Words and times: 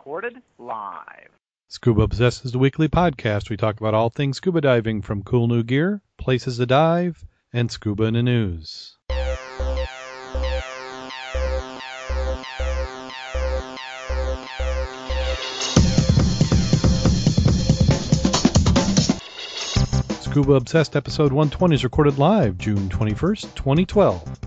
recorded 0.00 0.40
live. 0.58 1.28
Scuba 1.68 2.00
Obsessed 2.00 2.46
is 2.46 2.52
the 2.52 2.58
weekly 2.58 2.88
podcast. 2.88 3.50
We 3.50 3.58
talk 3.58 3.78
about 3.78 3.92
all 3.92 4.08
things 4.08 4.38
scuba 4.38 4.62
diving 4.62 5.02
from 5.02 5.22
cool 5.22 5.46
new 5.46 5.62
gear, 5.62 6.00
places 6.16 6.56
to 6.56 6.64
dive, 6.64 7.26
and 7.52 7.70
scuba 7.70 8.04
in 8.04 8.14
the 8.14 8.22
news. 8.22 8.96
Scuba 20.22 20.54
Obsessed 20.54 20.96
episode 20.96 21.30
120 21.30 21.74
is 21.74 21.84
recorded 21.84 22.16
live 22.16 22.56
June 22.56 22.88
21st, 22.88 23.54
2012. 23.54 24.39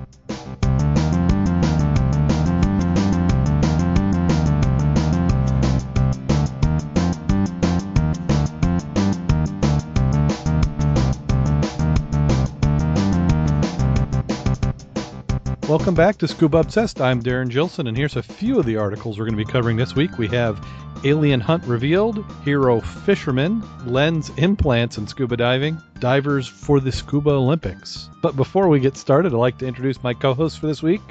Welcome 15.73 15.95
back 15.95 16.17
to 16.17 16.27
Scuba 16.27 16.59
Obsessed. 16.59 17.01
I'm 17.01 17.23
Darren 17.23 17.49
Gilson, 17.49 17.87
and 17.87 17.97
here's 17.97 18.15
a 18.15 18.21
few 18.21 18.59
of 18.59 18.65
the 18.67 18.77
articles 18.77 19.17
we're 19.17 19.25
going 19.25 19.35
to 19.35 19.43
be 19.43 19.51
covering 19.51 19.75
this 19.75 19.95
week. 19.95 20.19
We 20.19 20.27
have 20.27 20.63
Alien 21.03 21.39
Hunt 21.39 21.63
Revealed, 21.63 22.23
Hero 22.45 22.79
Fisherman, 22.79 23.63
Lens 23.83 24.29
Implants 24.37 24.99
in 24.99 25.07
Scuba 25.07 25.35
Diving, 25.35 25.81
Divers 25.97 26.47
for 26.47 26.79
the 26.79 26.91
Scuba 26.91 27.31
Olympics. 27.31 28.07
But 28.21 28.35
before 28.35 28.67
we 28.67 28.79
get 28.79 28.97
started, 28.97 29.33
I'd 29.33 29.39
like 29.39 29.57
to 29.57 29.65
introduce 29.65 30.03
my 30.03 30.13
co-hosts 30.13 30.59
for 30.59 30.67
this 30.67 30.83
week. 30.83 31.01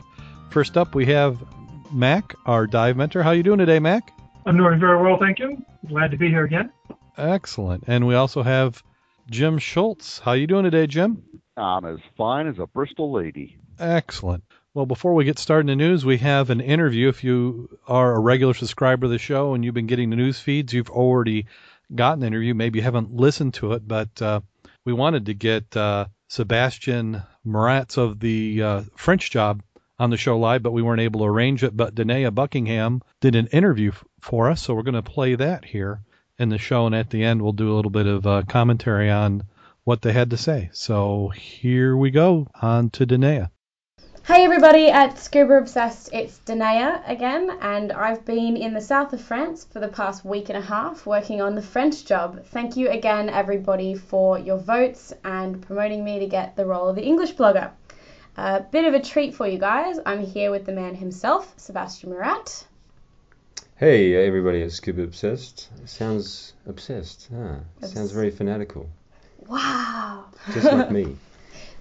First 0.51 0.77
up, 0.77 0.95
we 0.95 1.07
have 1.07 1.43
Mack, 1.91 2.33
our 2.47 2.69
dive 2.69 2.97
mentor. 2.97 3.25
How 3.25 3.31
are 3.31 3.35
you 3.35 3.43
doing 3.43 3.59
today, 3.59 3.81
Mack? 3.81 4.13
I'm 4.47 4.57
doing 4.57 4.79
very 4.79 5.03
well, 5.03 5.19
thank 5.19 5.41
you. 5.41 5.61
Glad 5.89 6.13
to 6.13 6.17
be 6.17 6.29
here 6.29 6.45
again. 6.45 6.71
Excellent. 7.19 7.83
And 7.89 8.07
we 8.07 8.15
also 8.15 8.45
have 8.45 8.81
Jim 9.29 9.59
Schultz. 9.59 10.21
How 10.21 10.31
are 10.31 10.37
you 10.37 10.47
doing 10.47 10.63
today, 10.63 10.87
Jim? 10.87 11.25
I'm 11.57 11.85
as 11.85 11.99
fine 12.17 12.47
as 12.47 12.61
a 12.61 12.69
Bristol 12.69 13.11
lady. 13.11 13.59
Excellent. 13.81 14.45
Well, 14.75 14.87
before 14.87 15.13
we 15.13 15.27
get 15.27 15.39
started 15.39 15.69
in 15.69 15.79
the 15.79 15.85
news, 15.85 16.07
we 16.07 16.17
have 16.19 16.49
an 16.49 16.63
interview. 16.63 17.11
If 17.11 17.23
you 17.23 17.79
are 17.87 18.15
a 18.15 18.19
regular 18.19 18.55
subscriber 18.55 19.05
of 19.05 19.13
the 19.13 19.19
show 19.19 19.53
and 19.53 19.63
you've 19.63 19.75
been 19.75 19.87
getting 19.87 20.09
the 20.09 20.17
news 20.17 20.41
feeds, 20.41 20.73
you've 20.73 20.89
already 20.89 21.45
gotten 21.95 22.21
the 22.21 22.27
interview. 22.27 22.55
Maybe 22.55 22.79
you 22.79 22.83
haven't 22.83 23.15
listened 23.15 23.53
to 23.55 23.75
it, 23.75 23.87
but 23.87 24.23
uh, 24.23 24.41
we 24.87 24.95
wanted 24.95 25.27
to 25.27 25.35
get 25.35 25.77
uh, 25.77 26.07
Sebastien 26.29 27.23
Murats 27.47 27.99
of 27.99 28.19
the 28.19 28.63
uh, 28.63 28.83
French 28.97 29.31
job 29.31 29.63
on 29.99 30.09
the 30.09 30.17
show 30.17 30.39
live, 30.39 30.63
but 30.63 30.73
we 30.73 30.81
weren't 30.81 31.03
able 31.03 31.21
to 31.21 31.27
arrange 31.27 31.63
it. 31.63 31.77
But 31.77 31.95
Denea 31.95 32.35
Buckingham 32.35 33.03
did 33.21 33.37
an 33.37 33.49
interview 33.49 33.91
f- 33.91 34.03
for 34.23 34.51
us, 34.51 34.63
so 34.63 34.73
we're 34.73 34.85
going 34.85 34.95
to 34.95 35.03
play 35.03 35.35
that 35.35 35.67
here 35.67 36.01
in 36.39 36.49
the 36.49 36.57
show, 36.57 36.87
and 36.87 36.95
at 36.95 37.11
the 37.11 37.23
end 37.23 37.43
we'll 37.43 37.53
do 37.53 37.71
a 37.71 37.77
little 37.77 37.91
bit 37.91 38.07
of 38.07 38.27
uh, 38.27 38.43
commentary 38.49 39.11
on 39.11 39.43
what 39.85 40.01
they 40.01 40.15
had 40.15 40.31
to 40.31 40.39
say. 40.39 40.71
So 40.73 41.29
here 41.29 41.95
we 41.95 42.11
go 42.11 42.49
on 42.63 42.89
to 42.91 43.07
Denea. 43.07 43.51
Hey 44.25 44.45
everybody 44.45 44.89
at 44.89 45.19
Scuba 45.19 45.55
Obsessed, 45.55 46.11
it's 46.13 46.39
Denea 46.47 47.03
again, 47.11 47.51
and 47.61 47.91
I've 47.91 48.25
been 48.25 48.57
in 48.57 48.73
the 48.73 48.81
south 48.81 49.13
of 49.13 49.21
France 49.21 49.65
for 49.65 49.81
the 49.81 49.89
past 49.89 50.25
week 50.25 50.49
and 50.49 50.57
a 50.57 50.61
half 50.61 51.05
working 51.07 51.41
on 51.43 51.57
the 51.57 51.63
French 51.63 52.05
job. 52.05 52.45
Thank 52.47 52.77
you 52.77 52.89
again, 52.89 53.29
everybody, 53.29 53.95
for 53.97 54.39
your 54.39 54.59
votes 54.59 55.13
and 55.25 55.61
promoting 55.61 56.05
me 56.05 56.21
to 56.21 56.27
get 56.29 56.55
the 56.55 56.65
role 56.65 56.89
of 56.89 56.95
the 56.95 57.03
English 57.03 57.35
blogger. 57.35 57.71
A 58.37 58.61
bit 58.61 58.85
of 58.85 58.95
a 58.95 59.01
treat 59.01 59.35
for 59.35 59.47
you 59.49 59.59
guys. 59.59 59.99
I'm 60.07 60.25
here 60.25 60.53
with 60.53 60.67
the 60.67 60.73
man 60.73 60.95
himself, 60.95 61.53
Sebastien 61.57 62.13
Murat. 62.13 62.65
Hey 63.77 64.15
everybody 64.25 64.63
at 64.63 64.71
Scuba 64.71 65.03
Obsessed. 65.03 65.69
Sounds 65.89 66.53
obsessed. 66.69 67.29
Ah, 67.35 67.57
Obs- 67.83 67.93
sounds 67.93 68.13
very 68.13 68.31
fanatical. 68.31 68.89
Wow! 69.49 70.27
Just 70.55 70.73
like 70.73 70.93
me. 70.93 71.17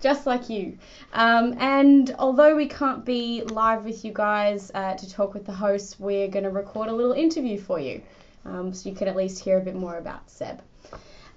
just 0.01 0.25
like 0.25 0.49
you. 0.49 0.77
Um, 1.13 1.55
and 1.59 2.13
although 2.19 2.55
we 2.55 2.67
can't 2.67 3.05
be 3.05 3.43
live 3.43 3.85
with 3.85 4.03
you 4.03 4.11
guys 4.13 4.71
uh, 4.73 4.95
to 4.95 5.09
talk 5.09 5.33
with 5.33 5.45
the 5.45 5.53
hosts, 5.53 5.99
we're 5.99 6.27
going 6.27 6.43
to 6.43 6.49
record 6.49 6.89
a 6.89 6.93
little 6.93 7.13
interview 7.13 7.59
for 7.59 7.79
you 7.79 8.01
um, 8.45 8.73
so 8.73 8.89
you 8.89 8.95
can 8.95 9.07
at 9.07 9.15
least 9.15 9.43
hear 9.43 9.57
a 9.57 9.61
bit 9.61 9.75
more 9.75 9.97
about 9.97 10.29
Seb. 10.29 10.61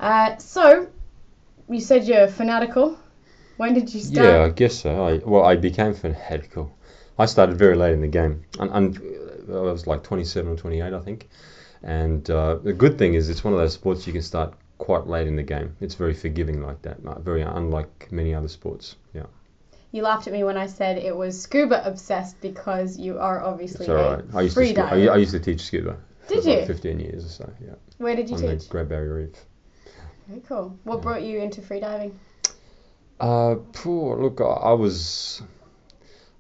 Uh, 0.01 0.37
so, 0.39 0.89
you 1.69 1.81
said 1.81 2.05
you're 2.05 2.29
fanatical. 2.29 2.99
When 3.57 3.75
did 3.75 3.95
you 3.95 4.01
start? 4.01 4.27
Yeah, 4.27 4.43
I 4.45 4.49
guess 4.49 4.81
so. 4.81 5.07
I, 5.07 5.19
well, 5.19 5.45
I 5.45 5.57
became 5.57 5.95
fanatical. 5.95 6.77
I 7.19 7.27
started 7.27 7.57
very 7.57 7.77
late 7.77 7.93
in 7.93 8.01
the 8.01 8.09
game. 8.09 8.45
And, 8.59 8.71
and 8.73 8.99
I 9.49 9.61
was 9.61 9.87
like 9.87 10.03
27 10.03 10.53
or 10.53 10.57
28, 10.57 10.93
I 10.93 11.01
think. 11.01 11.29
And 11.83 12.29
uh, 12.31 12.57
the 12.57 12.73
good 12.73 12.99
thing 12.99 13.15
is, 13.15 13.29
it's 13.29 13.45
one 13.45 13.53
of 13.53 13.61
those 13.61 13.75
sports 13.75 14.07
you 14.07 14.13
can 14.13 14.23
start 14.23 14.55
quite 14.85 15.07
late 15.07 15.27
in 15.27 15.35
the 15.35 15.43
game. 15.43 15.75
It's 15.81 15.95
very 15.95 16.13
forgiving 16.13 16.63
like 16.63 16.83
that. 16.83 16.99
Very 17.23 17.41
unlike 17.41 18.13
many 18.13 18.35
other 18.35 18.49
sports. 18.49 18.97
Yeah, 19.15 19.25
You 19.93 20.03
laughed 20.03 20.27
at 20.27 20.33
me 20.35 20.45
when 20.45 20.59
I 20.59 20.67
said 20.67 20.99
it 20.99 21.17
was 21.17 21.41
scuba 21.41 21.83
obsessed 21.87 22.39
because 22.43 22.99
you 22.99 23.19
are 23.19 23.43
obviously 23.43 23.87
it's 23.87 23.89
all 23.89 24.17
right. 24.17 24.25
I 24.35 24.43
used 24.43 24.57
to 24.59 24.83
I. 24.83 25.07
I 25.07 25.17
used 25.17 25.33
to 25.33 25.41
teach 25.41 25.63
scuba. 25.63 25.97
Did 26.29 26.43
for 26.43 26.51
like 26.51 26.61
you? 26.61 26.67
15 26.67 27.01
years 27.01 27.25
or 27.25 27.29
so. 27.29 27.53
Yeah, 27.65 27.75
Where 27.97 28.15
did 28.15 28.29
you 28.29 28.37
on 28.37 28.43
the 28.43 28.57
teach? 28.57 28.69
Great 28.69 28.91
Barrier 28.91 29.15
Reef. 29.15 29.31
Very 30.29 30.43
cool. 30.43 30.79
What 30.85 31.01
brought 31.01 31.23
you 31.23 31.39
into 31.41 31.63
freediving? 31.63 32.13
Uh, 33.21 33.55
poor, 33.73 34.19
look, 34.19 34.43
I, 34.43 34.45
I 34.45 34.73
was, 34.73 35.43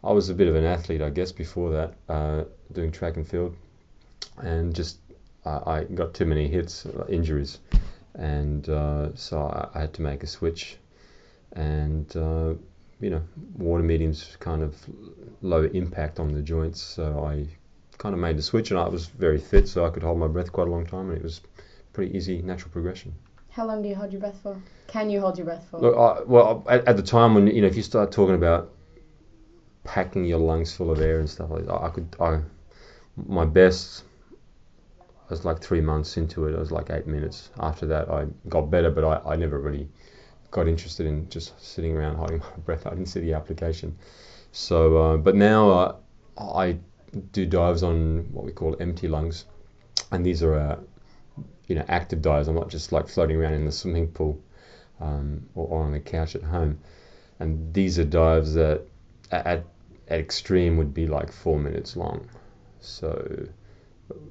I 0.03 0.12
was 0.12 0.28
a 0.28 0.34
bit 0.34 0.49
of 0.49 0.54
an 0.54 0.65
athlete, 0.65 1.00
I 1.00 1.09
guess, 1.09 1.33
before 1.33 1.71
that, 1.71 1.94
uh, 2.12 2.44
doing 2.72 2.93
track 2.93 3.16
and 3.16 3.27
field, 3.27 3.56
and 4.38 4.75
just 4.75 4.99
uh, 5.47 5.60
I 5.66 5.84
got 5.84 6.12
too 6.12 6.27
many 6.27 6.49
hits, 6.49 6.87
injuries, 7.09 7.60
and 8.15 8.69
uh, 8.69 9.15
so 9.15 9.39
I, 9.39 9.69
I 9.75 9.81
had 9.81 9.93
to 9.95 10.03
make 10.03 10.23
a 10.23 10.27
switch, 10.27 10.77
and 11.53 12.15
uh, 12.17 12.55
you 13.01 13.11
know, 13.11 13.23
water 13.57 13.83
medium's 13.83 14.37
kind 14.41 14.63
of 14.63 14.77
low 15.43 15.65
impact 15.65 16.21
on 16.21 16.33
the 16.33 16.43
joints, 16.43 16.81
so 16.81 17.25
I 17.25 17.47
kind 17.99 18.15
of 18.15 18.21
made 18.21 18.37
the 18.39 18.43
switch, 18.43 18.71
and 18.71 18.79
I 18.79 18.89
was 18.89 19.07
very 19.07 19.39
fit, 19.39 19.69
so 19.69 19.85
I 19.85 19.91
could 19.91 20.03
hold 20.03 20.19
my 20.19 20.29
breath 20.29 20.53
quite 20.53 20.69
a 20.69 20.71
long 20.71 20.87
time, 20.87 21.11
and 21.11 21.19
it 21.19 21.23
was 21.23 21.41
pretty 21.93 22.17
easy 22.17 22.43
natural 22.43 22.71
progression. 22.71 23.15
How 23.51 23.67
long 23.67 23.83
do 23.83 23.89
you 23.89 23.95
hold 23.95 24.13
your 24.13 24.21
breath 24.21 24.39
for? 24.43 24.61
Can 24.89 25.11
you 25.11 25.21
hold 25.21 25.39
your 25.39 25.45
breath 25.45 25.65
for? 25.71 25.79
Look, 25.79 25.97
I, 25.97 26.23
well, 26.25 26.65
at, 26.69 26.87
at 26.89 26.97
the 26.97 27.03
time 27.03 27.35
when 27.35 27.47
you 27.47 27.61
know, 27.61 27.69
if 27.69 27.77
you 27.77 27.83
start 27.83 28.11
talking 28.11 28.35
about 28.35 28.69
packing 29.85 30.25
your 30.25 30.39
lungs 30.39 30.73
full 30.75 30.91
of 30.91 31.01
air 31.01 31.21
and 31.21 31.29
stuff 31.31 31.51
like 31.51 31.67
that, 31.67 31.81
I 31.81 31.89
could, 31.91 32.17
I, 32.19 32.41
my 33.17 33.45
best 33.45 34.03
was 35.31 35.45
like 35.45 35.61
three 35.61 35.81
months 35.81 36.17
into 36.17 36.47
it. 36.47 36.55
I 36.55 36.59
was 36.59 36.71
like 36.71 36.91
eight 36.91 37.07
minutes. 37.07 37.51
After 37.59 37.87
that, 37.87 38.11
I 38.11 38.27
got 38.49 38.71
better, 38.71 38.91
but 38.91 39.05
I, 39.05 39.33
I 39.33 39.37
never 39.37 39.59
really 39.59 39.89
got 40.51 40.69
interested 40.69 41.07
in 41.07 41.29
just 41.29 41.61
sitting 41.62 41.97
around 41.97 42.17
holding 42.17 42.39
my 42.57 42.57
breath. 42.65 42.87
I 42.87 42.91
didn't 42.91 43.07
see 43.07 43.21
the 43.21 43.34
application. 43.34 43.97
So, 44.53 44.97
uh, 44.97 45.17
but 45.17 45.34
now 45.34 45.71
uh, 45.71 45.97
I 46.39 46.79
do 47.33 47.47
dives 47.47 47.83
on 47.83 48.29
what 48.33 48.45
we 48.45 48.53
call 48.53 48.77
empty 48.81 49.09
lungs, 49.09 49.47
and 50.13 50.25
these 50.25 50.43
are, 50.43 50.55
uh, 50.55 50.77
you 51.67 51.75
know, 51.75 51.84
active 51.89 52.23
dives. 52.23 52.49
I'm 52.49 52.55
not 52.55 52.69
just 52.69 52.93
like 52.93 53.09
floating 53.09 53.37
around 53.37 53.55
in 53.55 53.65
the 53.65 53.73
swimming 53.73 54.09
pool 54.09 54.41
um, 55.01 55.47
or, 55.55 55.67
or 55.69 55.84
on 55.84 55.93
the 55.93 56.01
couch 56.01 56.34
at 56.34 56.43
home. 56.43 56.79
And 57.41 57.75
these 57.75 57.99
are 57.99 58.05
dives 58.05 58.55
that 58.55 58.83
at, 59.31 59.47
at 59.47 59.65
extreme 60.09 60.77
would 60.77 60.95
be 60.95 61.07
like 61.07 61.33
four 61.33 61.59
minutes 61.59 61.97
long. 61.97 62.29
So, 62.81 63.49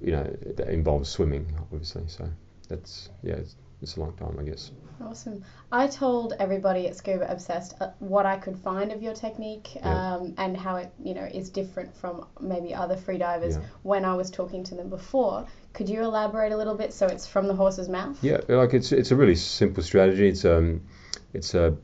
you 0.02 0.12
know, 0.12 0.24
that 0.56 0.70
involves 0.70 1.10
swimming, 1.10 1.46
obviously. 1.60 2.04
So 2.08 2.30
that's, 2.70 3.10
yeah, 3.24 3.36
it's, 3.36 3.56
it's 3.82 3.98
a 3.98 4.00
long 4.00 4.14
time, 4.18 4.38
I 4.40 4.44
guess. 4.44 4.72
Awesome. 5.04 5.44
I 5.72 5.88
told 5.88 6.34
everybody 6.40 6.88
at 6.88 6.96
Scuba 6.96 7.30
Obsessed 7.30 7.76
uh, 7.82 7.90
what 8.00 8.26
I 8.26 8.38
could 8.38 8.58
find 8.58 8.92
of 8.92 9.02
your 9.02 9.14
technique 9.14 9.76
Yeah. 9.76 10.16
um, 10.16 10.34
and 10.38 10.56
how 10.56 10.78
it, 10.78 10.92
you 11.04 11.14
know, 11.14 11.24
is 11.26 11.50
different 11.50 11.94
from 11.98 12.26
maybe 12.40 12.74
other 12.74 12.96
freedivers 12.96 13.56
Yeah. 13.56 13.62
when 13.82 14.06
I 14.06 14.16
was 14.16 14.30
talking 14.32 14.64
to 14.66 14.76
them 14.76 14.90
before. 14.90 15.46
Could 15.74 15.90
you 15.90 16.02
elaborate 16.04 16.52
a 16.52 16.58
little 16.58 16.76
bit 16.76 16.94
so 16.94 17.08
it's 17.08 17.28
from 17.28 17.48
the 17.48 17.56
horse's 17.56 17.90
mouth? 17.90 18.18
Yeah, 18.24 18.40
like 18.48 18.74
it's 18.76 18.92
it's 18.92 19.10
a 19.12 19.16
really 19.16 19.36
simple 19.36 19.82
strategy. 19.84 20.28
It's 20.28 20.46
um 20.46 20.82
it's 21.34 21.56
a 21.56 21.76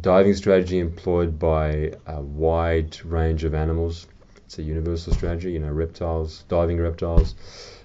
diving 0.00 0.34
strategy 0.34 0.78
employed 0.78 1.38
by 1.38 1.92
a 2.06 2.20
wide 2.20 2.96
range 3.04 3.44
of 3.44 3.54
animals. 3.54 4.06
It's 4.46 4.58
a 4.58 4.62
universal 4.62 5.12
strategy. 5.12 5.52
You 5.52 5.58
know, 5.58 5.70
reptiles, 5.70 6.44
diving 6.48 6.80
reptiles, 6.80 7.34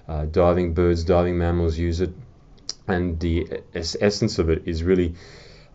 uh, 0.08 0.26
diving 0.26 0.74
birds, 0.74 1.02
diving 1.02 1.36
mammals 1.36 1.76
use 1.76 2.00
it, 2.00 2.14
and 2.86 3.18
the 3.18 3.62
es- 3.74 3.96
essence 4.00 4.38
of 4.38 4.48
it 4.48 4.62
is 4.64 4.84
really 4.84 5.14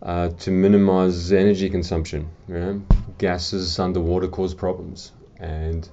uh, 0.02 0.30
to 0.30 0.50
minimize 0.50 1.30
energy 1.30 1.68
consumption. 1.68 2.30
You 2.48 2.54
know, 2.54 2.82
gases 3.18 3.78
underwater 3.78 4.28
cause 4.28 4.54
problems, 4.54 5.12
and 5.38 5.86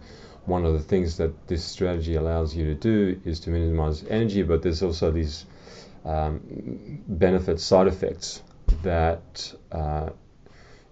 one 0.46 0.64
of 0.64 0.74
the 0.74 0.80
things 0.80 1.18
that 1.18 1.48
this 1.48 1.64
strategy 1.64 2.16
allows 2.16 2.56
you 2.56 2.66
to 2.66 2.76
do 2.76 3.20
is 3.26 3.42
to 3.42 3.50
minimize 3.50 4.06
energy, 4.10 4.44
but 4.44 4.62
there's 4.62 4.82
also 4.82 5.12
these 5.12 5.46
um, 6.06 7.04
benefits, 7.08 7.64
side 7.64 7.88
effects 7.88 8.44
that 8.84 9.54
uh, 9.72 10.10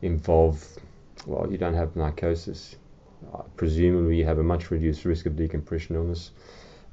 involve, 0.02 0.62
well, 1.26 1.50
you 1.50 1.58
don't 1.58 1.76
have 1.76 1.96
narcosis. 1.96 2.76
Presumably, 3.56 4.18
you 4.18 4.26
have 4.26 4.40
a 4.40 4.44
much 4.44 4.72
reduced 4.72 5.06
risk 5.06 5.26
of 5.26 5.36
decompression 5.36 5.96
illness. 5.96 6.32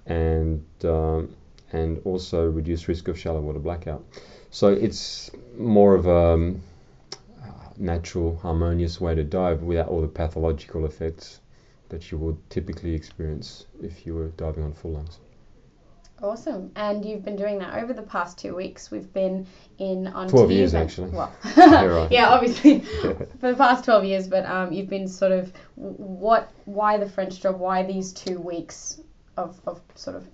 and 0.07 0.63
um, 0.85 1.35
and 1.73 2.01
also 2.05 2.47
reduced 2.51 2.89
risk 2.89 3.09
of 3.09 3.19
shallow 3.19 3.41
water 3.41 3.59
blackout. 3.61 4.05
So 4.51 4.69
it's 4.69 5.31
more 5.57 5.95
of 5.95 6.07
a 6.07 6.35
um, 6.35 6.63
natural, 7.77 8.37
harmonious 8.37 9.01
way 9.01 9.15
to 9.15 9.25
dive 9.25 9.63
without 9.63 9.89
all 9.89 10.01
the 10.01 10.09
pathological 10.09 10.85
effects 10.85 11.41
that 11.89 12.11
you 12.11 12.19
would 12.19 12.37
typically 12.51 12.95
experience 12.95 13.67
if 13.83 14.07
you 14.07 14.15
were 14.15 14.29
diving 14.37 14.65
on 14.65 14.73
full 14.73 14.93
lungs. 14.93 15.19
Awesome. 16.23 16.71
And 16.77 17.05
you've 17.05 17.25
been 17.25 17.37
doing 17.37 17.59
that 17.61 17.83
over 17.83 17.93
the 17.93 18.03
past 18.03 18.39
two 18.39 18.55
weeks. 18.55 18.91
We've 18.91 19.11
been 19.13 19.47
in 19.79 20.07
on 20.09 20.29
12 20.29 20.51
years, 20.51 20.75
actually. 20.75 21.11
Well, 21.11 21.33
Yeah, 21.57 21.85
right. 21.85 22.13
yeah, 22.13 22.29
obviously 22.29 22.81
for 23.41 23.51
the 23.51 23.55
past 23.57 23.85
12 23.85 24.05
years, 24.05 24.29
but 24.29 24.45
um, 24.45 24.73
you've 24.73 24.91
been 24.91 25.09
sort 25.09 25.33
of 25.33 25.53
what, 25.77 26.51
why 26.67 26.99
the 26.99 27.09
French 27.09 27.41
job? 27.41 27.59
Why 27.59 27.83
these 27.85 28.13
two 28.13 28.39
weeks 28.39 29.01
of, 29.37 29.59
of 29.67 29.81
sort 29.95 30.17
of 30.17 30.27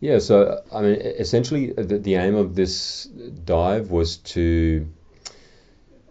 Yeah, 0.00 0.18
so 0.18 0.62
I 0.72 0.82
mean, 0.82 0.94
essentially, 1.00 1.72
the, 1.72 1.98
the 1.98 2.14
aim 2.14 2.36
of 2.36 2.54
this 2.54 3.06
dive 3.44 3.90
was 3.90 4.18
to, 4.18 4.88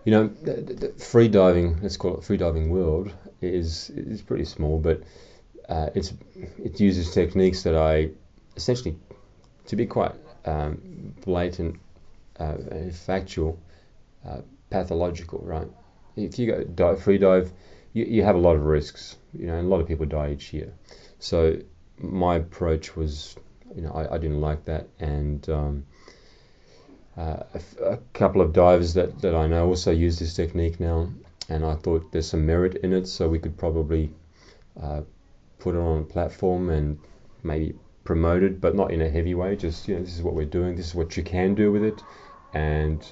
you 0.04 0.12
know, 0.12 0.28
the, 0.28 0.54
the 0.54 0.74
the 0.74 0.88
free 1.04 1.30
diving, 1.30 1.82
let's 1.82 1.96
call 1.96 2.18
it 2.18 2.24
free 2.24 2.38
diving 2.38 2.70
world, 2.70 3.14
is 3.42 3.90
is 3.92 4.22
pretty 4.22 4.46
small, 4.46 4.78
but 4.78 5.02
uh, 5.70 5.90
it's 5.96 6.14
it 6.58 6.82
uses 6.82 7.14
techniques 7.14 7.64
that 7.64 7.76
I 7.78 8.10
essentially, 8.56 8.96
to 9.66 9.76
be 9.76 9.86
quite 9.86 10.14
um, 10.46 11.14
blatant, 11.26 11.80
uh, 12.40 12.56
factual, 12.92 13.60
uh, 14.28 14.42
pathological, 14.70 15.40
right? 15.44 15.68
If 16.16 16.38
you 16.40 16.48
go 16.48 16.64
dive, 16.64 17.04
free 17.04 17.18
dive, 17.18 17.52
you, 17.94 18.06
you 18.06 18.24
have 18.24 18.36
a 18.36 18.40
lot 18.40 18.56
of 18.56 18.64
risks, 18.64 19.18
you 19.34 19.48
know, 19.48 19.60
a 19.60 19.62
lot 19.62 19.80
of 19.80 19.88
people 19.88 20.06
die 20.06 20.32
each 20.32 20.54
year. 20.54 20.74
So 21.20 21.58
my 21.98 22.36
approach 22.38 22.96
was 22.96 23.36
you 23.76 23.82
know, 23.82 23.92
I, 23.92 24.16
I 24.16 24.18
didn't 24.18 24.42
like 24.42 24.66
that. 24.66 24.88
And 25.00 25.48
um, 25.50 25.86
uh, 27.18 27.44
a 27.84 27.98
couple 28.14 28.42
of 28.42 28.54
divers 28.54 28.94
that, 28.96 29.22
that 29.22 29.36
I 29.36 29.48
know 29.48 29.68
also 29.68 29.92
use 29.92 30.20
this 30.20 30.34
technique 30.34 30.80
now, 30.80 31.10
and 31.50 31.66
I 31.66 31.76
thought 31.76 32.12
there's 32.12 32.30
some 32.30 32.46
merit 32.46 32.76
in 32.78 32.94
it, 32.94 33.08
so 33.08 33.28
we 33.28 33.40
could 33.40 33.58
probably 33.58 34.12
uh, 34.82 35.02
put 35.60 35.76
it 35.76 35.80
on 35.80 36.00
a 36.00 36.04
platform 36.04 36.70
and 36.70 37.00
maybe 37.44 37.74
promote 38.04 38.44
it, 38.44 38.60
but 38.60 38.76
not 38.76 38.92
in 38.92 39.02
a 39.02 39.10
heavy 39.10 39.36
way. 39.36 39.56
Just 39.56 39.88
you 39.88 39.96
know, 39.96 40.02
this 40.02 40.16
is 40.16 40.22
what 40.22 40.34
we're 40.34 40.46
doing. 40.46 40.76
This 40.76 40.88
is 40.88 40.96
what 40.96 41.18
you 41.18 41.24
can 41.24 41.56
do 41.56 41.72
with 41.72 41.84
it, 41.84 42.02
and 42.54 43.06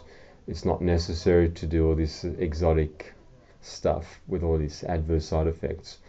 it's 0.47 0.65
not 0.65 0.81
necessary 0.81 1.49
to 1.49 1.65
do 1.65 1.87
all 1.87 1.95
this 1.95 2.23
exotic 2.23 3.13
stuff 3.61 4.19
with 4.27 4.43
all 4.43 4.57
these 4.57 4.83
adverse 4.83 5.25
side 5.25 5.47
effects. 5.47 5.99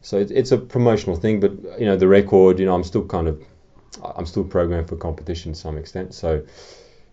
So 0.00 0.18
it, 0.18 0.30
it's 0.30 0.52
a 0.52 0.58
promotional 0.58 1.16
thing, 1.16 1.40
but 1.40 1.52
you 1.78 1.86
know 1.86 1.96
the 1.96 2.08
record. 2.08 2.58
You 2.58 2.66
know, 2.66 2.74
I'm 2.74 2.84
still 2.84 3.04
kind 3.04 3.28
of 3.28 3.42
I'm 4.16 4.26
still 4.26 4.44
programmed 4.44 4.88
for 4.88 4.96
competition 4.96 5.52
to 5.52 5.58
some 5.58 5.76
extent, 5.76 6.14
so 6.14 6.42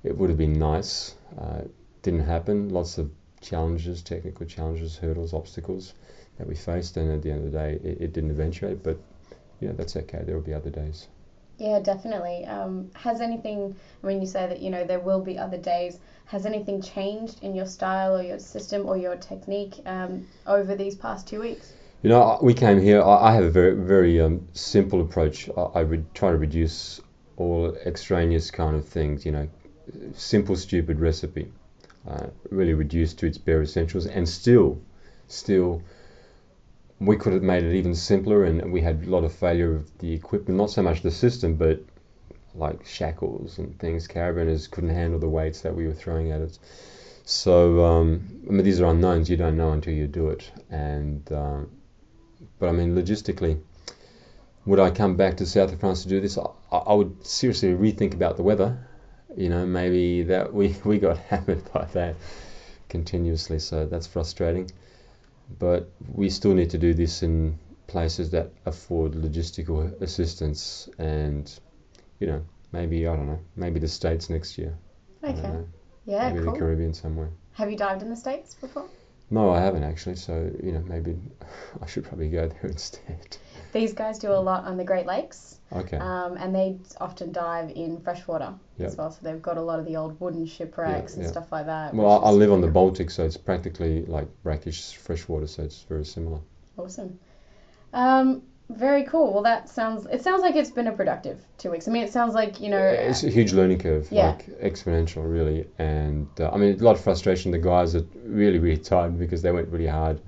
it 0.03 0.17
would 0.17 0.29
have 0.29 0.37
been 0.37 0.57
nice. 0.57 1.15
Uh, 1.37 1.61
didn't 2.01 2.25
happen. 2.25 2.69
Lots 2.69 2.97
of 2.97 3.11
challenges, 3.41 4.01
technical 4.01 4.45
challenges, 4.45 4.97
hurdles, 4.97 5.33
obstacles 5.33 5.93
that 6.37 6.47
we 6.47 6.55
faced, 6.55 6.97
and 6.97 7.11
at 7.11 7.21
the 7.21 7.31
end 7.31 7.45
of 7.45 7.51
the 7.51 7.57
day, 7.57 7.79
it, 7.83 8.01
it 8.01 8.13
didn't 8.13 8.31
eventuate. 8.31 8.81
But 8.83 8.97
you 9.59 9.67
know, 9.67 9.73
that's 9.73 9.95
okay. 9.95 10.21
There 10.25 10.35
will 10.35 10.43
be 10.43 10.53
other 10.53 10.69
days. 10.69 11.07
Yeah, 11.57 11.79
definitely. 11.79 12.45
Um, 12.45 12.89
has 12.95 13.19
anything, 13.19 13.75
when 14.01 14.21
you 14.21 14.27
say 14.27 14.47
that, 14.47 14.61
you 14.61 14.69
know, 14.69 14.85
there 14.85 14.99
will 14.99 15.19
be 15.19 15.37
other 15.37 15.57
days, 15.57 15.99
has 16.25 16.45
anything 16.45 16.81
changed 16.81 17.43
in 17.43 17.53
your 17.53 17.65
style 17.65 18.15
or 18.15 18.23
your 18.23 18.39
system 18.39 18.85
or 18.85 18.95
your 18.97 19.17
technique 19.17 19.75
um, 19.85 20.25
over 20.47 20.75
these 20.75 20.95
past 20.95 21.27
two 21.27 21.41
weeks? 21.41 21.73
You 22.01 22.09
know, 22.09 22.39
we 22.41 22.53
came 22.53 22.79
here. 22.79 23.01
I 23.01 23.29
I 23.29 23.33
have 23.33 23.43
a 23.43 23.49
very, 23.49 23.75
very 23.75 24.21
um, 24.21 24.47
simple 24.53 25.01
approach. 25.01 25.49
I, 25.57 25.61
I 25.79 25.83
would 25.83 26.13
try 26.15 26.31
to 26.31 26.37
reduce 26.37 27.01
all 27.35 27.75
extraneous 27.85 28.51
kind 28.51 28.75
of 28.77 28.87
things. 28.87 29.25
You 29.25 29.33
know, 29.33 29.49
simple, 30.13 30.55
stupid 30.55 30.99
recipe. 30.99 31.51
Uh, 32.07 32.27
really 32.51 32.73
reduced 32.73 33.19
to 33.19 33.25
its 33.25 33.37
bare 33.37 33.61
essentials, 33.61 34.05
and 34.05 34.29
still, 34.29 34.81
still, 35.27 35.83
we 36.99 37.15
could 37.15 37.33
have 37.33 37.43
made 37.43 37.63
it 37.63 37.75
even 37.75 37.95
simpler. 37.95 38.43
And 38.45 38.71
we 38.71 38.81
had 38.81 39.03
a 39.03 39.09
lot 39.09 39.23
of 39.23 39.33
failure 39.33 39.75
of 39.75 39.97
the 39.99 40.13
equipment, 40.13 40.57
not 40.57 40.69
so 40.69 40.81
much 40.81 41.01
the 41.01 41.11
system, 41.11 41.55
but 41.55 41.79
like 42.55 42.85
shackles 42.85 43.57
and 43.57 43.77
things. 43.79 44.07
Carabiners 44.07 44.69
couldn't 44.69 44.89
handle 44.89 45.19
the 45.19 45.29
weights 45.29 45.61
that 45.61 45.75
we 45.75 45.87
were 45.87 45.93
throwing 45.93 46.31
at 46.31 46.41
it. 46.41 46.59
So, 47.25 47.85
um, 47.85 48.41
I 48.47 48.51
mean, 48.51 48.63
these 48.63 48.81
are 48.81 48.87
unknowns. 48.87 49.29
You 49.29 49.37
don't 49.37 49.55
know 49.55 49.71
until 49.71 49.93
you 49.93 50.07
do 50.07 50.29
it. 50.29 50.51
And 50.69 51.31
um, 51.31 51.69
but 52.57 52.69
I 52.69 52.71
mean, 52.71 52.95
logistically, 52.95 53.59
would 54.65 54.79
I 54.79 54.91
come 54.91 55.15
back 55.15 55.37
to 55.37 55.45
south 55.45 55.71
of 55.71 55.79
France 55.79 56.03
to 56.03 56.09
do 56.09 56.19
this? 56.19 56.37
I, 56.37 56.77
I 56.77 56.93
would 56.93 57.25
seriously 57.25 57.69
rethink 57.69 58.13
about 58.13 58.37
the 58.37 58.43
weather. 58.43 58.77
You 59.35 59.49
know, 59.49 59.65
maybe 59.65 60.23
that 60.23 60.53
we, 60.59 60.75
we 60.83 60.99
got 60.99 61.17
hammered 61.17 61.71
by 61.71 61.85
that 61.93 62.15
continuously, 62.89 63.59
so 63.59 63.85
that's 63.85 64.07
frustrating. 64.07 64.69
But 65.57 65.89
we 66.13 66.29
still 66.29 66.53
need 66.53 66.69
to 66.71 66.77
do 66.77 66.93
this 66.93 67.23
in 67.23 67.57
places 67.87 68.29
that 68.31 68.51
afford 68.65 69.13
logistical 69.13 69.99
assistance, 70.01 70.89
and 70.99 71.51
you 72.19 72.27
know, 72.27 72.45
maybe 72.71 73.07
I 73.07 73.15
don't 73.15 73.27
know, 73.27 73.39
maybe 73.55 73.79
the 73.79 73.87
states 73.87 74.29
next 74.29 74.57
year. 74.57 74.77
Okay. 75.23 75.63
Yeah, 76.05 76.29
maybe 76.29 76.43
cool. 76.43 76.53
the 76.53 76.59
Caribbean 76.59 76.93
somewhere. 76.93 77.29
Have 77.53 77.69
you 77.69 77.77
dived 77.77 78.01
in 78.01 78.09
the 78.09 78.15
States 78.15 78.55
before? 78.55 78.87
No, 79.31 79.51
I 79.51 79.59
haven't 79.59 79.83
actually. 79.83 80.15
So 80.15 80.51
you 80.63 80.71
know, 80.71 80.83
maybe 80.87 81.17
I 81.81 81.85
should 81.85 82.03
probably 82.03 82.29
go 82.29 82.47
there 82.47 82.63
instead. 82.71 83.37
These 83.71 83.93
guys 83.93 84.17
do 84.17 84.31
a 84.31 84.41
lot 84.41 84.65
on 84.65 84.77
the 84.77 84.83
Great 84.83 85.05
Lakes, 85.05 85.59
Okay. 85.71 85.97
um, 85.97 86.37
and 86.37 86.55
they 86.55 86.77
often 86.99 87.31
dive 87.31 87.69
in 87.69 87.99
freshwater 88.01 88.53
Yep. 88.79 88.87
as 88.87 88.97
well. 88.97 89.11
So 89.11 89.19
they've 89.21 89.41
got 89.41 89.57
a 89.57 89.61
lot 89.61 89.79
of 89.79 89.85
the 89.85 89.95
old 89.95 90.19
wooden 90.19 90.45
shipwrecks 90.45 91.15
and 91.15 91.23
yeah. 91.23 91.29
stuff 91.31 91.51
like 91.51 91.67
that. 91.67 91.93
Well, 91.93 92.23
I, 92.23 92.29
I 92.29 92.31
live 92.31 92.51
on 92.51 92.61
the 92.61 92.67
Baltic, 92.67 93.11
so 93.11 93.25
it's 93.25 93.37
practically 93.37 94.05
like 94.05 94.27
brackish 94.41 94.95
freshwater, 94.95 95.45
so 95.47 95.63
it's 95.63 95.83
very 95.83 96.05
similar. 96.05 96.39
Awesome. 96.77 97.19
Um, 97.93 98.41
very 98.69 99.03
cool. 99.03 99.33
Well, 99.33 99.43
that 99.43 99.67
sounds. 99.69 100.05
It 100.11 100.21
sounds 100.21 100.41
like 100.41 100.55
it's 100.55 100.69
been 100.69 100.87
a 100.87 100.91
productive 100.91 101.43
two 101.57 101.71
weeks. 101.71 101.87
I 101.87 101.91
mean, 101.91 102.03
it 102.03 102.11
sounds 102.11 102.33
like 102.33 102.59
you 102.59 102.69
know. 102.69 102.77
It's 102.77 103.23
a 103.23 103.29
huge 103.29 103.53
learning 103.53 103.79
curve, 103.79 104.07
Yeah. 104.11 104.27
like 104.27 104.45
exponential, 104.61 105.29
really. 105.29 105.67
And 105.79 106.27
uh, 106.39 106.51
I 106.51 106.57
mean, 106.57 106.79
a 106.79 106.83
lot 106.83 106.95
of 106.95 107.01
frustration. 107.03 107.51
The 107.51 107.57
guys 107.57 107.95
are 107.95 108.05
really, 108.23 108.59
really 108.59 108.77
tired 108.77 109.17
because 109.17 109.41
they 109.41 109.51
went 109.51 109.67
really 109.69 109.87
hard. 109.87 110.21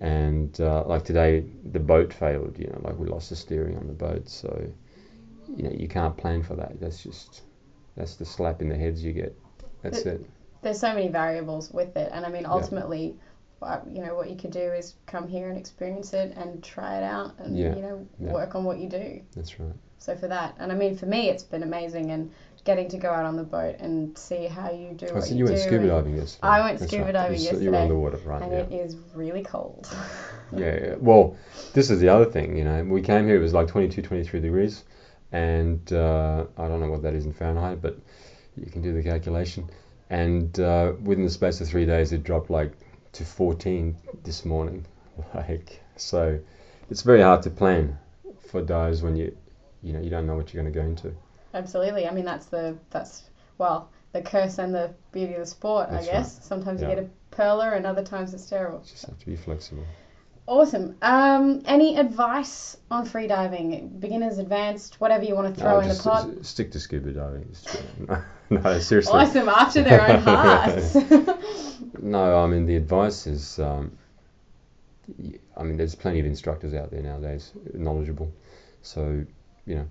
And 0.00 0.58
uh, 0.60 0.84
like 0.86 1.04
today, 1.04 1.44
the 1.72 1.80
boat 1.80 2.12
failed. 2.12 2.56
You 2.58 2.66
know, 2.68 2.80
like 2.82 2.98
we 2.98 3.06
lost 3.08 3.30
the 3.30 3.36
steering 3.36 3.76
on 3.76 3.86
the 3.86 3.92
boat. 3.92 4.28
So, 4.28 4.68
you 5.54 5.62
know, 5.62 5.70
you 5.70 5.88
can't 5.88 6.16
plan 6.16 6.42
for 6.42 6.54
that. 6.56 6.80
That's 6.80 7.02
just 7.02 7.42
that's 7.96 8.16
the 8.16 8.24
slap 8.24 8.60
in 8.62 8.68
the 8.68 8.76
heads 8.76 9.02
you 9.04 9.12
get. 9.12 9.34
That's 9.82 10.02
But- 10.02 10.12
it. 10.14 10.26
there's 10.62 10.80
so 10.80 10.92
many 10.94 11.08
variables 11.08 11.70
with 11.72 11.96
it, 11.96 12.10
and 12.12 12.24
I 12.26 12.30
mean, 12.30 12.44
ultimately, 12.46 13.16
you 13.90 14.02
know, 14.02 14.14
what 14.14 14.28
you 14.30 14.36
could 14.36 14.50
do 14.52 14.60
is 14.72 14.94
come 15.06 15.26
here 15.28 15.48
and 15.48 15.58
experience 15.58 16.12
it 16.12 16.32
and 16.36 16.62
try 16.62 16.98
it 16.98 17.02
out, 17.02 17.32
and 17.38 17.56
Yeah, 17.58 17.74
you 17.74 17.82
know, 17.82 18.06
yeah. 18.20 18.32
work 18.32 18.54
on 18.54 18.64
what 18.64 18.78
you 18.78 18.88
do. 18.88 19.20
That's 19.34 19.58
right. 19.58 19.72
So 19.98 20.14
for 20.14 20.28
that, 20.28 20.54
and 20.58 20.70
I 20.70 20.74
mean, 20.74 20.94
for 20.96 21.06
me, 21.06 21.30
it's 21.30 21.42
been 21.42 21.62
amazing, 21.62 22.10
and 22.10 22.30
getting 22.64 22.88
to 22.88 22.98
go 22.98 23.10
out 23.10 23.24
on 23.24 23.36
the 23.36 23.44
boat 23.44 23.76
and 23.78 24.16
see 24.18 24.46
how 24.46 24.70
you 24.70 24.92
do 24.92 25.06
I 25.06 25.12
what 25.12 25.22
said 25.24 25.32
you, 25.32 25.38
you 25.38 25.44
went 25.44 25.56
do. 25.56 25.62
scuba 25.62 25.86
diving 25.86 26.16
yesterday. 26.16 26.46
I 26.48 26.60
went 26.62 26.78
That's 26.80 26.90
scuba 26.90 27.04
right. 27.04 27.12
diving 27.12 27.36
s- 27.36 27.42
You 27.44 27.50
were 27.50 27.54
yesterday, 27.56 27.82
underwater, 27.82 28.16
right? 28.18 28.42
and 28.42 28.52
yeah. 28.52 28.58
it 28.58 28.72
is 28.72 28.96
really 29.14 29.42
cold. 29.42 29.88
Yeah, 30.56 30.78
yeah. 30.80 30.94
Well, 31.00 31.36
this 31.72 31.90
is 31.90 31.98
the 31.98 32.08
other 32.08 32.24
thing, 32.24 32.56
you 32.56 32.62
know. 32.62 32.84
We 32.84 33.02
came 33.02 33.26
here, 33.26 33.34
it 33.34 33.40
was 33.40 33.52
like 33.52 33.66
22, 33.66 34.00
23 34.00 34.40
degrees. 34.40 34.84
And 35.32 35.92
uh, 35.92 36.44
I 36.56 36.68
don't 36.68 36.80
know 36.80 36.88
what 36.88 37.02
that 37.02 37.14
is 37.14 37.26
in 37.26 37.32
Fahrenheit, 37.32 37.82
but 37.82 37.96
you 38.56 38.70
can 38.70 38.80
do 38.80 38.92
the 38.92 39.02
calculation. 39.02 39.68
And 40.08 40.58
uh, 40.60 40.92
within 41.02 41.24
the 41.24 41.30
space 41.30 41.60
of 41.60 41.66
three 41.66 41.84
days, 41.84 42.12
it 42.12 42.22
dropped 42.22 42.48
like 42.48 42.70
to 43.16 43.24
14 43.24 43.96
this 44.24 44.44
morning. 44.44 44.84
Like, 45.34 45.80
so 45.96 46.38
it's 46.90 47.00
very 47.02 47.22
hard 47.22 47.42
to 47.44 47.50
plan 47.50 47.98
for 48.50 48.60
dives 48.60 49.02
when 49.02 49.16
you, 49.16 49.34
you 49.82 49.94
know, 49.94 50.00
you 50.00 50.10
don't 50.10 50.26
know 50.26 50.36
what 50.36 50.52
you're 50.52 50.62
going 50.62 50.72
to 50.72 50.78
go 50.78 50.84
into. 50.84 51.10
Absolutely. 51.54 52.06
I 52.06 52.10
mean, 52.12 52.26
that's 52.26 52.46
the 52.46 52.76
that's 52.90 53.24
well 53.56 53.88
the 54.12 54.20
curse 54.20 54.58
and 54.58 54.74
the 54.74 54.92
beauty 55.12 55.32
of 55.32 55.40
the 55.40 55.46
sport, 55.46 55.88
That's 55.90 56.06
I 56.06 56.12
guess. 56.12 56.44
Sometimes 56.44 56.82
Yeah. 56.82 56.90
you 56.90 56.94
get 56.96 57.04
a 57.04 57.34
perler, 57.34 57.76
and 57.76 57.86
other 57.86 58.02
times 58.04 58.34
it's 58.34 58.46
terrible. 58.48 58.80
Just 58.80 59.06
have 59.06 59.18
to 59.18 59.26
be 59.26 59.36
flexible. 59.36 59.84
Awesome. 60.46 60.96
Um, 61.02 61.62
any 61.64 61.96
advice 61.98 62.76
on 62.90 63.04
free 63.06 63.26
diving? 63.26 63.88
Beginners, 63.98 64.36
advanced, 64.38 65.00
whatever 65.00 65.24
you 65.24 65.34
want 65.34 65.52
to 65.54 65.60
throw 65.60 65.72
No, 65.72 65.80
in 65.80 65.88
the 65.88 65.94
pot. 65.94 66.28
s- 66.40 66.46
stick 66.48 66.70
to 66.72 66.78
scuba 66.78 67.10
diving. 67.12 67.46
It's 67.50 67.64
true. 67.64 68.20
No, 68.48 68.60
no, 68.60 68.78
seriously. 68.78 69.12
Awesome. 69.18 69.48
After 69.48 69.82
their 69.82 70.08
own 70.08 70.20
hearts. 70.22 70.94
No, 72.00 72.38
I 72.42 72.46
mean 72.46 72.66
the 72.66 72.76
advice 72.76 73.26
is, 73.26 73.58
um, 73.58 73.96
I 75.56 75.62
mean 75.62 75.76
there's 75.76 75.94
plenty 75.94 76.20
of 76.20 76.26
instructors 76.26 76.74
out 76.74 76.90
there 76.90 77.02
nowadays 77.02 77.52
knowledgeable, 77.74 78.32
so 78.82 79.24
you 79.66 79.74
know, 79.74 79.86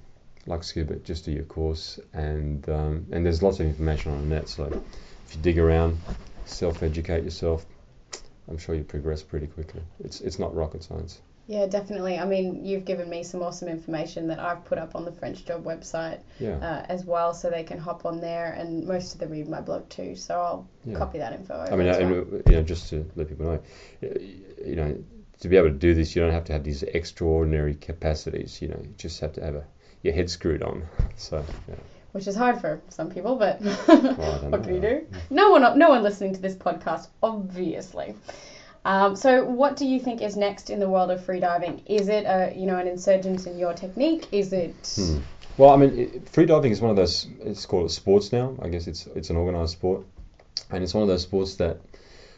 like 0.45 0.63
scuba, 0.63 0.95
just 0.97 1.25
do 1.25 1.31
your 1.31 1.43
course, 1.43 1.99
and 2.13 2.67
um, 2.69 3.05
and 3.11 3.25
there's 3.25 3.41
lots 3.41 3.59
of 3.59 3.65
information 3.65 4.11
on 4.11 4.29
the 4.29 4.35
net. 4.35 4.47
So 4.49 4.65
if 4.65 5.35
you 5.35 5.41
dig 5.41 5.57
around, 5.57 5.97
self-educate 6.45 7.23
yourself, 7.23 7.65
I'm 8.47 8.57
sure 8.57 8.75
you 8.75 8.83
progress 8.83 9.23
pretty 9.23 9.47
quickly. 9.47 9.81
It's 10.03 10.21
it's 10.21 10.39
not 10.39 10.55
rocket 10.55 10.83
science. 10.83 11.21
Yeah, 11.47 11.67
definitely. 11.67 12.17
I 12.17 12.25
mean, 12.25 12.65
you've 12.65 12.85
given 12.85 13.07
me 13.07 13.21
some 13.21 13.43
awesome 13.43 13.67
information 13.67 14.27
that 14.29 14.39
I've 14.39 14.65
put 14.65 14.79
up 14.79 14.95
on 14.95 15.05
the 15.05 15.11
French 15.11 15.45
Job 15.45 15.63
website 15.63 16.19
Yeah. 16.39 16.55
uh, 16.57 16.85
as 16.89 17.05
well, 17.05 17.33
so 17.35 17.49
they 17.51 17.63
can 17.63 17.77
hop 17.77 18.05
on 18.05 18.19
there. 18.19 18.53
And 18.53 18.85
most 18.87 19.13
of 19.13 19.19
them 19.19 19.29
read 19.29 19.47
my 19.47 19.61
blog 19.61 19.87
too, 19.89 20.15
so 20.15 20.33
I'll 20.39 20.67
Yeah. 20.85 20.95
copy 20.97 21.19
that 21.19 21.33
info 21.33 21.53
over. 21.53 21.71
I 21.71 21.75
mean, 21.75 21.87
well. 21.87 22.21
uh, 22.21 22.41
you 22.49 22.55
know, 22.55 22.63
just 22.63 22.89
to 22.89 23.05
let 23.15 23.27
people 23.29 23.45
know, 23.45 23.59
you 24.65 24.75
know, 24.75 24.97
to 25.41 25.47
be 25.47 25.57
able 25.57 25.67
to 25.69 25.75
do 25.75 25.93
this, 25.93 26.15
you 26.15 26.21
don't 26.21 26.31
have 26.31 26.45
to 26.45 26.53
have 26.53 26.63
these 26.63 26.81
extraordinary 26.83 27.75
capacities. 27.75 28.61
You 28.61 28.69
know, 28.69 28.79
you 28.81 28.93
just 28.97 29.19
have 29.19 29.33
to 29.33 29.43
have 29.43 29.55
a, 29.55 29.63
your 30.01 30.13
head 30.13 30.29
screwed 30.29 30.63
on. 30.63 30.83
So, 31.17 31.45
yeah. 31.69 31.75
which 32.11 32.27
is 32.27 32.35
hard 32.35 32.59
for 32.59 32.81
some 32.89 33.09
people, 33.09 33.35
but 33.35 33.61
don't 33.63 34.17
what 34.51 34.63
can 34.63 34.73
you 34.73 34.81
do? 34.81 35.07
No 35.29 35.51
one, 35.51 35.77
no 35.77 35.89
one 35.89 36.01
listening 36.03 36.33
to 36.33 36.41
this 36.41 36.55
podcast, 36.55 37.07
obviously. 37.23 38.15
Um, 38.85 39.15
so, 39.15 39.43
what 39.43 39.75
do 39.75 39.85
you 39.85 39.99
think 39.99 40.21
is 40.21 40.37
next 40.37 40.69
in 40.69 40.79
the 40.79 40.87
world 40.87 41.09
of 41.09 41.19
freediving? 41.19 41.81
Is 41.87 42.07
it 42.07 42.25
a, 42.25 42.53
you 42.55 42.67
know, 42.67 42.77
an 42.77 42.87
insurgence 42.87 43.47
in 43.47 43.57
your 43.57 43.73
technique? 43.73 44.27
Is 44.31 44.53
it? 44.53 44.75
Hmm. 44.95 45.17
Well, 45.57 45.71
I 45.71 45.75
mean, 45.77 45.97
it, 45.97 46.29
free 46.29 46.45
diving 46.45 46.71
is 46.71 46.81
one 46.81 46.91
of 46.91 46.95
those. 46.95 47.27
It's 47.39 47.65
called 47.65 47.91
sports 47.91 48.31
now. 48.31 48.55
I 48.61 48.69
guess 48.69 48.85
it's 48.85 49.07
it's 49.15 49.31
an 49.31 49.37
organized 49.37 49.71
sport, 49.71 50.05
and 50.69 50.83
it's 50.83 50.93
one 50.93 51.01
of 51.01 51.09
those 51.09 51.23
sports 51.23 51.55
that 51.55 51.79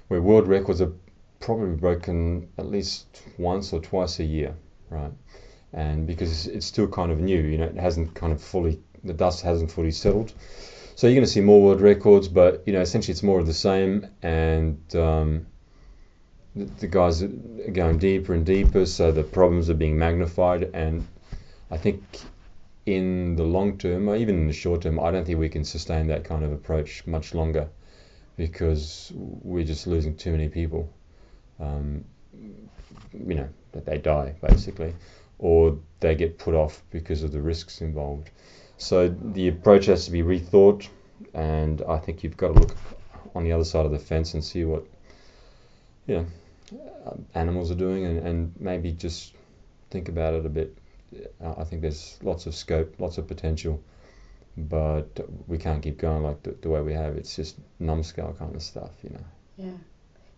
where 0.07 0.21
world 0.21 0.47
records 0.47 0.81
are 0.81 0.93
probably 1.41 1.75
broken 1.75 2.47
at 2.57 2.65
least 2.65 3.23
once 3.37 3.73
or 3.73 3.81
twice 3.81 4.19
a 4.19 4.23
year, 4.23 4.55
right? 4.89 5.11
And 5.73 6.07
because 6.07 6.47
it's 6.47 6.65
still 6.65 6.87
kind 6.87 7.11
of 7.11 7.19
new, 7.19 7.41
you 7.41 7.57
know, 7.57 7.65
it 7.65 7.75
hasn't 7.75 8.15
kind 8.15 8.31
of 8.31 8.41
fully 8.41 8.79
the 9.03 9.13
dust 9.13 9.41
hasn't 9.41 9.69
fully 9.69 9.91
settled. 9.91 10.31
So 10.95 11.07
you're 11.07 11.15
going 11.15 11.25
to 11.25 11.31
see 11.31 11.41
more 11.41 11.61
world 11.61 11.81
records, 11.81 12.29
but 12.29 12.63
you 12.65 12.71
know, 12.71 12.79
essentially 12.79 13.11
it's 13.11 13.21
more 13.21 13.39
of 13.39 13.47
the 13.47 13.53
same, 13.53 14.07
and 14.23 14.79
um, 14.95 15.45
the, 16.65 16.87
guys 16.87 17.23
are 17.23 17.27
going 17.27 17.97
deeper 17.97 18.33
and 18.33 18.45
deeper, 18.45 18.85
so 18.85 19.11
the 19.11 19.23
problems 19.23 19.69
are 19.69 19.75
being 19.75 19.97
magnified, 19.97 20.69
and 20.73 21.07
I 21.69 21.77
think 21.77 22.03
in 22.85 23.35
the 23.35 23.43
long 23.43 23.77
term, 23.77 24.09
or 24.09 24.15
even 24.15 24.35
in 24.35 24.47
the 24.47 24.53
short 24.53 24.81
term, 24.81 24.99
I 24.99 25.11
don't 25.11 25.25
think 25.25 25.39
we 25.39 25.49
can 25.49 25.63
sustain 25.63 26.07
that 26.07 26.23
kind 26.23 26.43
of 26.43 26.51
approach 26.51 27.05
much 27.05 27.33
longer 27.33 27.69
because 28.37 29.11
we're 29.15 29.65
just 29.65 29.87
losing 29.87 30.15
too 30.15 30.31
many 30.31 30.47
people. 30.47 30.91
Um, 31.59 32.05
you 33.13 33.35
know, 33.35 33.49
that 33.71 33.85
they 33.85 33.97
die 33.97 34.35
basically, 34.41 34.93
or 35.39 35.77
they 35.99 36.15
get 36.15 36.37
put 36.37 36.53
off 36.53 36.83
because 36.91 37.23
of 37.23 37.31
the 37.31 37.41
risks 37.41 37.81
involved. 37.81 38.29
So 38.77 39.09
the 39.09 39.47
approach 39.47 39.87
has 39.87 40.05
to 40.05 40.11
be 40.11 40.21
rethought, 40.21 40.87
and 41.33 41.81
I 41.87 41.97
think 41.97 42.23
you've 42.23 42.37
got 42.37 42.53
to 42.53 42.59
look 42.59 42.75
on 43.35 43.43
the 43.43 43.51
other 43.51 43.63
side 43.63 43.85
of 43.85 43.91
the 43.91 43.99
fence 43.99 44.33
and 44.33 44.43
see 44.43 44.63
what 44.65 44.85
you 46.05 46.15
know 46.15 46.25
animals 47.33 47.71
are 47.71 47.75
doing, 47.75 48.05
and, 48.05 48.19
and 48.27 48.53
maybe 48.59 48.91
just 48.91 49.33
think 49.89 50.09
about 50.09 50.33
it 50.33 50.45
a 50.45 50.49
bit. 50.49 50.77
Uh, 51.43 51.53
I 51.57 51.63
think 51.63 51.81
there's 51.81 52.19
lots 52.21 52.45
of 52.45 52.55
scope, 52.55 52.95
lots 52.99 53.17
of 53.17 53.27
potential, 53.27 53.81
but 54.57 55.07
we 55.47 55.57
can't 55.57 55.81
keep 55.81 55.97
going 55.97 56.23
like 56.23 56.43
the, 56.43 56.55
the 56.61 56.69
way 56.69 56.81
we 56.81 56.93
have. 56.93 57.15
It's 57.15 57.35
just 57.35 57.57
numbskull 57.79 58.33
kind 58.33 58.55
of 58.55 58.61
stuff, 58.61 58.91
you 59.03 59.11
know. 59.11 59.25
Yeah. 59.57 59.77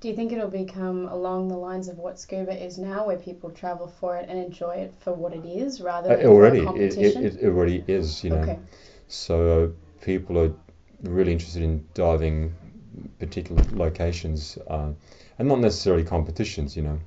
Do 0.02 0.08
you 0.08 0.16
think 0.16 0.32
it'll 0.32 0.48
become 0.48 1.08
along 1.10 1.50
the 1.50 1.58
lines 1.58 1.90
of 1.90 1.98
what 1.98 2.20
scuba 2.20 2.54
is 2.64 2.78
now, 2.78 3.06
where 3.08 3.18
people 3.18 3.50
travel 3.50 3.88
for 3.88 4.16
it 4.16 4.30
and 4.30 4.40
enjoy 4.40 4.76
it 4.76 4.94
for 5.00 5.12
what 5.12 5.34
it 5.34 5.46
is, 5.46 5.82
rather 5.82 6.14
Uh, 6.14 6.18
than 6.18 6.28
already, 6.28 6.64
for 6.64 6.78
it, 6.78 6.98
it, 6.98 7.16
it 7.18 7.44
already 7.46 7.84
is, 7.88 8.24
you 8.24 8.30
know. 8.30 8.38
Okay. 8.38 8.60
So 9.08 9.64
uh, 9.64 10.06
people 10.06 10.40
are 10.40 10.54
really 11.04 11.34
interested 11.34 11.64
in 11.64 11.84
diving 11.94 12.54
particular 13.20 13.62
locations, 13.74 14.58
uh, 14.68 14.92
and 15.40 15.48
not 15.48 15.60
necessarily 15.60 16.04
competitions. 16.04 16.76
You 16.76 16.84
know, 16.84 17.00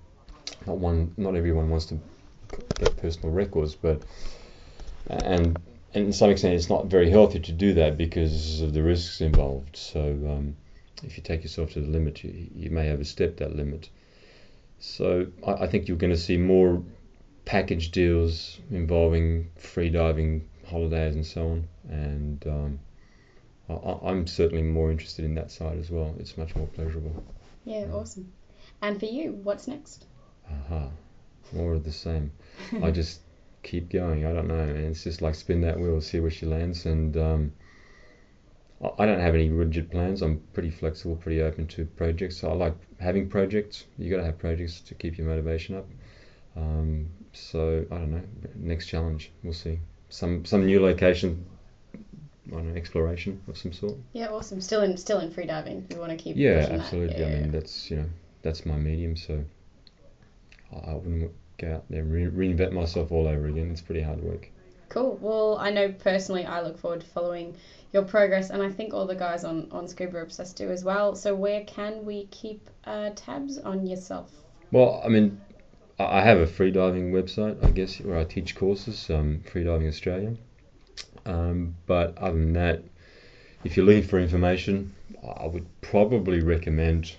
not 0.66 0.78
one, 0.78 1.14
not 1.16 1.36
everyone 1.36 1.70
wants 1.70 1.86
to 1.86 2.00
get 2.78 2.96
personal 2.96 3.30
records, 3.30 3.74
but 3.76 4.02
and 5.08 5.60
and 5.94 6.14
some 6.14 6.30
extent, 6.30 6.54
it's 6.54 6.70
not 6.70 6.86
very 6.86 7.10
healthy 7.10 7.38
to 7.38 7.52
do 7.52 7.74
that 7.74 7.98
because 7.98 8.60
of 8.62 8.72
the 8.72 8.82
risks 8.82 9.20
involved. 9.20 9.76
So 9.76 10.00
um, 10.00 10.56
if 11.04 11.16
you 11.16 11.22
take 11.22 11.42
yourself 11.42 11.72
to 11.72 11.80
the 11.80 11.88
limit, 11.88 12.24
you, 12.24 12.48
you 12.54 12.70
may 12.70 12.90
overstep 12.90 13.36
that 13.36 13.54
limit. 13.54 13.90
So 14.78 15.26
I, 15.46 15.52
I 15.52 15.66
think 15.66 15.86
you're 15.88 15.98
going 15.98 16.12
to 16.12 16.18
see 16.18 16.38
more 16.38 16.82
package 17.44 17.90
deals 17.90 18.58
involving 18.70 19.50
free 19.56 19.90
diving 19.90 20.48
holidays 20.66 21.14
and 21.14 21.26
so 21.26 21.48
on. 21.48 21.68
And 21.90 22.46
um, 22.46 22.78
I- 23.68 24.08
I'm 24.08 24.26
certainly 24.26 24.62
more 24.62 24.90
interested 24.90 25.26
in 25.26 25.34
that 25.34 25.50
side 25.50 25.78
as 25.78 25.90
well. 25.90 26.14
It's 26.18 26.38
much 26.38 26.56
more 26.56 26.66
pleasurable. 26.68 27.22
Yeah, 27.64 27.86
awesome. 27.92 28.32
And 28.80 28.98
for 28.98 29.06
you, 29.06 29.32
what's 29.32 29.66
next? 29.68 30.06
Aha, 30.50 30.90
more 31.52 31.74
of 31.74 31.84
the 31.84 31.92
same. 31.92 32.32
I 32.82 32.90
just 33.00 33.20
keep 33.62 33.90
going. 33.90 34.24
I 34.26 34.32
don't 34.32 34.48
know, 34.48 34.58
and 34.58 34.78
it's 34.78 35.04
just 35.04 35.22
like 35.22 35.34
spin 35.34 35.60
that 35.62 35.78
wheel, 35.78 36.00
see 36.00 36.20
where 36.20 36.30
she 36.30 36.46
lands. 36.46 36.86
And 36.86 37.16
um, 37.16 37.52
I- 38.98 39.06
don't 39.06 39.20
have 39.20 39.34
any 39.34 39.48
rigid 39.50 39.90
plans. 39.90 40.22
I'm 40.22 40.40
pretty 40.52 40.70
flexible, 40.70 41.16
pretty 41.16 41.40
open 41.42 41.66
to 41.68 41.84
projects. 41.86 42.42
I 42.44 42.52
like 42.52 42.74
having 42.98 43.28
projects. 43.28 43.84
You 43.98 44.10
got 44.10 44.18
to 44.18 44.24
have 44.24 44.38
projects 44.38 44.80
to 44.82 44.94
keep 44.94 45.16
your 45.18 45.26
motivation 45.28 45.76
up. 45.76 45.86
Um, 46.56 47.08
so 47.32 47.86
I 47.90 47.96
don't 47.98 48.10
know. 48.10 48.22
Next 48.56 48.86
challenge, 48.86 49.30
we'll 49.42 49.52
see. 49.54 49.78
Some 50.08 50.44
some 50.44 50.66
new 50.66 50.80
location. 50.82 51.44
I 52.48 52.54
don't 52.54 52.72
know, 52.72 52.76
exploration 52.76 53.40
of 53.48 53.56
some 53.56 53.72
sort. 53.72 53.94
Yeah, 54.12 54.28
awesome. 54.30 54.60
Still 54.60 54.82
in, 54.82 54.96
still 54.96 55.20
in 55.20 55.30
free 55.30 55.46
diving. 55.46 55.86
You 55.90 55.98
want 55.98 56.10
to 56.10 56.16
keep 56.16 56.36
Yeah, 56.36 56.66
absolutely. 56.70 57.20
Yeah, 57.20 57.26
I 57.26 57.30
mean, 57.30 57.52
that's 57.52 57.90
you 57.90 57.98
know, 57.98 58.06
that's 58.42 58.66
my 58.66 58.76
medium. 58.76 59.16
So 59.16 59.44
I 60.86 60.94
wouldn't 60.94 61.30
go 61.58 61.74
out 61.74 61.84
there 61.88 62.02
and 62.02 62.12
re- 62.12 62.48
reinvent 62.48 62.72
myself 62.72 63.12
all 63.12 63.28
over 63.28 63.46
again. 63.46 63.70
It's 63.70 63.80
pretty 63.80 64.02
hard 64.02 64.22
work. 64.22 64.48
Cool. 64.88 65.18
Well, 65.20 65.56
I 65.58 65.70
know 65.70 65.90
personally 65.90 66.44
I 66.44 66.60
look 66.60 66.78
forward 66.78 67.00
to 67.00 67.06
following 67.06 67.56
your 67.92 68.02
progress, 68.02 68.50
and 68.50 68.62
I 68.62 68.70
think 68.70 68.92
all 68.92 69.06
the 69.06 69.14
guys 69.14 69.44
on, 69.44 69.68
on 69.70 69.88
Scuba 69.88 70.18
Obsessed 70.18 70.56
do 70.56 70.70
as 70.70 70.84
well. 70.84 71.14
So, 71.14 71.34
where 71.34 71.64
can 71.64 72.04
we 72.04 72.26
keep 72.26 72.68
uh, 72.84 73.10
tabs 73.14 73.58
on 73.58 73.86
yourself? 73.86 74.30
Well, 74.70 75.00
I 75.04 75.08
mean, 75.08 75.40
I 75.98 76.04
I 76.04 76.22
have 76.22 76.38
a 76.38 76.46
freediving 76.46 77.12
website, 77.12 77.64
I 77.64 77.70
guess, 77.70 78.00
where 78.00 78.18
I 78.18 78.24
teach 78.24 78.54
courses, 78.54 79.08
um, 79.10 79.42
Freediving 79.50 79.88
Australia. 79.88 80.34
Um, 81.24 81.76
but 81.86 82.16
other 82.18 82.38
than 82.38 82.52
that, 82.54 82.82
if 83.64 83.76
you're 83.76 83.86
looking 83.86 84.02
for 84.02 84.18
information, 84.18 84.94
I 85.22 85.46
would 85.46 85.66
probably 85.80 86.40
recommend. 86.40 87.12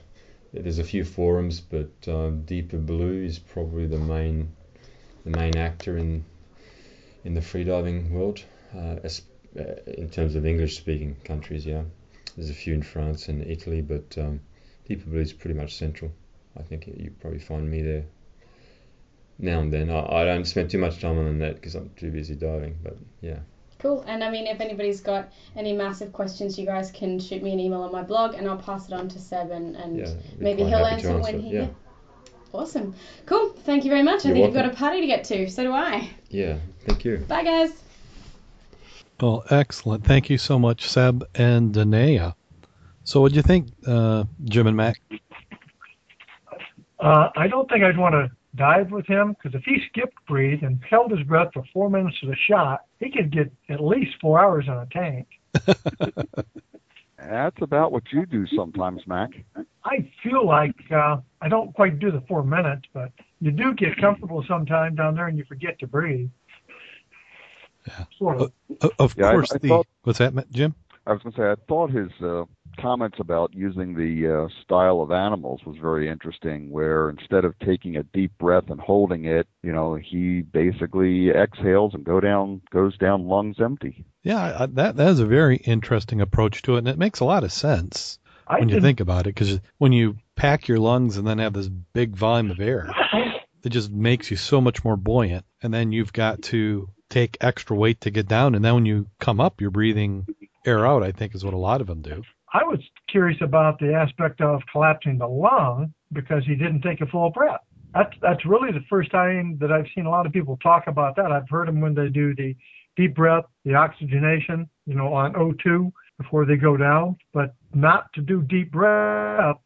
There's 0.54 0.80
a 0.80 0.84
few 0.84 1.04
forums, 1.04 1.62
but 1.62 1.92
um, 2.08 2.44
Deeper 2.44 2.78
Blue 2.78 3.24
is 3.24 3.40
probably 3.40 3.88
the 3.88 3.98
main, 3.98 4.52
the 5.24 5.32
main 5.32 5.58
actor 5.58 5.98
in, 5.98 6.26
in 7.24 7.34
the 7.34 7.42
freediving 7.42 8.12
world, 8.12 8.44
uh, 8.76 8.98
uh, 9.06 9.64
in 9.88 10.10
terms 10.10 10.36
of 10.36 10.46
English-speaking 10.46 11.16
countries. 11.24 11.66
Yeah, 11.66 11.84
there's 12.36 12.50
a 12.50 12.54
few 12.54 12.74
in 12.74 12.84
France 12.84 13.30
and 13.30 13.46
Italy, 13.48 13.82
but 13.82 14.18
um, 14.18 14.42
Deeper 14.88 15.10
Blue 15.10 15.22
is 15.22 15.34
pretty 15.34 15.58
much 15.58 15.76
central. 15.76 16.12
I 16.58 16.62
think 16.62 16.86
you 16.88 17.12
probably 17.20 17.40
find 17.40 17.70
me 17.70 17.82
there 17.82 18.06
now 19.40 19.60
and 19.60 19.72
then. 19.72 19.90
I, 19.90 20.22
I 20.22 20.26
don't 20.26 20.46
spend 20.46 20.70
too 20.70 20.78
much 20.78 21.00
time 21.00 21.18
on 21.18 21.26
the 21.26 21.32
net 21.32 21.56
because 21.56 21.76
I'm 21.76 21.90
too 21.96 22.12
busy 22.12 22.36
diving. 22.36 22.78
But 22.84 22.98
yeah, 23.22 23.40
Cool. 23.84 24.02
And 24.08 24.24
I 24.24 24.30
mean, 24.30 24.48
if 24.48 24.62
anybody's 24.62 25.02
got 25.02 25.30
any 25.58 25.74
massive 25.74 26.14
questions, 26.14 26.58
you 26.58 26.66
guys 26.66 26.90
can 26.90 27.20
shoot 27.20 27.44
me 27.44 27.52
an 27.52 27.60
email 27.60 27.82
on 27.82 27.92
my 27.92 28.02
blog, 28.02 28.34
and 28.34 28.48
I'll 28.48 28.58
pass 28.58 28.88
it 28.88 28.94
on 28.94 29.10
to 29.10 29.20
Seb, 29.20 29.52
and, 29.52 29.76
and 29.76 30.00
yeah. 30.00 30.14
Maybe 30.38 30.64
he'll 30.64 30.86
happy 30.86 31.02
to 31.02 31.10
answer 31.10 31.22
when 31.22 31.42
he. 31.42 31.56
Yeah, 31.56 31.68
Awesome. 32.54 32.96
Cool. 33.26 33.50
Thank 33.50 33.84
you 33.84 33.90
very 33.90 34.04
much. 34.04 34.24
I 34.24 34.30
You're 34.30 34.36
think 34.36 34.46
you've 34.46 34.54
got 34.54 34.68
a 34.68 34.74
party 34.74 35.02
to 35.02 35.08
get 35.08 35.26
to. 35.26 35.50
So 35.50 35.64
do 35.64 35.74
I. 35.74 36.10
yeah. 36.30 36.60
Thank 36.86 37.04
you. 37.04 37.18
Bye, 37.28 37.44
guys. 37.44 37.74
Well, 39.20 39.44
excellent. 39.50 40.06
Thank 40.06 40.30
you 40.30 40.38
so 40.38 40.58
much, 40.58 40.88
Seb 40.88 41.28
and 41.36 41.74
Denea. 41.74 42.36
So, 43.04 43.20
what 43.20 43.32
do 43.32 43.36
you 43.36 43.42
think, 43.42 43.68
uh, 43.86 44.24
Jim 44.46 44.68
and 44.68 44.78
Mack? 44.78 45.02
Uh, 47.02 47.30
I 47.36 47.50
don't 47.50 47.70
think 47.70 47.84
I'd 47.84 47.98
want 47.98 48.14
to 48.14 48.32
dive 48.56 48.92
with 48.92 49.06
him 49.08 49.34
because 49.34 49.56
if 49.58 49.64
he 49.64 49.82
skipped 49.90 50.14
breathe 50.28 50.64
and 50.64 50.80
held 50.90 51.12
his 51.12 51.22
breath 51.26 51.50
for 51.54 51.64
four 51.74 51.90
minutes 51.90 52.20
to 52.20 52.28
the 52.28 52.36
shot, 52.48 52.82
he 53.00 53.10
could 53.12 53.32
get 53.32 53.52
at 53.70 53.84
least 53.84 54.12
four 54.22 54.40
hours 54.40 54.68
on 54.70 54.78
a 54.78 54.86
tank. 54.88 55.28
That's 57.18 57.62
about 57.62 57.92
what 57.92 58.04
you 58.12 58.26
do 58.26 58.46
sometimes, 58.48 59.02
Mack. 59.08 59.30
I 59.86 60.10
feel 60.22 60.46
like 60.46 60.76
uh, 60.92 61.18
I 61.42 61.48
don't 61.48 61.74
quite 61.74 62.00
do 62.00 62.12
the 62.12 62.22
four 62.28 62.44
minutes, 62.44 62.84
but 62.94 63.12
you 63.40 63.52
do 63.52 63.74
get 63.74 63.98
comfortable 63.98 64.44
sometime 64.48 64.96
down 64.96 65.16
there 65.16 65.28
and 65.28 65.38
you 65.38 65.46
forget 65.46 65.80
to 65.80 65.88
breathe. 65.88 66.30
Yeah. 67.88 68.06
Sort 68.18 68.38
of. 68.42 68.52
O- 68.82 68.92
Of 69.00 69.16
Yeah, 69.18 69.28
I- 69.30 69.32
course, 69.34 69.52
I 69.54 69.58
the 69.60 69.68
thought- 69.70 69.88
what's 70.04 70.20
that, 70.20 70.34
Ma- 70.34 70.42
Jim? 70.52 70.76
I 71.06 71.14
was 71.14 71.22
going 71.22 71.34
to 71.34 71.38
say, 71.42 71.50
I 71.52 71.56
thought 71.68 71.92
his 71.92 72.10
uh, 72.22 72.44
comments 72.78 73.18
about 73.20 73.54
using 73.54 73.96
the 73.96 74.46
uh, 74.46 74.64
style 74.64 75.02
of 75.02 75.12
animals 75.12 75.62
was 75.66 75.78
very 75.82 76.10
interesting, 76.10 76.70
where 76.70 77.10
instead 77.10 77.46
of 77.46 77.58
taking 77.60 77.98
a 77.98 78.04
deep 78.04 78.32
breath 78.38 78.70
and 78.70 78.80
holding 78.80 79.26
it, 79.26 79.48
you 79.62 79.72
know, 79.72 79.96
he 79.96 80.42
basically 80.42 81.30
exhales 81.30 81.94
and 81.94 82.04
go 82.04 82.20
down, 82.20 82.62
goes 82.72 82.98
down 82.98 83.28
lungs 83.28 83.58
empty. 83.60 84.06
Yeah, 84.24 84.66
that 84.72 84.96
that 84.96 85.10
is 85.10 85.20
a 85.20 85.26
very 85.26 85.58
interesting 85.58 86.22
approach 86.22 86.62
to 86.64 86.76
it, 86.76 86.80
and 86.80 86.88
it 86.88 86.98
makes 86.98 87.20
a 87.20 87.26
lot 87.26 87.44
of 87.44 87.52
sense 87.52 88.20
I 88.48 88.60
when 88.60 88.70
you 88.70 88.82
think 88.82 89.00
about 89.00 89.22
it. 89.28 89.36
Because 89.36 89.60
when 89.78 89.92
you 89.92 90.18
pack 90.36 90.68
your 90.68 90.80
lungs 90.80 91.18
and 91.18 91.28
then 91.28 91.40
have 91.40 91.54
this 91.54 91.70
big 91.70 92.16
volume 92.16 92.52
of 92.52 92.60
air, 92.60 92.90
it 93.64 93.70
just 93.70 93.92
makes 93.92 94.32
you 94.32 94.38
so 94.38 94.62
much 94.62 94.84
more 94.84 94.98
buoyant. 94.98 95.46
And 95.62 95.74
then 95.74 95.92
you've 95.92 96.14
got 96.14 96.42
to 96.44 96.90
take 97.10 97.38
extra 97.42 97.76
weight 97.76 98.02
to 98.02 98.12
get 98.12 98.28
down. 98.28 98.56
And 98.56 98.66
then 98.66 98.74
when 98.74 98.86
you 98.86 99.08
come 99.20 99.40
up, 99.40 99.62
you're 99.62 99.70
breathing 99.70 100.26
air 100.66 100.86
out, 100.86 101.04
I 101.04 101.12
think 101.12 101.36
is 101.36 101.46
what 101.46 101.54
a 101.54 101.58
lot 101.58 101.82
of 101.82 101.88
them 101.88 102.02
do. 102.02 102.24
I 102.54 102.64
was 102.64 102.80
curious 103.10 103.40
about 103.42 103.80
the 103.80 103.94
aspect 103.94 104.40
of 104.40 104.62
collapsing 104.72 105.18
the 105.18 105.28
lung 105.28 105.92
because 106.12 106.46
he 106.46 106.56
didn't 106.56 106.82
take 106.82 107.02
a 107.02 107.08
full 107.08 107.32
breath. 107.32 107.62
That's 107.94 108.14
that's 108.22 108.46
really 108.46 108.72
the 108.72 108.84
first 108.90 109.12
time 109.12 109.58
that 109.60 109.72
I've 109.72 109.88
seen 109.96 110.06
a 110.06 110.10
lot 110.10 110.26
of 110.26 110.32
people 110.32 110.58
talk 110.58 110.86
about 110.88 111.16
that. 111.16 111.32
I've 111.32 111.50
heard 111.50 111.68
them 111.68 111.82
when 111.82 111.96
they 111.96 112.10
do 112.10 112.36
the 112.36 112.56
deep 112.96 113.16
breath, 113.16 113.46
the 113.66 113.74
oxygenation, 113.74 114.70
you 114.86 114.94
know, 114.94 115.14
on 115.14 115.34
O2 115.34 115.92
before 116.18 116.46
they 116.46 116.56
go 116.56 116.78
down, 116.78 117.18
but 117.34 117.56
not 117.74 118.12
to 118.14 118.22
do 118.22 118.42
deep 118.44 118.72
breath. 118.72 119.58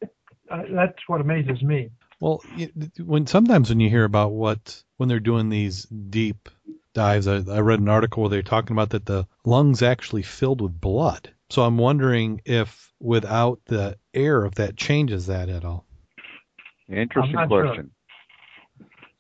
That's 0.50 0.98
what 1.08 1.20
amazes 1.20 1.62
me. 1.62 1.90
Well, 2.20 2.42
when 3.04 3.28
sometimes 3.28 3.70
when 3.70 3.80
you 3.80 3.90
hear 3.90 4.06
about 4.06 4.32
what 4.32 4.82
when 4.96 5.10
they're 5.10 5.20
doing 5.20 5.50
these 5.50 5.84
deep 5.84 6.50
dives, 6.94 7.28
I, 7.28 7.36
I 7.36 7.60
read 7.60 7.80
an 7.80 7.90
article 7.90 8.24
where 8.24 8.30
they're 8.30 8.42
talking 8.42 8.76
about 8.76 8.90
that 8.92 9.06
the 9.06 9.28
lungs 9.46 9.84
actually 9.84 10.24
filled 10.24 10.62
with 10.62 10.80
blood. 10.80 11.30
So 11.50 11.64
I'm 11.64 11.78
wondering 11.78 12.42
if 12.46 12.92
without 13.00 13.60
the 13.66 13.98
air, 14.14 14.46
if 14.46 14.56
that 14.56 14.76
changes 14.76 15.28
that 15.28 15.50
at 15.50 15.64
all. 15.64 15.86
Interesting 16.90 17.48
question. 17.48 17.76
Sure. 17.76 17.86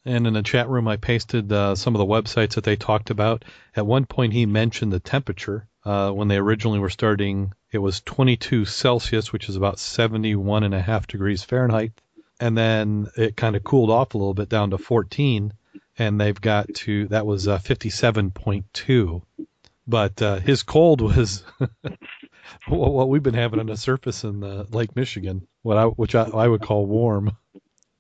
And 0.06 0.26
in 0.26 0.34
the 0.34 0.44
chat 0.44 0.70
room, 0.70 0.88
I 0.88 0.96
pasted 0.96 1.52
uh, 1.52 1.76
some 1.76 1.94
of 1.94 2.00
the 2.00 2.06
websites 2.06 2.56
that 2.56 2.64
they 2.64 2.78
talked 2.78 3.10
about. 3.10 3.44
At 3.76 3.86
one 3.86 4.06
point, 4.06 4.32
he 4.32 4.46
mentioned 4.46 4.94
the 4.94 5.02
temperature. 5.02 5.68
Uh, 5.84 6.12
when 6.12 6.30
they 6.30 6.38
originally 6.38 6.80
were 6.80 6.90
starting, 6.90 7.54
it 7.72 7.80
was 7.80 8.02
22 8.02 8.64
Celsius, 8.66 9.34
which 9.34 9.50
is 9.50 9.58
about 9.58 9.80
71 9.80 10.64
and 10.64 10.74
a 10.74 10.82
half 10.82 11.08
degrees 11.08 11.44
Fahrenheit. 11.44 11.92
And 12.40 12.58
then 12.58 13.08
it 13.18 13.36
kind 13.36 13.58
of 13.58 13.66
cooled 13.66 13.90
off 13.90 14.14
a 14.14 14.18
little 14.18 14.34
bit 14.34 14.48
down 14.48 14.70
to 14.70 14.78
14. 14.78 15.52
And 15.98 16.22
they've 16.22 16.40
got 16.40 16.74
to, 16.74 17.08
that 17.08 17.26
was 17.26 17.48
uh, 17.48 17.58
57.2. 17.60 19.22
But 19.88 20.22
uh, 20.22 20.40
his 20.40 20.64
cold 20.64 21.02
was 21.02 21.44
what 22.68 23.10
we've 23.10 23.24
been 23.24 23.34
having 23.34 23.60
on 23.60 23.68
the 23.68 23.78
surface 23.78 24.24
in 24.24 24.44
uh, 24.44 24.66
Lake 24.70 24.96
Michigan, 24.96 25.48
what 25.62 25.78
I, 25.78 25.86
which 25.86 26.14
I, 26.14 26.24
I 26.24 26.48
would 26.48 26.62
call 26.62 26.86
warm. 26.86 27.38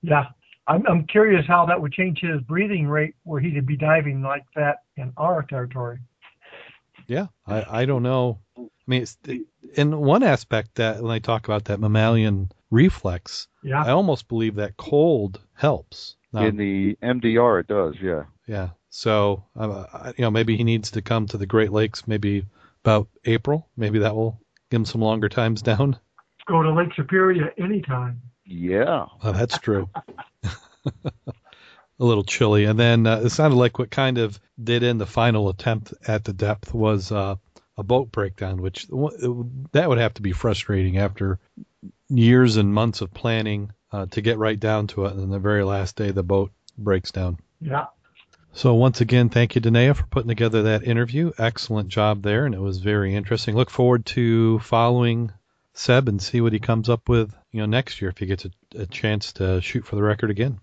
Yeah, 0.01 0.25
I'm, 0.67 0.86
I'm 0.88 1.06
curious 1.06 1.46
how 1.48 1.65
that 1.67 1.82
would 1.82 1.94
change 1.94 2.20
his 2.20 2.41
breathing 2.41 2.88
rate 2.88 3.15
where 3.24 3.39
he 3.39 3.51
could 3.51 3.65
be 3.65 3.77
diving 3.77 4.22
like 4.22 4.44
that 4.56 4.84
in 4.98 5.13
our 5.17 5.44
territory. 5.44 6.00
Yeah, 7.08 7.27
I, 7.46 7.82
I 7.82 7.86
don't 7.86 8.03
know. 8.03 8.39
I 8.58 8.67
mean, 8.86 9.03
it's, 9.03 9.17
in 9.75 9.98
one 9.98 10.24
aspect 10.24 10.75
that 10.75 11.01
when 11.01 11.12
I 11.12 11.20
talk 11.20 11.48
about 11.48 11.65
that 11.65 11.79
mammalian 11.79 12.51
reflex, 12.70 13.48
yeah. 13.63 13.84
I 13.84 13.91
almost 13.91 14.27
believe 14.27 14.56
that 14.56 14.75
cold 14.75 15.39
helps. 15.53 16.17
Now, 16.34 16.46
in 16.46 16.58
the 16.58 16.98
MDR, 17.01 17.62
it 17.62 17.67
does. 17.67 17.96
Yeah. 18.01 18.24
Yeah. 18.46 18.70
So, 18.89 19.44
uh, 19.56 20.13
you 20.17 20.24
know, 20.24 20.32
maybe 20.32 20.58
he 20.58 20.63
needs 20.63 20.91
to 20.91 21.01
come 21.01 21.27
to 21.27 21.38
the 21.38 21.46
Great 21.46 21.72
Lakes 21.72 22.08
maybe 22.08 22.46
about 22.84 23.08
April. 23.25 23.67
Maybe 23.75 24.00
that 24.00 24.15
will 24.15 24.39
give 24.70 24.79
him 24.79 24.86
some 24.86 25.01
longer 25.01 25.29
times 25.29 25.62
down. 25.62 26.00
Go 26.48 26.63
to 26.63 26.74
Lake 26.74 26.94
Superior 26.96 27.53
anytime. 27.58 28.22
Yeah. 28.46 29.08
Oh, 29.22 29.32
that's 29.34 29.58
true. 29.60 29.89
a 32.00 32.06
little 32.06 32.24
chilly. 32.24 32.65
And 32.65 32.79
then 32.79 33.06
uh, 33.06 33.22
it 33.25 33.29
sounded 33.29 33.58
like 33.58 33.79
what 33.79 33.91
kind 33.91 34.17
of 34.17 34.39
did 34.62 34.84
in 34.84 34.98
the 34.98 35.06
final 35.06 35.50
attempt 35.50 35.94
at 36.08 36.24
the 36.24 36.34
depth 36.34 36.74
was 36.74 37.12
uh, 37.12 37.36
a 37.77 37.84
boat 37.84 38.12
breakdown, 38.12 38.62
which 38.62 38.88
that 38.88 39.86
would 39.88 39.98
have 39.98 40.13
to 40.15 40.22
be 40.22 40.32
frustrating 40.32 40.98
after 40.98 41.39
years 42.10 42.58
and 42.58 42.74
months 42.74 43.01
of 43.01 43.13
planning 43.13 43.72
uh, 43.91 44.06
to 44.08 44.22
get 44.22 44.38
right 44.38 44.60
down 44.60 44.88
to 44.88 45.06
it. 45.06 45.12
And 45.12 45.20
then 45.20 45.29
the 45.29 45.39
very 45.39 45.63
last 45.63 45.96
day, 45.96 46.12
the 46.12 46.24
boat 46.24 46.51
breaks 46.77 47.12
down. 47.12 47.38
Yeah. 47.60 47.88
So 48.58 48.74
once 48.74 49.02
again, 49.02 49.30
thank 49.30 49.54
you, 49.54 49.62
Denea, 49.62 49.96
for 49.96 50.08
putting 50.08 50.30
together 50.30 50.64
that 50.64 50.82
interview. 50.82 51.32
Excellent 51.38 51.89
job 51.89 52.24
there, 52.24 52.48
and 52.48 52.56
it 52.56 52.60
was 52.60 52.80
very 52.80 53.13
interesting. 53.13 53.56
Look 53.56 53.70
forward 53.70 54.04
to 54.08 54.58
following 54.58 55.32
Seb 55.76 56.10
and 56.10 56.20
see 56.20 56.41
what 56.41 56.54
he 56.54 56.60
comes 56.60 56.89
up 56.89 57.08
with, 57.08 57.36
you 57.52 57.60
know, 57.60 57.67
next 57.67 58.02
year 58.02 58.10
if 58.10 58.17
he 58.17 58.26
gets 58.26 58.46
a, 58.46 58.50
a 58.76 58.88
chance 58.88 59.34
to 59.34 59.62
shoot 59.62 59.86
for 59.86 59.96
the 59.96 60.02
record 60.02 60.32
again. 60.32 60.60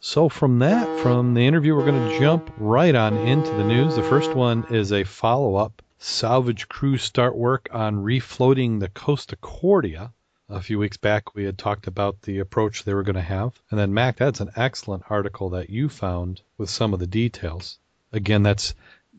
So 0.00 0.30
from 0.30 0.60
that, 0.60 1.00
from 1.00 1.34
the 1.34 1.46
interview, 1.46 1.76
we're 1.76 1.84
going 1.84 2.08
to 2.08 2.18
jump 2.18 2.50
right 2.56 2.94
on 2.94 3.18
into 3.18 3.50
the 3.50 3.64
news. 3.64 3.94
The 3.94 4.02
first 4.02 4.32
one 4.32 4.64
is 4.70 4.90
a 4.90 5.04
follow-up. 5.04 5.82
Salvage 5.98 6.66
crews 6.70 7.02
start 7.02 7.36
work 7.36 7.68
on 7.72 7.96
refloating 7.96 8.80
the 8.80 8.88
Costa 8.88 9.36
Concordia 9.36 10.14
a 10.52 10.60
few 10.60 10.78
weeks 10.78 10.98
back 10.98 11.34
we 11.34 11.44
had 11.44 11.56
talked 11.56 11.86
about 11.86 12.20
the 12.22 12.38
approach 12.38 12.84
they 12.84 12.92
were 12.92 13.02
going 13.02 13.16
to 13.16 13.22
have. 13.22 13.58
And 13.70 13.80
then, 13.80 13.94
Mack, 13.94 14.16
that's 14.16 14.40
an 14.40 14.50
excellent 14.54 15.04
article 15.08 15.50
that 15.50 15.70
you 15.70 15.88
found 15.88 16.42
with 16.58 16.68
some 16.68 16.92
of 16.92 17.00
the 17.00 17.06
details. 17.06 17.78
Again, 18.12 18.42
that's 18.42 18.74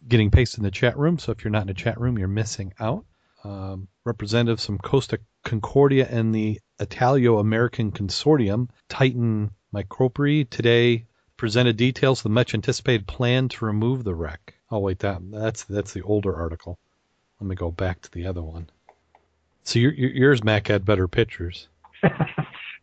getting 0.07 0.29
pasted 0.29 0.59
in 0.59 0.63
the 0.63 0.71
chat 0.71 0.97
room, 0.97 1.17
so 1.17 1.31
if 1.31 1.43
you're 1.43 1.51
not 1.51 1.63
in 1.63 1.67
the 1.67 1.73
chat 1.73 1.99
room, 1.99 2.17
you're 2.19 2.27
missing 2.27 2.73
out. 2.79 3.05
Um, 3.43 3.87
representatives 4.05 4.65
from 4.65 4.77
Costa 4.77 5.19
Concordia 5.43 6.07
and 6.09 6.33
the 6.33 6.59
Italio 6.79 7.39
American 7.39 7.91
Consortium, 7.91 8.69
Titan 8.87 9.51
Micoperi, 9.73 10.49
today 10.49 11.05
presented 11.35 11.77
details 11.77 12.19
of 12.19 12.23
the 12.23 12.29
much 12.29 12.53
anticipated 12.53 13.07
plan 13.07 13.49
to 13.49 13.65
remove 13.65 14.03
the 14.03 14.15
wreck. 14.15 14.53
Oh 14.69 14.79
wait, 14.79 14.99
that 14.99 15.19
that's 15.31 15.63
that's 15.63 15.93
the 15.93 16.03
older 16.03 16.35
article. 16.35 16.79
Let 17.39 17.47
me 17.47 17.55
go 17.55 17.71
back 17.71 18.01
to 18.01 18.11
the 18.11 18.27
other 18.27 18.41
one. 18.41 18.69
So 19.63 19.79
your, 19.79 19.93
yours, 19.93 20.43
Mack, 20.43 20.67
had 20.67 20.85
better 20.85 21.07
pictures. 21.07 21.67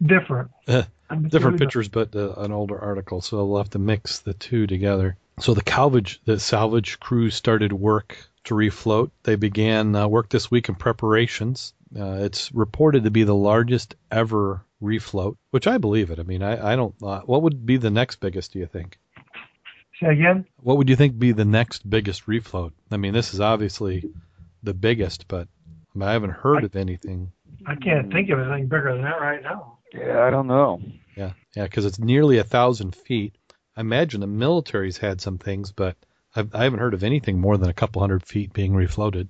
different. 0.03 0.51
Uh, 0.67 0.85
different 1.29 1.59
pictures, 1.59 1.89
but 1.89 2.15
uh, 2.15 2.35
an 2.35 2.53
older 2.53 2.79
article. 2.79 3.21
So 3.21 3.45
we'll 3.45 3.59
have 3.59 3.71
to 3.71 3.79
mix 3.79 4.21
the 4.21 4.35
two 4.35 4.67
together. 4.67 5.17
So 5.41 5.55
the 5.55 5.63
salvage, 5.67 6.21
the 6.25 6.39
salvage 6.39 7.01
crew 7.01 7.31
started 7.31 7.73
work 7.73 8.17
to 8.45 8.55
refloat. 8.55 9.11
They 9.23 9.37
began 9.37 9.95
uh, 9.95 10.09
work 10.09 10.29
this 10.29 10.51
week 10.51 10.69
in 10.69 10.75
preparations. 10.75 11.75
Uh, 11.99 12.19
it's 12.21 12.53
reported 12.53 13.05
to 13.05 13.11
be 13.11 13.25
the 13.25 13.35
largest 13.35 13.97
ever 14.11 14.65
refloat, 14.83 15.37
which 15.51 15.67
I 15.67 15.79
believe 15.79 16.11
it. 16.11 16.19
I 16.19 16.23
mean, 16.23 16.43
I, 16.43 16.73
I 16.73 16.77
don't. 16.77 16.95
Uh, 17.03 17.21
what 17.21 17.43
would 17.43 17.67
be 17.67 17.77
the 17.77 17.91
next 17.91 18.17
biggest? 18.17 18.53
Do 18.53 18.59
you 18.59 18.67
think? 18.67 18.99
Say 20.01 20.13
again. 20.13 20.47
What 20.63 20.79
would 20.79 20.89
you 20.89 20.97
think 20.97 21.19
be 21.19 21.33
the 21.33 21.45
next 21.45 21.89
biggest 21.89 22.27
refloat? 22.27 22.73
I 22.91 22.97
mean, 22.97 23.13
this 23.13 23.35
is 23.35 23.41
obviously 23.41 24.11
the 24.63 24.75
biggest, 24.75 25.29
but 25.29 25.49
I, 25.95 25.99
mean, 25.99 26.09
I 26.09 26.13
haven't 26.13 26.31
heard 26.31 26.63
I, 26.63 26.67
of 26.67 26.77
anything. 26.77 27.33
I 27.67 27.75
can't 27.75 28.13
think 28.13 28.31
of 28.31 28.39
anything 28.39 28.69
bigger 28.69 28.93
than 28.93 29.03
that 29.03 29.21
right 29.21 29.43
now. 29.43 29.79
Yeah, 29.93 30.23
I 30.23 30.31
don't 30.31 30.47
know. 30.47 30.81
Yeah, 31.17 31.33
yeah, 31.55 31.65
because 31.65 31.85
it's 31.85 31.99
nearly 31.99 32.39
a 32.39 32.45
thousand 32.45 32.95
feet. 32.95 33.37
I 33.77 33.81
imagine 33.81 34.21
the 34.21 34.27
military's 34.27 34.99
had 34.99 35.21
some 35.21 35.39
things, 35.39 35.73
but 35.73 35.97
I've, 36.35 36.55
I 36.55 36.65
haven't 36.65 36.79
heard 36.79 36.95
of 36.95 37.03
anything 37.03 37.41
more 37.41 37.57
than 37.57 37.69
a 37.69 37.75
couple 37.75 38.01
hundred 38.01 38.25
feet 38.25 38.53
being 38.53 38.73
refloated. 38.73 39.29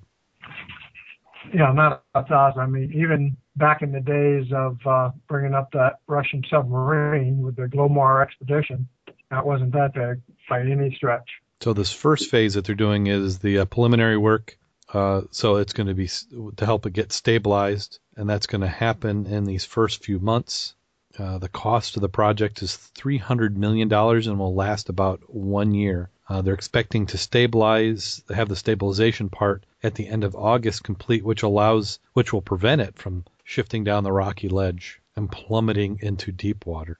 Yeah, 1.53 1.71
not 1.73 2.03
a 2.13 2.23
thousand. 2.23 2.61
I 2.61 2.67
mean, 2.67 2.93
even 2.93 3.35
back 3.55 3.81
in 3.81 3.91
the 3.91 3.99
days 3.99 4.51
of 4.53 4.77
uh, 4.85 5.11
bringing 5.27 5.53
up 5.53 5.71
that 5.73 5.99
Russian 6.07 6.43
submarine 6.49 7.41
with 7.41 7.55
the 7.55 7.63
Glomar 7.63 8.23
expedition, 8.23 8.87
that 9.31 9.45
wasn't 9.45 9.73
that 9.73 9.93
big 9.93 10.21
by 10.47 10.61
any 10.61 10.93
stretch. 10.95 11.27
So 11.61 11.73
this 11.73 11.91
first 11.91 12.29
phase 12.29 12.53
that 12.53 12.65
they're 12.65 12.75
doing 12.75 13.07
is 13.07 13.39
the 13.39 13.59
uh, 13.59 13.65
preliminary 13.65 14.17
work 14.17 14.57
uh, 14.93 15.21
so 15.31 15.55
it's 15.55 15.73
going 15.73 15.87
to 15.87 15.93
be 15.93 16.09
to 16.57 16.65
help 16.65 16.85
it 16.85 16.93
get 16.93 17.13
stabilized, 17.13 17.99
and 18.17 18.29
that's 18.29 18.47
going 18.47 18.61
to 18.61 18.67
happen 18.67 19.25
in 19.25 19.45
these 19.45 19.63
first 19.63 20.03
few 20.03 20.19
months. 20.19 20.75
Uh, 21.17 21.37
the 21.37 21.49
cost 21.49 21.95
of 21.95 22.01
the 22.01 22.09
project 22.09 22.61
is 22.61 22.89
$300 22.95 23.55
million 23.55 23.91
and 23.91 24.39
will 24.39 24.55
last 24.55 24.89
about 24.89 25.21
one 25.33 25.73
year. 25.73 26.09
Uh, 26.27 26.41
they're 26.41 26.53
expecting 26.53 27.05
to 27.05 27.17
stabilize, 27.17 28.23
have 28.29 28.47
the 28.47 28.55
stabilization 28.55 29.29
part 29.29 29.65
at 29.83 29.95
the 29.95 30.07
end 30.07 30.23
of 30.23 30.35
August 30.35 30.83
complete, 30.83 31.23
which 31.23 31.43
allows, 31.43 31.99
which 32.13 32.31
will 32.31 32.41
prevent 32.41 32.81
it 32.81 32.95
from 32.97 33.25
shifting 33.43 33.83
down 33.83 34.03
the 34.03 34.11
rocky 34.11 34.47
ledge 34.47 35.01
and 35.15 35.31
plummeting 35.31 35.99
into 36.01 36.31
deep 36.31 36.65
water. 36.65 36.97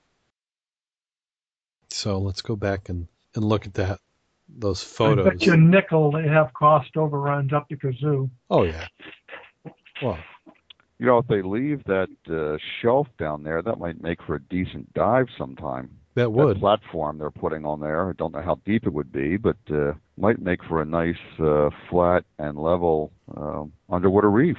So 1.90 2.20
let's 2.20 2.42
go 2.42 2.56
back 2.56 2.90
and, 2.90 3.08
and 3.34 3.44
look 3.44 3.66
at 3.66 3.74
that 3.76 4.00
those 4.58 4.84
photos. 4.84 5.26
I 5.26 5.30
bet 5.32 5.46
you 5.46 5.58
nickel 5.58 6.12
they 6.12 6.28
have 6.28 6.54
cost 6.54 6.98
overruns 6.98 7.54
up 7.54 7.68
the 7.70 7.76
kazoo. 7.76 8.30
Oh 8.50 8.64
yeah. 8.64 8.88
Well, 10.02 10.18
you 11.00 11.06
know, 11.08 11.18
if 11.18 11.28
they 11.28 11.42
leave 11.42 11.84
that 11.86 12.10
uh, 12.30 12.58
shelf 12.82 13.08
down 13.18 13.44
there, 13.44 13.62
that 13.62 13.80
might 13.80 14.02
make 14.02 14.22
for 14.24 14.36
a 14.36 14.42
decent 14.42 14.94
dive 14.94 15.28
sometime. 15.38 15.90
That 16.16 16.32
would. 16.32 16.58
That 16.58 16.60
platform 16.60 17.18
they're 17.18 17.32
putting 17.32 17.66
on 17.66 17.80
there, 17.80 18.10
I 18.10 18.14
don't 18.14 18.34
know 18.34 18.42
how 18.42 18.60
deep 18.66 18.86
it 18.86 18.94
would 18.94 19.12
be, 19.12 19.38
but 19.38 19.58
uh, 19.72 19.94
might 20.18 20.40
make 20.40 20.64
for 20.64 20.82
a 20.82 20.86
nice 20.86 21.16
uh, 21.40 21.70
flat 21.90 22.26
and 22.38 22.58
level 22.58 23.12
uh, 23.36 23.64
underwater 23.90 24.30
reef. 24.30 24.58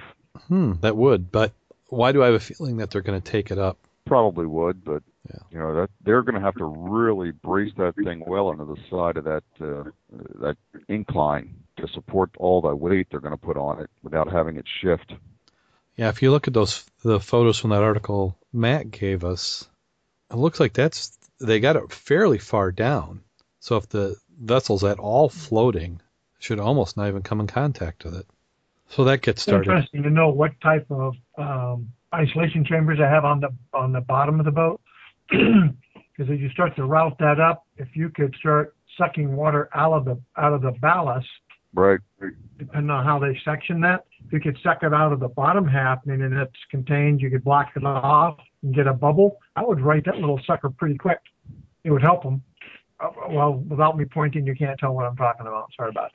Hmm, 0.49 0.75
that 0.81 0.97
would. 0.97 1.31
But 1.31 1.53
why 1.89 2.13
do 2.13 2.23
I 2.23 2.27
have 2.27 2.35
a 2.35 2.41
feeling 2.41 2.79
that 2.79 2.91
they're 2.91 3.03
going 3.03 3.21
to 3.21 3.31
take 3.31 3.51
it 3.51 3.59
up? 3.59 3.79
Probably 4.07 4.47
would, 4.47 4.85
but 4.85 5.03
yeah. 5.31 5.39
You 5.53 5.59
know 5.59 5.75
that 5.77 5.91
they're 6.03 6.23
going 6.23 6.35
to 6.35 6.41
have 6.41 6.57
to 6.57 6.65
really 6.65 7.31
brace 7.31 7.73
that 7.77 7.95
thing 7.95 8.25
well 8.27 8.51
into 8.51 8.65
the 8.65 8.77
side 8.91 9.17
of 9.17 9.25
that 9.25 9.45
uh, 9.61 9.85
that 10.41 10.57
incline 10.89 11.55
to 11.77 11.87
support 11.89 12.31
all 12.39 12.61
the 12.61 12.75
weight 12.75 13.07
they're 13.11 13.21
going 13.21 13.31
to 13.31 13.37
put 13.37 13.57
on 13.57 13.81
it 13.81 13.89
without 14.03 14.31
having 14.31 14.57
it 14.57 14.67
shift. 14.81 15.15
Yeah, 15.97 16.09
if 16.09 16.23
you 16.23 16.33
look 16.33 16.49
at 16.49 16.55
those 16.55 16.85
the 17.05 17.21
photos 17.21 17.57
from 17.59 17.71
that 17.71 17.85
article 17.85 18.37
Matt 18.53 18.91
gave 18.91 19.25
us, 19.25 19.69
it 20.31 20.37
looks 20.37 20.59
like 20.59 20.73
that's 20.73 21.17
they 21.41 21.61
got 21.61 21.77
it 21.77 21.93
fairly 21.93 22.39
far 22.39 22.73
down. 22.73 23.23
So 23.61 23.77
if 23.77 23.89
the 23.89 24.17
vessel's 24.41 24.83
at 24.83 24.99
all 24.99 25.29
floating, 25.29 26.01
it 26.37 26.43
should 26.43 26.59
almost 26.59 26.97
not 26.97 27.07
even 27.07 27.23
come 27.23 27.39
in 27.41 27.47
contact 27.47 28.05
with 28.05 28.17
it. 28.17 28.27
So 28.89 29.05
that 29.05 29.23
gets 29.23 29.37
It's 29.37 29.43
started. 29.45 29.71
interesting 29.71 30.03
to 30.03 30.11
know 30.11 30.31
what 30.31 30.61
type 30.61 30.87
of 30.91 31.15
um, 31.39 31.93
isolation 32.15 32.65
chambers 32.65 32.99
I 33.01 33.09
have 33.09 33.25
on 33.25 33.41
the 33.41 33.49
on 33.73 33.93
the 33.93 34.01
bottom 34.01 34.39
of 34.39 34.45
the 34.47 34.53
boat. 34.53 34.81
Because 36.15 36.31
as 36.31 36.41
you 36.41 36.51
start 36.51 36.77
to 36.77 36.85
route 36.85 37.17
that 37.21 37.41
up, 37.41 37.65
if 37.79 37.89
you 37.95 38.11
could 38.11 38.35
start 38.39 38.77
sucking 38.99 39.35
water 39.35 39.71
out 39.75 39.95
of 39.95 40.05
the 40.05 40.21
out 40.37 40.53
of 40.53 40.61
the 40.61 40.73
ballast, 40.73 41.27
Right. 41.73 42.01
depending 42.59 42.91
on 42.91 43.03
how 43.03 43.19
they 43.19 43.35
section 43.47 43.81
that, 43.81 44.05
if 44.27 44.31
you 44.31 44.39
could 44.39 44.59
suck 44.63 44.83
it 44.83 44.93
out 44.93 45.11
of 45.15 45.21
the 45.21 45.29
bottom 45.29 45.67
half, 45.67 46.05
meaning 46.05 46.35
it's 46.35 46.53
contained, 46.71 47.23
you 47.23 47.31
could 47.31 47.43
block 47.43 47.69
it 47.77 47.83
off 47.85 48.37
and 48.63 48.75
get 48.75 48.87
a 48.87 48.93
bubble. 48.93 49.39
I 49.57 49.63
would 49.65 49.81
write 49.81 50.05
that 50.05 50.17
little 50.17 50.39
sucker 50.47 50.69
pretty 50.69 50.99
quick. 50.99 51.19
It 51.83 51.91
would 51.91 52.03
help 52.03 52.23
them. 52.25 52.43
Uh, 53.01 53.09
well, 53.31 53.55
without 53.55 53.97
me 53.97 54.05
pointing, 54.05 54.47
you 54.47 54.55
can't 54.55 54.79
tell 54.79 54.93
what 54.95 55.07
I'm 55.07 55.17
talking 55.17 55.47
about. 55.47 55.71
Sorry 55.75 55.89
about 55.89 56.13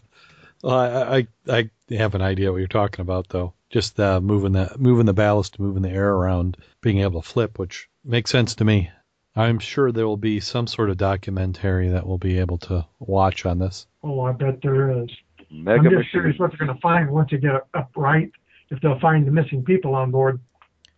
Well, 0.62 0.74
I, 0.74 1.18
I 1.18 1.26
I 1.56 1.70
have 1.96 2.14
an 2.14 2.22
idea 2.22 2.52
what 2.52 2.58
you're 2.58 2.68
talking 2.68 3.02
about 3.02 3.28
though. 3.28 3.54
Just 3.70 3.98
uh, 3.98 4.20
moving 4.20 4.52
the 4.52 4.74
moving 4.78 5.06
the 5.06 5.14
ballast, 5.14 5.58
moving 5.58 5.82
the 5.82 5.90
air 5.90 6.10
around, 6.10 6.56
being 6.80 7.00
able 7.00 7.22
to 7.22 7.28
flip, 7.28 7.58
which 7.58 7.88
makes 8.04 8.30
sense 8.30 8.54
to 8.56 8.64
me. 8.64 8.90
I'm 9.36 9.58
sure 9.58 9.92
there 9.92 10.06
will 10.06 10.16
be 10.16 10.40
some 10.40 10.66
sort 10.66 10.90
of 10.90 10.96
documentary 10.96 11.90
that 11.90 12.06
we'll 12.06 12.18
be 12.18 12.38
able 12.38 12.58
to 12.58 12.86
watch 12.98 13.46
on 13.46 13.58
this. 13.58 13.86
Oh, 14.02 14.20
I 14.22 14.32
bet 14.32 14.60
there 14.62 15.02
is. 15.02 15.10
Mega 15.50 15.78
I'm 15.78 15.84
just 15.84 15.94
machine. 15.94 16.10
curious 16.10 16.38
what 16.38 16.50
they're 16.50 16.66
going 16.66 16.74
to 16.74 16.80
find 16.80 17.10
once 17.10 17.30
they 17.30 17.38
get 17.38 17.54
it 17.54 17.62
up 17.74 17.90
right. 17.96 18.30
If 18.70 18.80
they'll 18.80 18.98
find 19.00 19.26
the 19.26 19.30
missing 19.30 19.64
people 19.64 19.94
on 19.94 20.10
board. 20.10 20.40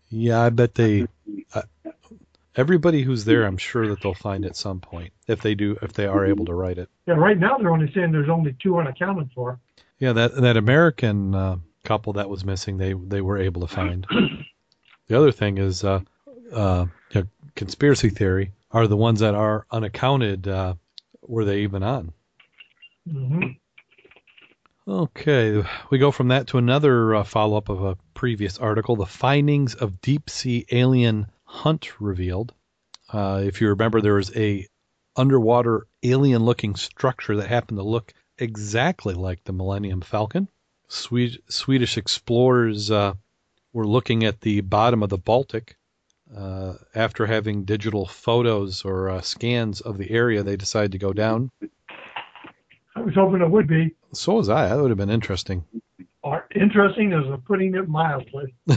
Yeah, 0.08 0.40
I 0.40 0.50
bet 0.50 0.74
they. 0.74 1.06
Uh, 1.54 1.62
everybody 2.56 3.02
who's 3.02 3.24
there, 3.24 3.44
I'm 3.44 3.58
sure 3.58 3.86
that 3.88 4.00
they'll 4.02 4.14
find 4.14 4.44
at 4.44 4.56
some 4.56 4.80
point 4.80 5.12
if 5.28 5.40
they 5.42 5.54
do, 5.54 5.78
if 5.82 5.92
they 5.92 6.06
are 6.06 6.26
able 6.26 6.46
to 6.46 6.54
write 6.54 6.78
it. 6.78 6.88
Yeah, 7.06 7.14
right 7.14 7.38
now 7.38 7.58
they're 7.58 7.70
only 7.70 7.92
saying 7.92 8.10
there's 8.10 8.28
only 8.28 8.56
two 8.60 8.78
unaccounted 8.78 9.30
for. 9.34 9.60
Yeah, 10.00 10.14
that 10.14 10.34
that 10.36 10.56
American 10.56 11.34
uh, 11.34 11.56
couple 11.84 12.14
that 12.14 12.30
was 12.30 12.44
missing, 12.44 12.78
they 12.78 12.94
they 12.94 13.20
were 13.20 13.38
able 13.38 13.60
to 13.60 13.66
find. 13.66 14.06
the 15.08 15.16
other 15.16 15.30
thing 15.30 15.58
is, 15.58 15.84
uh, 15.84 16.00
uh, 16.52 16.86
conspiracy 17.54 18.08
theory 18.08 18.52
are 18.70 18.86
the 18.86 18.96
ones 18.96 19.20
that 19.20 19.34
are 19.34 19.66
unaccounted. 19.70 20.48
Uh, 20.48 20.74
were 21.22 21.44
they 21.44 21.60
even 21.60 21.82
on? 21.82 22.12
hmm 23.06 23.42
Okay, 24.88 25.62
we 25.90 25.98
go 25.98 26.10
from 26.10 26.28
that 26.28 26.48
to 26.48 26.58
another 26.58 27.14
uh, 27.14 27.22
follow 27.22 27.58
up 27.58 27.68
of 27.68 27.84
a 27.84 27.96
previous 28.14 28.58
article. 28.58 28.96
The 28.96 29.06
findings 29.06 29.74
of 29.74 30.00
deep 30.00 30.28
sea 30.30 30.64
alien 30.72 31.26
hunt 31.44 32.00
revealed. 32.00 32.54
Uh, 33.12 33.42
if 33.44 33.60
you 33.60 33.68
remember, 33.68 34.00
there 34.00 34.14
was 34.14 34.34
a 34.34 34.66
underwater 35.14 35.86
alien 36.02 36.42
looking 36.42 36.74
structure 36.74 37.36
that 37.36 37.48
happened 37.48 37.78
to 37.78 37.84
look 37.84 38.14
exactly 38.40 39.14
like 39.14 39.44
the 39.44 39.52
Millennium 39.52 40.00
Falcon. 40.00 40.48
Swede- 40.88 41.40
Swedish 41.48 41.96
explorers 41.96 42.90
uh, 42.90 43.14
were 43.72 43.86
looking 43.86 44.24
at 44.24 44.40
the 44.40 44.60
bottom 44.62 45.02
of 45.02 45.08
the 45.08 45.18
Baltic. 45.18 45.76
Uh, 46.36 46.74
after 46.94 47.26
having 47.26 47.64
digital 47.64 48.06
photos 48.06 48.84
or 48.84 49.10
uh, 49.10 49.20
scans 49.20 49.80
of 49.80 49.98
the 49.98 50.10
area, 50.10 50.42
they 50.42 50.56
decided 50.56 50.92
to 50.92 50.98
go 50.98 51.12
down. 51.12 51.50
I 52.94 53.00
was 53.00 53.14
hoping 53.14 53.40
it 53.40 53.50
would 53.50 53.66
be. 53.66 53.94
So 54.12 54.34
was 54.34 54.48
I. 54.48 54.68
That 54.68 54.80
would 54.80 54.90
have 54.90 54.98
been 54.98 55.10
interesting. 55.10 55.64
Or 56.22 56.46
interesting 56.54 57.12
is 57.12 57.24
putting 57.46 57.74
it 57.74 57.88
mildly. 57.88 58.54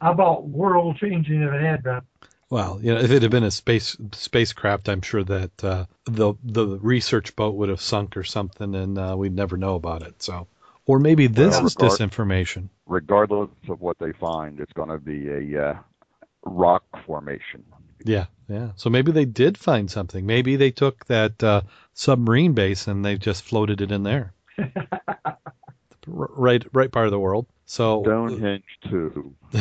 How 0.00 0.12
about 0.12 0.48
world 0.48 0.96
changing 0.98 1.42
if 1.42 1.52
it 1.52 1.60
had 1.60 1.82
been? 1.82 2.00
Well, 2.50 2.78
you 2.82 2.94
know, 2.94 3.00
if 3.00 3.10
it 3.10 3.22
had 3.22 3.30
been 3.30 3.44
a 3.44 3.50
space 3.50 3.96
spacecraft, 4.12 4.88
I'm 4.88 5.00
sure 5.00 5.24
that 5.24 5.64
uh, 5.64 5.86
the 6.04 6.34
the 6.44 6.78
research 6.80 7.34
boat 7.36 7.54
would 7.54 7.68
have 7.68 7.80
sunk 7.80 8.16
or 8.16 8.24
something, 8.24 8.74
and 8.74 8.98
uh, 8.98 9.14
we'd 9.18 9.34
never 9.34 9.56
know 9.56 9.74
about 9.74 10.02
it. 10.02 10.22
So, 10.22 10.46
or 10.86 10.98
maybe 10.98 11.26
this 11.26 11.56
Well, 11.56 11.66
is 11.66 11.74
regard- 11.76 11.98
disinformation. 11.98 12.68
Regardless 12.86 13.48
of 13.68 13.80
what 13.80 13.98
they 13.98 14.12
find, 14.12 14.60
it's 14.60 14.72
going 14.74 14.90
to 14.90 14.98
be 14.98 15.28
a 15.56 15.70
uh, 15.70 15.78
rock 16.44 16.84
formation. 17.06 17.64
Yeah, 18.04 18.26
yeah. 18.48 18.72
So 18.76 18.90
maybe 18.90 19.10
they 19.10 19.24
did 19.24 19.56
find 19.56 19.90
something. 19.90 20.26
Maybe 20.26 20.56
they 20.56 20.70
took 20.70 21.06
that 21.06 21.42
uh, 21.42 21.62
submarine 21.94 22.52
base 22.52 22.86
and 22.86 23.02
they 23.02 23.16
just 23.16 23.42
floated 23.42 23.80
it 23.80 23.90
in 23.90 24.02
there. 24.02 24.34
Right, 26.06 26.62
right 26.74 26.92
part 26.92 27.06
of 27.06 27.12
the 27.12 27.18
world. 27.18 27.46
So 27.64 28.02
Stonehenge 28.02 28.62
too. 28.86 29.34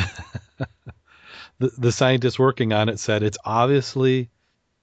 the, 1.60 1.72
the 1.78 1.92
scientists 1.92 2.39
working 2.39 2.74
on 2.74 2.89
it 2.89 3.00
said 3.00 3.24
it's 3.24 3.38
obviously 3.46 4.30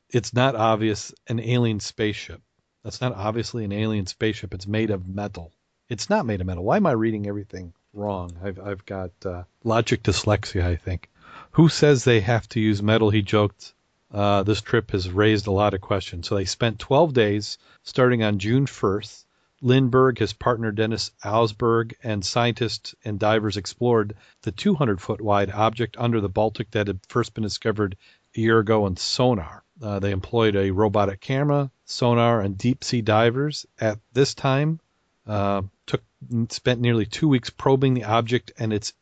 it's 0.09 0.35
not 0.35 0.57
obvious 0.57 1.13
an 1.29 1.41
alien 1.41 1.81
spaceship. 1.81 2.41
That's 2.83 3.01
not 3.01 3.15
obviously 3.15 3.65
an 3.65 3.73
alien 3.73 4.07
spaceship. 4.07 4.55
It's 4.55 4.67
made 4.67 4.91
of 4.91 5.07
metal. 5.07 5.53
It's 5.89 6.09
not 6.09 6.27
made 6.27 6.41
of 6.41 6.47
metal. 6.47 6.65
Why 6.65 6.77
am 6.77 6.87
i 6.87 6.93
reading 6.93 7.27
everything 7.27 7.73
wrong? 7.93 8.33
I've, 8.43 8.59
I've 8.59 8.85
got 8.87 9.11
uh, 9.25 9.45
logic 9.65 10.03
dyslexia 10.03 10.65
i 10.65 10.77
think. 10.77 11.09
Who 11.53 11.69
says 11.69 12.05
they 12.05 12.21
have 12.21 12.49
to 12.51 12.61
use 12.61 12.83
metal? 12.83 13.11
He 13.11 13.23
joked 13.23 13.75
uh, 14.13 14.43
this 14.43 14.61
trip 14.61 14.91
has 14.91 15.09
raised 15.11 15.47
a 15.47 15.53
lot 15.53 15.75
of 15.75 15.81
questions. 15.81 16.27
So 16.27 16.35
they 16.35 16.45
spent 16.45 16.81
12 16.81 17.13
days 17.13 17.59
starting 17.83 18.23
on 18.23 18.39
june 18.39 18.67
1st 18.67 19.25
Lindberg, 19.63 20.19
his 20.19 20.33
partner 20.33 20.73
Dennis 20.73 21.11
Åsberg, 21.23 21.93
and 22.03 22.25
scientists 22.25 22.95
and 23.05 23.19
divers 23.19 23.57
explored 23.57 24.15
the 24.43 24.53
200 24.53 25.01
foot 25.01 25.21
wide 25.21 25.51
object 25.51 25.97
under 25.99 26.21
the 26.21 26.29
Baltic 26.29 26.71
that 26.71 26.87
had 26.87 27.01
first 27.09 27.35
been 27.35 27.43
discovered 27.43 27.97
a 28.37 28.41
year 28.41 28.59
ago 28.59 28.87
in 28.87 28.97
sonar. 28.97 29.63
Uh, 29.83 29.99
they 29.99 30.13
employed 30.13 30.57
a 30.57 30.71
robotic 30.71 31.21
camera, 31.21 31.71
sonar, 31.85 32.41
and 32.41 32.57
deep 32.57 32.85
sea 32.85 33.03
divers. 33.03 33.67
At 33.79 33.99
this 34.13 34.35
time, 34.35 34.81
uh, 35.27 35.63
took 35.87 36.03
spent 36.49 36.81
nearly 36.81 37.07
two 37.07 37.29
weeks 37.29 37.51
probing 37.51 37.95
the 37.95 38.05
object 38.05 38.53
and 38.59 38.73
its 38.73 38.93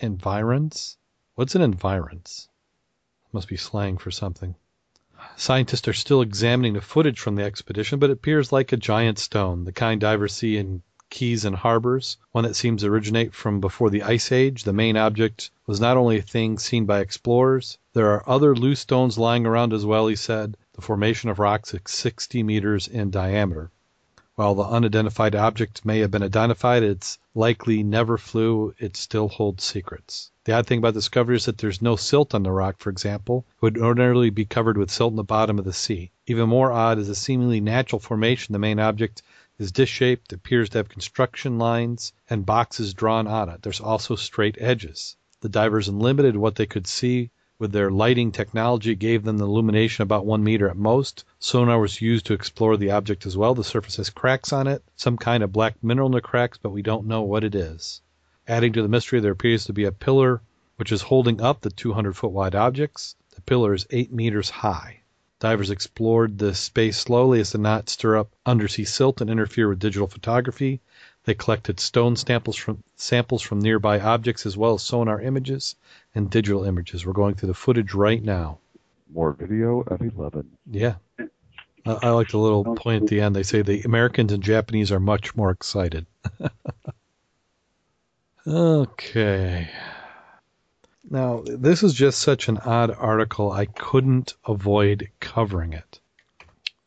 environs. 0.00 0.96
What's 1.34 1.54
an 1.54 1.62
environs? 1.62 2.48
Must 3.32 3.48
be 3.48 3.56
slang 3.56 3.98
for 3.98 4.10
something. 4.10 4.54
Scientists 5.34 5.88
are 5.88 5.92
still 5.92 6.20
examining 6.22 6.74
the 6.74 6.80
footage 6.80 7.18
from 7.18 7.34
the 7.34 7.42
expedition, 7.42 7.98
but 7.98 8.10
it 8.10 8.12
appears 8.12 8.52
like 8.52 8.70
a 8.70 8.76
giant 8.76 9.18
stone, 9.18 9.64
the 9.64 9.72
kind 9.72 10.00
divers 10.00 10.32
see 10.32 10.56
in 10.56 10.84
keys 11.10 11.44
and 11.44 11.56
harbors, 11.56 12.16
one 12.30 12.44
that 12.44 12.54
seems 12.54 12.82
to 12.82 12.88
originate 12.88 13.34
from 13.34 13.60
before 13.60 13.90
the 13.90 14.04
Ice 14.04 14.30
Age. 14.30 14.62
The 14.62 14.72
main 14.72 14.96
object 14.96 15.50
was 15.66 15.80
not 15.80 15.96
only 15.96 16.18
a 16.18 16.22
thing 16.22 16.60
seen 16.60 16.86
by 16.86 17.00
explorers, 17.00 17.76
there 17.92 18.08
are 18.12 18.22
other 18.28 18.54
loose 18.54 18.78
stones 18.78 19.18
lying 19.18 19.46
around 19.46 19.72
as 19.72 19.84
well, 19.84 20.06
he 20.06 20.14
said. 20.14 20.56
The 20.74 20.82
formation 20.82 21.28
of 21.28 21.40
rocks 21.40 21.74
is 21.74 21.80
60 21.86 22.44
meters 22.44 22.86
in 22.86 23.10
diameter. 23.10 23.72
While 24.38 24.54
the 24.54 24.64
unidentified 24.64 25.34
object 25.34 25.86
may 25.86 26.00
have 26.00 26.10
been 26.10 26.22
identified, 26.22 26.82
it's 26.82 27.18
likely 27.34 27.82
never 27.82 28.18
flew, 28.18 28.74
it 28.78 28.94
still 28.94 29.28
holds 29.28 29.64
secrets. 29.64 30.30
The 30.44 30.52
odd 30.52 30.66
thing 30.66 30.80
about 30.80 30.92
the 30.92 31.00
discovery 31.00 31.36
is 31.36 31.46
that 31.46 31.56
there's 31.56 31.80
no 31.80 31.96
silt 31.96 32.34
on 32.34 32.42
the 32.42 32.52
rock, 32.52 32.76
for 32.78 32.90
example. 32.90 33.46
It 33.48 33.62
would 33.62 33.78
ordinarily 33.78 34.28
be 34.28 34.44
covered 34.44 34.76
with 34.76 34.90
silt 34.90 35.12
in 35.12 35.16
the 35.16 35.24
bottom 35.24 35.58
of 35.58 35.64
the 35.64 35.72
sea. 35.72 36.10
Even 36.26 36.50
more 36.50 36.70
odd 36.70 36.98
is 36.98 37.08
the 37.08 37.14
seemingly 37.14 37.62
natural 37.62 37.98
formation. 37.98 38.52
The 38.52 38.58
main 38.58 38.78
object 38.78 39.22
is 39.58 39.72
disc 39.72 39.90
shaped, 39.90 40.34
appears 40.34 40.68
to 40.68 40.78
have 40.80 40.90
construction 40.90 41.58
lines 41.58 42.12
and 42.28 42.44
boxes 42.44 42.92
drawn 42.92 43.26
on 43.26 43.48
it. 43.48 43.62
There's 43.62 43.80
also 43.80 44.16
straight 44.16 44.58
edges. 44.60 45.16
The 45.40 45.48
divers, 45.48 45.88
limited 45.88 46.36
what 46.36 46.56
they 46.56 46.66
could 46.66 46.86
see 46.86 47.30
with 47.58 47.72
their 47.72 47.90
lighting 47.90 48.30
technology, 48.30 48.94
gave 48.94 49.24
them 49.24 49.38
the 49.38 49.44
illumination 49.44 50.02
about 50.02 50.26
one 50.26 50.44
meter 50.44 50.68
at 50.68 50.76
most. 50.76 51.24
Sonar 51.38 51.80
was 51.80 52.00
used 52.00 52.26
to 52.26 52.34
explore 52.34 52.76
the 52.76 52.90
object 52.90 53.24
as 53.26 53.36
well. 53.36 53.54
The 53.54 53.64
surface 53.64 53.96
has 53.96 54.10
cracks 54.10 54.52
on 54.52 54.66
it, 54.66 54.82
some 54.96 55.16
kind 55.16 55.42
of 55.42 55.52
black 55.52 55.82
mineral 55.82 56.06
in 56.06 56.12
the 56.12 56.20
cracks, 56.20 56.58
but 56.58 56.70
we 56.70 56.82
don't 56.82 57.06
know 57.06 57.22
what 57.22 57.44
it 57.44 57.54
is. 57.54 58.02
Adding 58.46 58.72
to 58.74 58.82
the 58.82 58.88
mystery, 58.88 59.20
there 59.20 59.32
appears 59.32 59.64
to 59.64 59.72
be 59.72 59.84
a 59.84 59.92
pillar 59.92 60.42
which 60.76 60.92
is 60.92 61.02
holding 61.02 61.40
up 61.40 61.62
the 61.62 61.70
200 61.70 62.16
foot 62.16 62.30
wide 62.30 62.54
objects. 62.54 63.16
The 63.34 63.40
pillar 63.40 63.72
is 63.74 63.86
8 63.90 64.12
meters 64.12 64.50
high. 64.50 65.00
Divers 65.38 65.70
explored 65.70 66.38
the 66.38 66.54
space 66.54 66.98
slowly 66.98 67.40
as 67.40 67.50
to 67.50 67.58
not 67.58 67.88
stir 67.88 68.16
up 68.16 68.34
undersea 68.46 68.84
silt 68.84 69.20
and 69.20 69.28
interfere 69.28 69.68
with 69.68 69.78
digital 69.78 70.06
photography. 70.06 70.80
They 71.26 71.34
collected 71.34 71.80
stone 71.80 72.14
samples 72.14 72.54
from, 72.54 72.84
samples 72.94 73.42
from 73.42 73.58
nearby 73.58 73.98
objects 73.98 74.46
as 74.46 74.56
well 74.56 74.74
as 74.74 74.82
sonar 74.82 75.20
images 75.20 75.74
and 76.14 76.30
digital 76.30 76.62
images. 76.62 77.04
We're 77.04 77.14
going 77.14 77.34
through 77.34 77.48
the 77.48 77.54
footage 77.54 77.94
right 77.94 78.22
now. 78.22 78.58
More 79.12 79.32
video 79.32 79.84
at 79.90 80.00
11. 80.00 80.48
Yeah. 80.70 80.94
I, 81.84 81.98
I 82.02 82.10
like 82.10 82.28
the 82.28 82.38
little 82.38 82.76
point 82.76 83.02
at 83.02 83.08
the 83.08 83.20
end. 83.20 83.34
They 83.34 83.42
say 83.42 83.62
the 83.62 83.82
Americans 83.82 84.32
and 84.32 84.42
Japanese 84.42 84.92
are 84.92 85.00
much 85.00 85.34
more 85.34 85.50
excited. 85.50 86.06
okay. 88.46 89.68
Now, 91.10 91.42
this 91.44 91.82
is 91.82 91.92
just 91.92 92.20
such 92.20 92.48
an 92.48 92.58
odd 92.58 92.92
article, 92.92 93.50
I 93.50 93.66
couldn't 93.66 94.34
avoid 94.46 95.08
covering 95.18 95.72
it. 95.72 95.98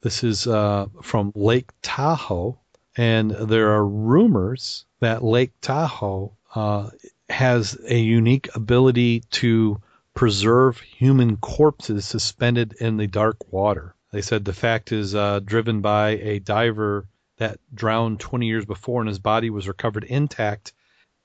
This 0.02 0.23
is 0.23 0.47
uh, 0.47 0.88
from 1.02 1.34
Lake 1.36 1.71
Tahoe, 1.82 2.58
and 2.99 3.31
there 3.31 3.69
are 3.71 3.88
rumors 3.88 4.83
that 4.99 5.23
Lake 5.23 5.53
Tahoe 5.62 6.33
uh, 6.53 6.89
has 7.29 7.79
a 7.88 7.97
unique 7.97 8.53
ability 8.53 9.21
to 9.31 9.81
preserve 10.13 10.81
human 10.81 11.38
corpses 11.38 12.03
suspended 12.05 12.73
in 12.73 12.97
the 12.97 13.07
dark 13.07 13.53
water. 13.53 13.95
They 14.12 14.21
said 14.21 14.43
the 14.43 14.51
fact 14.51 14.91
is 14.91 15.15
uh, 15.15 15.39
driven 15.39 15.79
by 15.79 16.09
a 16.09 16.39
diver 16.39 17.07
that 17.38 17.62
drowned 17.73 18.19
20 18.19 18.45
years 18.45 18.65
before 18.65 18.99
and 18.99 19.07
his 19.07 19.19
body 19.19 19.49
was 19.49 19.69
recovered 19.69 20.03
intact, 20.03 20.73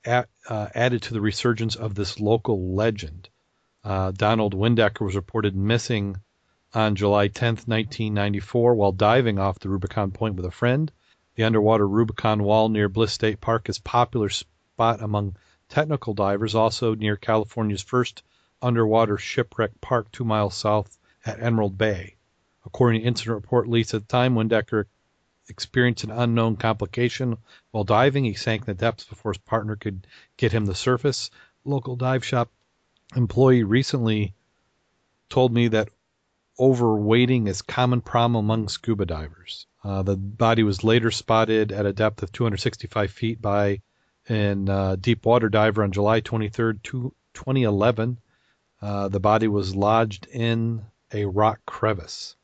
at, 0.05 0.29
uh, 0.47 0.69
added 0.73 1.01
to 1.01 1.13
the 1.13 1.19
resurgence 1.19 1.75
of 1.75 1.93
this 1.93 2.21
local 2.21 2.73
legend. 2.73 3.27
Uh, 3.83 4.11
Donald 4.11 4.53
Windecker 4.53 5.01
was 5.05 5.17
reported 5.17 5.57
missing 5.57 6.15
on 6.73 6.95
July 6.95 7.27
10, 7.27 7.55
1994, 7.65 8.75
while 8.75 8.93
diving 8.93 9.39
off 9.39 9.59
the 9.59 9.67
Rubicon 9.67 10.11
Point 10.11 10.35
with 10.35 10.45
a 10.45 10.51
friend. 10.51 10.89
The 11.35 11.43
underwater 11.43 11.85
Rubicon 11.85 12.43
Wall 12.43 12.69
near 12.69 12.87
Bliss 12.87 13.11
State 13.11 13.41
Park 13.41 13.67
is 13.67 13.77
a 13.77 13.81
popular 13.81 14.29
spot 14.29 15.01
among 15.01 15.35
technical 15.67 16.13
divers, 16.13 16.55
also 16.55 16.95
near 16.95 17.17
California's 17.17 17.81
first 17.81 18.23
underwater 18.61 19.17
shipwreck 19.17 19.81
park 19.81 20.09
two 20.13 20.23
miles 20.23 20.55
south 20.55 20.97
at 21.25 21.43
Emerald 21.43 21.77
Bay. 21.77 22.15
According 22.65 23.01
to 23.01 23.07
incident 23.07 23.35
report 23.35 23.67
leaks 23.67 23.93
at 23.93 24.01
the 24.01 24.07
time, 24.07 24.35
Windecker 24.35 24.85
experienced 25.49 26.05
an 26.05 26.11
unknown 26.11 26.55
complication 26.55 27.37
while 27.71 27.83
diving. 27.83 28.23
He 28.23 28.33
sank 28.33 28.61
in 28.61 28.67
the 28.67 28.73
depths 28.73 29.03
before 29.03 29.33
his 29.33 29.39
partner 29.39 29.75
could 29.75 30.07
get 30.37 30.53
him 30.53 30.63
to 30.63 30.71
the 30.71 30.75
surface. 30.75 31.31
Local 31.65 31.97
dive 31.97 32.23
shop 32.23 32.49
employee 33.13 33.63
recently 33.63 34.33
told 35.27 35.51
me 35.53 35.67
that 35.67 35.89
overweighting 36.57 37.49
is 37.49 37.61
common 37.61 37.99
problem 37.99 38.35
among 38.37 38.69
scuba 38.69 39.05
divers. 39.05 39.67
Uh, 39.85 40.01
the 40.01 40.17
body 40.17 40.63
was 40.63 40.83
later 40.83 41.11
spotted 41.11 41.71
at 41.71 41.85
a 41.85 41.93
depth 41.93 42.23
of 42.23 42.31
265 42.31 43.11
feet 43.11 43.39
by 43.39 43.79
an 44.27 44.67
uh, 44.67 44.95
deep 44.95 45.23
water 45.27 45.47
diver 45.47 45.83
on 45.83 45.91
July 45.91 46.21
23, 46.21 46.79
2011. 46.81 48.19
Uh, 48.81 49.07
the 49.09 49.19
body 49.19 49.47
was 49.47 49.75
lodged 49.75 50.25
in 50.25 50.83
a 51.13 51.25
rock 51.25 51.59
crevice. 51.67 52.35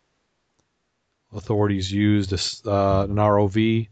Authorities 1.34 1.92
used 1.92 2.32
a, 2.32 2.70
uh, 2.70 3.06
an 3.06 3.16
ROV 3.16 3.88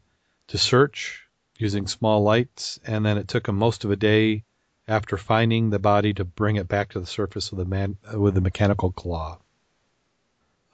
to 0.49 0.57
search 0.59 1.23
using 1.57 1.87
small 1.87 2.21
lights, 2.21 2.79
and 2.85 3.03
then 3.03 3.17
it 3.17 3.27
took 3.27 3.47
them 3.47 3.57
most 3.57 3.83
of 3.83 3.89
a 3.89 3.95
day 3.95 4.43
after 4.87 5.17
finding 5.17 5.71
the 5.71 5.79
body 5.79 6.13
to 6.13 6.23
bring 6.23 6.55
it 6.55 6.67
back 6.67 6.89
to 6.89 6.99
the 6.99 7.07
surface 7.07 7.51
man 7.51 7.97
with 8.13 8.37
a 8.37 8.41
mechanical 8.41 8.91
claw. 8.91 9.39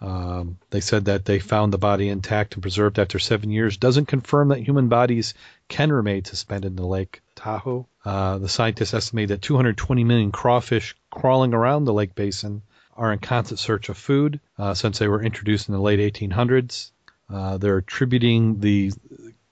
Um, 0.02 0.58
they 0.70 0.82
said 0.82 1.06
that 1.06 1.26
they 1.26 1.40
found 1.40 1.72
the 1.72 1.78
body 1.78 2.10
intact 2.10 2.54
and 2.54 2.62
preserved 2.62 3.00
after 3.00 3.18
seven 3.18 3.50
years. 3.50 3.78
Doesn't 3.78 4.08
confirm 4.08 4.50
that 4.50 4.60
human 4.60 4.90
bodies 4.90 5.34
can 5.70 5.92
remain 5.92 6.26
suspended 6.26 6.72
in 6.72 6.76
the 6.76 6.86
Lake 6.86 7.22
Tahoe. 7.36 7.88
Uh, 8.04 8.38
the 8.38 8.50
scientists 8.50 8.94
estimate 8.94 9.30
that 9.30 9.42
220 9.42 10.04
million 10.04 10.32
crawfish 10.32 10.96
crawling 11.10 11.54
around 11.54 11.86
the 11.86 11.94
lake 11.94 12.14
basin 12.14 12.62
are 12.96 13.12
in 13.12 13.20
constant 13.20 13.60
search 13.60 13.90
of 13.90 13.98
food 13.98 14.40
uh, 14.58 14.74
since 14.74 15.00
they 15.00 15.08
were 15.08 15.24
introduced 15.24 15.70
in 15.70 15.74
the 15.74 15.82
late 15.82 16.14
1800s. 16.14 16.92
Uh, 17.30 17.58
they're 17.58 17.78
attributing 17.78 18.60
the 18.60 18.92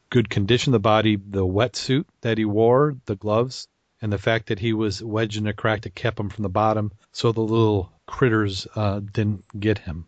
good 0.10 0.30
condition 0.30 0.72
of 0.72 0.74
the 0.74 0.80
body, 0.80 1.16
the 1.16 1.46
wetsuit 1.46 2.06
that 2.22 2.38
he 2.38 2.46
wore, 2.46 2.96
the 3.06 3.16
gloves, 3.16 3.68
and 4.02 4.14
the 4.14 4.18
fact 4.18 4.48
that 4.48 4.60
he 4.60 4.74
was 4.74 5.02
wedged 5.02 5.38
in 5.38 5.48
a 5.48 5.54
crack 5.54 5.82
that 5.82 5.96
kept 5.96 6.20
him 6.20 6.30
from 6.30 6.44
the 6.44 6.50
bottom 6.50 6.92
so 7.12 7.32
the 7.32 7.42
little 7.42 7.92
critters 8.06 8.68
uh, 8.76 9.00
didn't 9.00 9.44
get 9.60 9.80
him. 9.80 10.06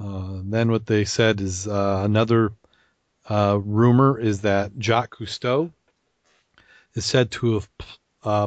Uh, 0.00 0.40
then 0.44 0.70
what 0.70 0.86
they 0.86 1.04
said 1.04 1.40
is 1.40 1.66
uh, 1.66 2.02
another 2.04 2.52
uh, 3.28 3.58
rumor 3.62 4.18
is 4.18 4.42
that 4.42 4.72
Jacques 4.78 5.18
Cousteau 5.18 5.72
is 6.94 7.04
said 7.04 7.30
to 7.30 7.54
have 7.54 7.68
uh, 8.22 8.46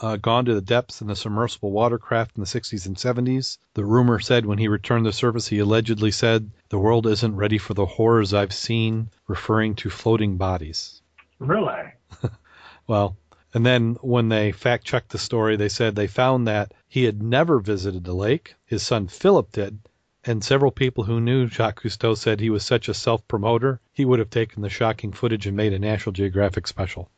uh, 0.00 0.16
gone 0.16 0.44
to 0.44 0.54
the 0.54 0.60
depths 0.60 1.00
in 1.00 1.10
a 1.10 1.16
submersible 1.16 1.70
watercraft 1.70 2.36
in 2.36 2.42
the 2.42 2.46
60s 2.46 2.86
and 2.86 2.96
70s. 2.96 3.58
The 3.74 3.84
rumor 3.84 4.18
said 4.20 4.46
when 4.46 4.58
he 4.58 4.68
returned 4.68 5.04
to 5.04 5.10
the 5.10 5.14
surface, 5.14 5.48
he 5.48 5.58
allegedly 5.58 6.10
said, 6.10 6.50
The 6.68 6.78
world 6.78 7.06
isn't 7.06 7.36
ready 7.36 7.58
for 7.58 7.74
the 7.74 7.86
horrors 7.86 8.34
I've 8.34 8.52
seen, 8.52 9.10
referring 9.26 9.74
to 9.76 9.90
floating 9.90 10.36
bodies. 10.36 11.02
Really? 11.38 11.92
well, 12.86 13.16
and 13.54 13.64
then 13.64 13.96
when 14.00 14.28
they 14.28 14.52
fact 14.52 14.84
checked 14.84 15.10
the 15.10 15.18
story, 15.18 15.56
they 15.56 15.68
said 15.68 15.94
they 15.96 16.06
found 16.06 16.46
that 16.46 16.72
he 16.86 17.04
had 17.04 17.22
never 17.22 17.58
visited 17.58 18.04
the 18.04 18.14
lake. 18.14 18.54
His 18.66 18.82
son 18.82 19.08
Philip 19.08 19.52
did. 19.52 19.78
And 20.24 20.42
several 20.42 20.72
people 20.72 21.04
who 21.04 21.20
knew 21.20 21.46
Jacques 21.46 21.82
Cousteau 21.82 22.14
said 22.14 22.40
he 22.40 22.50
was 22.50 22.64
such 22.64 22.88
a 22.88 22.94
self 22.94 23.26
promoter, 23.28 23.80
he 23.92 24.04
would 24.04 24.18
have 24.18 24.30
taken 24.30 24.62
the 24.62 24.68
shocking 24.68 25.12
footage 25.12 25.46
and 25.46 25.56
made 25.56 25.72
a 25.72 25.78
National 25.78 26.12
Geographic 26.12 26.66
special. 26.66 27.08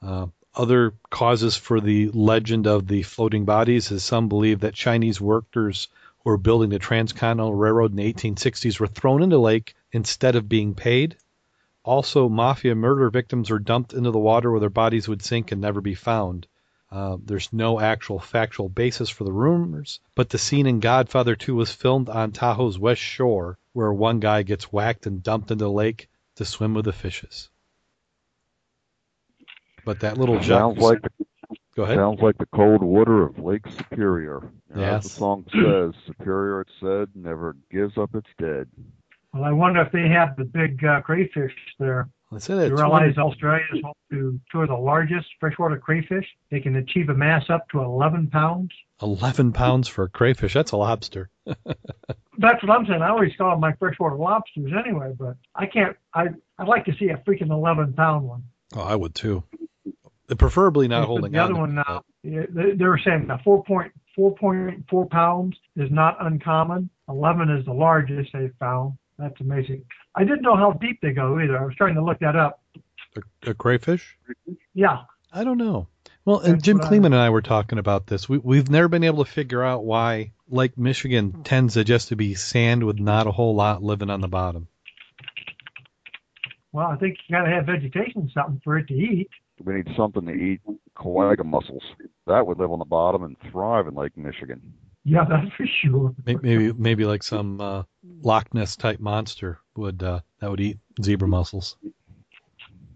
Uh, 0.00 0.28
other 0.54 0.94
causes 1.10 1.56
for 1.56 1.80
the 1.80 2.08
legend 2.10 2.66
of 2.66 2.86
the 2.86 3.02
floating 3.02 3.44
bodies 3.44 3.90
is 3.90 4.02
some 4.02 4.28
believe 4.28 4.60
that 4.60 4.74
Chinese 4.74 5.20
workers 5.20 5.88
who 6.20 6.30
were 6.30 6.38
building 6.38 6.70
the 6.70 6.78
Transcontinental 6.78 7.54
Railroad 7.54 7.90
in 7.90 7.96
the 7.96 8.12
1860s 8.12 8.80
were 8.80 8.86
thrown 8.86 9.22
into 9.22 9.36
the 9.36 9.40
lake 9.40 9.74
instead 9.92 10.36
of 10.36 10.48
being 10.48 10.74
paid. 10.74 11.16
Also, 11.84 12.28
mafia 12.28 12.74
murder 12.74 13.08
victims 13.10 13.50
were 13.50 13.58
dumped 13.58 13.92
into 13.92 14.10
the 14.10 14.18
water 14.18 14.50
where 14.50 14.60
their 14.60 14.70
bodies 14.70 15.08
would 15.08 15.22
sink 15.22 15.52
and 15.52 15.60
never 15.60 15.80
be 15.80 15.94
found. 15.94 16.46
Uh, 16.90 17.18
there's 17.22 17.52
no 17.52 17.78
actual 17.78 18.18
factual 18.18 18.68
basis 18.68 19.10
for 19.10 19.24
the 19.24 19.32
rumors, 19.32 20.00
but 20.14 20.30
the 20.30 20.38
scene 20.38 20.66
in 20.66 20.80
Godfather 20.80 21.36
2 21.36 21.54
was 21.54 21.70
filmed 21.70 22.08
on 22.08 22.32
Tahoe's 22.32 22.78
west 22.78 23.02
shore, 23.02 23.58
where 23.74 23.92
one 23.92 24.20
guy 24.20 24.42
gets 24.42 24.72
whacked 24.72 25.06
and 25.06 25.22
dumped 25.22 25.50
into 25.50 25.64
the 25.64 25.70
lake 25.70 26.08
to 26.36 26.46
swim 26.46 26.72
with 26.72 26.86
the 26.86 26.92
fishes. 26.92 27.50
But 29.84 30.00
that 30.00 30.16
little 30.16 30.42
sounds 30.42 30.78
like 30.78 31.02
the, 31.02 31.26
go 31.76 31.82
ahead. 31.82 31.96
Sounds 31.96 32.20
like 32.20 32.38
the 32.38 32.46
cold 32.46 32.82
water 32.82 33.22
of 33.22 33.38
Lake 33.38 33.66
Superior. 33.68 34.50
You 34.70 34.76
know, 34.76 34.80
yes. 34.80 35.04
As 35.04 35.12
the 35.12 35.18
song 35.18 35.44
says, 35.52 35.94
Superior, 36.06 36.62
it 36.62 36.68
said, 36.80 37.08
never 37.14 37.56
gives 37.70 37.98
up 37.98 38.14
its 38.14 38.28
dead. 38.38 38.68
Well, 39.32 39.44
I 39.44 39.52
wonder 39.52 39.82
if 39.82 39.92
they 39.92 40.08
have 40.08 40.36
the 40.36 40.44
big 40.44 40.82
uh, 40.84 41.02
crayfish 41.02 41.52
there. 41.78 42.08
That 42.30 42.48
you 42.48 42.76
realize 42.76 43.16
Australia 43.16 43.64
is 43.74 43.82
home 43.82 43.94
to 44.10 44.40
two 44.52 44.60
of 44.60 44.68
the 44.68 44.74
largest 44.74 45.26
freshwater 45.40 45.78
crayfish. 45.78 46.26
They 46.50 46.60
can 46.60 46.76
achieve 46.76 47.08
a 47.08 47.14
mass 47.14 47.44
up 47.48 47.66
to 47.70 47.80
11 47.80 48.28
pounds. 48.28 48.70
11 49.00 49.52
pounds 49.52 49.88
for 49.88 50.04
a 50.04 50.08
crayfish. 50.10 50.52
That's 50.52 50.72
a 50.72 50.76
lobster. 50.76 51.30
That's 51.46 52.62
what 52.62 52.70
I'm 52.70 52.86
saying. 52.86 53.00
I 53.00 53.08
always 53.08 53.32
call 53.38 53.52
them 53.52 53.60
my 53.60 53.72
freshwater 53.78 54.16
lobsters 54.16 54.72
anyway, 54.78 55.14
but 55.18 55.36
I 55.54 55.66
can't. 55.66 55.96
I 56.12 56.26
I'd 56.58 56.68
like 56.68 56.84
to 56.84 56.92
see 56.98 57.08
a 57.08 57.16
freaking 57.16 57.50
11 57.50 57.94
pound 57.94 58.28
one. 58.28 58.44
Oh, 58.74 58.82
I 58.82 58.94
would 58.94 59.14
too. 59.14 59.42
Preferably 60.36 60.86
not 60.86 61.06
holding 61.06 61.32
the 61.32 61.38
on. 61.38 61.44
other 61.50 61.60
one 61.60 61.74
now. 61.76 62.02
They, 62.22 62.72
they 62.74 62.84
were 62.84 63.00
saying 63.02 63.28
that 63.28 63.42
4.4.4 63.42 65.10
pounds 65.10 65.56
is 65.76 65.90
not 65.90 66.18
uncommon. 66.20 66.90
11 67.08 67.48
is 67.50 67.64
the 67.64 67.72
largest 67.72 68.30
they've 68.34 68.52
found. 68.60 68.97
That's 69.18 69.40
amazing. 69.40 69.84
I 70.14 70.24
didn't 70.24 70.42
know 70.42 70.56
how 70.56 70.72
deep 70.72 71.00
they 71.02 71.12
go 71.12 71.40
either. 71.40 71.58
I 71.58 71.64
was 71.64 71.74
trying 71.74 71.94
to 71.94 72.04
look 72.04 72.18
that 72.20 72.36
up. 72.36 72.62
A, 73.16 73.50
a 73.50 73.54
crayfish? 73.54 74.16
Yeah. 74.74 75.02
I 75.32 75.44
don't 75.44 75.58
know. 75.58 75.88
Well, 76.24 76.40
and 76.40 76.62
Jim 76.62 76.78
Kleeman 76.78 77.12
and 77.12 77.22
I 77.22 77.30
were 77.30 77.42
talking 77.42 77.78
about 77.78 78.06
this. 78.06 78.28
We, 78.28 78.38
we've 78.38 78.70
never 78.70 78.88
been 78.88 79.04
able 79.04 79.24
to 79.24 79.30
figure 79.30 79.62
out 79.62 79.84
why 79.84 80.32
Lake 80.48 80.76
Michigan 80.76 81.42
tends 81.42 81.74
to 81.74 81.84
just 81.84 82.08
to 82.08 82.16
be 82.16 82.34
sand 82.34 82.84
with 82.84 82.98
not 82.98 83.26
a 83.26 83.32
whole 83.32 83.54
lot 83.54 83.82
living 83.82 84.10
on 84.10 84.20
the 84.20 84.28
bottom. 84.28 84.68
Well, 86.72 86.86
I 86.86 86.96
think 86.96 87.16
you 87.26 87.34
got 87.34 87.44
to 87.44 87.50
have 87.50 87.66
vegetation, 87.66 88.22
or 88.22 88.30
something 88.34 88.60
for 88.62 88.78
it 88.78 88.88
to 88.88 88.94
eat. 88.94 89.30
We 89.64 89.74
need 89.74 89.88
something 89.96 90.26
to 90.26 90.32
eat 90.32 90.60
quagga 90.94 91.44
mussels. 91.44 91.82
That 92.26 92.46
would 92.46 92.58
live 92.58 92.70
on 92.70 92.78
the 92.78 92.84
bottom 92.84 93.22
and 93.24 93.36
thrive 93.50 93.86
in 93.88 93.94
Lake 93.94 94.16
Michigan. 94.16 94.74
Yeah, 95.08 95.24
that's 95.28 95.50
for 95.56 95.66
sure. 95.66 96.14
Maybe 96.24 96.72
maybe 96.72 97.04
like 97.04 97.22
some 97.22 97.60
uh, 97.60 97.82
Loch 98.22 98.52
Ness 98.54 98.76
type 98.76 99.00
monster 99.00 99.58
would 99.76 100.02
uh, 100.02 100.20
that 100.40 100.50
would 100.50 100.60
eat 100.60 100.78
zebra 101.02 101.28
mussels. 101.28 101.76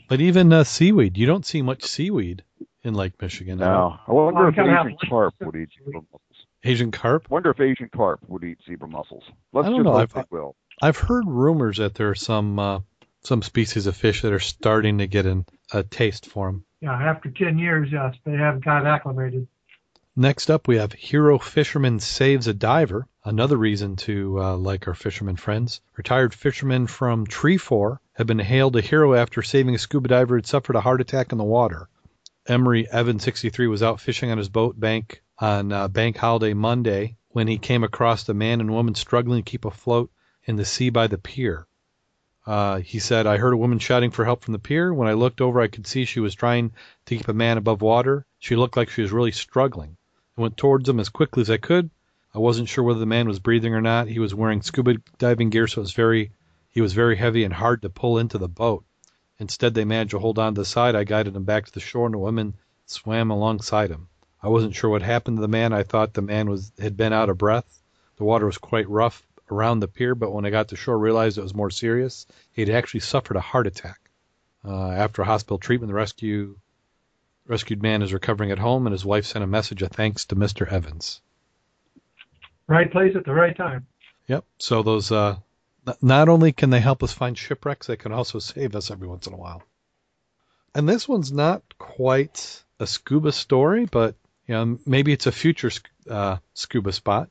But 0.08 0.20
even 0.20 0.52
uh, 0.52 0.64
seaweed, 0.64 1.16
you 1.16 1.26
don't 1.26 1.46
see 1.46 1.62
much 1.62 1.84
seaweed 1.84 2.44
in 2.82 2.94
Lake 2.94 3.20
Michigan. 3.20 3.58
No, 3.58 3.98
I 4.06 4.12
wonder 4.12 4.44
Oh, 4.44 4.48
if 4.48 4.58
Asian 4.58 4.96
carp 5.08 5.34
would 5.40 5.56
eat 5.56 5.70
zebra 5.78 6.00
mussels. 6.02 6.46
Asian 6.64 6.90
carp. 6.90 7.30
Wonder 7.30 7.50
if 7.50 7.60
Asian 7.60 7.88
carp 7.94 8.20
would 8.28 8.44
eat 8.44 8.58
zebra 8.66 8.88
mussels. 8.88 9.24
Let's 9.52 9.66
I 9.66 9.70
don't 9.70 9.78
just 9.80 9.84
know. 9.84 9.98
hope 9.98 10.16
I've- 10.16 10.26
will. 10.30 10.54
I've 10.80 10.96
heard 10.96 11.24
rumors 11.26 11.76
that 11.78 11.94
there 11.94 12.08
are 12.10 12.14
some 12.14 12.58
uh, 12.58 12.80
some 13.20 13.40
species 13.42 13.86
of 13.86 13.96
fish 13.96 14.22
that 14.22 14.32
are 14.32 14.40
starting 14.40 14.98
to 14.98 15.06
get 15.06 15.26
an, 15.26 15.46
a 15.72 15.82
taste 15.84 16.26
for 16.26 16.48
them. 16.48 16.64
Yeah, 16.80 16.92
after 16.94 17.30
10 17.30 17.56
years, 17.58 17.88
yes, 17.92 18.16
they 18.24 18.32
have 18.32 18.60
got 18.64 18.84
acclimated. 18.84 19.46
Next 20.14 20.50
up, 20.50 20.68
we 20.68 20.76
have 20.76 20.92
Hero 20.92 21.38
Fisherman 21.38 21.98
Saves 21.98 22.46
a 22.46 22.52
Diver. 22.52 23.08
Another 23.24 23.56
reason 23.56 23.96
to 23.96 24.42
uh, 24.42 24.56
like 24.58 24.86
our 24.86 24.92
fisherman 24.92 25.36
friends. 25.36 25.80
Retired 25.96 26.34
fishermen 26.34 26.86
from 26.86 27.26
Treefort 27.26 27.96
have 28.12 28.26
been 28.26 28.38
hailed 28.38 28.76
a 28.76 28.82
hero 28.82 29.14
after 29.14 29.42
saving 29.42 29.74
a 29.74 29.78
scuba 29.78 30.08
diver 30.08 30.34
who 30.34 30.36
had 30.36 30.46
suffered 30.46 30.76
a 30.76 30.82
heart 30.82 31.00
attack 31.00 31.32
in 31.32 31.38
the 31.38 31.44
water. 31.44 31.88
Emery 32.46 32.86
Evans, 32.90 33.24
63, 33.24 33.68
was 33.68 33.82
out 33.82 34.02
fishing 34.02 34.30
on 34.30 34.36
his 34.36 34.50
boat 34.50 34.78
bank 34.78 35.22
on 35.38 35.72
uh, 35.72 35.88
Bank 35.88 36.18
Holiday 36.18 36.52
Monday 36.52 37.16
when 37.30 37.48
he 37.48 37.56
came 37.56 37.82
across 37.82 38.28
a 38.28 38.34
man 38.34 38.60
and 38.60 38.70
woman 38.70 38.94
struggling 38.94 39.42
to 39.42 39.50
keep 39.50 39.64
afloat 39.64 40.10
in 40.44 40.56
the 40.56 40.66
sea 40.66 40.90
by 40.90 41.06
the 41.06 41.16
pier. 41.16 41.66
Uh, 42.46 42.80
he 42.80 42.98
said, 42.98 43.26
I 43.26 43.38
heard 43.38 43.54
a 43.54 43.56
woman 43.56 43.78
shouting 43.78 44.10
for 44.10 44.26
help 44.26 44.44
from 44.44 44.52
the 44.52 44.58
pier. 44.58 44.92
When 44.92 45.08
I 45.08 45.14
looked 45.14 45.40
over, 45.40 45.58
I 45.62 45.68
could 45.68 45.86
see 45.86 46.04
she 46.04 46.20
was 46.20 46.34
trying 46.34 46.72
to 47.06 47.16
keep 47.16 47.28
a 47.28 47.32
man 47.32 47.56
above 47.56 47.80
water. 47.80 48.26
She 48.38 48.56
looked 48.56 48.76
like 48.76 48.90
she 48.90 49.00
was 49.00 49.10
really 49.10 49.32
struggling. 49.32 49.96
I 50.36 50.40
went 50.40 50.56
towards 50.56 50.88
him 50.88 50.98
as 50.98 51.10
quickly 51.10 51.42
as 51.42 51.50
I 51.50 51.58
could. 51.58 51.90
I 52.34 52.38
wasn't 52.38 52.68
sure 52.68 52.82
whether 52.82 53.00
the 53.00 53.06
man 53.06 53.28
was 53.28 53.38
breathing 53.38 53.74
or 53.74 53.82
not. 53.82 54.08
He 54.08 54.18
was 54.18 54.34
wearing 54.34 54.62
scuba 54.62 54.94
diving 55.18 55.50
gear, 55.50 55.66
so 55.66 55.80
it 55.80 55.82
was 55.82 55.92
very 55.92 56.32
he 56.70 56.80
was 56.80 56.94
very 56.94 57.16
heavy 57.16 57.44
and 57.44 57.52
hard 57.52 57.82
to 57.82 57.90
pull 57.90 58.16
into 58.16 58.38
the 58.38 58.48
boat. 58.48 58.84
Instead, 59.38 59.74
they 59.74 59.84
managed 59.84 60.12
to 60.12 60.18
hold 60.18 60.38
on 60.38 60.54
to 60.54 60.62
the 60.62 60.64
side. 60.64 60.94
I 60.94 61.04
guided 61.04 61.36
him 61.36 61.44
back 61.44 61.66
to 61.66 61.72
the 61.72 61.80
shore, 61.80 62.06
and 62.06 62.14
the 62.14 62.18
women 62.18 62.54
swam 62.86 63.30
alongside 63.30 63.90
him. 63.90 64.08
I 64.42 64.48
wasn't 64.48 64.74
sure 64.74 64.88
what 64.88 65.02
happened 65.02 65.36
to 65.36 65.42
the 65.42 65.48
man. 65.48 65.74
I 65.74 65.82
thought 65.82 66.14
the 66.14 66.22
man 66.22 66.48
was 66.48 66.72
had 66.78 66.96
been 66.96 67.12
out 67.12 67.28
of 67.28 67.36
breath. 67.36 67.82
The 68.16 68.24
water 68.24 68.46
was 68.46 68.56
quite 68.56 68.88
rough 68.88 69.26
around 69.50 69.80
the 69.80 69.88
pier, 69.88 70.14
but 70.14 70.32
when 70.32 70.46
I 70.46 70.50
got 70.50 70.68
to 70.68 70.76
shore, 70.76 70.96
I 70.96 71.02
realized 71.02 71.36
it 71.36 71.42
was 71.42 71.54
more 71.54 71.70
serious. 71.70 72.26
He'd 72.52 72.70
actually 72.70 73.00
suffered 73.00 73.36
a 73.36 73.40
heart 73.40 73.66
attack. 73.66 74.00
Uh, 74.64 74.92
after 74.92 75.24
hospital 75.24 75.58
treatment, 75.58 75.88
the 75.88 75.94
rescue 75.94 76.56
rescued 77.46 77.82
man 77.82 78.02
is 78.02 78.12
recovering 78.12 78.50
at 78.50 78.58
home, 78.58 78.86
and 78.86 78.92
his 78.92 79.04
wife 79.04 79.26
sent 79.26 79.44
a 79.44 79.48
message 79.48 79.82
of 79.82 79.90
thanks 79.90 80.26
to 80.26 80.36
Mr. 80.36 80.70
Evans. 80.70 81.20
Right 82.66 82.90
place 82.90 83.14
at 83.16 83.24
the 83.24 83.34
right 83.34 83.56
time. 83.56 83.86
Yep. 84.28 84.44
So 84.58 84.82
those 84.82 85.10
uh, 85.10 85.36
not 86.00 86.28
only 86.28 86.52
can 86.52 86.70
they 86.70 86.80
help 86.80 87.02
us 87.02 87.12
find 87.12 87.36
shipwrecks, 87.36 87.86
they 87.86 87.96
can 87.96 88.12
also 88.12 88.38
save 88.38 88.76
us 88.76 88.90
every 88.90 89.08
once 89.08 89.26
in 89.26 89.34
a 89.34 89.36
while. 89.36 89.62
And 90.74 90.88
this 90.88 91.08
one's 91.08 91.32
not 91.32 91.62
quite 91.78 92.62
a 92.78 92.86
scuba 92.86 93.32
story, 93.32 93.86
but 93.86 94.14
you 94.46 94.54
know 94.54 94.78
maybe 94.86 95.12
it's 95.12 95.26
a 95.26 95.32
future 95.32 95.70
uh, 96.08 96.38
scuba 96.54 96.92
spot. 96.92 97.30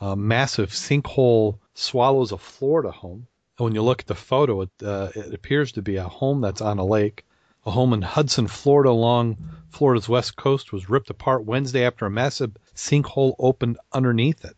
A 0.00 0.14
massive 0.14 0.70
sinkhole 0.70 1.58
swallows 1.74 2.32
a 2.32 2.38
Florida 2.38 2.90
home. 2.90 3.26
And 3.58 3.64
when 3.64 3.74
you 3.74 3.82
look 3.82 4.02
at 4.02 4.06
the 4.06 4.14
photo, 4.14 4.62
it, 4.62 4.70
uh, 4.82 5.08
it 5.14 5.34
appears 5.34 5.72
to 5.72 5.82
be 5.82 5.96
a 5.96 6.04
home 6.04 6.40
that's 6.40 6.60
on 6.60 6.78
a 6.78 6.84
lake. 6.84 7.24
A 7.66 7.70
home 7.70 7.92
in 7.92 8.02
Hudson, 8.02 8.46
Florida, 8.46 8.90
along 8.90 9.36
Florida's 9.68 10.08
west 10.08 10.36
coast, 10.36 10.72
was 10.72 10.88
ripped 10.88 11.10
apart 11.10 11.44
Wednesday 11.44 11.84
after 11.84 12.06
a 12.06 12.10
massive 12.10 12.52
sinkhole 12.74 13.34
opened 13.38 13.78
underneath 13.92 14.44
it. 14.44 14.56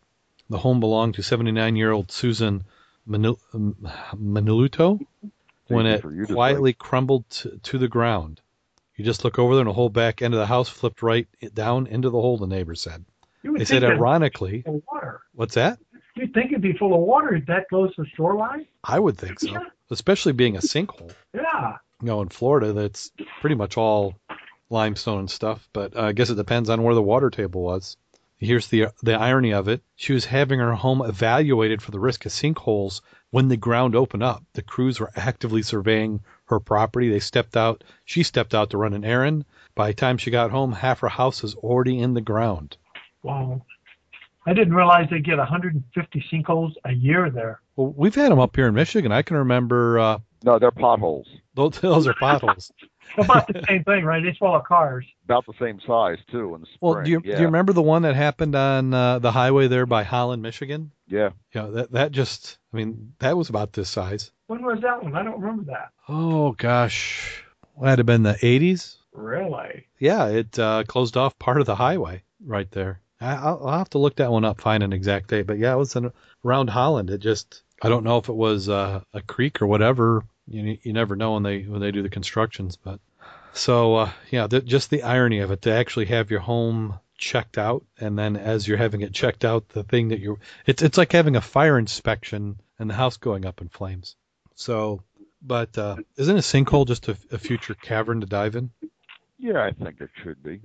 The 0.49 0.59
home 0.59 0.79
belonged 0.79 1.15
to 1.15 1.23
79 1.23 1.75
year 1.75 1.91
old 1.91 2.11
Susan 2.11 2.63
Manil- 3.07 3.39
Maniluto 4.15 4.99
when 5.67 5.85
it 5.85 6.01
for 6.01 6.13
you 6.13 6.25
quietly 6.27 6.73
crumbled 6.73 7.29
to, 7.29 7.57
to 7.63 7.77
the 7.77 7.87
ground. 7.87 8.41
You 8.95 9.05
just 9.05 9.23
look 9.23 9.39
over 9.39 9.55
there, 9.55 9.61
and 9.61 9.69
the 9.69 9.73
whole 9.73 9.89
back 9.89 10.21
end 10.21 10.33
of 10.33 10.39
the 10.39 10.45
house 10.45 10.69
flipped 10.69 11.01
right 11.01 11.27
down 11.53 11.87
into 11.87 12.09
the 12.09 12.19
hole, 12.21 12.37
the 12.37 12.47
neighbor 12.47 12.75
said. 12.75 13.03
You 13.41 13.57
They 13.57 13.65
said, 13.65 13.83
it'd 13.83 13.97
ironically, 13.97 14.63
water. 14.65 15.21
what's 15.33 15.55
that? 15.55 15.79
You'd 16.15 16.33
think 16.33 16.51
it'd 16.51 16.61
be 16.61 16.73
full 16.73 16.93
of 16.93 16.99
water 17.01 17.41
that 17.47 17.67
close 17.69 17.95
to 17.95 18.03
the 18.03 18.07
shoreline. 18.15 18.67
I 18.83 18.99
would 18.99 19.17
think 19.17 19.39
so, 19.39 19.57
especially 19.89 20.33
being 20.33 20.57
a 20.57 20.59
sinkhole. 20.59 21.11
Yeah. 21.33 21.77
You 22.01 22.07
know, 22.07 22.21
in 22.21 22.29
Florida, 22.29 22.73
that's 22.73 23.11
pretty 23.39 23.55
much 23.55 23.77
all 23.77 24.15
limestone 24.69 25.19
and 25.19 25.29
stuff. 25.29 25.67
But 25.73 25.95
uh, 25.95 26.03
I 26.03 26.11
guess 26.13 26.29
it 26.29 26.35
depends 26.35 26.69
on 26.69 26.83
where 26.83 26.95
the 26.95 27.01
water 27.01 27.29
table 27.29 27.61
was. 27.61 27.97
Here's 28.37 28.67
the 28.67 28.87
the 29.03 29.13
irony 29.13 29.53
of 29.53 29.67
it: 29.67 29.83
she 29.95 30.13
was 30.13 30.25
having 30.25 30.59
her 30.59 30.73
home 30.73 31.03
evaluated 31.03 31.81
for 31.81 31.91
the 31.91 31.99
risk 31.99 32.25
of 32.25 32.31
sinkholes 32.31 33.01
when 33.29 33.49
the 33.49 33.57
ground 33.57 33.95
opened 33.95 34.23
up. 34.23 34.43
The 34.53 34.63
crews 34.63 34.99
were 34.99 35.11
actively 35.15 35.61
surveying 35.61 36.21
her 36.45 36.59
property. 36.59 37.09
They 37.09 37.19
stepped 37.19 37.55
out. 37.55 37.83
She 38.03 38.23
stepped 38.23 38.55
out 38.55 38.71
to 38.71 38.77
run 38.77 38.93
an 38.93 39.05
errand. 39.05 39.45
By 39.75 39.87
the 39.87 39.93
time 39.93 40.17
she 40.17 40.31
got 40.31 40.51
home, 40.51 40.71
half 40.71 40.99
her 40.99 41.09
house 41.09 41.43
was 41.43 41.55
already 41.55 41.99
in 41.99 42.13
the 42.13 42.21
ground. 42.21 42.77
Wow. 43.23 43.61
I 44.45 44.53
didn't 44.53 44.73
realize 44.73 45.07
they 45.09 45.19
get 45.19 45.37
150 45.37 46.25
sinkholes 46.31 46.73
a 46.83 46.91
year 46.91 47.29
there. 47.29 47.61
Well, 47.75 47.93
we've 47.95 48.15
had 48.15 48.31
them 48.31 48.39
up 48.39 48.55
here 48.55 48.67
in 48.67 48.73
Michigan. 48.73 49.11
I 49.11 49.21
can 49.21 49.37
remember 49.37 49.99
uh, 49.99 50.17
No, 50.43 50.57
they're 50.59 50.71
potholes. 50.71 51.27
those, 51.53 51.79
those 51.79 52.07
are 52.07 52.13
potholes. 52.13 52.71
About 53.17 53.47
the 53.47 53.63
same 53.67 53.83
thing, 53.83 54.05
right? 54.05 54.23
They 54.23 54.33
swallow 54.33 54.61
cars. 54.61 55.05
About 55.25 55.45
the 55.45 55.53
same 55.59 55.79
size 55.85 56.17
too 56.31 56.55
in 56.55 56.61
the 56.61 56.67
spring. 56.67 56.77
Well, 56.79 57.03
do 57.03 57.11
you, 57.11 57.21
yeah. 57.23 57.35
do 57.35 57.41
you 57.41 57.47
remember 57.47 57.73
the 57.73 57.81
one 57.81 58.03
that 58.03 58.15
happened 58.15 58.55
on 58.55 58.93
uh, 58.93 59.19
the 59.19 59.31
highway 59.31 59.67
there 59.67 59.85
by 59.85 60.03
Holland, 60.03 60.41
Michigan? 60.41 60.91
Yeah. 61.07 61.31
Yeah, 61.53 61.67
that 61.67 61.91
that 61.91 62.11
just 62.11 62.57
I 62.73 62.77
mean 62.77 63.13
that 63.19 63.35
was 63.35 63.49
about 63.49 63.73
this 63.73 63.89
size. 63.89 64.31
When 64.47 64.63
was 64.63 64.79
that 64.81 65.03
one? 65.03 65.15
I 65.15 65.23
don't 65.23 65.41
remember 65.41 65.63
that. 65.71 65.89
Oh 66.07 66.53
gosh, 66.53 67.43
that'd 67.81 67.99
have 67.99 68.05
been 68.05 68.23
the 68.23 68.33
80s. 68.33 68.95
Really? 69.13 69.87
Yeah, 69.99 70.27
it 70.27 70.57
uh, 70.57 70.83
closed 70.87 71.17
off 71.17 71.37
part 71.37 71.59
of 71.59 71.65
the 71.65 71.75
highway 71.75 72.23
right 72.45 72.69
there. 72.71 73.01
I, 73.19 73.35
I'll, 73.35 73.67
I'll 73.67 73.77
have 73.77 73.89
to 73.91 73.97
look 73.97 74.15
that 74.15 74.31
one 74.31 74.45
up, 74.45 74.61
find 74.61 74.83
an 74.83 74.93
exact 74.93 75.29
date. 75.29 75.47
But 75.47 75.59
yeah, 75.59 75.73
it 75.73 75.77
was 75.77 75.95
in, 75.95 76.11
around 76.45 76.69
Holland. 76.69 77.09
It 77.09 77.19
just 77.19 77.63
I 77.81 77.89
don't 77.89 78.03
know 78.03 78.17
if 78.17 78.29
it 78.29 78.35
was 78.35 78.69
uh, 78.69 79.01
a 79.13 79.21
creek 79.21 79.61
or 79.61 79.67
whatever. 79.67 80.23
You 80.51 80.77
you 80.83 80.93
never 80.93 81.15
know 81.15 81.33
when 81.33 81.43
they 81.43 81.61
when 81.63 81.81
they 81.81 81.91
do 81.91 82.03
the 82.03 82.09
constructions, 82.09 82.75
but 82.75 82.99
so 83.53 83.95
uh, 83.95 84.11
yeah, 84.29 84.47
th- 84.47 84.65
just 84.65 84.89
the 84.89 85.03
irony 85.03 85.39
of 85.39 85.51
it 85.51 85.61
to 85.63 85.71
actually 85.71 86.05
have 86.05 86.31
your 86.31 86.39
home 86.39 86.99
checked 87.17 87.57
out, 87.57 87.85
and 87.99 88.17
then 88.17 88.35
as 88.35 88.67
you're 88.67 88.77
having 88.77 89.01
it 89.01 89.13
checked 89.13 89.45
out, 89.45 89.69
the 89.69 89.83
thing 89.83 90.09
that 90.09 90.19
you're 90.19 90.39
it's 90.65 90.81
it's 90.81 90.97
like 90.97 91.11
having 91.11 91.35
a 91.35 91.41
fire 91.41 91.77
inspection 91.77 92.59
and 92.79 92.89
the 92.89 92.93
house 92.95 93.17
going 93.17 93.45
up 93.45 93.61
in 93.61 93.69
flames. 93.69 94.15
So, 94.55 95.03
but 95.41 95.77
uh, 95.77 95.97
isn't 96.17 96.35
a 96.35 96.39
sinkhole 96.39 96.87
just 96.87 97.07
a, 97.07 97.17
a 97.31 97.37
future 97.37 97.75
cavern 97.75 98.21
to 98.21 98.27
dive 98.27 98.55
in? 98.55 98.71
Yeah, 99.39 99.63
I 99.63 99.71
think 99.71 100.01
it 100.01 100.09
should 100.21 100.43
be, 100.43 100.61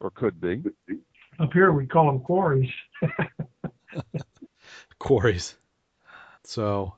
or 0.00 0.10
could 0.10 0.40
be. 0.40 0.62
Up 1.38 1.52
here 1.52 1.72
we 1.72 1.86
call 1.86 2.06
them 2.06 2.20
quarries. 2.20 2.72
quarries. 4.98 5.54
So 6.44 6.94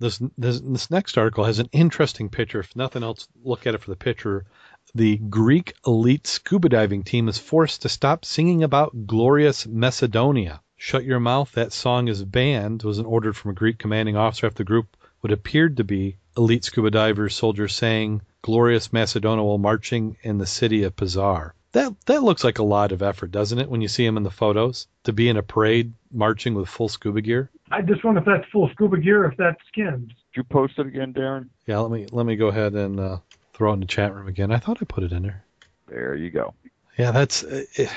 this, 0.00 0.20
this 0.36 0.60
this 0.60 0.90
next 0.90 1.16
article 1.16 1.44
has 1.44 1.58
an 1.58 1.68
interesting 1.72 2.28
picture. 2.28 2.60
If 2.60 2.74
nothing 2.74 3.02
else, 3.02 3.28
look 3.44 3.66
at 3.66 3.74
it 3.74 3.82
for 3.82 3.90
the 3.90 3.96
picture. 3.96 4.46
The 4.94 5.18
Greek 5.18 5.74
elite 5.86 6.26
scuba 6.26 6.68
diving 6.68 7.04
team 7.04 7.28
is 7.28 7.38
forced 7.38 7.82
to 7.82 7.88
stop 7.88 8.24
singing 8.24 8.64
about 8.64 9.06
glorious 9.06 9.66
Macedonia. 9.66 10.62
Shut 10.76 11.04
your 11.04 11.20
mouth. 11.20 11.52
That 11.52 11.72
song 11.72 12.08
is 12.08 12.24
banned. 12.24 12.82
Was 12.82 12.98
an 12.98 13.06
order 13.06 13.32
from 13.32 13.50
a 13.52 13.54
Greek 13.54 13.78
commanding 13.78 14.16
officer 14.16 14.46
after 14.46 14.58
the 14.58 14.64
group 14.64 14.96
what 15.20 15.32
appeared 15.32 15.76
to 15.76 15.84
be 15.84 16.16
elite 16.36 16.64
scuba 16.64 16.90
divers, 16.90 17.34
soldiers 17.34 17.74
saying 17.74 18.22
"Glorious 18.42 18.92
Macedonia" 18.92 19.44
while 19.44 19.58
marching 19.58 20.16
in 20.22 20.38
the 20.38 20.46
city 20.46 20.82
of 20.82 20.96
Pizar. 20.96 21.52
That 21.72 21.94
that 22.06 22.22
looks 22.22 22.42
like 22.42 22.58
a 22.58 22.64
lot 22.64 22.90
of 22.90 23.02
effort, 23.02 23.30
doesn't 23.30 23.58
it? 23.58 23.68
When 23.70 23.80
you 23.80 23.88
see 23.88 24.04
them 24.04 24.16
in 24.16 24.22
the 24.24 24.30
photos, 24.30 24.88
to 25.04 25.12
be 25.12 25.28
in 25.28 25.36
a 25.36 25.42
parade 25.42 25.92
marching 26.12 26.54
with 26.54 26.68
full 26.68 26.88
scuba 26.88 27.20
gear. 27.20 27.50
I 27.70 27.82
just 27.82 28.02
wonder 28.02 28.20
if 28.20 28.26
that's 28.26 28.44
full 28.50 28.68
scuba 28.70 28.98
gear, 28.98 29.24
if 29.24 29.36
that's 29.36 29.60
skins. 29.68 30.08
Did 30.08 30.16
you 30.36 30.44
post 30.44 30.78
it 30.78 30.86
again, 30.86 31.14
Darren? 31.14 31.48
Yeah, 31.66 31.78
let 31.78 31.92
me 31.92 32.06
let 32.10 32.26
me 32.26 32.34
go 32.34 32.48
ahead 32.48 32.74
and 32.74 32.98
uh, 32.98 33.18
throw 33.54 33.70
it 33.70 33.74
in 33.74 33.80
the 33.80 33.86
chat 33.86 34.12
room 34.14 34.26
again. 34.26 34.50
I 34.50 34.58
thought 34.58 34.78
I 34.80 34.84
put 34.84 35.04
it 35.04 35.12
in 35.12 35.22
there. 35.22 35.44
There 35.86 36.16
you 36.16 36.30
go. 36.30 36.54
Yeah, 36.98 37.12
that's. 37.12 37.44
Uh, 37.44 37.64
it, 37.74 37.90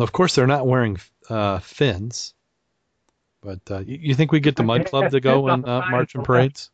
of 0.00 0.12
course, 0.12 0.34
they're 0.34 0.46
not 0.46 0.66
wearing 0.66 0.98
uh, 1.28 1.60
fins, 1.60 2.34
but 3.40 3.60
uh, 3.70 3.78
you, 3.80 3.98
you 4.00 4.14
think 4.14 4.32
we 4.32 4.40
get 4.40 4.56
the 4.56 4.64
Mud 4.64 4.86
Club 4.86 5.10
to 5.12 5.20
go 5.20 5.48
and 5.48 5.64
uh, 5.64 5.82
march 5.90 6.14
in 6.14 6.22
parades? 6.22 6.70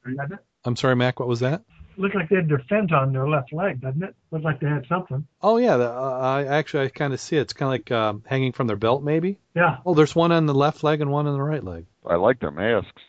I'm 0.65 0.77
sorry, 0.77 0.97
Mack. 0.97 1.21
What 1.21 1.29
was 1.29 1.41
that? 1.41 1.63
Looked 1.99 2.15
like 2.15 2.29
they 2.29 2.37
had 2.37 2.49
their 2.49 2.63
fins 2.69 2.93
on 2.93 3.13
their 3.13 3.29
left 3.29 3.53
leg, 3.53 3.81
doesn't 3.81 4.03
it? 4.03 4.15
Looked 4.31 4.45
like 4.45 4.61
they 4.61 4.69
had 4.69 4.87
something. 4.87 5.27
Oh 5.43 5.57
yeah, 5.57 5.77
the, 5.77 5.91
uh, 5.91 6.19
I 6.21 6.45
actually 6.45 6.85
I 6.85 6.89
kind 6.89 7.15
of 7.15 7.21
see 7.21 7.37
it. 7.37 7.43
It's 7.43 7.53
kind 7.53 7.69
of 7.69 7.73
like 7.73 7.91
um, 7.91 8.23
hanging 8.27 8.53
from 8.53 8.67
their 8.67 8.77
belt, 8.77 9.03
maybe. 9.03 9.39
Yeah. 9.55 9.79
Oh, 9.87 9.95
there's 9.95 10.15
one 10.15 10.33
on 10.33 10.47
the 10.47 10.55
left 10.55 10.85
leg 10.85 11.01
and 11.01 11.11
one 11.11 11.27
on 11.27 11.33
the 11.33 11.43
right 11.43 11.65
leg. 11.65 11.87
I 12.05 12.17
like 12.17 12.39
their 12.41 12.51
masks. 12.51 13.03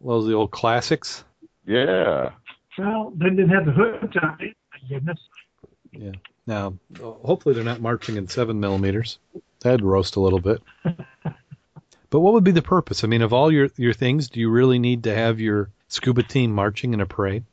Those 0.00 0.24
are 0.24 0.28
the 0.28 0.34
old 0.34 0.50
classics. 0.50 1.24
Yeah. 1.66 2.30
Well, 2.78 3.12
they 3.16 3.30
didn't 3.30 3.48
have 3.48 3.66
the 3.66 3.72
hoods 3.72 4.16
on. 4.22 4.36
it. 4.40 4.56
My 4.72 4.88
goodness. 4.88 5.18
Yeah. 5.92 6.12
Now, 6.46 6.74
hopefully 7.00 7.54
they're 7.54 7.64
not 7.64 7.80
marching 7.80 8.16
in 8.16 8.28
seven 8.28 8.60
millimeters. 8.60 9.18
That'd 9.60 9.82
roast 9.82 10.16
a 10.16 10.20
little 10.20 10.38
bit. 10.38 10.62
but 10.84 12.20
what 12.20 12.34
would 12.34 12.44
be 12.44 12.52
the 12.52 12.62
purpose? 12.62 13.02
I 13.02 13.08
mean, 13.08 13.22
of 13.22 13.32
all 13.32 13.50
your 13.50 13.68
your 13.76 13.94
things, 13.94 14.28
do 14.28 14.38
you 14.38 14.50
really 14.50 14.78
need 14.78 15.04
to 15.04 15.14
have 15.14 15.40
your 15.40 15.70
scuba 15.88 16.22
team 16.22 16.52
marching 16.52 16.94
in 16.94 17.00
a 17.00 17.06
parade? 17.06 17.44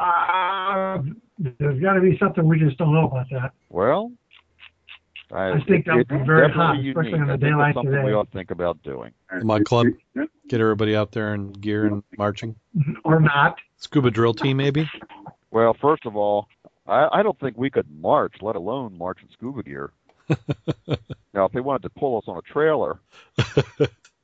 Uh, 0.00 1.02
there's 1.58 1.80
got 1.80 1.94
to 1.94 2.00
be 2.00 2.16
something 2.18 2.46
we 2.46 2.58
just 2.58 2.78
don't 2.78 2.94
know 2.94 3.06
about 3.06 3.26
that. 3.30 3.52
Well, 3.68 4.12
I, 5.30 5.52
I 5.52 5.60
think 5.64 5.84
that 5.86 5.96
would 5.96 6.08
be 6.08 6.16
very 6.24 6.48
definitely 6.48 6.54
hot, 6.54 6.76
unique. 6.78 6.96
especially 6.96 7.20
on 7.20 7.30
a 7.30 7.34
I 7.34 7.36
day 7.36 7.54
like 7.54 7.58
that's 7.58 7.74
something 7.74 7.92
today. 7.92 8.04
we 8.06 8.12
all 8.12 8.26
think 8.32 8.50
about 8.50 8.82
doing. 8.82 9.12
Mud 9.42 9.64
Club, 9.64 9.88
get 10.48 10.60
everybody 10.60 10.96
out 10.96 11.12
there 11.12 11.34
in 11.34 11.52
gear 11.52 11.86
and 11.86 12.02
marching. 12.16 12.56
Or 13.04 13.20
not. 13.20 13.58
Scuba 13.76 14.10
drill 14.10 14.34
team, 14.34 14.56
maybe. 14.56 14.90
Well, 15.50 15.76
first 15.80 16.06
of 16.06 16.16
all, 16.16 16.48
I, 16.86 17.08
I 17.12 17.22
don't 17.22 17.38
think 17.38 17.56
we 17.56 17.70
could 17.70 17.86
march, 17.90 18.36
let 18.40 18.56
alone 18.56 18.96
march 18.96 19.18
in 19.22 19.28
scuba 19.30 19.62
gear. 19.62 19.92
now, 21.34 21.44
if 21.44 21.52
they 21.52 21.60
wanted 21.60 21.82
to 21.82 21.90
pull 21.90 22.16
us 22.18 22.24
on 22.26 22.38
a 22.38 22.42
trailer, 22.42 23.00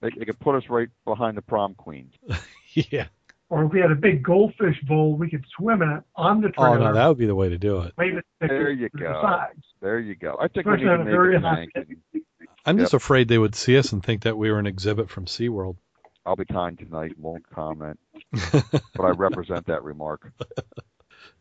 they, 0.01 0.11
they 0.16 0.24
could 0.24 0.39
put 0.41 0.55
us 0.55 0.64
right 0.68 0.89
behind 1.05 1.37
the 1.37 1.43
prom 1.43 1.74
queens. 1.74 2.14
yeah. 2.74 3.07
Or 3.49 3.64
if 3.64 3.72
we 3.72 3.80
had 3.80 3.92
a 3.92 3.94
big 3.97 4.24
goldfish 4.24 4.80
bowl, 4.88 5.14
we 5.16 5.30
could 5.30 5.44
swim 5.57 5.80
in 5.82 5.88
it 5.90 6.03
on 6.16 6.40
the 6.40 6.53
Oh 6.59 6.74
no, 6.76 6.92
that 6.92 7.07
would 7.07 7.18
be 7.18 7.26
the 7.26 7.34
way 7.34 7.49
to 7.49 7.59
do 7.59 7.80
it. 7.82 7.92
wave 7.97 8.20
There 8.40 8.72
you 8.72 8.88
to 8.88 8.97
the 8.97 9.03
go. 9.05 9.40
There 9.80 10.01
you 10.01 10.16
go. 10.16 10.36
I 10.40 10.49
think 10.49 10.66
we 10.66 10.72
Especially 10.74 10.84
need 10.86 10.90
on 10.90 10.97
to 10.99 11.03
a 11.03 11.05
make 11.05 11.12
very 11.14 11.36
a 11.36 11.40
hot 11.40 11.55
tank. 11.57 11.70
day. 11.74 11.84
and 12.12 12.22
I'm 12.64 12.76
Yep. 12.78 12.84
just 12.84 12.94
afraid 12.94 13.28
they 13.28 13.38
would 13.38 13.55
see 13.55 13.78
us 13.78 13.92
and 13.92 14.03
think 14.03 14.22
that 14.22 14.36
we 14.36 14.51
were 14.51 14.59
an 14.59 14.66
exhibit 14.66 15.09
from 15.09 15.26
SeaWorld. 15.26 15.76
I'll 16.24 16.34
be 16.34 16.44
kind 16.44 16.76
tonight, 16.76 17.16
won't 17.20 17.49
comment, 17.49 18.01
but 18.53 19.05
I 19.05 19.11
represent 19.11 19.66
that 19.66 19.84
remark. 19.84 20.32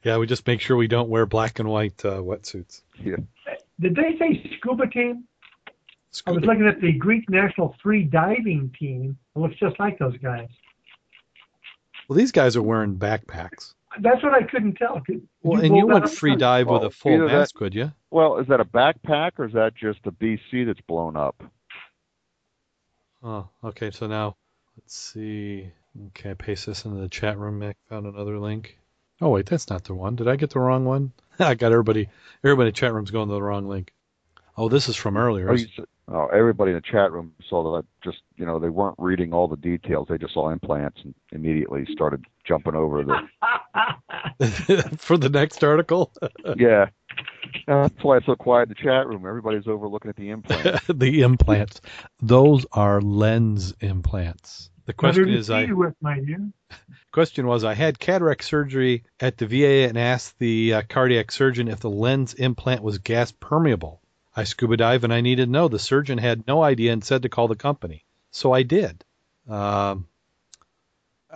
Yeah, 0.03 0.17
we 0.17 0.27
just 0.27 0.45
make 0.45 0.61
sure 0.61 0.77
we 0.77 0.87
don't 0.87 1.09
wear 1.09 1.25
black 1.25 1.57
and 1.57 1.67
white 1.67 2.05
uh, 2.05 2.19
wetsuits. 2.19 2.83
Yeah. 3.03 3.15
Did 3.79 3.95
they 3.95 4.15
say 4.19 4.51
scuba 4.59 4.85
team? 4.87 5.23
I 6.27 6.31
was 6.31 6.43
looking 6.43 6.67
at 6.67 6.79
the 6.79 6.91
Greek 6.93 7.27
national 7.31 7.75
free 7.81 8.03
diving 8.03 8.71
team. 8.79 9.17
It 9.35 9.39
looks 9.39 9.55
just 9.55 9.79
like 9.79 9.97
those 9.97 10.17
guys. 10.19 10.47
Well, 12.07 12.17
these 12.17 12.31
guys 12.31 12.55
are 12.55 12.61
wearing 12.61 12.95
backpacks. 12.97 13.73
That's 14.01 14.21
what 14.21 14.33
I 14.33 14.43
couldn't 14.43 14.73
tell. 14.75 15.01
Could 15.05 15.27
Well, 15.41 15.59
you 15.59 15.63
and 15.63 15.69
pull 15.71 15.77
you 15.79 15.87
went 15.87 16.09
free 16.09 16.35
dive 16.35 16.67
with 16.67 16.83
a 16.83 16.87
oh, 16.87 16.89
full 16.89 17.13
either 17.13 17.27
that- 17.27 17.33
mask, 17.33 17.55
could 17.55 17.73
you? 17.73 17.91
Well, 18.11 18.37
is 18.37 18.47
that 18.47 18.59
a 18.59 18.65
backpack 18.65 19.31
or 19.37 19.45
is 19.45 19.53
that 19.53 19.73
just 19.75 19.99
a 20.05 20.11
BC 20.11 20.65
that's 20.65 20.81
blown 20.81 21.17
up? 21.17 21.41
Oh, 23.23 23.49
okay. 23.63 23.91
So 23.91 24.07
now, 24.07 24.35
let's 24.77 24.95
see. 24.95 25.69
Okay, 26.07 26.31
I 26.31 26.33
paste 26.33 26.65
this 26.65 26.85
into 26.85 26.99
the 27.01 27.09
chat 27.09 27.37
room. 27.37 27.59
Mick 27.59 27.75
found 27.89 28.05
another 28.05 28.37
link. 28.37 28.77
Oh 29.21 29.29
wait, 29.29 29.45
that's 29.45 29.69
not 29.69 29.85
the 29.85 29.95
one. 29.95 30.15
Did 30.17 30.27
I 30.27 30.35
get 30.35 30.49
the 30.49 30.59
wrong 30.59 30.83
one? 30.85 31.13
I 31.39 31.55
got 31.55 31.71
everybody. 31.71 32.09
Everybody 32.43 32.67
in 32.67 32.73
the 32.73 32.77
chat 32.77 32.93
room's 32.93 33.11
going 33.11 33.29
to 33.29 33.33
the 33.33 33.41
wrong 33.41 33.67
link. 33.67 33.93
Oh, 34.57 34.69
this 34.69 34.87
is 34.87 34.95
from 34.95 35.17
earlier. 35.17 35.49
Oh, 35.49 35.53
you 35.53 35.67
oh, 36.07 36.27
everybody 36.27 36.71
in 36.71 36.75
the 36.75 36.81
chat 36.81 37.11
room 37.11 37.33
saw 37.49 37.75
that. 37.75 37.85
Just 38.03 38.19
you 38.37 38.45
know, 38.45 38.59
they 38.59 38.69
weren't 38.69 38.95
reading 38.97 39.33
all 39.33 39.47
the 39.47 39.57
details. 39.57 40.07
They 40.09 40.17
just 40.17 40.33
saw 40.33 40.49
implants 40.49 41.01
and 41.03 41.13
immediately 41.31 41.85
started 41.91 42.23
jumping 42.45 42.75
over 42.75 43.03
the. 43.03 43.15
For 44.97 45.17
the 45.17 45.29
next 45.29 45.63
article, 45.63 46.11
yeah, 46.57 46.87
Uh, 47.67 47.87
that's 47.87 48.03
why 48.03 48.17
it's 48.17 48.25
so 48.25 48.35
quiet 48.35 48.63
in 48.63 48.69
the 48.69 48.75
chat 48.75 49.07
room. 49.07 49.25
Everybody's 49.25 49.67
over 49.67 49.87
looking 49.87 50.09
at 50.09 50.15
the 50.15 50.29
implants. 50.29 50.85
the 50.93 51.21
implants. 51.21 51.81
Those 52.21 52.65
are 52.71 53.01
lens 53.01 53.73
implants. 53.81 54.69
The 54.85 54.93
question 54.93 55.29
is, 55.29 55.49
I 55.49 55.65
with, 55.71 55.95
my 55.99 56.19
dear. 56.19 56.51
question 57.11 57.47
was, 57.47 57.63
I 57.63 57.73
had 57.73 57.97
cataract 57.97 58.43
surgery 58.43 59.03
at 59.19 59.37
the 59.37 59.47
VA 59.47 59.87
and 59.87 59.97
asked 59.97 60.37
the 60.37 60.75
uh, 60.75 60.81
cardiac 60.87 61.31
surgeon 61.31 61.67
if 61.67 61.79
the 61.79 61.89
lens 61.89 62.35
implant 62.35 62.83
was 62.83 62.99
gas 62.99 63.31
permeable. 63.31 64.01
I 64.35 64.43
scuba 64.43 64.77
dive 64.77 65.03
and 65.03 65.13
I 65.13 65.21
needed 65.21 65.45
to 65.45 65.51
know. 65.51 65.67
The 65.67 65.79
surgeon 65.79 66.17
had 66.17 66.45
no 66.45 66.61
idea 66.61 66.91
and 66.91 67.03
said 67.03 67.21
to 67.21 67.29
call 67.29 67.47
the 67.47 67.55
company. 67.55 68.03
So 68.31 68.51
I 68.51 68.63
did. 68.63 69.05
Um, 69.47 70.07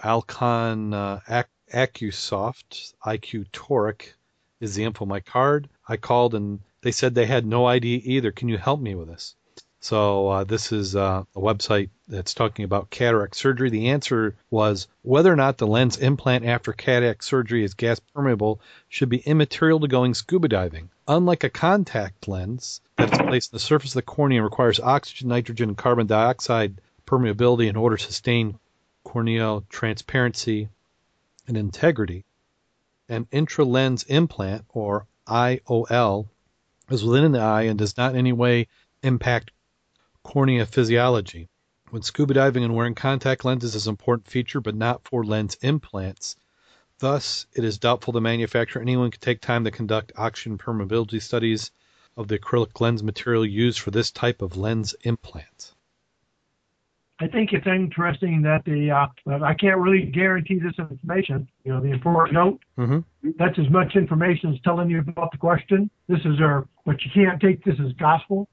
Alcon 0.04 0.94
uh, 0.94 1.22
Ac- 1.28 1.48
IQ 1.74 3.50
Toric 3.52 4.14
is 4.60 4.76
the 4.76 4.84
info 4.84 5.06
my 5.06 5.22
card. 5.22 5.70
I 5.88 5.98
called 5.98 6.36
and 6.36 6.60
they 6.82 6.92
said 6.92 7.16
they 7.16 7.26
had 7.26 7.46
no 7.46 7.68
idea 7.68 8.02
either. 8.04 8.32
Can 8.32 8.50
you 8.50 8.58
help 8.58 8.82
me 8.82 8.96
with 8.96 9.08
this? 9.08 9.36
So 9.82 10.28
uh, 10.28 10.44
this 10.44 10.74
is 10.74 10.96
uh, 10.96 11.24
a 11.34 11.40
website 11.40 11.90
that's 12.08 12.34
talking 12.34 12.66
about 12.66 12.90
cataract 12.90 13.36
surgery. 13.36 13.70
The 13.70 13.90
answer 13.90 14.36
was 14.50 14.88
whether 15.04 15.32
or 15.32 15.38
not 15.38 15.58
the 15.58 15.68
lens 15.68 15.96
implant 15.98 16.44
after 16.44 16.74
cataract 16.74 17.24
surgery 17.24 17.64
is 17.64 17.76
gas 17.76 18.00
permeable 18.14 18.60
should 18.90 19.08
be 19.08 19.20
immaterial 19.20 19.80
to 19.80 19.88
going 19.88 20.14
scuba 20.14 20.50
diving. 20.50 20.90
Unlike 21.10 21.44
a 21.44 21.50
contact 21.50 22.28
lens 22.28 22.82
that 22.98 23.12
is 23.12 23.18
placed 23.18 23.52
on 23.52 23.56
the 23.56 23.60
surface 23.60 23.90
of 23.90 23.96
the 23.96 24.04
cornea 24.04 24.38
and 24.38 24.46
requires 24.46 24.80
oxygen, 24.80 25.30
nitrogen, 25.30 25.70
and 25.70 25.78
carbon 25.78 26.06
dioxide 26.06 26.82
permeability 27.08 27.68
in 27.68 27.76
order 27.76 27.98
to 27.98 28.04
sustain 28.04 28.60
corneal 29.04 29.66
transparency 29.70 30.70
and 31.48 31.58
integrity, 31.58 32.26
an 33.08 33.28
intralens 33.32 34.04
implant, 34.04 34.66
or 34.70 35.08
IOL, 35.28 36.28
is 36.92 37.04
within 37.04 37.32
the 37.32 37.40
eye 37.40 37.64
and 37.64 37.80
does 37.80 37.98
not 37.98 38.12
in 38.12 38.18
any 38.20 38.34
way 38.34 38.68
impact 39.02 39.50
cornea 40.22 40.68
physiology. 40.68 41.50
When 41.90 42.04
scuba 42.04 42.36
diving 42.36 42.64
and 42.64 42.76
wearing 42.76 42.94
contact 42.94 43.44
lenses 43.44 43.74
is 43.74 43.88
an 43.88 43.94
important 43.94 44.28
feature, 44.28 44.62
but 44.62 44.76
not 44.76 45.08
for 45.08 45.26
lens 45.26 45.58
implants. 45.64 46.36
Thus, 47.00 47.48
it 47.56 47.64
is 47.64 47.78
doubtful 47.78 48.14
the 48.14 48.22
manufacturer 48.22 48.82
anyone 48.82 49.10
could 49.10 49.22
take 49.22 49.40
time 49.42 49.64
to 49.64 49.72
conduct 49.72 50.12
oxygen 50.18 50.58
permeability 50.58 51.22
studies 51.22 51.72
of 52.18 52.28
the 52.28 52.38
acrylic 52.38 52.80
lens 52.82 53.02
material 53.02 53.46
used 53.46 53.80
for 53.80 53.92
this 53.92 54.12
type 54.12 54.42
of 54.42 54.58
lens 54.58 54.94
implant. 55.04 55.74
I 57.22 57.28
think 57.28 57.52
it's 57.52 57.68
interesting 57.68 58.42
that 58.44 58.64
the 58.64 58.92
uh, 58.92 59.44
I 59.44 59.54
can't 59.54 59.78
really 59.78 60.06
guarantee 60.06 60.60
this 60.60 60.74
information. 60.78 61.50
You 61.66 61.74
know, 61.74 61.82
the 61.82 61.92
important 61.92 62.34
note. 62.34 62.60
Mm-hmm. 62.78 63.32
That's 63.38 63.60
as 63.60 63.70
much 63.70 63.96
information 63.96 64.54
as 64.54 64.62
telling 64.62 64.90
you 64.90 65.00
about 65.00 65.32
the 65.32 65.38
question. 65.38 65.90
This 66.08 66.20
is 66.24 66.40
our, 66.40 66.66
but 66.86 67.04
you 67.04 67.12
can't 67.14 67.42
take 67.42 67.64
this 67.66 67.76
as 67.86 67.92
gospel. 67.94 68.48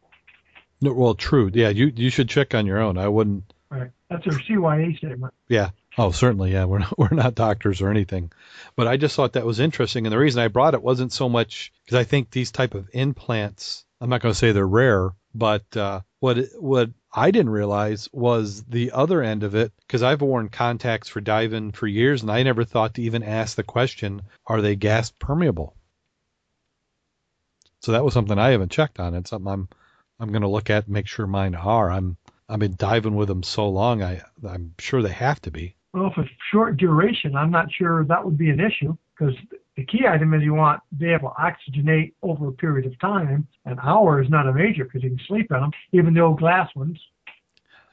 No, 0.80 0.92
well, 0.92 1.14
true. 1.14 1.50
Yeah, 1.54 1.68
you 1.68 1.92
you 1.94 2.10
should 2.10 2.28
check 2.28 2.54
on 2.54 2.66
your 2.66 2.78
own. 2.78 2.98
I 2.98 3.08
wouldn't. 3.08 3.52
Right. 3.70 3.90
That's 4.10 4.26
a 4.26 4.30
CYA 4.30 4.96
statement. 4.98 5.32
Yeah. 5.48 5.70
Oh, 5.98 6.10
certainly. 6.10 6.52
Yeah, 6.52 6.64
we're 6.66 6.80
not, 6.80 6.98
we're 6.98 7.08
not 7.10 7.34
doctors 7.34 7.80
or 7.80 7.90
anything, 7.90 8.32
but 8.76 8.86
I 8.86 8.96
just 8.96 9.16
thought 9.16 9.34
that 9.34 9.46
was 9.46 9.60
interesting, 9.60 10.06
and 10.06 10.12
the 10.12 10.18
reason 10.18 10.42
I 10.42 10.48
brought 10.48 10.74
it 10.74 10.82
wasn't 10.82 11.12
so 11.12 11.28
much 11.28 11.72
because 11.84 11.98
I 11.98 12.04
think 12.04 12.30
these 12.30 12.50
type 12.50 12.74
of 12.74 12.88
implants. 12.92 13.84
I'm 14.00 14.10
not 14.10 14.20
going 14.20 14.32
to 14.32 14.38
say 14.38 14.52
they're 14.52 14.66
rare, 14.66 15.12
but 15.34 15.74
uh, 15.74 16.00
what 16.20 16.38
what 16.58 16.90
I 17.12 17.30
didn't 17.30 17.50
realize 17.50 18.10
was 18.12 18.62
the 18.64 18.92
other 18.92 19.22
end 19.22 19.42
of 19.42 19.54
it 19.54 19.72
because 19.86 20.02
I've 20.02 20.20
worn 20.20 20.50
contacts 20.50 21.08
for 21.08 21.22
diving 21.22 21.72
for 21.72 21.86
years, 21.86 22.20
and 22.20 22.30
I 22.30 22.42
never 22.42 22.64
thought 22.64 22.94
to 22.94 23.02
even 23.02 23.22
ask 23.22 23.56
the 23.56 23.62
question: 23.62 24.22
Are 24.46 24.60
they 24.60 24.76
gas 24.76 25.10
permeable? 25.10 25.74
So 27.80 27.92
that 27.92 28.04
was 28.04 28.12
something 28.12 28.38
I 28.38 28.50
haven't 28.50 28.72
checked 28.72 29.00
on. 29.00 29.14
It's 29.14 29.30
something 29.30 29.50
I'm 29.50 29.68
I'm 30.20 30.30
going 30.30 30.42
to 30.42 30.48
look 30.48 30.68
at 30.68 30.84
and 30.84 30.92
make 30.92 31.06
sure 31.06 31.26
mine 31.26 31.54
are. 31.54 31.90
I'm 31.90 32.18
I've 32.48 32.58
been 32.58 32.76
diving 32.76 33.14
with 33.16 33.28
them 33.28 33.42
so 33.42 33.68
long. 33.68 34.02
I 34.02 34.20
I'm 34.46 34.74
sure 34.78 35.00
they 35.00 35.08
have 35.12 35.40
to 35.42 35.50
be. 35.50 35.75
Well, 35.96 36.12
for 36.14 36.28
short 36.52 36.76
duration, 36.76 37.34
I'm 37.34 37.50
not 37.50 37.72
sure 37.72 38.04
that 38.04 38.22
would 38.22 38.36
be 38.36 38.50
an 38.50 38.60
issue 38.60 38.94
because 39.18 39.34
the 39.76 39.84
key 39.86 40.06
item 40.06 40.34
is 40.34 40.42
you 40.42 40.52
want 40.52 40.82
to 40.90 40.94
be 40.94 41.10
able 41.10 41.30
to 41.30 41.34
oxygenate 41.36 42.12
over 42.22 42.48
a 42.48 42.52
period 42.52 42.84
of 42.84 43.00
time. 43.00 43.48
An 43.64 43.78
hour 43.82 44.20
is 44.20 44.28
not 44.28 44.46
a 44.46 44.52
major 44.52 44.84
because 44.84 45.02
you 45.02 45.08
can 45.08 45.20
sleep 45.26 45.50
in 45.50 45.58
them, 45.58 45.70
even 45.92 46.12
the 46.12 46.20
old 46.20 46.38
glass 46.38 46.68
ones. 46.76 47.00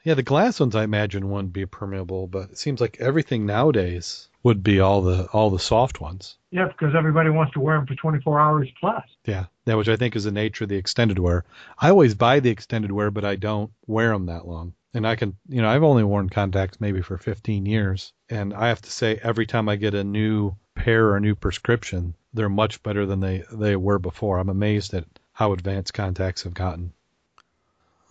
Yeah, 0.02 0.12
the 0.12 0.22
glass 0.22 0.60
ones 0.60 0.76
I 0.76 0.84
imagine 0.84 1.30
wouldn't 1.30 1.54
be 1.54 1.64
permeable, 1.64 2.26
but 2.26 2.50
it 2.50 2.58
seems 2.58 2.78
like 2.78 2.98
everything 3.00 3.46
nowadays 3.46 4.28
would 4.42 4.62
be 4.62 4.80
all 4.80 5.00
the 5.00 5.24
all 5.32 5.48
the 5.48 5.58
soft 5.58 6.02
ones. 6.02 6.36
Yeah, 6.50 6.66
because 6.66 6.94
everybody 6.94 7.30
wants 7.30 7.54
to 7.54 7.60
wear 7.60 7.78
them 7.78 7.86
for 7.86 7.94
24 7.94 8.38
hours 8.38 8.68
plus. 8.78 9.04
Yeah, 9.24 9.46
yeah, 9.64 9.76
which 9.76 9.88
I 9.88 9.96
think 9.96 10.14
is 10.14 10.24
the 10.24 10.30
nature 10.30 10.64
of 10.64 10.68
the 10.68 10.76
extended 10.76 11.18
wear. 11.18 11.44
I 11.78 11.88
always 11.88 12.14
buy 12.14 12.40
the 12.40 12.50
extended 12.50 12.92
wear, 12.92 13.10
but 13.10 13.24
I 13.24 13.36
don't 13.36 13.70
wear 13.86 14.10
them 14.10 14.26
that 14.26 14.46
long. 14.46 14.74
And 14.94 15.06
I 15.06 15.16
can, 15.16 15.36
you 15.48 15.60
know, 15.60 15.68
I've 15.68 15.82
only 15.82 16.04
worn 16.04 16.28
contacts 16.28 16.80
maybe 16.80 17.02
for 17.02 17.18
15 17.18 17.66
years, 17.66 18.12
and 18.30 18.54
I 18.54 18.68
have 18.68 18.80
to 18.82 18.90
say 18.90 19.18
every 19.22 19.44
time 19.44 19.68
I 19.68 19.76
get 19.76 19.94
a 19.94 20.04
new 20.04 20.54
pair 20.76 21.06
or 21.06 21.16
a 21.16 21.20
new 21.20 21.34
prescription, 21.34 22.14
they're 22.32 22.48
much 22.48 22.82
better 22.82 23.04
than 23.04 23.20
they 23.20 23.44
they 23.52 23.76
were 23.76 23.98
before. 23.98 24.38
I'm 24.38 24.48
amazed 24.48 24.94
at 24.94 25.04
how 25.32 25.52
advanced 25.52 25.94
contacts 25.94 26.44
have 26.44 26.54
gotten. 26.54 26.92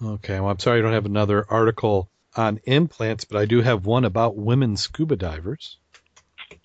Okay, 0.03 0.39
well, 0.39 0.49
I'm 0.49 0.59
sorry 0.59 0.79
I 0.79 0.81
don't 0.81 0.91
have 0.93 1.05
another 1.05 1.45
article 1.49 2.09
on 2.35 2.59
implants, 2.65 3.25
but 3.25 3.39
I 3.39 3.45
do 3.45 3.61
have 3.61 3.85
one 3.85 4.03
about 4.03 4.35
women 4.35 4.75
scuba 4.75 5.15
divers. 5.15 5.77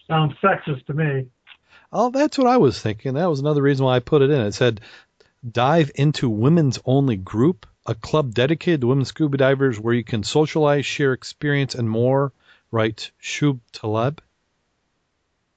Sounds 0.09 0.35
sexist 0.43 0.87
to 0.87 0.95
me. 0.95 1.27
Oh, 1.93 2.11
that's 2.11 2.37
what 2.37 2.47
I 2.47 2.57
was 2.57 2.81
thinking. 2.81 3.15
That 3.15 3.31
was 3.31 3.41
another 3.41 3.63
reason 3.63 3.87
why 3.87 3.97
I 3.97 4.01
put 4.01 4.23
it 4.23 4.31
in. 4.31 4.41
It 4.41 4.53
said, 4.53 4.81
dive 5.49 5.91
into 5.95 6.29
women's 6.29 6.81
only 6.85 7.17
group, 7.17 7.67
a 7.89 7.95
club 7.95 8.35
dedicated 8.35 8.83
to 8.83 8.87
women 8.87 9.05
scuba 9.05 9.39
divers 9.39 9.81
where 9.81 9.95
you 9.95 10.05
can 10.05 10.23
socialize, 10.23 10.87
share 10.87 11.15
experience, 11.15 11.75
and 11.75 11.89
more. 11.89 12.33
Right, 12.71 13.11
Shub 13.21 13.61
Taleb. 13.73 14.21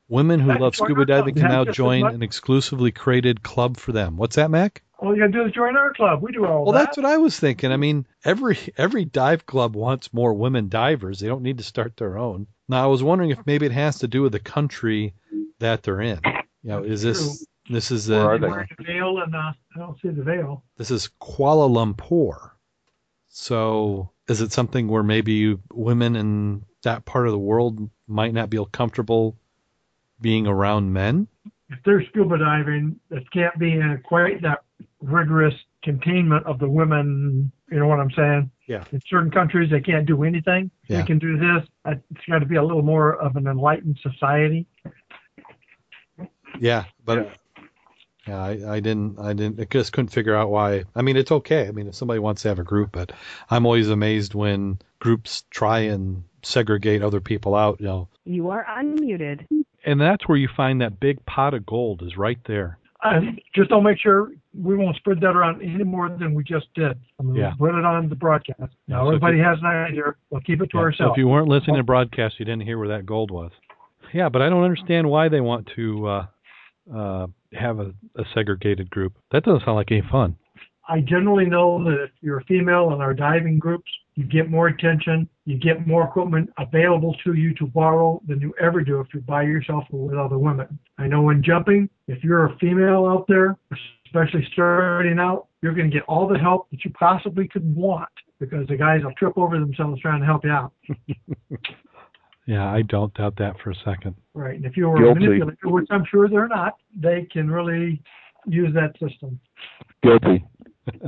Women 0.08 0.40
who 0.40 0.48
That's 0.48 0.62
love 0.62 0.76
scuba 0.76 1.06
diving 1.06 1.36
can 1.36 1.50
now 1.50 1.66
join 1.66 2.06
an 2.06 2.24
exclusively 2.24 2.92
created 2.92 3.44
club 3.44 3.78
for 3.78 3.92
them. 3.92 4.16
What's 4.18 4.38
that, 4.38 4.50
Mack? 4.50 4.82
All 4.98 5.14
you 5.14 5.22
gotta 5.22 5.32
do 5.32 5.46
is 5.46 5.52
join 5.52 5.76
our 5.76 5.94
club. 5.94 6.22
We 6.22 6.32
do 6.32 6.46
all 6.46 6.64
Well, 6.64 6.72
that. 6.74 6.78
Well, 6.78 6.86
that's 6.86 6.98
what 6.98 7.06
I 7.06 7.18
was 7.18 7.38
thinking. 7.38 7.72
I 7.72 7.78
mean, 7.78 8.06
every 8.24 8.58
every 8.78 9.04
dive 9.04 9.46
club 9.46 9.76
wants 9.76 10.14
more 10.14 10.34
women 10.34 10.70
divers. 10.70 11.20
They 11.20 11.28
don't 11.28 11.42
need 11.42 11.58
to 11.58 11.64
start 11.64 11.98
their 11.98 12.18
own. 12.18 12.48
Now, 12.70 12.84
I 12.84 12.88
was 12.88 13.04
wondering 13.04 13.32
if 13.32 13.40
maybe 13.46 13.66
it 13.66 13.72
has 13.74 14.00
to 14.00 14.08
do 14.08 14.22
with 14.22 14.32
the 14.32 14.40
country 14.40 15.14
that 15.60 15.84
they're 15.84 16.02
in. 16.02 16.20
You 16.64 16.70
know, 16.70 16.84
is 16.84 17.02
this 17.02 17.46
this 17.70 17.92
is 17.92 18.10
Where 18.10 18.20
uh, 18.20 18.24
are 18.26 18.38
They 18.40 18.48
they? 18.48 18.52
wear 18.52 18.68
the 18.78 18.84
veil, 18.84 19.18
and 19.22 19.36
uh, 19.36 19.40
I 19.76 19.80
don't 19.80 20.00
see 20.02 20.10
the 20.10 20.24
veil. 20.24 20.64
this 20.78 20.92
is 20.92 21.10
Kuala 21.22 21.70
Lumpur. 21.70 22.52
So, 23.28 24.10
is 24.28 24.42
it 24.42 24.52
something 24.52 24.88
where 24.88 25.04
maybe 25.04 25.34
you, 25.34 25.62
women 25.74 26.16
in 26.16 26.64
that 26.84 27.06
part 27.06 27.28
of 27.28 27.32
the 27.32 27.40
world 27.40 27.90
might 28.08 28.34
not 28.34 28.52
feel 28.52 28.66
comfortable 28.66 29.38
being 30.20 30.48
around 30.48 30.92
men? 30.92 31.28
If 31.70 31.80
they're 31.86 32.04
scuba 32.08 32.38
diving, 32.38 33.00
it 33.10 33.24
can't 33.32 33.58
be 33.58 33.72
in 33.74 34.02
quite 34.04 34.42
that 34.42 34.64
rigorous 35.00 35.54
containment 35.84 36.46
of 36.46 36.60
the 36.60 36.68
women. 36.68 37.52
You 37.72 37.80
know 37.80 37.88
what 37.88 38.02
I'm 38.02 38.12
saying? 38.12 38.52
Yeah. 38.68 38.84
In 38.92 39.00
certain 39.08 39.32
countries, 39.32 39.72
they 39.72 39.80
can't 39.80 40.06
do 40.06 40.24
anything. 40.26 40.70
Yeah. 40.90 40.98
They 41.00 41.08
can 41.08 41.18
do 41.20 41.38
this. 41.38 41.66
It's 41.86 42.26
got 42.30 42.40
to 42.40 42.46
be 42.46 42.58
a 42.58 42.64
little 42.64 42.82
more 42.82 43.16
of 43.16 43.38
an 43.38 43.48
enlightened 43.48 43.98
society. 44.02 44.68
Yeah, 46.60 46.84
but 47.06 47.20
uh, 47.20 47.30
yeah, 48.28 48.38
I, 48.42 48.76
I 48.76 48.80
didn't, 48.80 49.20
I 49.20 49.34
didn't, 49.34 49.60
I 49.60 49.66
just 49.66 49.94
couldn't 49.94 50.10
figure 50.10 50.36
out 50.36 50.50
why. 50.52 50.84
I 50.96 51.02
mean, 51.02 51.18
it's 51.18 51.32
okay. 51.32 51.68
I 51.68 51.72
mean, 51.72 51.88
if 51.88 51.96
somebody 51.96 52.20
wants 52.20 52.44
to 52.44 52.50
have 52.50 52.60
a 52.60 52.64
group, 52.64 52.92
but 52.92 53.12
I'm 53.50 53.66
always 53.66 53.90
amazed 53.90 54.34
when 54.36 54.80
groups 55.00 55.44
try 55.50 55.80
and 55.80 56.24
segregate 56.44 57.02
other 57.02 57.20
people 57.22 57.56
out. 57.56 57.80
You 57.80 57.86
know, 57.88 58.08
You 58.26 58.50
are 58.50 58.66
unmuted. 58.70 59.46
and 59.86 60.00
that's 60.02 60.28
where 60.28 60.38
you 60.38 60.48
find 60.56 60.82
that 60.82 61.00
big 61.00 61.26
pot 61.26 61.54
of 61.54 61.66
gold 61.66 62.04
is 62.04 62.18
right 62.18 62.40
there. 62.46 62.78
And 63.04 63.42
just 63.56 63.72
don't 63.72 63.84
make 63.84 63.98
sure 63.98 64.32
we 64.54 64.76
won't 64.76 64.96
spread 64.98 65.20
that 65.22 65.36
around 65.36 65.64
any 65.64 65.84
more 65.84 66.08
than 66.08 66.36
we 66.36 66.44
just 66.44 66.68
did. 66.76 67.00
I 67.20 67.24
mean, 67.24 67.36
Yeah. 67.36 67.54
put 67.58 67.74
it 67.74 67.84
on 67.84 68.10
the 68.10 68.16
broadcast. 68.16 68.74
Now 68.88 69.06
so 69.06 69.10
if 69.10 69.16
everybody 69.16 69.38
you- 69.38 69.44
has 69.44 69.58
an 69.60 69.66
idea. 69.66 70.04
We'll 70.30 70.42
keep 70.42 70.62
it 70.62 70.70
to 70.70 70.78
Yeah, 70.78 70.82
so 70.82 70.84
ourselves. 70.84 71.12
if 71.14 71.18
you 71.18 71.28
weren't 71.28 71.48
listening 71.48 71.78
to 71.78 71.84
broadcast, 71.84 72.40
you 72.40 72.46
didn't 72.46 72.62
hear 72.62 72.78
where 72.78 72.90
that 72.90 73.08
gold 73.08 73.32
was. 73.32 73.52
Yeah, 74.14 74.30
but 74.30 74.44
I 74.44 74.50
don't 74.50 74.64
understand 74.64 75.10
why 75.10 75.30
they 75.30 75.42
want 75.42 75.66
to 75.76 76.06
uh, 76.08 76.26
uh, 76.94 77.28
have 77.54 77.80
a, 77.80 77.94
a 78.16 78.24
segregated 78.34 78.90
group. 78.90 79.14
That 79.32 79.44
doesn't 79.44 79.66
sound 79.66 79.76
like 79.76 79.92
any 79.92 80.04
fun. 80.12 80.38
I 80.90 81.00
generally 81.00 81.46
know 81.46 81.84
that 81.86 82.04
if 82.04 82.10
you're 82.22 82.40
a 82.40 82.44
female 82.46 82.92
in 82.94 83.02
our 83.02 83.14
diving 83.14 83.60
groups, 83.60 83.90
you 84.16 84.26
get 84.26 84.50
more 84.50 84.68
attention, 84.68 85.30
you 85.46 85.58
get 85.58 85.88
more 85.88 86.04
equipment 86.04 86.50
available 86.58 87.16
to 87.24 87.34
you 87.34 87.54
to 87.56 87.68
borrow 87.68 88.22
than 88.28 88.42
you 88.42 88.54
ever 88.60 88.82
do 88.82 89.00
if 89.00 89.08
you're 89.14 89.22
by 89.24 89.44
yourself 89.44 89.86
or 89.92 90.08
with 90.08 90.18
other 90.18 90.38
women. 90.38 90.78
I 90.98 91.08
know 91.08 91.30
in 91.30 91.44
jumping, 91.44 91.90
if 92.08 92.24
you're 92.24 92.48
a 92.48 92.58
female 92.58 93.06
out 93.06 93.26
there, 93.28 93.58
especially 94.06 94.46
starting 94.52 95.20
out, 95.20 95.48
you're 95.62 95.74
going 95.74 95.90
to 95.90 95.96
get 95.96 96.04
all 96.10 96.28
the 96.28 96.38
help 96.38 96.70
that 96.72 96.84
you 96.84 96.92
possibly 96.92 97.48
could 97.48 97.76
want 97.76 98.10
because 98.40 98.68
the 98.68 98.76
guys 98.76 99.02
will 99.04 99.14
trip 99.14 99.38
over 99.38 99.60
themselves 99.60 100.02
trying 100.02 100.20
to 100.20 100.26
help 100.26 100.44
you 100.44 100.52
out. 100.52 100.74
Yeah, 102.48 102.66
I 102.72 102.82
don't 102.82 103.14
doubt 103.14 103.36
that 103.38 103.56
for 103.64 103.70
a 103.72 103.76
second. 103.86 104.16
Right. 104.34 104.56
And 104.56 104.66
if 104.66 104.76
you 104.76 104.90
were 104.90 104.96
a 104.98 105.00
Guilty. 105.14 105.28
manipulator, 105.28 105.58
which 105.70 105.88
I'm 105.92 106.04
sure 106.10 106.28
they're 106.28 106.48
not, 106.48 106.76
they 106.96 107.28
can 107.32 107.50
really 107.50 108.02
use 108.48 108.74
that 108.74 108.94
system. 109.00 109.40
Guilty. 110.04 110.44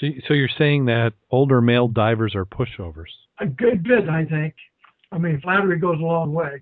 So, 0.00 0.08
so 0.26 0.34
you're 0.34 0.48
saying 0.58 0.86
that 0.86 1.12
older 1.30 1.60
male 1.60 1.86
divers 1.86 2.34
are 2.34 2.44
pushovers, 2.44 3.12
A 3.38 3.46
good 3.46 3.84
bit, 3.84 4.08
I 4.08 4.24
think. 4.24 4.54
I 5.12 5.18
mean, 5.18 5.40
flattery 5.40 5.78
goes 5.78 5.98
a 6.00 6.02
long 6.02 6.32
way. 6.32 6.60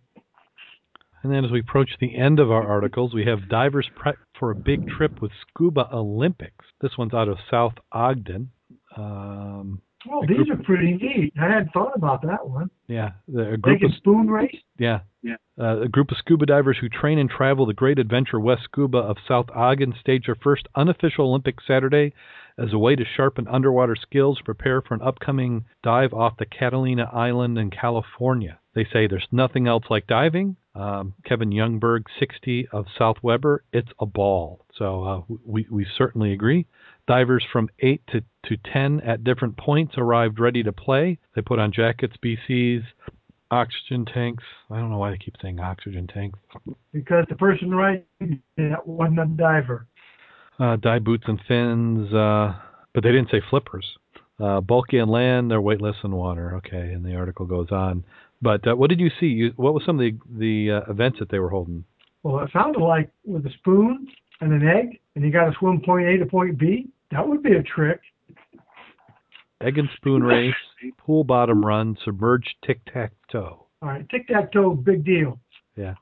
and 1.22 1.32
then 1.32 1.44
as 1.46 1.50
we 1.50 1.60
approach 1.60 1.90
the 2.00 2.14
end 2.16 2.38
of 2.38 2.50
our 2.50 2.66
articles, 2.68 3.14
we 3.14 3.24
have 3.24 3.48
divers 3.48 3.88
prep 3.96 4.16
for 4.38 4.50
a 4.50 4.54
big 4.54 4.86
trip 4.88 5.22
with 5.22 5.30
Scuba 5.48 5.88
Olympics. 5.90 6.66
This 6.82 6.98
one's 6.98 7.14
out 7.14 7.28
of 7.28 7.38
South 7.50 7.74
Ogden. 7.92 8.50
Um, 8.96 9.80
Well, 10.08 10.22
A 10.22 10.26
these 10.26 10.48
are 10.50 10.62
pretty 10.62 10.94
neat. 10.94 11.32
I 11.40 11.46
hadn't 11.46 11.72
thought 11.72 11.92
about 11.94 12.22
that 12.22 12.48
one. 12.48 12.70
yeah, 12.88 13.10
the, 13.28 13.52
a 13.52 13.56
group 13.56 13.80
Taking 13.80 13.90
of 13.90 13.96
spoon 13.96 14.30
race? 14.30 14.56
Yeah. 14.78 15.00
Yeah. 15.22 15.36
Uh, 15.60 15.82
a 15.82 15.88
group 15.88 16.10
of 16.10 16.16
scuba 16.16 16.46
divers 16.46 16.78
who 16.80 16.88
train 16.88 17.18
and 17.18 17.28
travel 17.28 17.66
the 17.66 17.74
Great 17.74 17.98
Adventure 17.98 18.40
West 18.40 18.62
Scuba 18.64 18.98
of 18.98 19.18
South 19.28 19.50
Ogden 19.54 19.94
stage 20.00 20.24
their 20.26 20.34
first 20.34 20.66
unofficial 20.74 21.26
Olympic 21.26 21.56
Saturday 21.66 22.14
as 22.56 22.72
a 22.72 22.78
way 22.78 22.96
to 22.96 23.04
sharpen 23.16 23.46
underwater 23.48 23.96
skills, 23.96 24.40
prepare 24.44 24.80
for 24.80 24.94
an 24.94 25.02
upcoming 25.02 25.64
dive 25.82 26.12
off 26.12 26.38
the 26.38 26.46
Catalina 26.46 27.08
Island 27.12 27.58
in 27.58 27.70
California. 27.70 28.58
They 28.74 28.84
say 28.84 29.06
there's 29.06 29.26
nothing 29.32 29.66
else 29.66 29.84
like 29.90 30.06
diving. 30.06 30.56
Um, 30.74 31.14
Kevin 31.24 31.50
Youngberg, 31.50 32.04
60 32.18 32.68
of 32.72 32.86
South 32.96 33.16
Weber, 33.22 33.64
it's 33.72 33.90
a 33.98 34.06
ball. 34.06 34.64
So 34.76 35.04
uh, 35.04 35.34
we, 35.44 35.66
we 35.70 35.86
certainly 35.98 36.32
agree. 36.32 36.66
Divers 37.10 37.44
from 37.52 37.68
8 37.80 38.00
to, 38.12 38.20
to 38.46 38.56
10 38.72 39.00
at 39.00 39.24
different 39.24 39.56
points 39.56 39.94
arrived 39.98 40.38
ready 40.38 40.62
to 40.62 40.70
play. 40.70 41.18
They 41.34 41.42
put 41.42 41.58
on 41.58 41.72
jackets, 41.72 42.14
BCs, 42.24 42.84
oxygen 43.50 44.04
tanks. 44.04 44.44
I 44.70 44.76
don't 44.76 44.90
know 44.90 44.98
why 44.98 45.10
they 45.10 45.18
keep 45.18 45.34
saying 45.42 45.58
oxygen 45.58 46.06
tanks. 46.06 46.38
Because 46.92 47.24
the 47.28 47.34
person 47.34 47.72
right 47.74 48.06
that 48.56 48.86
wasn't 48.86 49.18
a 49.18 49.26
diver. 49.26 49.88
Uh, 50.60 50.76
dive 50.76 51.02
boots 51.02 51.24
and 51.26 51.40
fins, 51.48 52.14
uh, 52.14 52.54
but 52.94 53.02
they 53.02 53.10
didn't 53.10 53.32
say 53.32 53.42
flippers. 53.50 53.86
Uh, 54.38 54.60
bulky 54.60 55.00
on 55.00 55.08
land, 55.08 55.50
they're 55.50 55.60
weightless 55.60 55.96
in 56.04 56.12
water. 56.12 56.54
Okay, 56.58 56.92
and 56.92 57.04
the 57.04 57.16
article 57.16 57.44
goes 57.44 57.72
on. 57.72 58.04
But 58.40 58.64
uh, 58.68 58.76
what 58.76 58.88
did 58.88 59.00
you 59.00 59.10
see? 59.18 59.26
You, 59.26 59.52
what 59.56 59.74
was 59.74 59.82
some 59.84 59.98
of 59.98 60.06
the 60.06 60.16
the 60.38 60.76
uh, 60.86 60.88
events 60.92 61.18
that 61.18 61.28
they 61.28 61.40
were 61.40 61.50
holding? 61.50 61.84
Well, 62.22 62.44
it 62.44 62.50
sounded 62.52 62.80
like 62.80 63.10
with 63.24 63.44
a 63.46 63.52
spoon 63.58 64.06
and 64.40 64.52
an 64.52 64.68
egg, 64.68 65.00
and 65.16 65.24
you 65.24 65.32
got 65.32 65.46
to 65.46 65.56
swim 65.58 65.80
point 65.84 66.06
A 66.06 66.16
to 66.16 66.26
point 66.26 66.56
B. 66.56 66.88
That 67.10 67.26
would 67.26 67.42
be 67.42 67.54
a 67.54 67.62
trick. 67.62 68.00
Egg 69.62 69.78
and 69.78 69.88
spoon 69.96 70.22
race, 70.22 70.54
pool 70.96 71.22
bottom 71.24 71.64
run, 71.64 71.96
submerged 72.04 72.54
tic 72.64 72.80
tac 72.92 73.12
toe. 73.30 73.66
All 73.82 73.88
right, 73.88 74.08
tic 74.08 74.26
tac 74.28 74.52
toe, 74.52 74.74
big 74.74 75.04
deal. 75.04 75.38
Yeah. 75.76 75.94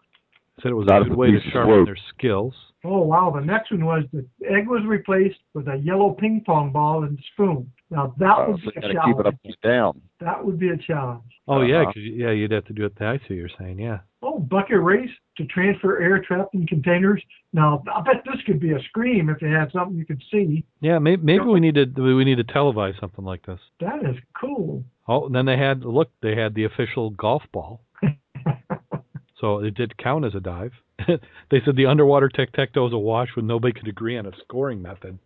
Said 0.63 0.71
it 0.73 0.75
was 0.75 0.87
Not 0.87 1.03
a 1.03 1.05
good 1.07 1.17
way 1.17 1.31
to 1.31 1.41
sharpen 1.53 1.85
floats. 1.85 1.87
their 1.89 1.99
skills. 2.15 2.55
Oh 2.85 3.01
wow, 3.03 3.33
the 3.35 3.45
next 3.45 3.71
one 3.73 3.85
was 3.85 4.05
the 4.13 4.25
egg 4.49 4.69
was 4.69 4.83
replaced 4.87 5.39
with 5.55 5.67
a 5.69 5.77
yellow 5.77 6.11
ping 6.11 6.43
pong 6.47 6.71
ball 6.73 7.05
and 7.05 7.19
spoon. 7.33 7.71
Now 7.91 8.13
that 8.19 8.31
Uh, 8.39 8.47
would 8.53 8.61
be 8.61 8.69
a 8.69 8.73
you 8.75 8.81
gotta 8.81 8.89
keep 8.89 8.95
it 8.95 9.23
challenge. 9.23 9.27
upside 9.47 9.61
down. 9.63 10.01
That 10.21 10.45
would 10.45 10.59
be 10.59 10.69
a 10.69 10.77
challenge. 10.77 11.23
Oh 11.49 11.63
yeah, 11.63 11.77
Uh-huh. 11.83 11.87
'cause 11.93 12.03
you 12.03 12.13
yeah, 12.13 12.31
you'd 12.33 12.51
have 12.53 12.65
to 12.67 12.73
do 12.75 12.85
it. 12.85 13.01
I 13.01 13.17
see 13.19 13.23
what 13.31 13.31
you're 13.31 13.49
saying. 13.59 13.79
Yeah. 13.79 14.01
Oh, 14.23 14.39
bucket 14.41 14.81
race 14.83 15.11
to 15.37 15.47
transfer 15.47 15.99
air 16.01 16.19
trapped 16.21 16.55
in 16.55 16.67
containers. 16.67 17.23
Now 17.55 17.83
I 17.95 18.01
bet 18.03 18.25
this 18.25 18.43
could 18.43 18.61
be 18.61 18.73
a 18.73 18.81
scream 18.83 19.31
if 19.31 19.39
they 19.41 19.49
had 19.49 19.73
something 19.73 19.97
you 19.97 20.05
could 20.05 20.23
see. 20.31 20.65
Yeah, 20.81 20.99
maybe, 20.99 21.23
maybe 21.23 21.45
we 21.45 21.61
need 21.61 21.77
to 21.77 21.87
we 22.03 22.25
need 22.25 22.37
to 22.39 22.45
televise 22.45 22.99
something 23.01 23.25
like 23.25 23.47
this. 23.47 23.61
That 23.81 24.05
is 24.05 24.17
cool. 24.39 24.85
Oh, 25.07 25.27
and 25.27 25.35
then 25.35 25.47
they 25.47 25.57
had 25.57 25.85
look, 25.85 26.11
they 26.21 26.35
had 26.35 26.55
the 26.55 26.65
official 26.65 27.09
golf 27.11 27.43
ball, 27.53 27.81
so 29.41 29.61
it 29.61 29.75
did 29.75 29.97
count 29.97 30.25
as 30.27 30.35
a 30.35 30.41
dive. 30.41 30.73
they 31.51 31.61
said 31.65 31.77
the 31.77 31.87
underwater 31.87 32.29
tic 32.29 32.53
tac 32.53 32.73
toe 32.73 32.87
is 32.89 32.93
a 32.93 32.99
wash 32.99 33.35
when 33.37 33.47
nobody 33.47 33.73
could 33.73 33.89
agree 33.89 34.19
on 34.19 34.27
a 34.27 34.33
scoring 34.43 34.83
method. 34.83 35.19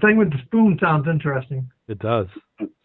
The 0.00 0.06
thing 0.06 0.16
with 0.16 0.30
the 0.30 0.38
spoon 0.46 0.78
sounds 0.80 1.06
interesting. 1.08 1.70
It 1.88 1.98
does. 1.98 2.26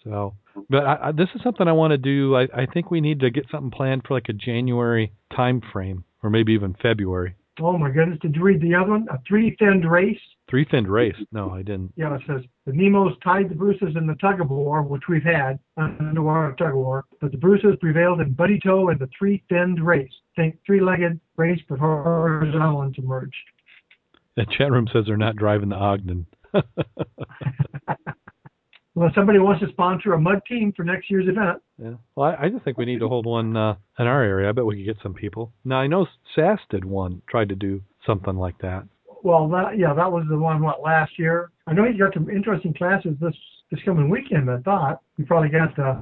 So, 0.04 0.36
but 0.70 0.86
I, 0.86 1.10
I, 1.10 1.12
this 1.12 1.30
is 1.36 1.42
something 1.44 1.68
I 1.68 1.72
want 1.72 1.92
to 1.92 1.98
do. 1.98 2.36
I, 2.36 2.44
I 2.54 2.66
think 2.74 2.92
we 2.92 3.02
need 3.02 3.20
to 3.22 3.30
get 3.30 3.46
something 3.52 3.72
planned 3.72 4.04
for 4.08 4.14
like 4.14 4.30
a 4.30 4.34
January 4.34 5.12
time 5.36 5.62
frame, 5.72 6.04
or 6.24 6.30
maybe 6.30 6.54
even 6.54 6.76
February. 6.82 7.36
Oh 7.62 7.78
my 7.78 7.92
goodness, 7.92 8.18
did 8.22 8.36
you 8.36 8.42
read 8.42 8.62
the 8.62 8.74
other 8.74 8.92
one? 8.92 9.06
A 9.12 9.20
three 9.28 9.56
finned 9.60 9.90
race. 9.90 10.20
Three 10.50 10.66
finned 10.70 10.88
race. 10.88 11.16
No, 11.32 11.52
I 11.52 11.62
didn't. 11.62 11.94
Yeah, 11.96 12.16
it 12.16 12.22
says 12.28 12.42
the 12.66 12.74
Nemos 12.74 13.14
tied 13.24 13.50
the 13.50 13.56
Bruces 13.56 13.96
in 13.96 14.08
the 14.08 14.16
tug 14.16 14.42
of 14.42 14.50
war, 14.50 14.82
which 14.82 15.04
we've 15.08 15.24
had 15.24 15.60
underwater 15.78 16.56
tug 16.58 16.70
of 16.70 16.76
war, 16.76 17.06
but 17.22 17.32
the 17.32 17.38
Bruces 17.38 17.76
prevailed 17.80 18.22
in 18.22 18.34
buddy 18.34 18.60
toe 18.60 18.90
in 18.90 18.98
the 18.98 19.10
three 19.18 19.44
finned 19.50 19.86
race. 19.86 20.12
Think 20.36 20.58
three 20.66 20.82
legged 20.82 21.20
race, 21.38 21.60
but 21.70 21.80
horizontal 21.80 22.82
and 22.82 22.96
submerged. 22.96 23.36
The 24.36 24.46
chat 24.58 24.72
room 24.72 24.88
says 24.92 25.06
they're 25.06 25.16
not 25.16 25.36
driving 25.36 25.70
the 25.70 25.76
Ogden. 25.76 26.26
Well, 28.96 29.08
if 29.08 29.16
somebody 29.16 29.40
wants 29.40 29.60
to 29.66 29.70
sponsor 29.70 30.14
a 30.14 30.20
mud 30.22 30.42
team 30.48 30.72
for 30.76 30.84
next 30.84 31.10
year's 31.10 31.28
event, 31.28 31.60
Yeah. 31.80 31.94
Well, 32.16 32.30
I, 32.40 32.46
I 32.46 32.50
just 32.50 32.64
think 32.64 32.78
we 32.78 32.86
need 32.86 33.00
to 33.00 33.08
hold 33.08 33.26
one 33.26 33.58
uh, 33.58 33.76
in 33.98 34.06
our 34.06 34.22
area. 34.22 34.48
I 34.48 34.52
bet 34.52 34.66
we 34.66 34.76
could 34.78 34.86
get 34.86 35.02
some 35.02 35.16
people. 35.16 35.52
Now 35.66 35.78
I 35.78 35.88
know 35.88 36.06
SAS 36.36 36.60
did 36.70 36.86
one, 36.86 37.24
tried 37.28 37.50
to 37.50 37.56
do 37.56 37.82
something 38.06 38.36
like 38.36 38.58
that. 38.60 38.84
well, 39.24 39.50
that 39.50 39.80
yeah, 39.80 39.96
that 39.96 40.12
was 40.12 40.26
the 40.30 40.38
one 40.38 40.62
what 40.62 40.82
last 40.84 41.18
year. 41.18 41.50
I 41.66 41.74
know 41.74 41.86
you 41.86 41.98
got 41.98 42.14
some 42.14 42.30
interesting 42.30 42.74
classes 42.76 43.16
this 43.20 43.34
this 43.72 43.80
coming 43.84 44.10
weekend. 44.10 44.52
I 44.52 44.60
thought 44.60 45.02
you 45.18 45.26
probably 45.26 45.50
got 45.50 45.76
the 45.76 46.00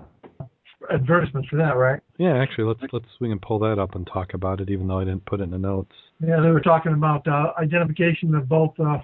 advertisements 0.92 1.48
for 1.48 1.56
that, 1.58 1.78
right? 1.78 2.02
Yeah, 2.18 2.36
actually, 2.42 2.66
let's 2.66 2.82
let's 2.92 3.06
we 3.22 3.30
can 3.30 3.40
pull 3.40 3.60
that 3.60 3.80
up 3.80 3.96
and 3.96 4.06
talk 4.06 4.34
about 4.34 4.60
it, 4.60 4.70
even 4.70 4.88
though 4.88 5.00
I 5.00 5.06
didn't 5.06 5.26
put 5.26 5.40
it 5.40 5.44
in 5.44 5.52
the 5.52 5.58
notes. 5.58 5.94
Yeah, 6.20 6.42
they 6.42 6.50
were 6.52 6.60
talking 6.60 6.92
about 6.92 7.26
uh, 7.26 7.54
identification 7.58 8.36
of 8.36 8.50
both 8.50 8.74
uh, 8.80 8.98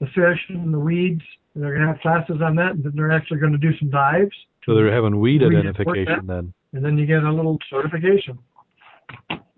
the 0.00 0.06
fish 0.06 0.40
and 0.48 0.72
the 0.72 0.78
weeds. 0.78 1.22
And 1.54 1.64
they're 1.64 1.74
going 1.74 1.86
to 1.86 1.92
have 1.92 2.00
classes 2.00 2.40
on 2.42 2.54
that, 2.56 2.72
and 2.72 2.84
then 2.84 2.92
they're 2.94 3.10
actually 3.10 3.38
going 3.38 3.52
to 3.52 3.58
do 3.58 3.76
some 3.78 3.90
dives, 3.90 4.30
So 4.64 4.74
they're 4.74 4.92
having 4.94 5.18
weed 5.18 5.40
We 5.42 5.56
identification 5.56 6.26
then. 6.26 6.52
and 6.72 6.84
then 6.84 6.96
you 6.98 7.04
get 7.06 7.24
a 7.24 7.32
little 7.32 7.58
certification. 7.68 8.38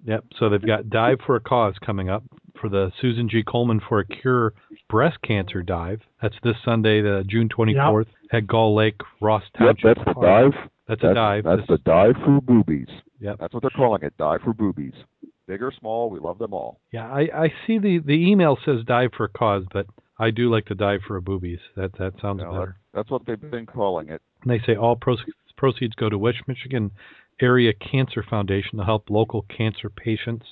Yep. 0.07 0.25
So 0.39 0.49
they've 0.49 0.65
got 0.67 0.89
Dive 0.89 1.19
for 1.27 1.37
a 1.37 1.41
Cause 1.41 1.75
coming 1.85 2.09
up 2.09 2.23
for 2.59 2.71
the 2.71 2.91
Susan 3.01 3.29
G. 3.29 3.43
Coleman 3.43 3.81
for 3.87 4.01
a 4.01 4.07
Cure 4.07 4.55
breast 4.89 5.19
cancer 5.23 5.63
dive. 5.63 6.01
That's 6.23 6.35
this 6.43 6.57
Sunday, 6.65 7.03
the 7.03 7.23
June 7.29 7.49
24th 7.51 8.07
at 8.33 8.47
Gull 8.47 8.75
Lake, 8.75 8.97
Ross 9.21 9.43
Township. 9.59 9.85
Yep, 9.85 9.97
Township. 9.97 10.05
that's 10.07 10.09
the 10.09 10.15
Park. 10.15 10.53
dive. 10.55 10.71
That's, 10.89 11.03
That's, 11.03 11.11
a 11.13 11.15
dive. 11.15 11.45
that's 11.45 11.61
This- 11.61 11.67
the 11.69 11.79
dive 11.85 12.15
for 12.25 12.41
boobies. 12.41 12.89
Yep. 13.21 13.37
That's 13.41 13.53
what 13.53 13.63
they're 13.63 13.71
calling 13.77 14.03
it. 14.03 14.15
Dive 14.17 14.41
for 14.43 14.55
boobies. 14.55 14.95
Big 15.47 15.63
or 15.63 15.73
small, 15.79 16.09
we 16.09 16.19
love 16.19 16.39
them 16.39 16.55
all. 16.55 16.81
Yeah, 16.93 17.07
I, 17.13 17.29
I 17.35 17.53
see 17.67 17.79
the 17.79 17.99
the 17.99 18.13
email 18.15 18.57
says 18.65 18.85
dive 18.87 19.11
for 19.17 19.25
a 19.25 19.29
cause, 19.29 19.65
but 19.73 19.85
I 20.21 20.31
do 20.31 20.51
like 20.51 20.67
to 20.67 20.75
dive 20.75 21.01
for 21.07 21.17
a 21.17 21.23
boobies. 21.23 21.61
That 21.77 21.93
that 21.99 22.13
sounds 22.21 22.43
No, 22.43 22.53
better. 22.53 22.77
That's 22.93 23.11
what 23.11 23.23
they've 23.27 23.41
been 23.51 23.67
calling 23.67 24.11
it. 24.11 24.21
And 24.43 24.51
they 24.51 24.61
say 24.65 24.77
all 24.77 24.95
proceeds 24.95 25.33
proceeds 25.57 25.95
go 25.95 26.09
to 26.09 26.19
West 26.19 26.43
Michigan 26.47 26.91
Area 27.41 27.73
Cancer 27.73 28.23
Foundation 28.23 28.79
to 28.79 28.85
help 28.85 29.09
local 29.09 29.43
cancer 29.43 29.89
patients. 29.89 30.47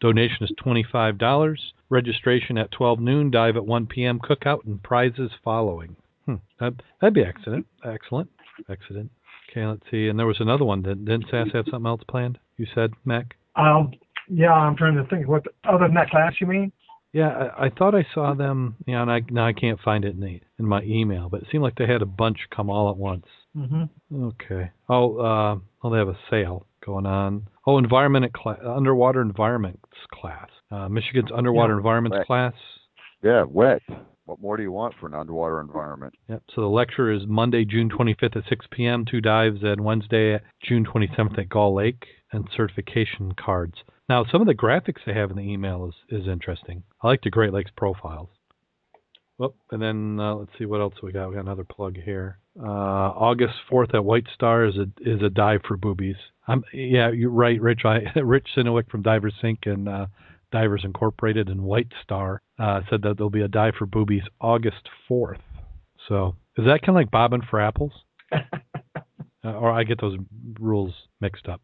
Donation 0.00 0.38
is 0.42 0.52
twenty 0.56 0.84
five 0.90 1.18
dollars. 1.18 1.72
Registration 1.88 2.58
at 2.58 2.72
twelve 2.72 2.98
noon. 2.98 3.30
Dive 3.30 3.56
at 3.56 3.64
one 3.64 3.86
p.m. 3.86 4.18
Cookout 4.18 4.64
and 4.66 4.82
prizes 4.82 5.30
following. 5.44 5.94
Hmm. 6.26 6.36
That 6.58 6.74
that'd 7.00 7.14
be 7.14 7.22
excellent. 7.22 7.66
Excellent. 7.84 8.28
Excellent. 8.68 9.10
Okay, 9.50 9.64
let's 9.66 9.82
see. 9.90 10.08
And 10.08 10.18
there 10.18 10.26
was 10.26 10.40
another 10.40 10.64
one. 10.64 10.82
Didn't, 10.82 11.04
didn't 11.04 11.26
SAS 11.30 11.48
have 11.52 11.66
something 11.70 11.86
else 11.86 12.00
planned? 12.08 12.38
You 12.56 12.66
said, 12.74 12.92
Mack. 13.04 13.36
Um, 13.54 13.92
yeah, 14.28 14.52
I'm 14.52 14.76
trying 14.76 14.96
to 14.96 15.04
think 15.04 15.28
what 15.28 15.44
other 15.64 15.84
than 15.84 15.94
that 15.94 16.10
class 16.10 16.34
you 16.40 16.46
mean? 16.46 16.72
Yeah, 17.12 17.28
I, 17.28 17.66
I 17.66 17.70
thought 17.70 17.94
I 17.94 18.06
saw 18.14 18.34
them. 18.34 18.76
Yeah, 18.86 19.02
and 19.02 19.10
I 19.10 19.20
now 19.30 19.46
I 19.46 19.52
can't 19.52 19.80
find 19.80 20.04
it 20.04 20.14
in 20.14 20.20
the 20.20 20.40
in 20.58 20.66
my 20.66 20.82
email, 20.82 21.28
but 21.28 21.42
it 21.42 21.48
seemed 21.52 21.62
like 21.62 21.74
they 21.76 21.86
had 21.86 22.02
a 22.02 22.06
bunch 22.06 22.38
come 22.54 22.70
all 22.70 22.90
at 22.90 22.96
once. 22.96 23.26
Mm-hmm. 23.56 24.24
Okay. 24.24 24.70
Oh, 24.88 25.16
uh, 25.18 25.56
oh, 25.82 25.90
they 25.90 25.98
have 25.98 26.08
a 26.08 26.18
sale 26.30 26.66
going 26.84 27.04
on. 27.06 27.48
Oh, 27.66 27.78
environment 27.78 28.32
class, 28.32 28.58
underwater 28.64 29.20
environments 29.20 29.82
class. 30.12 30.48
Uh, 30.70 30.88
Michigan's 30.88 31.30
underwater 31.34 31.74
Yeah. 31.74 31.78
environments 31.78 32.16
Right. 32.18 32.26
class. 32.26 32.54
Yeah, 33.22 33.44
wet. 33.46 33.82
What 34.24 34.40
more 34.40 34.56
do 34.56 34.62
you 34.62 34.72
want 34.72 34.94
for 34.98 35.06
an 35.06 35.14
underwater 35.14 35.60
environment? 35.60 36.14
Yep. 36.28 36.42
So 36.54 36.60
the 36.62 36.68
lecture 36.68 37.10
is 37.10 37.22
Monday, 37.26 37.64
June 37.64 37.90
25th 37.90 38.36
at 38.36 38.44
6 38.48 38.66
p.m. 38.70 39.04
Two 39.04 39.20
dives, 39.20 39.62
and 39.62 39.82
Wednesday, 39.84 40.40
June 40.62 40.84
27th 40.86 41.38
at 41.38 41.48
Gull 41.48 41.74
Lake, 41.74 42.06
and 42.32 42.48
certification 42.56 43.32
cards. 43.32 43.74
Now, 44.08 44.24
some 44.30 44.40
of 44.40 44.46
the 44.46 44.54
graphics 44.54 45.04
they 45.06 45.14
have 45.14 45.30
in 45.30 45.36
the 45.36 45.42
email 45.42 45.88
is 45.88 46.20
is 46.20 46.28
interesting. 46.28 46.82
I 47.02 47.08
like 47.08 47.22
the 47.22 47.30
Great 47.30 47.52
Lakes 47.52 47.70
profiles. 47.76 48.28
Whoop, 49.38 49.56
and 49.70 49.82
then 49.82 50.20
uh, 50.20 50.34
let's 50.34 50.50
see 50.58 50.66
what 50.66 50.80
else 50.80 50.94
we 51.02 51.12
got. 51.12 51.28
We 51.28 51.34
got 51.34 51.40
another 51.40 51.64
plug 51.64 51.96
here. 51.96 52.38
Uh, 52.60 52.66
August 52.66 53.54
4th 53.70 53.94
at 53.94 54.04
White 54.04 54.26
Star 54.34 54.64
is 54.66 54.76
a 54.76 54.86
is 55.00 55.22
a 55.22 55.30
dive 55.30 55.62
for 55.66 55.76
boobies. 55.76 56.16
I'm 56.46 56.64
yeah, 56.72 57.10
you're 57.10 57.30
right, 57.30 57.60
Rich. 57.60 57.82
I 57.84 58.00
Rich 58.20 58.48
Sinowick 58.56 58.90
from 58.90 59.02
Divers 59.02 59.34
Inc. 59.42 59.66
and 59.66 59.88
uh, 59.88 60.06
Divers 60.50 60.82
Incorporated 60.84 61.48
and 61.48 61.62
White 61.62 61.92
Star 62.02 62.42
uh, 62.58 62.82
said 62.90 63.02
that 63.02 63.16
there'll 63.16 63.30
be 63.30 63.40
a 63.42 63.48
dive 63.48 63.74
for 63.78 63.86
boobies 63.86 64.22
August 64.40 64.88
4th. 65.10 65.40
So 66.08 66.36
is 66.58 66.66
that 66.66 66.82
kind 66.82 66.90
of 66.90 66.94
like 66.96 67.10
bobbing 67.10 67.42
for 67.48 67.60
apples? 67.60 67.92
Uh, 69.44 69.54
or 69.54 69.72
I 69.72 69.82
get 69.82 70.00
those 70.00 70.16
rules 70.60 70.94
mixed 71.20 71.48
up. 71.48 71.60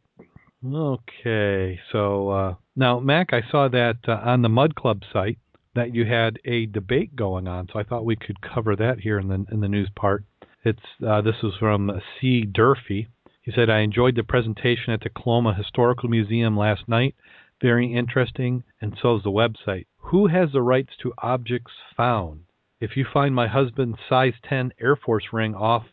Okay, 0.65 1.79
so 1.93 2.31
uh, 2.31 2.55
now 2.75 2.99
Mack, 2.99 3.33
I 3.33 3.43
saw 3.49 3.69
that 3.69 3.99
uh, 4.09 4.21
on 4.25 4.43
the 4.43 4.49
Mud 4.49 4.75
Club 4.75 5.03
site 5.13 5.39
that 5.77 5.95
you 5.95 6.05
had 6.05 6.41
a 6.45 6.67
debate 6.67 7.15
going 7.15 7.47
on, 7.47 7.69
so 7.73 7.79
I 7.79 7.85
thought 7.85 8.05
we 8.05 8.17
could 8.17 8.41
cover 8.41 8.75
that 8.75 8.99
here 8.99 9.21
in 9.21 9.29
the 9.29 9.47
in 9.53 9.61
the 9.61 9.69
news 9.69 9.89
part. 9.95 10.25
It's 10.65 10.83
uh, 11.07 11.21
this 11.23 11.37
was 11.45 11.55
from 11.61 12.01
C. 12.21 12.43
Durfee. 12.43 13.07
He 13.41 13.53
said, 13.53 13.71
"I 13.71 13.81
enjoyed 13.81 14.17
the 14.17 14.25
presentation 14.25 14.93
at 14.93 15.03
the 15.03 15.11
Coloma 15.11 15.55
Historical 15.55 16.09
Museum 16.09 16.57
last 16.57 16.89
night. 16.89 17.15
Very 17.63 17.95
interesting, 17.95 18.65
and 18.81 18.99
so 19.01 19.17
is 19.17 19.23
the 19.23 19.31
website. 19.31 19.87
Who 20.11 20.27
has 20.27 20.51
the 20.51 20.63
rights 20.63 20.97
to 21.03 21.15
objects 21.19 21.73
found? 21.97 22.47
If 22.81 22.97
you 22.97 23.05
find 23.05 23.33
my 23.33 23.47
husband's 23.47 23.99
size 24.09 24.35
10 24.43 24.73
Air 24.81 24.97
Force 24.97 25.33
ring 25.33 25.55
off 25.55 25.87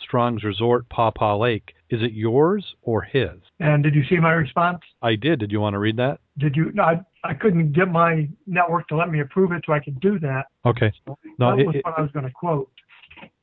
Strong's 0.00 0.44
Resort, 0.44 0.88
Paw 0.88 1.10
Paw 1.10 1.36
Lake, 1.36 1.74
is 1.90 2.02
it 2.02 2.12
yours 2.12 2.64
or 2.82 3.02
his? 3.02 3.40
And 3.60 3.82
did 3.82 3.94
you 3.94 4.02
see 4.08 4.16
my 4.16 4.32
response? 4.32 4.80
I 5.02 5.14
did. 5.14 5.38
Did 5.38 5.52
you 5.52 5.60
want 5.60 5.74
to 5.74 5.78
read 5.78 5.96
that? 5.96 6.18
Did 6.38 6.56
you? 6.56 6.72
No, 6.74 6.82
I, 6.82 7.00
I 7.24 7.34
couldn't 7.34 7.72
get 7.72 7.88
my 7.88 8.28
network 8.46 8.88
to 8.88 8.96
let 8.96 9.10
me 9.10 9.20
approve 9.20 9.52
it, 9.52 9.62
so 9.66 9.72
I 9.72 9.80
could 9.80 10.00
do 10.00 10.18
that. 10.20 10.46
Okay. 10.64 10.92
No, 11.38 11.54
that 11.54 11.60
it, 11.60 11.66
was 11.66 11.76
it, 11.76 11.84
what 11.84 11.98
I 11.98 12.02
was 12.02 12.10
going 12.12 12.24
to 12.24 12.32
quote. 12.32 12.70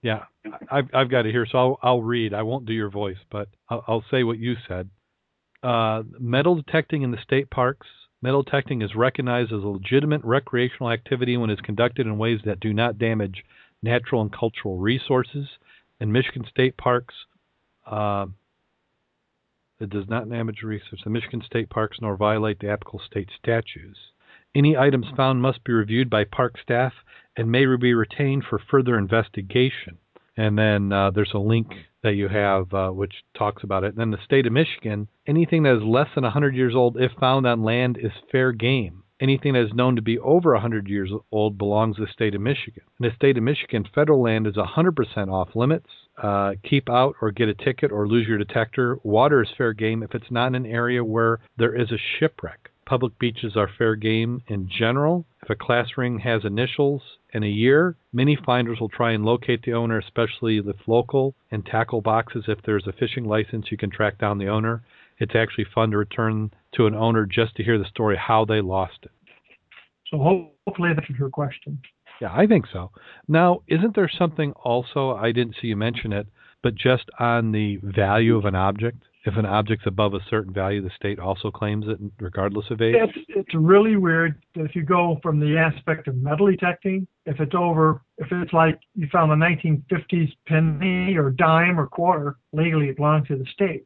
yeah, 0.01 0.23
I've 0.69 0.87
I've 0.93 1.09
got 1.09 1.25
it 1.25 1.31
here, 1.31 1.47
so 1.49 1.57
I'll 1.57 1.79
I'll 1.81 2.01
read. 2.01 2.33
I 2.33 2.43
won't 2.43 2.65
do 2.65 2.73
your 2.73 2.89
voice, 2.89 3.17
but 3.31 3.47
I'll, 3.69 3.83
I'll 3.87 4.05
say 4.11 4.23
what 4.23 4.39
you 4.39 4.55
said. 4.67 4.89
Uh, 5.63 6.03
metal 6.19 6.55
detecting 6.55 7.01
in 7.03 7.11
the 7.11 7.21
state 7.23 7.49
parks. 7.49 7.87
Metal 8.21 8.43
detecting 8.43 8.81
is 8.81 8.95
recognized 8.95 9.51
as 9.51 9.63
a 9.63 9.67
legitimate 9.67 10.23
recreational 10.23 10.91
activity 10.91 11.35
when 11.37 11.49
it's 11.49 11.61
conducted 11.61 12.05
in 12.05 12.17
ways 12.17 12.39
that 12.45 12.59
do 12.59 12.73
not 12.73 12.97
damage 12.97 13.43
natural 13.81 14.21
and 14.21 14.31
cultural 14.31 14.77
resources. 14.77 15.47
In 15.99 16.11
Michigan 16.11 16.45
state 16.49 16.77
parks, 16.77 17.15
uh, 17.85 18.25
it 19.79 19.89
does 19.89 20.07
not 20.07 20.29
damage 20.29 20.61
research. 20.63 21.01
The 21.03 21.09
Michigan 21.09 21.41
state 21.45 21.69
parks 21.69 21.97
nor 22.01 22.15
violate 22.15 22.59
the 22.59 22.69
applicable 22.69 23.01
state 23.05 23.29
statutes. 23.37 23.99
Any 24.55 24.77
items 24.77 25.07
found 25.17 25.41
must 25.41 25.63
be 25.63 25.73
reviewed 25.73 26.09
by 26.09 26.25
park 26.25 26.57
staff 26.61 26.93
and 27.35 27.51
may 27.51 27.65
be 27.75 27.93
retained 27.93 28.43
for 28.49 28.59
further 28.59 28.97
investigation. 28.97 29.97
And 30.37 30.57
then 30.57 30.91
uh, 30.91 31.11
there's 31.11 31.33
a 31.33 31.39
link 31.39 31.67
that 32.01 32.15
you 32.15 32.27
have 32.27 32.73
uh, 32.73 32.89
which 32.89 33.23
talks 33.37 33.63
about 33.63 33.83
it. 33.83 33.89
And 33.89 33.97
then 33.97 34.11
the 34.11 34.23
state 34.23 34.45
of 34.45 34.53
Michigan, 34.53 35.07
anything 35.27 35.63
that 35.63 35.77
is 35.77 35.83
less 35.83 36.09
than 36.15 36.23
100 36.23 36.55
years 36.55 36.75
old, 36.75 36.97
if 36.97 37.11
found 37.19 37.45
on 37.45 37.63
land, 37.63 37.97
is 38.01 38.11
fair 38.31 38.51
game. 38.51 39.02
Anything 39.20 39.53
that 39.53 39.66
is 39.66 39.74
known 39.74 39.95
to 39.95 40.01
be 40.01 40.18
over 40.20 40.53
100 40.53 40.88
years 40.88 41.11
old 41.32 41.57
belongs 41.57 41.95
to 41.95 42.05
the 42.05 42.11
state 42.11 42.36
of 42.36 42.41
Michigan. 42.41 42.84
In 42.99 43.07
the 43.07 43.16
state 43.16 43.38
of 43.38 43.43
Michigan, 43.43 43.88
federal 43.93 44.22
land 44.22 44.47
is 44.47 44.55
100% 44.55 45.32
off 45.32 45.55
limits. 45.55 45.88
Uh, 46.22 46.53
keep 46.64 46.89
out 46.89 47.16
or 47.22 47.32
get 47.32 47.47
a 47.47 47.53
ticket 47.53 47.91
or 47.91 48.07
lose 48.07 48.28
your 48.28 48.38
detector. 48.38 48.97
Water 49.03 49.41
is 49.41 49.49
fair 49.57 49.74
game 49.74 50.03
if 50.03 50.14
it's 50.14 50.32
not 50.32 50.47
in 50.47 50.55
an 50.55 50.66
area 50.66 51.03
where 51.03 51.39
there 51.57 51.76
is 51.76 51.91
a 51.91 51.97
shipwreck. 51.97 52.70
Public 52.86 53.18
beaches 53.18 53.55
are 53.55 53.70
fair 53.78 53.95
game 53.95 54.41
in 54.47 54.68
general. 54.68 55.26
If 55.41 55.49
a 55.49 55.55
class 55.55 55.97
ring 55.97 56.20
has 56.20 56.43
initials 56.43 57.01
and 57.34 57.43
a 57.43 57.47
year, 57.47 57.95
many 58.11 58.36
finders 58.36 58.80
will 58.80 58.89
try 58.89 59.11
and 59.11 59.24
locate 59.24 59.64
the 59.64 59.74
owner, 59.74 59.97
especially 59.97 60.57
if 60.57 60.88
local, 60.88 61.34
and 61.49 61.66
tackle 61.66 62.01
boxes. 62.01 62.45
If 62.47 62.61
there's 62.64 62.88
a 62.88 62.91
fishing 62.91 63.26
license, 63.26 63.72
you 63.72 63.78
can 63.78 63.89
track 63.89 64.18
down 64.18 64.38
the 64.38 64.49
owner. 64.49 64.84
It's 65.18 65.36
actually 65.36 65.66
fun 65.66 65.91
to 65.91 65.97
return 65.97 66.51
to 66.76 66.88
an 66.88 66.95
owner 66.95 67.26
just 67.26 67.55
to 67.55 67.63
hear 67.63 67.78
the 67.78 67.86
story 67.86 68.17
how 68.17 68.45
they 68.45 68.61
lost 68.61 68.99
it. 69.03 69.11
So 70.09 70.17
hopefully 70.17 70.89
that 70.89 71.01
answered 71.01 71.17
your 71.17 71.30
question. 71.30 71.82
Yeah, 72.21 72.34
I 72.34 72.45
think 72.45 72.65
so. 72.71 72.91
Now, 73.28 73.61
isn't 73.67 73.95
there 73.95 74.09
something 74.17 74.51
also, 74.63 75.11
I 75.11 75.32
didn't 75.32 75.55
see 75.61 75.67
you 75.67 75.76
mention 75.76 76.13
it, 76.13 76.28
but 76.61 76.76
just 76.76 77.05
on 77.19 77.51
the 77.51 77.78
value 77.84 78.38
of 78.38 78.45
an 78.45 78.55
object? 78.55 79.03
If 79.26 79.38
an 79.38 79.45
object's 79.45 79.88
above 79.88 80.13
a 80.13 80.19
certain 80.30 80.53
value, 80.53 80.82
the 80.82 80.91
state 80.95 81.17
also 81.17 81.49
claims 81.49 81.86
it 81.88 81.97
regardless 82.19 82.65
of 82.69 82.82
age? 82.82 82.95
It's 82.97 83.17
it's 83.30 83.55
really 83.55 83.95
weird 83.95 84.41
that 84.55 84.65
if 84.65 84.76
you 84.76 84.84
go 84.84 85.17
from 85.24 85.39
the 85.39 85.57
aspect 85.57 86.09
of 86.09 86.17
metal 86.17 86.47
detecting, 86.47 87.07
if 87.26 87.39
it's 87.39 87.55
over, 87.55 88.01
if 88.17 88.28
it's 88.32 88.51
like 88.51 88.80
you 88.95 89.07
found 89.11 89.32
a 89.32 89.36
1950s 89.36 90.34
penny 90.45 91.15
or 91.15 91.32
dime 91.32 91.80
or 91.80 91.88
quarter, 91.88 92.36
legally 92.51 92.89
it 92.89 92.97
belongs 92.97 93.28
to 93.30 93.38
the 93.38 93.45
state. 93.53 93.86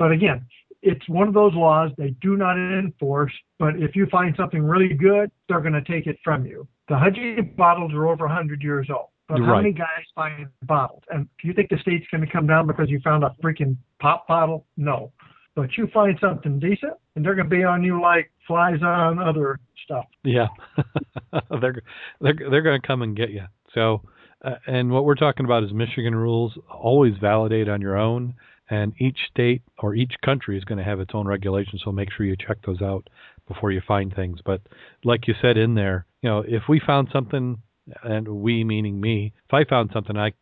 But 0.00 0.10
again, 0.10 0.44
it's 0.86 1.08
one 1.08 1.26
of 1.26 1.34
those 1.34 1.52
laws 1.54 1.90
they 1.98 2.10
do 2.22 2.36
not 2.36 2.56
enforce. 2.56 3.32
But 3.58 3.76
if 3.76 3.96
you 3.96 4.06
find 4.06 4.34
something 4.36 4.62
really 4.62 4.94
good, 4.94 5.30
they're 5.48 5.60
going 5.60 5.72
to 5.72 5.82
take 5.82 6.06
it 6.06 6.16
from 6.22 6.46
you. 6.46 6.66
The 6.88 6.94
Hudgy 6.94 7.56
bottles 7.56 7.92
are 7.92 8.06
over 8.06 8.26
100 8.26 8.62
years 8.62 8.88
old. 8.88 9.08
But 9.28 9.40
how 9.40 9.56
many 9.56 9.72
guys 9.72 10.04
find 10.14 10.46
bottles? 10.62 11.02
And 11.10 11.28
do 11.42 11.48
you 11.48 11.54
think 11.54 11.68
the 11.68 11.78
state's 11.78 12.06
going 12.12 12.24
to 12.24 12.30
come 12.30 12.46
down 12.46 12.68
because 12.68 12.88
you 12.88 13.00
found 13.00 13.24
a 13.24 13.34
freaking 13.42 13.76
pop 14.00 14.28
bottle? 14.28 14.66
No. 14.76 15.12
But 15.56 15.76
you 15.76 15.88
find 15.92 16.16
something 16.20 16.60
decent, 16.60 16.92
and 17.16 17.24
they're 17.24 17.34
going 17.34 17.50
to 17.50 17.56
be 17.56 17.64
on 17.64 17.82
you 17.82 18.00
like 18.00 18.30
flies 18.46 18.80
on 18.82 19.18
other 19.18 19.58
stuff. 19.84 20.04
Yeah, 20.22 20.48
they're 21.60 21.82
they're 22.20 22.34
they're 22.50 22.62
going 22.62 22.80
to 22.80 22.86
come 22.86 23.00
and 23.00 23.16
get 23.16 23.30
you. 23.30 23.44
So, 23.74 24.02
uh, 24.44 24.56
and 24.66 24.90
what 24.90 25.06
we're 25.06 25.14
talking 25.14 25.46
about 25.46 25.64
is 25.64 25.72
Michigan 25.72 26.14
rules. 26.14 26.52
Always 26.70 27.14
validate 27.18 27.70
on 27.70 27.80
your 27.80 27.96
own, 27.96 28.34
and 28.70 28.92
each 28.98 29.18
state 29.30 29.62
or 29.78 29.94
each 29.94 30.14
country 30.24 30.56
is 30.58 30.64
going 30.64 30.78
to 30.78 30.84
have 30.84 31.00
its 31.00 31.12
own 31.14 31.26
regulations. 31.26 31.82
So 31.84 31.92
make 31.92 32.08
sure 32.12 32.26
you 32.26 32.36
check 32.36 32.58
those 32.66 32.82
out 32.82 33.08
before 33.48 33.70
you 33.70 33.80
find 33.86 34.14
things. 34.14 34.40
But 34.44 34.60
like 35.04 35.28
you 35.28 35.34
said 35.40 35.56
in 35.56 35.74
there, 35.74 36.06
you 36.22 36.28
know, 36.28 36.44
if 36.46 36.64
we 36.68 36.80
found 36.84 37.08
something, 37.12 37.58
and 38.02 38.26
we 38.26 38.64
meaning 38.64 39.00
me, 39.00 39.32
if 39.48 39.54
I 39.54 39.64
found 39.64 39.90
something, 39.92 40.16
I 40.16 40.32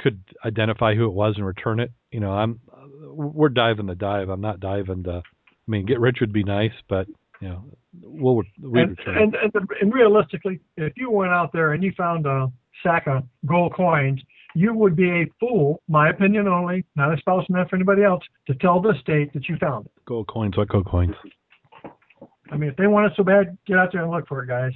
could 0.00 0.20
identify 0.44 0.94
who 0.94 1.04
it 1.04 1.12
was 1.12 1.34
and 1.36 1.44
return 1.46 1.78
it. 1.80 1.92
You 2.10 2.20
know, 2.20 2.32
I'm 2.32 2.60
we're 3.06 3.50
diving 3.50 3.86
the 3.86 3.94
dive. 3.94 4.28
I'm 4.30 4.40
not 4.40 4.60
diving 4.60 5.04
to. 5.04 5.22
I 5.22 5.70
mean, 5.70 5.86
get 5.86 6.00
rich 6.00 6.18
would 6.20 6.32
be 6.32 6.44
nice, 6.44 6.72
but 6.88 7.06
you 7.40 7.48
know, 7.48 7.64
we'll 8.02 8.36
we 8.62 8.80
And, 8.80 8.90
return. 8.90 9.18
and, 9.18 9.34
and, 9.34 9.68
and 9.80 9.92
realistically, 9.94 10.60
if 10.76 10.94
you 10.96 11.10
went 11.10 11.32
out 11.32 11.52
there 11.52 11.72
and 11.72 11.82
you 11.82 11.92
found 11.96 12.26
a 12.26 12.50
sack 12.82 13.06
of 13.06 13.24
gold 13.46 13.74
coins, 13.74 14.20
you 14.54 14.72
would 14.74 14.94
be 14.96 15.10
a 15.10 15.26
fool, 15.40 15.80
my 15.88 16.10
opinion 16.10 16.46
only, 16.48 16.84
not 16.96 17.12
espousing 17.14 17.54
that 17.56 17.68
for 17.68 17.76
anybody 17.76 18.02
else, 18.04 18.22
to 18.46 18.54
tell 18.54 18.80
the 18.80 18.94
state 19.00 19.32
that 19.34 19.48
you 19.48 19.56
found 19.56 19.86
it. 19.86 19.92
Gold 20.06 20.28
coins, 20.28 20.56
what 20.56 20.68
gold 20.68 20.86
coins? 20.86 21.14
I 22.50 22.56
mean, 22.56 22.70
if 22.70 22.76
they 22.76 22.86
want 22.86 23.06
it 23.06 23.12
so 23.16 23.24
bad, 23.24 23.56
get 23.66 23.78
out 23.78 23.90
there 23.92 24.02
and 24.02 24.10
look 24.10 24.28
for 24.28 24.42
it, 24.42 24.46
guys. 24.48 24.72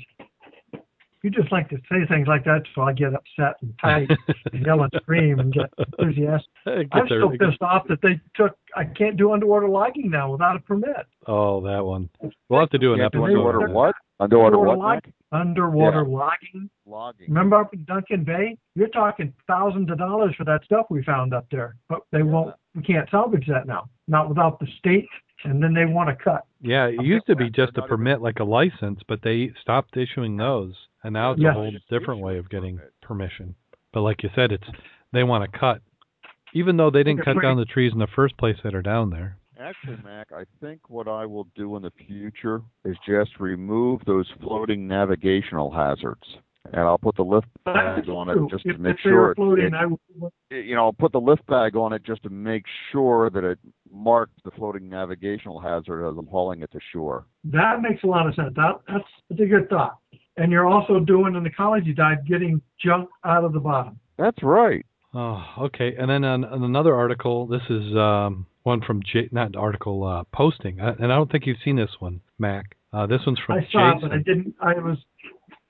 You 1.23 1.31
just 1.31 1.51
like 1.51 1.69
to 1.71 1.77
say 1.91 2.07
things 2.09 2.29
like 2.29 2.45
that, 2.45 2.63
so 2.77 2.83
I 2.83 2.93
get 2.93 3.09
upset 3.13 3.57
and 3.61 3.75
tight 3.83 4.09
and 4.53 4.65
yell 4.65 4.83
and 4.83 4.93
scream 5.03 5.41
and 5.41 5.53
get 5.53 5.69
enthusiastic. 5.77 6.49
Get 6.65 6.87
I'm 6.93 7.09
there- 7.09 7.19
still 7.21 7.31
pissed 7.31 7.61
off 7.61 7.89
that 7.89 8.01
they 8.03 8.21
took. 8.37 8.57
I 8.77 8.85
can't 8.85 9.17
do 9.17 9.33
underwater 9.33 9.69
logging 9.69 10.11
now 10.11 10.31
without 10.31 10.55
a 10.55 10.61
permit. 10.61 10.95
Oh, 11.27 11.61
that 11.63 11.85
one. 11.85 12.09
We'll 12.49 12.61
have 12.61 12.71
to 12.71 12.79
do 12.79 12.93
an 12.93 13.01
Can't 13.01 13.07
episode. 13.15 13.25
underwater 13.25 13.63
on 13.63 13.67
that. 13.69 13.75
what? 13.75 13.95
Underwater 14.21 14.59
what? 14.61 15.05
Log- 15.33 15.41
Nick? 15.41 15.49
underwater 15.49 16.03
Yeah. 16.09 16.17
logging. 16.17 16.71
Logging. 16.87 17.27
Remember 17.29 17.57
up 17.57 17.73
in 17.75 17.85
Duncan 17.85 18.25
Bay? 18.25 18.57
You're 18.75 18.89
talking 18.89 19.33
thousands 19.47 19.91
of 19.91 19.99
dollars 19.99 20.35
for 20.37 20.45
that 20.45 20.65
stuff 20.65 20.87
we 20.91 21.03
found 21.03 21.35
up 21.35 21.47
there, 21.51 21.77
but 21.89 22.01
they 22.13 22.23
won't. 22.23 22.55
We 22.75 22.83
can't 22.83 23.09
salvage 23.11 23.47
that 23.49 23.67
now, 23.67 23.89
not 24.07 24.29
without 24.29 24.59
the 24.61 24.67
state, 24.79 25.09
and 25.45 25.63
then 25.63 25.75
they 25.75 25.85
want 25.85 26.09
to 26.11 26.17
cut. 26.25 26.45
Yeah, 26.61 26.87
it 26.87 27.03
used 27.03 27.27
to 27.27 27.37
be 27.37 27.51
just 27.51 27.77
a 27.79 27.83
permit, 27.83 28.21
like 28.21 28.39
a 28.41 28.45
license, 28.45 29.01
but 29.09 29.23
they 29.23 29.53
stopped 29.61 29.97
issuing 29.97 30.37
those, 30.37 30.75
and 31.03 31.13
now 31.13 31.33
it's 31.33 31.41
Yes. 31.41 31.51
a 31.51 31.55
whole 31.55 31.73
different 31.91 32.21
way 32.21 32.39
of 32.39 32.49
getting 32.51 32.81
permission. 33.03 33.55
But 33.93 34.03
like 34.03 34.23
you 34.23 34.31
said, 34.35 34.53
it's 34.53 34.69
they 35.13 35.25
want 35.25 35.51
to 35.51 35.59
cut, 35.59 35.81
even 36.53 36.77
though 36.77 36.91
they 36.91 37.03
didn't 37.03 37.23
cut 37.25 37.41
down 37.41 37.57
the 37.57 37.65
trees 37.65 37.93
in 37.93 37.99
the 37.99 38.07
first 38.07 38.37
place 38.37 38.57
that 38.63 38.75
are 38.75 38.83
down 38.83 39.11
there. 39.11 39.37
Actually, 39.61 39.99
Mack, 40.05 40.29
I 40.33 40.45
think 40.61 40.89
what 40.89 41.09
I 41.09 41.27
will 41.27 41.49
do 41.57 41.77
in 41.77 41.83
the 41.83 41.93
future 42.07 42.63
is 42.85 42.97
just 43.07 43.31
remove 43.41 44.01
those 44.07 44.27
floating 44.41 44.87
navigational 44.87 45.71
hazards 45.71 46.23
and 46.73 46.83
I'll 46.83 46.99
put 46.99 47.17
the 47.17 47.23
lift 47.23 47.47
bag 47.65 48.09
on 48.09 48.29
it 48.29 48.37
just 48.51 48.67
if, 48.67 48.77
to 48.77 48.83
make 48.83 48.99
sure 49.01 49.33
it, 49.33 49.37
floating, 49.37 49.67
it, 49.67 49.75
I 49.75 49.87
would, 49.87 50.33
you 50.51 50.75
know, 50.75 50.85
I'll 50.87 50.93
put 50.93 51.13
the 51.13 51.21
lift 51.21 51.47
bag 51.47 51.77
on 51.77 51.93
it 51.93 52.05
just 52.05 52.23
to 52.25 52.31
make 52.31 52.65
sure 52.93 53.31
that 53.31 53.45
it 53.45 53.59
marks 53.91 54.33
the 54.45 54.51
floating 54.53 54.89
navigational 54.89 55.61
hazard 55.61 56.07
as 56.07 56.17
I'm 56.19 56.27
hauling 56.27 56.63
it 56.63 56.71
to 56.73 56.79
shore. 56.93 57.27
that 57.45 57.81
makes 57.81 58.03
a 58.05 58.07
lot 58.07 58.27
of 58.27 58.35
sense. 58.35 58.53
That, 58.57 58.81
that's, 58.87 59.05
that's 59.31 59.41
a 59.41 59.47
good 59.47 59.69
thought. 59.69 59.99
And 60.37 60.53
you're 60.53 60.69
also 60.69 61.01
doing 61.01 61.35
an 61.37 61.47
ecology 61.47 61.93
dive 61.93 62.27
getting 62.27 62.61
junk 62.85 63.09
out 63.25 63.45
of 63.45 63.53
the 63.53 63.61
bottom. 63.61 63.99
That's 64.19 64.43
right. 64.43 64.85
Oh, 65.19 65.45
okay. 65.63 65.97
And 65.99 66.09
then 66.09 66.23
on, 66.23 66.45
on 66.45 66.63
another 66.63 66.95
article, 66.95 67.49
this 67.49 67.63
is 67.69 67.97
um, 67.97 68.47
one 68.63 68.81
from 68.81 69.03
J, 69.03 69.29
not 69.33 69.57
article 69.57 70.05
uh, 70.05 70.23
posting, 70.33 70.79
uh, 70.79 70.95
and 71.01 71.13
I 71.13 71.17
don't 71.17 71.29
think 71.29 71.45
you've 71.45 71.57
seen 71.65 71.75
this 71.75 71.91
one, 71.99 72.21
Mack. 72.39 72.77
Uh, 72.93 73.05
this 73.09 73.21
one's 73.27 73.41
from 73.45 73.59
I 73.59 73.69
saw 73.73 73.91
it, 73.91 73.95
Jason. 73.95 74.09
but 74.09 74.15
I 74.15 74.19
didn't. 74.19 74.55
I 74.61 74.75
was 74.75 74.97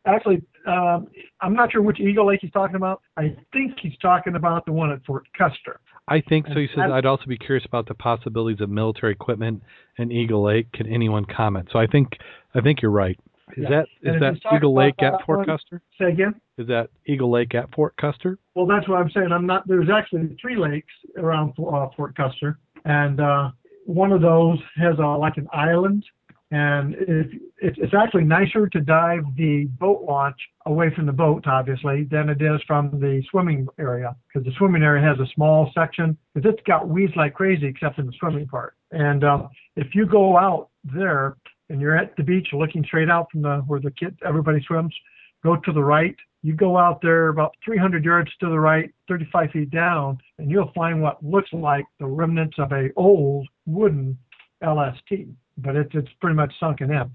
actually. 0.07 0.42
Um, 0.66 1.07
I'm 1.40 1.55
not 1.55 1.72
sure 1.72 1.80
which 1.80 1.99
Eagle 1.99 2.26
Lake 2.26 2.40
he's 2.42 2.51
talking 2.51 2.76
about. 2.76 3.01
I 3.16 3.34
think 3.55 3.72
he's 3.80 3.96
talking 4.03 4.34
about 4.34 4.66
the 4.66 4.72
one 4.72 4.92
at 4.92 5.03
Fort 5.07 5.24
Custer. 5.36 5.80
I 6.07 6.20
think 6.28 6.46
so. 6.49 6.55
He 6.55 6.68
says, 6.74 6.90
I'd 6.92 7.07
also 7.07 7.24
be 7.26 7.38
curious 7.38 7.64
about 7.64 7.88
the 7.88 7.94
possibilities 7.94 8.61
of 8.61 8.68
military 8.68 9.12
equipment 9.12 9.62
in 9.96 10.12
Eagle 10.12 10.44
Lake. 10.44 10.70
Can 10.72 10.86
anyone 10.86 11.24
comment? 11.24 11.70
So 11.72 11.78
I 11.78 11.86
think 11.86 12.09
I 12.55 12.61
think 12.61 12.82
you're 12.82 12.90
right. 12.90 13.18
Is 13.57 13.64
Yeah. 13.64 13.68
that 13.70 13.88
is 14.03 14.20
that 14.20 14.55
Eagle 14.55 14.74
Lake 14.74 15.03
at 15.03 15.22
Fort 15.24 15.38
one- 15.38 15.46
Custer? 15.46 15.80
Say 16.01 16.11
again. 16.12 16.34
Is 16.59 16.66
that 16.68 16.90
Eagle 17.07 17.30
Lake 17.30 17.55
at 17.55 17.72
Fort 17.74 17.96
Custer? 17.96 18.38
Well, 18.55 18.66
that's 18.66 18.88
what 18.88 19.01
I'm 19.01 19.11
saying. 19.11 19.32
I'm 19.32 19.46
not. 19.46 19.66
There's 19.66 19.90
actually 19.90 20.36
three 20.40 20.57
lakes 20.57 20.92
around 21.16 21.55
uh, 21.59 21.88
Fort 21.96 22.16
Custer, 22.16 22.59
and 22.84 23.20
uh, 23.20 23.51
one 23.86 24.12
of 24.12 24.20
those 24.20 24.59
has 24.76 24.99
a, 24.99 25.07
like 25.07 25.36
an 25.36 25.49
island, 25.53 26.05
and 26.51 26.94
if, 26.94 27.26
it's, 27.61 27.78
it's 27.80 27.94
actually 27.94 28.24
nicer 28.24 28.66
to 28.68 28.80
dive 28.80 29.24
the 29.36 29.64
boat 29.78 30.03
launch 30.07 30.36
away 30.66 30.92
from 30.94 31.07
the 31.07 31.12
boat, 31.12 31.46
obviously, 31.46 32.05
than 32.05 32.28
it 32.28 32.42
is 32.42 32.61
from 32.66 32.90
the 33.01 33.22
swimming 33.30 33.66
area, 33.78 34.14
because 34.26 34.44
the 34.46 34.53
swimming 34.59 34.82
area 34.82 35.03
has 35.07 35.18
a 35.20 35.30
small 35.34 35.70
section, 35.74 36.16
because 36.34 36.53
it's 36.53 36.62
got 36.66 36.88
weeds 36.88 37.12
like 37.16 37.34
crazy, 37.34 37.66
except 37.66 37.99
in 37.99 38.07
the 38.07 38.12
swimming 38.18 38.46
part. 38.46 38.74
And 38.90 39.24
uh, 39.24 39.49
if 39.76 39.94
you 39.94 40.07
go 40.07 40.36
out 40.36 40.68
there 40.84 41.36
and 41.68 41.80
you're 41.80 41.96
at 41.96 42.16
the 42.16 42.22
beach 42.22 42.48
looking 42.52 42.84
straight 42.84 43.10
out 43.10 43.30
from 43.30 43.42
the 43.42 43.58
where 43.66 43.80
the 43.80 43.90
kid 43.90 44.16
everybody 44.26 44.62
swims, 44.66 44.94
go 45.42 45.56
to 45.56 45.72
the 45.72 45.82
right. 45.82 46.16
You 46.42 46.54
go 46.54 46.76
out 46.76 47.00
there 47.02 47.28
about 47.28 47.54
300 47.64 48.04
yards 48.04 48.30
to 48.40 48.48
the 48.48 48.58
right, 48.58 48.90
35 49.08 49.50
feet 49.50 49.70
down, 49.70 50.18
and 50.38 50.50
you'll 50.50 50.72
find 50.74 51.02
what 51.02 51.24
looks 51.24 51.52
like 51.52 51.84
the 51.98 52.06
remnants 52.06 52.56
of 52.58 52.72
a 52.72 52.90
old 52.96 53.48
wooden 53.66 54.16
LST, 54.62 55.26
but 55.58 55.76
it's 55.76 55.90
it's 55.94 56.08
pretty 56.20 56.36
much 56.36 56.52
sunken 56.60 56.90
in. 56.90 57.10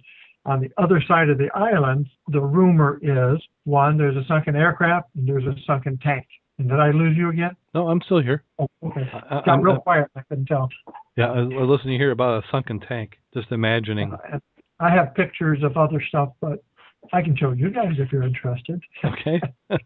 On 0.46 0.60
the 0.60 0.70
other 0.78 1.02
side 1.08 1.30
of 1.30 1.38
the 1.38 1.50
island, 1.56 2.08
the 2.28 2.42
rumor 2.42 3.00
is 3.02 3.42
one, 3.64 3.98
there's 3.98 4.18
a 4.18 4.26
sunken 4.28 4.58
aircraft, 4.58 5.08
and 5.16 5.28
there's 5.28 5.46
a 5.46 5.56
sunken 5.66 5.98
tank. 6.00 6.28
And 6.60 6.70
did 6.70 6.80
I 6.80 6.92
lose 6.92 7.18
you 7.18 7.30
again? 7.30 7.56
No, 7.74 7.88
I'm 7.88 8.02
still 8.06 8.22
here. 8.22 8.44
Oh, 8.60 8.68
okay. 8.84 9.10
I, 9.12 9.42
Got 9.46 9.50
I'm, 9.50 9.62
real 9.62 9.80
quiet. 9.80 10.08
I 10.16 10.22
couldn't 10.30 10.46
tell. 10.46 10.70
yeah, 11.18 11.32
I 11.32 11.42
was 11.42 11.68
listening 11.68 11.98
to 11.98 12.04
hear 12.04 12.12
about 12.12 12.44
a 12.44 12.48
sunken 12.52 12.80
tank. 12.80 13.18
Just 13.34 13.52
imagining. 13.52 14.14
Uh, 14.14 14.40
I 14.80 14.90
have 14.92 15.16
pictures 15.16 15.64
of 15.64 15.78
other 15.78 16.02
stuff, 16.10 16.30
but 16.42 16.64
I 17.12 17.22
can 17.22 17.36
show 17.36 17.52
you 17.52 17.70
guys 17.70 17.94
if 17.98 18.12
you're 18.12 18.24
interested. 18.24 18.82
Okay. 19.04 19.42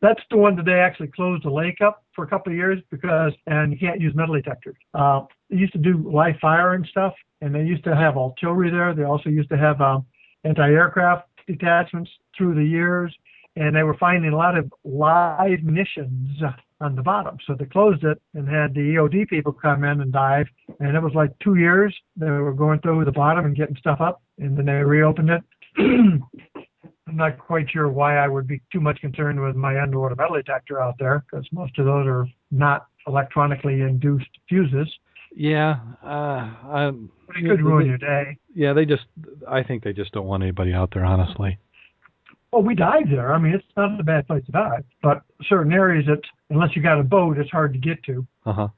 That's 0.00 0.20
the 0.30 0.36
one 0.36 0.56
that 0.56 0.64
they 0.64 0.74
actually 0.74 1.08
closed 1.08 1.44
the 1.44 1.50
lake 1.50 1.80
up 1.84 2.04
for 2.14 2.24
a 2.24 2.28
couple 2.28 2.52
of 2.52 2.56
years 2.56 2.78
because, 2.90 3.32
and 3.46 3.72
you 3.72 3.78
can't 3.78 4.00
use 4.00 4.14
metal 4.14 4.34
detectors. 4.34 4.76
Uh, 4.94 5.22
they 5.50 5.56
used 5.56 5.72
to 5.72 5.78
do 5.78 6.10
live 6.10 6.36
fire 6.40 6.74
and 6.74 6.86
stuff, 6.86 7.12
and 7.40 7.54
they 7.54 7.62
used 7.62 7.84
to 7.84 7.94
have 7.94 8.16
artillery 8.16 8.70
there. 8.70 8.94
They 8.94 9.04
also 9.04 9.28
used 9.28 9.50
to 9.50 9.58
have 9.58 9.80
um, 9.80 10.06
anti-aircraft 10.44 11.28
detachments 11.46 12.10
through 12.36 12.54
the 12.54 12.64
years, 12.64 13.14
and 13.60 13.76
they 13.76 13.82
were 13.82 13.96
finding 13.98 14.32
a 14.32 14.36
lot 14.36 14.56
of 14.56 14.72
live 14.84 15.62
munitions 15.62 16.40
on 16.80 16.96
the 16.96 17.02
bottom. 17.02 17.36
So 17.46 17.54
they 17.54 17.66
closed 17.66 18.04
it 18.04 18.20
and 18.32 18.48
had 18.48 18.72
the 18.72 18.80
EOD 18.80 19.28
people 19.28 19.52
come 19.52 19.84
in 19.84 20.00
and 20.00 20.10
dive, 20.10 20.46
and 20.80 20.96
it 20.96 21.02
was 21.02 21.12
like 21.14 21.30
two 21.40 21.56
years. 21.56 21.94
They 22.16 22.30
were 22.30 22.54
going 22.54 22.80
through 22.80 23.04
the 23.04 23.12
bottom 23.12 23.44
and 23.44 23.54
getting 23.54 23.76
stuff 23.76 24.00
up, 24.00 24.22
and 24.38 24.56
then 24.56 24.64
they 24.64 24.72
reopened 24.72 25.28
it. 25.30 25.42
I'm 25.76 27.16
not 27.16 27.38
quite 27.38 27.70
sure 27.70 27.88
why 27.88 28.16
I 28.16 28.28
would 28.28 28.46
be 28.46 28.62
too 28.72 28.80
much 28.80 28.98
concerned 29.00 29.40
with 29.42 29.56
my 29.56 29.80
underwater 29.80 30.14
metal 30.14 30.36
detector 30.36 30.80
out 30.80 30.94
there 30.98 31.24
because 31.30 31.46
most 31.52 31.78
of 31.78 31.84
those 31.84 32.06
are 32.06 32.26
not 32.50 32.86
electronically 33.06 33.82
induced 33.82 34.30
fuses. 34.48 34.88
yeah. 35.36 35.80
Uh, 36.02 36.50
I'm, 36.66 37.10
But 37.26 37.36
it 37.36 37.48
could 37.48 37.62
ruin 37.62 37.86
your 37.86 37.98
day. 37.98 38.38
Yeah, 38.54 38.72
they 38.72 38.86
just. 38.86 39.04
I 39.46 39.62
think 39.62 39.84
they 39.84 39.92
just 39.92 40.12
don't 40.12 40.26
want 40.26 40.44
anybody 40.44 40.72
out 40.72 40.92
there, 40.94 41.04
honestly. 41.04 41.58
Well, 42.52 42.62
we 42.62 42.74
dive 42.74 43.08
there. 43.08 43.32
I 43.32 43.38
mean, 43.38 43.54
it's 43.54 43.64
not 43.76 43.98
a 44.00 44.02
bad 44.02 44.26
place 44.26 44.44
to 44.46 44.52
dive, 44.52 44.84
but 45.02 45.22
certain 45.48 45.72
areas 45.72 46.06
that, 46.06 46.20
unless 46.50 46.74
you 46.74 46.82
got 46.82 46.98
a 46.98 47.04
boat, 47.04 47.38
it's 47.38 47.50
hard 47.50 47.72
to 47.74 47.78
get 47.78 48.02
to. 48.04 48.26
Uh 48.44 48.52
huh. 48.52 48.68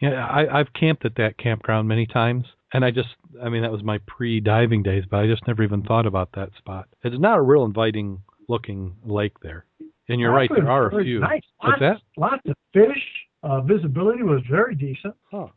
Yeah, 0.00 0.26
I, 0.26 0.60
I've 0.60 0.72
camped 0.72 1.04
at 1.04 1.14
that 1.16 1.38
campground 1.38 1.86
many 1.86 2.06
times, 2.06 2.46
and 2.72 2.84
I 2.84 2.90
just, 2.90 3.08
I 3.42 3.48
mean, 3.48 3.62
that 3.62 3.70
was 3.70 3.82
my 3.84 3.98
pre-diving 4.06 4.82
days, 4.82 5.04
but 5.08 5.18
I 5.18 5.26
just 5.26 5.46
never 5.46 5.62
even 5.62 5.82
thought 5.82 6.06
about 6.06 6.30
that 6.34 6.50
spot. 6.58 6.88
It's 7.04 7.20
not 7.20 7.38
a 7.38 7.42
real 7.42 7.64
inviting 7.64 8.22
looking 8.48 8.96
lake 9.04 9.38
there, 9.42 9.66
and 10.08 10.18
you're 10.18 10.32
right, 10.32 10.50
there 10.52 10.70
are 10.70 10.88
a 10.88 11.04
few. 11.04 11.20
Nice. 11.20 11.42
What's 11.58 11.80
lots, 11.80 12.00
that? 12.16 12.20
Lots 12.20 12.42
of 12.48 12.56
fish. 12.72 13.02
Uh, 13.42 13.60
visibility 13.60 14.22
was 14.22 14.42
very 14.50 14.74
decent. 14.74 15.14
Oh. 15.32 15.50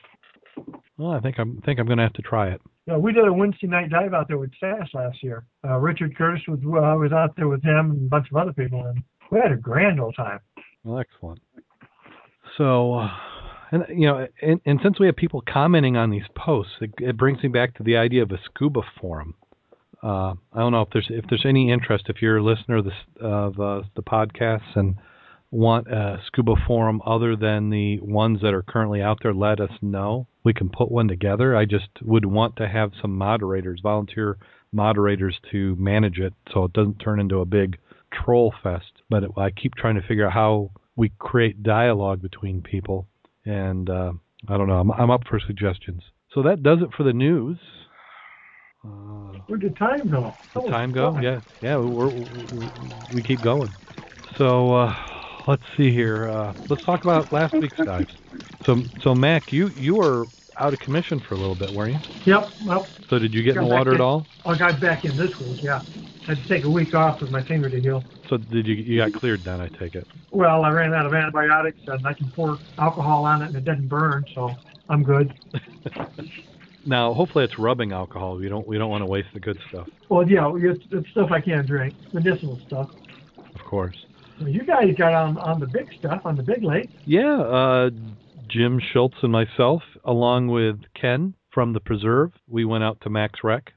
Well, 0.98 1.12
I 1.12 1.20
think 1.20 1.40
I'm 1.40 1.62
think 1.66 1.80
I'm 1.80 1.88
gonna 1.88 2.04
have 2.04 2.14
to 2.14 2.22
try 2.22 2.50
it. 2.50 2.62
Yeah, 2.86 2.98
we 2.98 3.14
did 3.14 3.28
a 3.28 3.34
Wednesday 3.34 3.68
night 3.68 3.90
dive 3.90 4.14
out 4.14 4.28
there 4.28 4.38
with 4.38 4.52
SAS 4.60 4.90
last 4.94 5.24
year. 5.24 5.46
Uh, 5.66 5.78
Richard 5.78 6.18
Curtis 6.18 6.42
was 6.48 6.60
well, 6.64 6.84
I 6.84 6.94
was 6.94 7.12
out 7.12 7.36
there 7.36 7.48
with 7.48 7.64
him 7.64 7.92
and 7.92 8.06
a 8.08 8.10
bunch 8.10 8.28
of 8.30 8.38
other 8.38 8.54
people, 8.54 8.86
and 8.86 9.04
we 9.32 9.40
had 9.40 9.52
a 9.52 9.58
grand 9.58 10.00
old 10.00 10.16
time. 10.16 10.40
Well, 10.84 11.00
excellent. 11.00 11.42
So, 12.58 12.96
uh, 12.96 13.10
and 13.72 13.86
you 13.90 14.06
know, 14.06 14.28
and, 14.42 14.62
and 14.66 14.80
since 14.84 15.00
we 15.00 15.08
have 15.08 15.16
people 15.16 15.42
commenting 15.42 15.98
on 15.98 16.12
these 16.12 16.28
posts, 16.36 16.74
it, 16.82 16.92
it 17.00 17.18
brings 17.18 17.42
me 17.42 17.50
back 17.50 17.76
to 17.76 17.84
the 17.84 17.98
idea 17.98 18.22
of 18.22 18.32
a 18.32 18.40
scuba 18.46 18.82
forum. 19.00 19.36
Uh, 20.04 20.34
I 20.52 20.60
don't 20.60 20.74
know 20.74 20.82
if 20.82 20.90
there's 20.92 21.08
if 21.10 21.26
there's 21.30 21.46
any 21.46 21.72
interest 21.72 22.06
if 22.10 22.22
you're 22.22 22.38
a 22.38 22.44
listener 22.44 22.78
of, 22.78 22.86
this, 22.86 22.94
of 23.22 23.60
uh, 23.60 23.82
the 23.96 24.04
podcasts 24.04 24.76
and 24.76 24.96
want 25.54 25.88
a 25.88 26.20
scuba 26.26 26.56
forum 26.66 27.00
other 27.06 27.36
than 27.36 27.70
the 27.70 28.00
ones 28.02 28.42
that 28.42 28.54
are 28.54 28.64
currently 28.64 29.02
out 29.02 29.20
there, 29.22 29.34
let 29.34 29.60
us 29.60 29.70
know. 29.82 30.28
We 30.44 30.54
can 30.54 30.70
put 30.70 30.92
one 30.92 31.08
together. 31.08 31.56
I 31.56 31.66
just 31.66 31.90
would 32.02 32.26
want 32.26 32.56
to 32.58 32.68
have 32.68 32.92
some 33.00 33.16
moderators, 33.18 33.80
volunteer 33.82 34.38
moderators, 34.72 35.38
to 35.52 35.76
manage 35.78 36.18
it 36.18 36.34
so 36.52 36.66
it 36.66 36.74
doesn't 36.74 36.98
turn 36.98 37.20
into 37.20 37.40
a 37.40 37.46
big 37.46 37.78
troll 38.12 38.54
fest. 38.64 39.04
But 39.10 39.24
it, 39.24 39.32
I 39.38 39.52
keep 39.52 39.76
trying 39.76 39.96
to 39.96 40.08
figure 40.08 40.26
out 40.26 40.34
how 40.34 40.72
we 40.96 41.12
create 41.20 41.62
dialogue 41.62 42.22
between 42.22 42.62
people, 42.62 43.08
and 43.46 43.90
uh, 43.90 44.14
I 44.50 44.58
don't 44.58 44.68
know. 44.68 44.80
I'm, 44.80 44.92
I'm 44.92 45.12
up 45.12 45.22
for 45.30 45.40
suggestions. 45.40 46.02
So 46.34 46.42
that 46.44 46.64
does 46.64 46.80
it 46.82 46.90
for 46.98 47.04
the 47.04 47.14
news. 47.14 47.58
Uh, 48.84 49.38
Where 49.46 49.60
did 49.60 49.78
time 49.78 50.10
go? 50.10 50.34
the 50.56 50.62
time 50.62 50.92
go? 50.92 51.12
God. 51.14 51.24
Yeah, 51.24 51.40
yeah. 51.62 51.78
We're, 51.78 52.10
we 52.10 52.72
we 53.14 53.24
keep 53.24 53.42
going. 53.42 53.72
So 54.38 54.74
uh, 54.74 54.96
let's 55.48 55.64
see 55.78 55.92
here. 55.92 56.30
Uh, 56.30 56.54
let's 56.70 56.84
talk 56.86 57.02
about 57.04 57.32
last 57.32 57.54
week's 57.54 57.78
dives. 57.86 58.12
So 58.66 58.84
so 59.04 59.14
Mack, 59.14 59.52
you 59.52 59.70
you 59.70 59.96
were 59.96 60.28
out 60.60 60.74
of 60.74 60.80
commission 60.80 61.22
for 61.28 61.36
a 61.36 61.38
little 61.38 61.56
bit, 61.56 61.74
weren't 61.74 61.94
you? 61.94 62.34
Yep. 62.34 62.50
Well, 62.66 62.88
So 63.10 63.20
did 63.20 63.34
you 63.34 63.44
get 63.44 63.56
in 63.58 63.64
the 63.64 63.68
water 63.68 63.94
at 63.94 64.02
all? 64.02 64.26
I 64.46 64.58
got 64.58 64.80
back 64.80 65.04
in 65.06 65.18
this 65.18 65.30
week. 65.40 65.62
Yeah, 65.64 65.82
I 66.28 66.36
had 66.36 66.38
to 66.38 66.48
take 66.48 66.64
a 66.64 66.70
week 66.70 66.94
off 66.94 67.22
with 67.22 67.32
my 67.32 67.44
finger 67.44 67.70
to 67.70 67.80
heal. 67.82 68.04
So 68.30 68.38
did 68.38 68.68
you 68.68 68.76
you 68.76 68.98
got 68.98 69.14
cleared 69.20 69.44
then? 69.44 69.60
I 69.60 69.68
take 69.80 69.96
it. 69.96 70.08
Well, 70.32 70.64
I 70.64 70.72
ran 70.72 70.94
out 70.94 71.06
of 71.06 71.14
antibiotics, 71.14 71.78
and 71.88 72.06
I 72.08 72.14
can 72.14 72.32
pour 72.36 72.58
alcohol 72.80 73.26
on 73.26 73.42
it, 73.42 73.48
and 73.48 73.56
it 73.56 73.66
doesn't 73.66 73.88
burn, 73.88 74.26
so 74.34 74.56
I'm 74.90 75.04
good. 75.04 75.34
Now, 76.86 77.14
hopefully, 77.14 77.46
it's 77.46 77.58
rubbing 77.58 77.94
alcohol. 77.94 78.36
We 78.36 78.50
don't 78.50 78.68
we 78.68 78.78
don't 78.78 78.90
want 78.90 79.04
to 79.04 79.06
waste 79.06 79.30
the 79.34 79.40
good 79.40 79.58
stuff, 79.70 79.88
Well, 80.10 80.30
yeah, 80.30 80.52
it's, 80.54 80.84
it's 80.92 81.10
stuff 81.12 81.32
I 81.32 81.40
can't 81.40 81.66
drink, 81.66 81.94
medicinal 82.12 82.60
stuff. 82.68 82.90
of 83.56 83.62
course. 83.70 83.96
Well, 84.40 84.50
you 84.50 84.64
guys 84.64 84.94
got 84.98 85.14
on 85.14 85.38
on 85.38 85.60
the 85.60 85.68
big 85.68 85.88
stuff, 86.00 86.22
on 86.26 86.36
the 86.36 86.44
big 86.44 86.64
lake. 86.64 86.90
Yeah, 87.06 87.40
uh, 87.42 87.90
Jim 88.48 88.80
Schultz 88.92 89.16
and 89.22 89.32
myself, 89.32 89.82
along 90.06 90.48
with 90.48 90.78
Ken 91.00 91.34
from 91.52 91.74
the 91.74 91.80
Preserve, 91.80 92.32
we 92.48 92.66
went 92.66 92.84
out 92.84 93.00
to 93.02 93.10
Max 93.10 93.40
Wreck. 93.44 93.72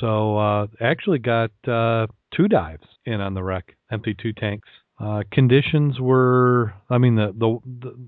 So 0.00 0.38
uh, 0.38 0.66
actually 0.80 1.18
got 1.18 1.50
uh, 1.66 2.06
two 2.34 2.48
dives 2.48 2.86
in 3.04 3.20
on 3.20 3.34
the 3.34 3.42
wreck, 3.42 3.76
empty 3.90 4.14
two 4.14 4.32
tanks. 4.32 4.68
Uh, 5.00 5.22
conditions 5.30 6.00
were, 6.00 6.74
I 6.90 6.98
mean, 6.98 7.14
the, 7.14 7.32
the 7.36 7.58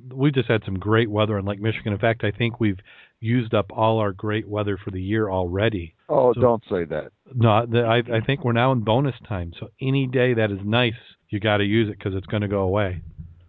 the 0.09 0.15
we 0.15 0.33
just 0.33 0.49
had 0.49 0.63
some 0.65 0.79
great 0.79 1.09
weather 1.09 1.39
in 1.39 1.45
Lake 1.45 1.61
Michigan. 1.61 1.93
In 1.93 1.99
fact, 1.99 2.25
I 2.25 2.33
think 2.33 2.59
we've 2.59 2.79
used 3.21 3.55
up 3.55 3.67
all 3.71 3.99
our 3.99 4.13
great 4.13 4.49
weather 4.49 4.77
for 4.83 4.91
the 4.91 5.01
year 5.01 5.31
already. 5.31 5.95
Oh, 6.09 6.33
So- 6.35 6.41
don't 6.41 6.65
say 6.69 6.85
that. 6.87 7.13
No, 7.33 7.65
the, 7.67 7.83
I 7.83 7.99
I 7.99 8.21
think 8.21 8.45
we're 8.45 8.53
now 8.53 8.73
in 8.73 8.81
bonus 8.81 9.15
time. 9.29 9.53
So 9.61 9.69
any 9.81 10.07
day 10.09 10.35
that 10.35 10.51
is 10.51 10.59
nice, 10.65 10.95
you 11.31 11.41
got 11.41 11.59
to 11.59 11.65
use 11.65 11.89
it 11.89 11.99
because 11.99 12.15
it's 12.15 12.27
going 12.27 12.43
to 12.43 12.49
go 12.49 12.61
away. 12.61 13.03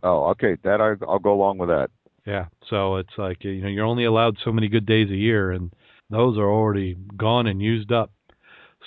Oh, 0.03 0.29
okay. 0.29 0.55
That 0.63 0.81
I, 0.81 0.93
I'll 1.05 1.19
go 1.19 1.33
along 1.33 1.57
with 1.57 1.69
that. 1.69 1.89
Yeah. 2.25 2.45
So 2.69 2.97
it's 2.97 3.13
like 3.17 3.43
you 3.43 3.61
know 3.61 3.67
you're 3.67 3.85
only 3.85 4.05
allowed 4.05 4.37
so 4.43 4.51
many 4.51 4.67
good 4.67 4.85
days 4.85 5.09
a 5.09 5.15
year, 5.15 5.51
and 5.51 5.73
those 6.09 6.37
are 6.37 6.49
already 6.49 6.95
gone 7.17 7.47
and 7.47 7.61
used 7.61 7.91
up. 7.91 8.11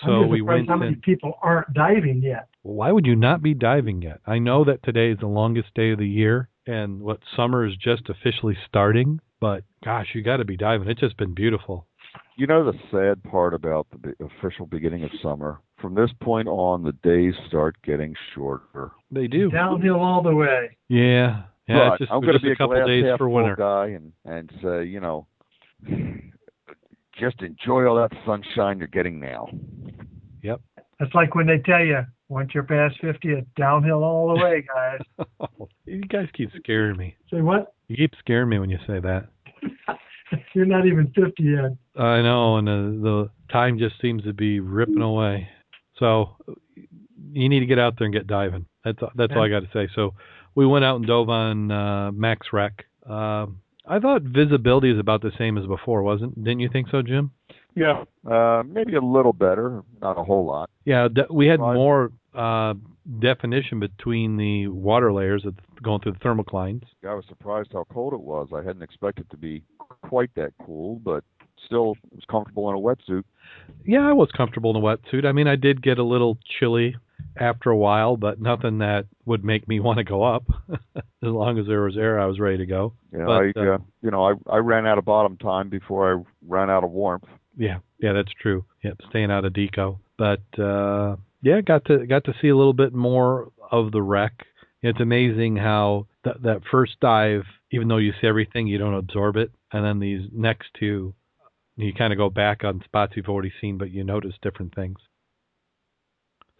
So 0.04 0.10
I'm 0.10 0.28
we 0.28 0.38
surprised 0.38 0.58
went 0.58 0.68
how 0.68 0.76
many 0.76 0.94
in. 0.94 1.00
people 1.00 1.34
aren't 1.42 1.72
diving 1.72 2.22
yet. 2.22 2.48
Why 2.62 2.90
would 2.90 3.06
you 3.06 3.14
not 3.14 3.42
be 3.42 3.54
diving 3.54 4.02
yet? 4.02 4.20
I 4.26 4.38
know 4.38 4.64
that 4.64 4.82
today 4.82 5.10
is 5.10 5.18
the 5.18 5.26
longest 5.26 5.68
day 5.74 5.90
of 5.90 5.98
the 5.98 6.08
year, 6.08 6.48
and 6.66 7.00
what 7.00 7.20
summer 7.36 7.66
is 7.66 7.76
just 7.76 8.08
officially 8.08 8.56
starting. 8.66 9.20
But 9.40 9.64
gosh, 9.84 10.08
you 10.14 10.22
got 10.22 10.38
to 10.38 10.44
be 10.44 10.56
diving. 10.56 10.88
It's 10.88 11.00
just 11.00 11.16
been 11.16 11.34
beautiful. 11.34 11.86
You 12.36 12.46
know 12.46 12.64
the 12.64 12.78
sad 12.90 13.22
part 13.30 13.54
about 13.54 13.86
the 14.02 14.14
official 14.24 14.66
beginning 14.66 15.04
of 15.04 15.10
summer? 15.22 15.60
From 15.84 15.94
this 15.94 16.08
point 16.22 16.48
on, 16.48 16.82
the 16.82 16.92
days 17.06 17.34
start 17.46 17.76
getting 17.84 18.14
shorter. 18.34 18.92
They 19.10 19.26
do. 19.26 19.50
Downhill 19.50 20.00
all 20.00 20.22
the 20.22 20.34
way. 20.34 20.78
Yeah. 20.88 21.42
Yeah. 21.68 21.90
but 21.90 21.98
just, 21.98 22.10
I'm 22.10 22.22
going 22.22 22.32
to 22.32 22.40
be 22.40 22.52
a 22.52 22.56
couple 22.56 22.74
glass 22.76 22.86
days 22.86 23.04
half 23.04 23.18
for 23.18 23.28
winter. 23.28 23.54
guy 23.54 23.88
and 23.88 24.10
and 24.24 24.50
say, 24.62 24.84
you 24.84 25.00
know, 25.00 25.26
just 27.20 27.42
enjoy 27.42 27.86
all 27.86 27.96
that 27.96 28.12
sunshine 28.24 28.78
you're 28.78 28.86
getting 28.86 29.20
now. 29.20 29.50
Yep. 30.42 30.62
It's 31.00 31.14
like 31.14 31.34
when 31.34 31.46
they 31.46 31.58
tell 31.58 31.84
you 31.84 32.00
once 32.30 32.52
you're 32.54 32.62
past 32.62 32.98
50, 33.02 33.28
it's 33.28 33.46
downhill 33.54 34.02
all 34.02 34.34
the 34.34 34.42
way, 34.42 34.64
guys. 34.66 35.26
you 35.84 36.00
guys 36.00 36.28
keep 36.32 36.48
scaring 36.56 36.96
me. 36.96 37.14
Say 37.30 37.42
what? 37.42 37.74
You 37.88 37.96
keep 37.96 38.14
scaring 38.20 38.48
me 38.48 38.58
when 38.58 38.70
you 38.70 38.78
say 38.86 39.00
that. 39.00 39.26
You're 40.54 40.64
not 40.64 40.86
even 40.86 41.12
50 41.14 41.42
yet. 41.42 41.76
I 42.02 42.22
know, 42.22 42.56
and 42.56 42.66
the, 42.66 43.00
the 43.02 43.30
time 43.52 43.78
just 43.78 44.00
seems 44.00 44.22
to 44.24 44.32
be 44.32 44.60
ripping 44.60 45.02
away. 45.02 45.46
So 45.98 46.36
you 47.32 47.48
need 47.48 47.60
to 47.60 47.66
get 47.66 47.78
out 47.78 47.94
there 47.98 48.06
and 48.06 48.14
get 48.14 48.26
diving. 48.26 48.66
That's 48.84 48.98
that's 49.14 49.32
all 49.34 49.42
I 49.42 49.48
got 49.48 49.60
to 49.60 49.68
say. 49.72 49.88
So 49.94 50.14
we 50.54 50.66
went 50.66 50.84
out 50.84 50.96
and 50.96 51.06
dove 51.06 51.28
on 51.28 51.70
uh, 51.70 52.12
Max 52.12 52.48
Wreck. 52.52 52.84
Um, 53.08 53.60
I 53.86 53.98
thought 53.98 54.22
visibility 54.22 54.90
is 54.90 54.98
about 54.98 55.20
the 55.22 55.32
same 55.38 55.58
as 55.58 55.66
before, 55.66 56.02
wasn't? 56.02 56.36
Didn't 56.42 56.60
you 56.60 56.70
think 56.70 56.88
so, 56.90 57.02
Jim? 57.02 57.32
Yeah, 57.74 58.04
uh, 58.30 58.62
maybe 58.66 58.94
a 58.94 59.00
little 59.00 59.32
better, 59.32 59.82
not 60.00 60.16
a 60.16 60.22
whole 60.24 60.46
lot. 60.46 60.70
Yeah, 60.84 61.08
de- 61.08 61.26
we 61.30 61.46
had 61.48 61.60
Right. 61.60 61.74
more 61.74 62.12
uh, 62.34 62.74
definition 63.18 63.80
between 63.80 64.36
the 64.36 64.68
water 64.68 65.12
layers 65.12 65.44
of 65.44 65.54
going 65.82 66.00
through 66.00 66.12
the 66.12 66.18
thermoclines. 66.20 66.82
I 67.06 67.14
was 67.14 67.24
surprised 67.28 67.72
how 67.72 67.84
cold 67.92 68.14
it 68.14 68.20
was. 68.20 68.48
I 68.54 68.62
hadn't 68.62 68.82
expected 68.82 69.28
to 69.30 69.36
be 69.36 69.62
quite 70.02 70.30
that 70.36 70.52
cool, 70.64 71.00
but 71.04 71.24
still 71.66 71.96
was 72.12 72.24
comfortable 72.30 72.68
in 72.70 72.76
a 72.76 72.78
wetsuit. 72.78 73.24
Yeah, 73.84 74.08
I 74.08 74.12
was 74.12 74.30
comfortable 74.36 74.70
in 74.70 74.76
a 74.76 74.80
wetsuit. 74.80 75.24
I 75.24 75.32
mean, 75.32 75.48
I 75.48 75.56
did 75.56 75.82
get 75.82 75.98
a 75.98 76.04
little 76.04 76.38
chilly 76.58 76.96
after 77.36 77.70
a 77.70 77.76
while, 77.76 78.16
but 78.16 78.40
nothing 78.40 78.78
that 78.78 79.06
would 79.24 79.44
make 79.44 79.66
me 79.68 79.80
want 79.80 79.98
to 79.98 80.04
go 80.04 80.22
up. 80.22 80.44
as 80.70 80.78
long 81.22 81.58
as 81.58 81.66
there 81.66 81.82
was 81.82 81.96
air, 81.96 82.18
I 82.20 82.26
was 82.26 82.38
ready 82.38 82.58
to 82.58 82.66
go. 82.66 82.94
Know, 83.12 83.26
But, 83.26 83.60
I, 83.60 83.66
uh, 83.66 83.74
uh, 83.74 83.78
you 84.02 84.10
know, 84.10 84.24
I 84.24 84.34
I 84.50 84.58
ran 84.58 84.86
out 84.86 84.98
of 84.98 85.04
bottom 85.04 85.36
time 85.36 85.68
before 85.68 86.14
I 86.14 86.22
ran 86.46 86.70
out 86.70 86.84
of 86.84 86.90
warmth. 86.90 87.24
Yeah, 87.56 87.78
yeah, 87.98 88.12
that's 88.12 88.32
true. 88.40 88.64
Yep, 88.82 89.00
staying 89.10 89.30
out 89.30 89.44
of 89.44 89.52
deco. 89.52 89.98
But 90.16 90.42
uh 90.58 91.16
yeah, 91.42 91.60
got 91.60 91.84
to 91.86 92.06
got 92.06 92.24
to 92.24 92.34
see 92.40 92.48
a 92.48 92.56
little 92.56 92.72
bit 92.72 92.94
more 92.94 93.52
of 93.70 93.92
the 93.92 94.02
wreck. 94.02 94.46
It's 94.82 95.00
amazing 95.00 95.56
how 95.56 96.06
that 96.24 96.42
that 96.42 96.62
first 96.70 96.98
dive, 97.00 97.44
even 97.70 97.88
though 97.88 97.98
you 97.98 98.12
see 98.20 98.26
everything, 98.26 98.66
you 98.66 98.78
don't 98.78 98.94
absorb 98.94 99.36
it, 99.36 99.50
and 99.72 99.84
then 99.84 99.98
these 99.98 100.22
next 100.32 100.68
two, 100.78 101.14
you 101.76 101.92
kind 101.92 102.12
of 102.12 102.18
go 102.18 102.30
back 102.30 102.64
on 102.64 102.82
spots 102.84 103.14
you've 103.16 103.28
already 103.28 103.52
seen, 103.60 103.78
but 103.78 103.90
you 103.90 104.04
notice 104.04 104.34
different 104.42 104.74
things. 104.74 104.98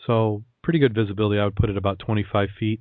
So 0.06 0.42
pretty 0.62 0.78
good 0.78 0.94
visibility. 0.94 1.40
I 1.40 1.44
would 1.44 1.56
put 1.56 1.70
it 1.70 1.76
about 1.76 1.98
25 2.00 2.48
feet. 2.58 2.80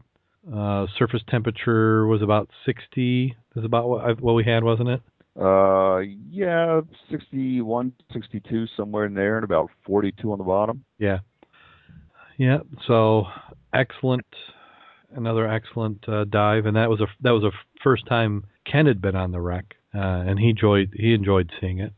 Uh, 0.51 0.87
surface 0.97 1.21
temperature 1.29 2.05
was 2.07 2.21
about 2.21 2.49
60. 2.65 3.35
Is 3.55 3.63
about 3.63 3.87
what, 3.87 4.03
I, 4.03 4.11
what 4.13 4.33
we 4.33 4.43
had, 4.43 4.63
wasn't 4.63 4.89
it? 4.89 5.01
Uh, 5.39 5.99
yeah, 6.29 6.81
61, 7.09 7.93
62, 8.11 8.65
somewhere 8.77 9.05
in 9.05 9.13
there, 9.13 9.37
and 9.37 9.43
about 9.43 9.69
42 9.85 10.31
on 10.31 10.37
the 10.37 10.43
bottom. 10.43 10.83
Yeah. 10.99 11.19
Yeah. 12.37 12.59
So 12.87 13.25
excellent, 13.73 14.25
another 15.15 15.47
excellent 15.47 16.07
uh, 16.07 16.25
dive, 16.25 16.65
and 16.65 16.75
that 16.75 16.89
was 16.89 16.99
a 16.99 17.07
that 17.21 17.31
was 17.31 17.43
a 17.43 17.51
first 17.83 18.05
time 18.07 18.45
Ken 18.65 18.85
had 18.85 19.01
been 19.01 19.15
on 19.15 19.31
the 19.31 19.41
wreck, 19.41 19.75
uh, 19.95 19.99
and 19.99 20.39
he 20.39 20.49
enjoyed 20.49 20.93
he 20.95 21.13
enjoyed 21.13 21.51
seeing 21.59 21.79
it. 21.79 21.93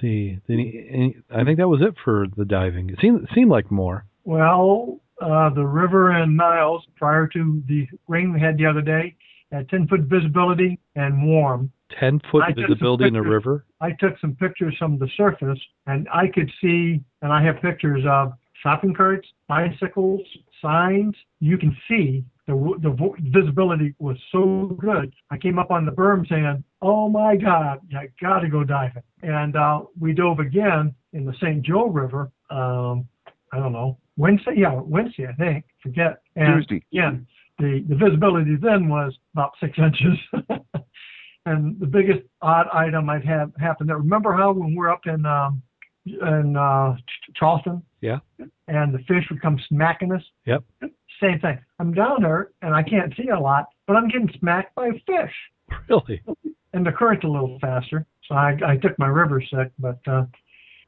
See. 0.00 0.38
Any, 0.48 1.16
I 1.30 1.44
think 1.44 1.58
that 1.58 1.68
was 1.68 1.80
it 1.82 1.94
for 2.04 2.26
the 2.36 2.44
diving. 2.44 2.90
It 2.90 2.98
seemed 3.00 3.24
it 3.24 3.30
seemed 3.34 3.50
like 3.50 3.70
more. 3.70 4.04
Well, 4.24 5.00
uh, 5.20 5.50
the 5.50 5.66
river 5.66 6.10
and 6.10 6.36
Niles, 6.36 6.84
prior 6.96 7.26
to 7.28 7.62
the 7.66 7.86
rain 8.06 8.32
we 8.32 8.40
had 8.40 8.56
the 8.56 8.66
other 8.66 8.82
day, 8.82 9.16
had 9.50 9.68
10 9.68 9.88
foot 9.88 10.00
visibility 10.02 10.78
and 10.94 11.26
warm. 11.26 11.72
Ten 11.98 12.20
foot 12.30 12.44
I 12.44 12.52
visibility 12.52 13.06
in 13.06 13.14
the 13.14 13.22
river. 13.22 13.64
I 13.80 13.92
took 13.98 14.18
some 14.20 14.34
pictures 14.34 14.76
from 14.78 14.98
the 14.98 15.08
surface, 15.16 15.58
and 15.86 16.06
I 16.12 16.28
could 16.28 16.50
see, 16.60 17.00
and 17.22 17.32
I 17.32 17.42
have 17.42 17.62
pictures 17.62 18.04
of 18.06 18.32
shopping 18.62 18.94
carts, 18.94 19.26
bicycles, 19.48 20.20
signs. 20.60 21.14
You 21.40 21.56
can 21.56 21.74
see 21.88 22.24
the 22.48 22.54
the 22.82 23.30
visibility 23.38 23.94
was 23.98 24.16
so 24.32 24.74
good. 24.80 25.14
I 25.30 25.36
came 25.36 25.58
up 25.58 25.70
on 25.70 25.84
the 25.84 25.92
berm 25.92 26.26
saying, 26.28 26.64
"Oh 26.80 27.08
my 27.08 27.36
God, 27.36 27.80
I 27.94 28.08
got 28.20 28.40
to 28.40 28.48
go 28.48 28.64
diving!" 28.64 29.02
And 29.22 29.54
uh, 29.54 29.82
we 30.00 30.14
dove 30.14 30.40
again 30.40 30.94
in 31.12 31.26
the 31.26 31.34
St. 31.34 31.62
Joe 31.62 31.88
River. 31.88 32.32
Um, 32.50 33.06
I 33.52 33.58
don't 33.58 33.72
know 33.72 33.98
Wednesday, 34.16 34.54
yeah, 34.56 34.80
Wednesday, 34.82 35.26
I 35.26 35.34
think. 35.34 35.64
Forget. 35.82 36.22
And 36.36 36.66
Tuesday. 36.66 36.84
again, 36.90 37.26
the 37.58 37.84
the 37.86 37.94
visibility 37.96 38.56
then 38.60 38.88
was 38.88 39.14
about 39.34 39.52
six 39.60 39.78
inches. 39.78 40.18
and 41.44 41.78
the 41.78 41.86
biggest 41.86 42.20
odd 42.40 42.66
item 42.72 43.10
I'd 43.10 43.26
have 43.26 43.52
happened 43.60 43.90
there. 43.90 43.98
Remember 43.98 44.32
how 44.32 44.52
when 44.52 44.74
we're 44.74 44.90
up 44.90 45.02
in 45.04 45.26
um, 45.26 45.62
in 46.06 46.56
uh, 46.56 46.96
Charleston? 47.36 47.82
Yeah. 48.00 48.20
And 48.68 48.94
the 48.94 49.00
fish 49.00 49.24
would 49.30 49.42
come 49.42 49.60
smacking 49.68 50.12
us. 50.12 50.22
Yep. 50.46 50.64
Same 51.20 51.40
thing. 51.40 51.58
I'm 51.78 51.92
down 51.92 52.22
there 52.22 52.50
and 52.62 52.74
I 52.74 52.82
can't 52.82 53.12
see 53.16 53.28
a 53.28 53.38
lot, 53.38 53.66
but 53.86 53.96
I'm 53.96 54.08
getting 54.08 54.30
smacked 54.38 54.74
by 54.74 54.90
fish. 55.06 55.34
Really? 55.88 56.22
And 56.72 56.86
the 56.86 56.92
current's 56.92 57.24
a 57.24 57.28
little 57.28 57.58
faster, 57.60 58.06
so 58.26 58.34
I, 58.34 58.56
I 58.66 58.76
took 58.76 58.98
my 58.98 59.06
river 59.06 59.42
sick, 59.42 59.72
but 59.78 59.98
uh, 60.06 60.24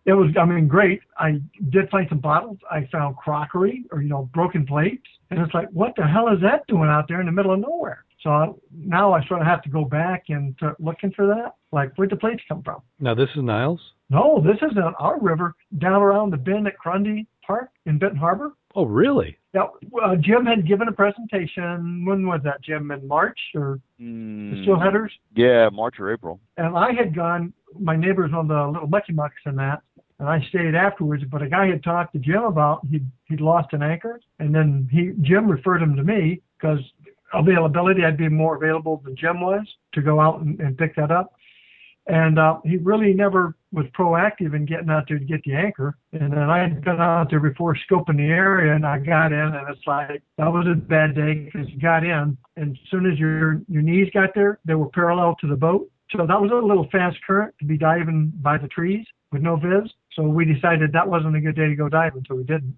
it 0.06 0.12
was, 0.12 0.30
I 0.40 0.44
mean, 0.44 0.68
great. 0.68 1.00
I 1.18 1.40
did 1.70 1.90
find 1.90 2.06
some 2.08 2.20
bottles. 2.20 2.58
I 2.70 2.88
found 2.90 3.16
crockery 3.16 3.84
or, 3.90 4.00
you 4.02 4.08
know, 4.08 4.30
broken 4.32 4.66
plates. 4.66 5.06
And 5.30 5.40
it's 5.40 5.54
like, 5.54 5.68
what 5.70 5.94
the 5.96 6.06
hell 6.06 6.28
is 6.28 6.40
that 6.42 6.66
doing 6.66 6.88
out 6.88 7.06
there 7.08 7.20
in 7.20 7.26
the 7.26 7.32
middle 7.32 7.52
of 7.52 7.60
nowhere? 7.60 8.04
So 8.22 8.30
I, 8.30 8.48
now 8.74 9.12
I 9.12 9.24
sort 9.26 9.40
of 9.40 9.46
have 9.46 9.62
to 9.62 9.70
go 9.70 9.84
back 9.84 10.24
and 10.28 10.54
start 10.56 10.80
looking 10.80 11.12
for 11.12 11.26
that. 11.26 11.54
Like, 11.72 11.94
where'd 11.96 12.10
the 12.10 12.16
plates 12.16 12.42
come 12.48 12.62
from? 12.62 12.82
Now 12.98 13.14
this 13.14 13.28
is 13.36 13.42
Niles. 13.42 13.80
No, 14.10 14.42
this 14.44 14.56
isn't 14.56 14.94
our 14.98 15.20
river. 15.20 15.54
Down 15.78 16.02
around 16.02 16.30
the 16.30 16.36
bend 16.36 16.66
at 16.66 16.76
Grundy 16.78 17.26
Park 17.46 17.70
in 17.86 17.98
Benton 17.98 18.18
Harbor. 18.18 18.52
Oh 18.74 18.84
really? 18.84 19.36
Yeah, 19.52 19.66
uh, 20.00 20.14
Jim 20.16 20.46
had 20.46 20.66
given 20.66 20.86
a 20.86 20.92
presentation. 20.92 22.04
When 22.06 22.26
was 22.26 22.40
that, 22.44 22.62
Jim? 22.62 22.90
In 22.92 23.06
March 23.06 23.38
or 23.54 23.80
the 23.98 24.04
Mm, 24.04 24.64
Steelheaders? 24.64 25.10
Yeah, 25.34 25.68
March 25.70 25.98
or 25.98 26.12
April. 26.12 26.40
And 26.56 26.76
I 26.76 26.92
had 26.92 27.14
gone. 27.14 27.52
My 27.78 27.96
neighbors 27.96 28.32
on 28.34 28.48
the 28.48 28.66
little 28.66 28.88
mucky 28.88 29.12
mucks 29.12 29.40
and 29.44 29.58
that, 29.58 29.82
and 30.18 30.28
I 30.28 30.40
stayed 30.48 30.74
afterwards. 30.74 31.24
But 31.30 31.42
a 31.42 31.48
guy 31.48 31.66
had 31.66 31.82
talked 31.82 32.12
to 32.14 32.18
Jim 32.20 32.44
about 32.44 32.86
he 32.90 33.00
he'd 33.24 33.40
lost 33.40 33.72
an 33.72 33.82
anchor, 33.82 34.20
and 34.38 34.54
then 34.54 34.88
he 34.90 35.12
Jim 35.22 35.50
referred 35.50 35.82
him 35.82 35.96
to 35.96 36.04
me 36.04 36.40
because 36.60 36.80
availability 37.34 38.04
I'd 38.04 38.16
be 38.16 38.28
more 38.28 38.56
available 38.56 39.02
than 39.04 39.16
Jim 39.16 39.40
was 39.40 39.66
to 39.94 40.02
go 40.02 40.20
out 40.20 40.40
and, 40.40 40.60
and 40.60 40.76
pick 40.78 40.94
that 40.96 41.10
up. 41.10 41.34
And 42.10 42.40
uh, 42.40 42.58
he 42.64 42.76
really 42.76 43.14
never 43.14 43.54
was 43.70 43.86
proactive 43.96 44.52
in 44.52 44.66
getting 44.66 44.90
out 44.90 45.04
there 45.06 45.20
to 45.20 45.24
get 45.24 45.44
the 45.44 45.54
anchor. 45.54 45.96
And 46.12 46.32
then 46.32 46.50
I 46.50 46.58
had 46.58 46.82
been 46.82 47.00
out 47.00 47.30
there 47.30 47.38
before 47.38 47.76
scoping 47.88 48.16
the 48.16 48.24
area, 48.24 48.74
and 48.74 48.84
I 48.84 48.98
got 48.98 49.32
in, 49.32 49.38
and 49.38 49.68
it's 49.68 49.86
like 49.86 50.20
that 50.36 50.52
was 50.52 50.66
a 50.66 50.74
bad 50.74 51.14
day 51.14 51.34
because 51.44 51.68
you 51.70 51.78
got 51.78 52.02
in, 52.02 52.36
and 52.56 52.72
as 52.72 52.90
soon 52.90 53.08
as 53.10 53.16
your 53.16 53.62
your 53.68 53.82
knees 53.82 54.08
got 54.12 54.30
there, 54.34 54.58
they 54.64 54.74
were 54.74 54.88
parallel 54.88 55.36
to 55.40 55.46
the 55.46 55.54
boat. 55.54 55.88
So 56.10 56.26
that 56.26 56.40
was 56.40 56.50
a 56.50 56.56
little 56.56 56.88
fast 56.90 57.16
current 57.24 57.54
to 57.60 57.64
be 57.64 57.78
diving 57.78 58.32
by 58.42 58.58
the 58.58 58.66
trees 58.66 59.06
with 59.30 59.42
no 59.42 59.54
viz. 59.54 59.88
So 60.14 60.24
we 60.24 60.44
decided 60.44 60.92
that 60.92 61.06
wasn't 61.06 61.36
a 61.36 61.40
good 61.40 61.54
day 61.54 61.68
to 61.68 61.76
go 61.76 61.88
diving, 61.88 62.24
so 62.26 62.34
we 62.34 62.42
didn't. 62.42 62.76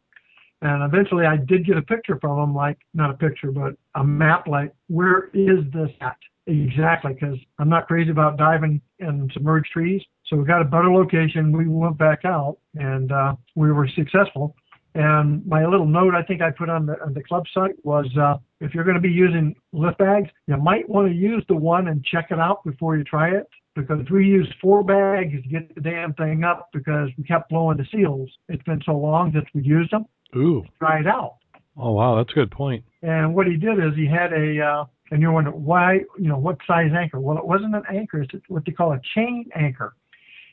And 0.60 0.82
eventually 0.82 1.24
I 1.24 1.38
did 1.38 1.64
get 1.64 1.78
a 1.78 1.82
picture 1.82 2.18
from 2.20 2.38
him, 2.38 2.54
like, 2.54 2.78
not 2.92 3.08
a 3.08 3.14
picture, 3.14 3.50
but 3.50 3.76
a 3.94 4.04
map, 4.04 4.46
like, 4.46 4.74
where 4.88 5.30
is 5.32 5.64
this 5.72 5.90
at? 6.02 6.18
Exactly, 6.46 7.14
because 7.14 7.38
I'm 7.58 7.68
not 7.68 7.86
crazy 7.86 8.10
about 8.10 8.36
diving 8.36 8.80
in 8.98 9.30
submerged 9.32 9.70
trees. 9.72 10.02
So 10.26 10.36
we 10.36 10.44
got 10.44 10.60
a 10.60 10.64
better 10.64 10.92
location. 10.92 11.56
We 11.56 11.68
went 11.68 11.98
back 11.98 12.24
out 12.24 12.58
and 12.74 13.12
uh, 13.12 13.36
we 13.54 13.70
were 13.70 13.88
successful. 13.94 14.56
And 14.94 15.46
my 15.46 15.64
little 15.64 15.86
note 15.86 16.14
I 16.14 16.22
think 16.22 16.42
I 16.42 16.50
put 16.50 16.68
on 16.68 16.86
the, 16.86 17.00
on 17.02 17.14
the 17.14 17.22
club 17.22 17.44
site 17.54 17.76
was 17.84 18.06
uh, 18.20 18.36
if 18.60 18.74
you're 18.74 18.84
going 18.84 18.96
to 18.96 19.00
be 19.00 19.10
using 19.10 19.54
lift 19.72 19.98
bags, 19.98 20.28
you 20.46 20.56
might 20.56 20.88
want 20.88 21.08
to 21.08 21.14
use 21.14 21.44
the 21.48 21.56
one 21.56 21.88
and 21.88 22.04
check 22.04 22.26
it 22.30 22.38
out 22.38 22.64
before 22.64 22.96
you 22.96 23.04
try 23.04 23.30
it. 23.30 23.48
Because 23.74 24.04
we 24.10 24.26
used 24.26 24.52
four 24.60 24.84
bags 24.84 25.32
to 25.42 25.48
get 25.48 25.74
the 25.74 25.80
damn 25.80 26.12
thing 26.14 26.44
up 26.44 26.68
because 26.74 27.08
we 27.16 27.24
kept 27.24 27.48
blowing 27.48 27.78
the 27.78 27.86
seals. 27.90 28.28
It's 28.50 28.62
been 28.64 28.82
so 28.84 28.92
long 28.92 29.32
since 29.32 29.46
we 29.54 29.62
used 29.62 29.92
them. 29.92 30.04
Ooh. 30.36 30.62
Try 30.78 31.00
it 31.00 31.06
out. 31.06 31.36
Oh 31.78 31.92
wow, 31.92 32.16
that's 32.16 32.30
a 32.32 32.34
good 32.34 32.50
point. 32.50 32.84
And 33.00 33.34
what 33.34 33.46
he 33.46 33.56
did 33.56 33.78
is 33.78 33.94
he 33.96 34.06
had 34.06 34.34
a, 34.34 34.60
uh, 34.60 34.84
and 35.12 35.20
you're 35.20 35.30
wondering 35.30 35.62
why, 35.62 36.00
you 36.18 36.28
know, 36.28 36.38
what 36.38 36.56
size 36.66 36.90
anchor? 36.98 37.20
Well, 37.20 37.36
it 37.36 37.46
wasn't 37.46 37.74
an 37.74 37.82
anchor. 37.88 38.22
It's 38.22 38.32
what 38.48 38.64
they 38.64 38.72
call 38.72 38.92
a 38.92 39.00
chain 39.14 39.44
anchor. 39.54 39.94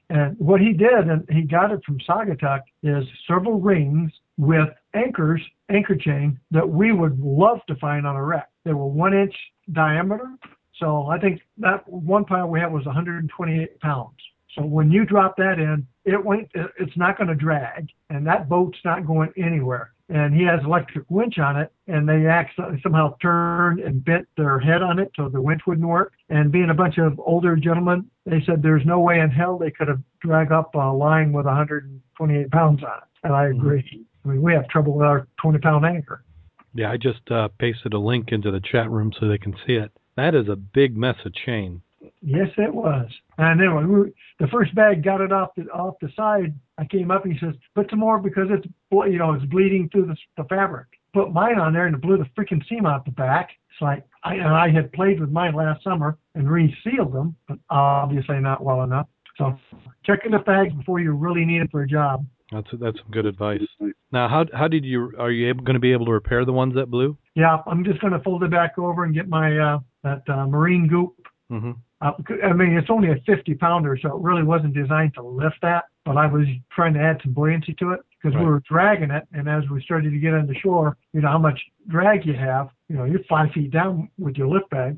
And 0.10 0.38
what 0.38 0.60
he 0.60 0.74
did, 0.74 1.08
and 1.08 1.26
he 1.30 1.44
got 1.44 1.72
it 1.72 1.80
from 1.86 1.98
Saugatuck, 2.00 2.62
is 2.84 3.06
several 3.26 3.62
rings 3.62 4.12
with 4.38 4.68
anchors, 4.94 5.42
anchor 5.70 5.96
chain 5.96 6.38
that 6.52 6.68
we 6.68 6.92
would 6.92 7.20
love 7.20 7.60
to 7.68 7.76
find 7.76 8.06
on 8.06 8.18
a 8.18 8.24
wreck. 8.24 8.50
They 8.66 8.74
were 8.74 8.88
one 8.88 9.14
inch 9.14 9.36
diameter. 9.72 10.28
So 10.78 11.08
I 11.08 11.20
think 11.20 11.42
that 11.60 11.88
one 11.88 12.26
pile 12.26 12.48
we 12.48 12.60
had 12.60 12.74
was 12.74 12.86
128 12.86 13.80
pounds. 13.80 14.18
So 14.56 14.64
when 14.64 14.92
you 14.92 15.06
drop 15.06 15.38
that 15.38 15.58
in, 15.60 15.88
it 16.04 16.24
went, 16.24 16.50
it's 16.54 16.98
not 16.98 17.18
going 17.18 17.28
to 17.28 17.36
drag, 17.36 17.90
and 18.10 18.28
that 18.28 18.50
boat's 18.50 18.80
not 18.84 19.06
going 19.06 19.32
anywhere. 19.38 19.94
And 20.10 20.34
he 20.34 20.44
has 20.44 20.60
electric 20.66 21.06
winch 21.10 21.38
on 21.38 21.56
it, 21.56 21.72
and 21.88 22.10
they 22.10 22.26
accidentally 22.26 22.80
somehow 22.82 23.16
turned 23.22 23.80
and 23.80 24.04
bent 24.04 24.28
their 24.38 24.60
head 24.60 24.82
on 24.82 24.98
it 24.98 25.12
so 25.16 25.30
the 25.30 25.42
winch 25.42 25.62
wouldn't 25.68 25.88
work. 25.88 26.14
And 26.30 26.52
being 26.52 26.72
a 26.72 26.74
bunch 26.74 26.98
of 26.98 27.20
older 27.20 27.56
gentlemen, 27.56 28.10
they 28.26 28.42
said 28.46 28.64
there's 28.64 28.86
no 28.86 29.00
way 29.00 29.20
in 29.20 29.30
hell 29.30 29.60
they 29.60 29.70
could 29.70 29.88
have 29.88 30.02
dragged 30.22 30.52
up 30.52 30.74
a 30.74 30.92
line 30.92 31.32
with 31.32 31.46
128 31.46 32.52
pounds 32.52 32.84
on 32.84 32.98
it. 32.98 33.04
And 33.24 33.34
I 33.34 33.48
agree. 33.48 34.08
I 34.26 34.28
mean, 34.28 34.42
we 34.42 34.54
have 34.54 34.68
trouble 34.68 34.96
with 34.96 35.06
our 35.06 35.28
20 35.42 35.60
pound 35.60 35.86
anchor. 35.86 36.24
Yeah, 36.74 36.92
I 36.92 36.98
just 36.98 37.30
uh, 37.32 37.50
pasted 37.60 37.94
a 37.94 38.00
link 38.00 38.32
into 38.32 38.52
the 38.52 38.62
chat 38.62 38.90
room 38.90 39.12
so 39.20 39.28
they 39.28 39.38
can 39.38 39.56
see 39.66 39.74
it. 39.74 39.92
That 40.16 40.36
is 40.36 40.48
a 40.50 40.56
big 40.56 40.98
mess 40.98 41.16
of 41.26 41.34
chain. 41.34 41.82
Yes, 42.22 42.50
it 42.58 42.74
was. 42.74 43.08
And 43.38 43.62
anyway, 43.62 43.86
we, 43.86 44.12
the 44.40 44.48
first 44.48 44.76
bag 44.76 45.04
got 45.04 45.22
it 45.22 45.32
off 45.32 45.50
the 45.56 45.64
off 45.70 45.96
the 46.02 46.10
side. 46.16 46.54
I 46.78 46.86
came 46.86 47.12
up. 47.12 47.24
And 47.24 47.34
he 47.34 47.40
says, 47.40 47.56
"Put 47.76 47.90
some 47.90 48.00
more 48.00 48.20
because 48.20 48.48
it's 48.50 48.68
you 48.92 49.18
know 49.18 49.34
it's 49.34 49.46
bleeding 49.46 49.90
through 49.92 50.08
the, 50.08 50.18
the 50.38 50.44
fabric." 50.46 50.88
Put 51.14 51.34
mine 51.34 51.58
on 51.58 51.74
there 51.74 51.88
and 51.88 51.96
it 51.96 52.02
blew 52.02 52.18
the 52.18 52.26
freaking 52.38 52.62
seam 52.68 52.86
out 52.86 53.06
the 53.06 53.12
back. 53.12 53.50
It's 53.72 53.82
like 53.82 54.04
I 54.24 54.36
and 54.36 54.48
I 54.48 54.70
had 54.70 54.92
played 54.92 55.20
with 55.20 55.32
mine 55.32 55.56
last 55.56 55.84
summer 55.84 56.18
and 56.36 56.50
resealed 56.50 57.14
them, 57.14 57.36
but 57.48 57.58
obviously 57.70 58.40
not 58.40 58.64
well 58.64 58.84
enough. 58.84 59.08
So 59.38 59.58
checking 60.06 60.32
the 60.32 60.40
bags 60.40 60.74
before 60.74 61.00
you 61.00 61.14
really 61.14 61.46
need 61.46 61.62
it 61.62 61.72
for 61.72 61.84
a 61.84 61.88
job. 61.88 62.26
That's 62.52 62.68
that's 62.80 62.98
some 62.98 63.12
good 63.12 63.26
advice. 63.26 63.62
Now, 64.12 64.28
how 64.28 64.46
how 64.54 64.68
did 64.68 64.84
you 64.84 65.14
are 65.18 65.32
you 65.32 65.50
able, 65.50 65.64
going 65.64 65.76
to 65.76 65.80
be 65.80 65.94
able 65.94 66.06
to 66.08 66.12
repair 66.12 66.46
the 66.46 66.54
ones 66.54 66.76
that 66.76 66.88
blew? 66.88 67.18
Yeah, 67.36 67.58
I'm 67.68 67.84
just 67.84 68.02
going 68.02 68.14
to 68.14 68.20
fold 68.20 68.44
it 68.44 68.52
back 68.52 68.78
over 68.78 69.04
and 69.04 69.14
get 69.14 69.30
my 69.30 69.58
uh, 69.58 69.80
that 70.04 70.24
uh, 70.28 70.48
marine 70.48 70.88
goop. 70.88 71.16
Mm-hmm. 71.52 71.72
Uh, 72.02 72.12
I 72.44 72.54
mean, 72.54 72.78
it's 72.78 72.90
only 72.90 73.10
a 73.12 73.18
50 73.26 73.56
pounder, 73.56 73.98
so 74.02 74.16
it 74.16 74.22
really 74.24 74.44
wasn't 74.44 74.74
designed 74.74 75.14
to 75.16 75.22
lift 75.22 75.58
that. 75.62 75.86
But 76.06 76.16
I 76.18 76.28
was 76.28 76.46
trying 76.72 76.94
to 76.94 77.00
add 77.02 77.20
some 77.24 77.34
buoyancy 77.34 77.74
to 77.80 77.92
it 77.92 78.00
because 78.22 78.36
Right. 78.36 78.44
we 78.46 78.50
were 78.50 78.62
dragging 78.70 79.12
it, 79.12 79.28
and 79.34 79.50
as 79.50 79.70
we 79.70 79.82
started 79.82 80.12
to 80.12 80.18
get 80.18 80.34
on 80.34 80.48
the 80.48 80.56
shore, 80.56 80.98
you 81.14 81.22
know 81.22 81.28
how 81.28 81.38
much 81.38 81.60
drag 81.88 82.26
you 82.26 82.34
have. 82.34 82.70
You 82.88 82.96
know, 82.98 83.04
you're 83.04 83.24
five 83.30 83.52
feet 83.52 83.72
down 83.72 84.10
with 84.18 84.38
your 84.38 84.48
lift 84.48 84.70
bag, 84.70 84.98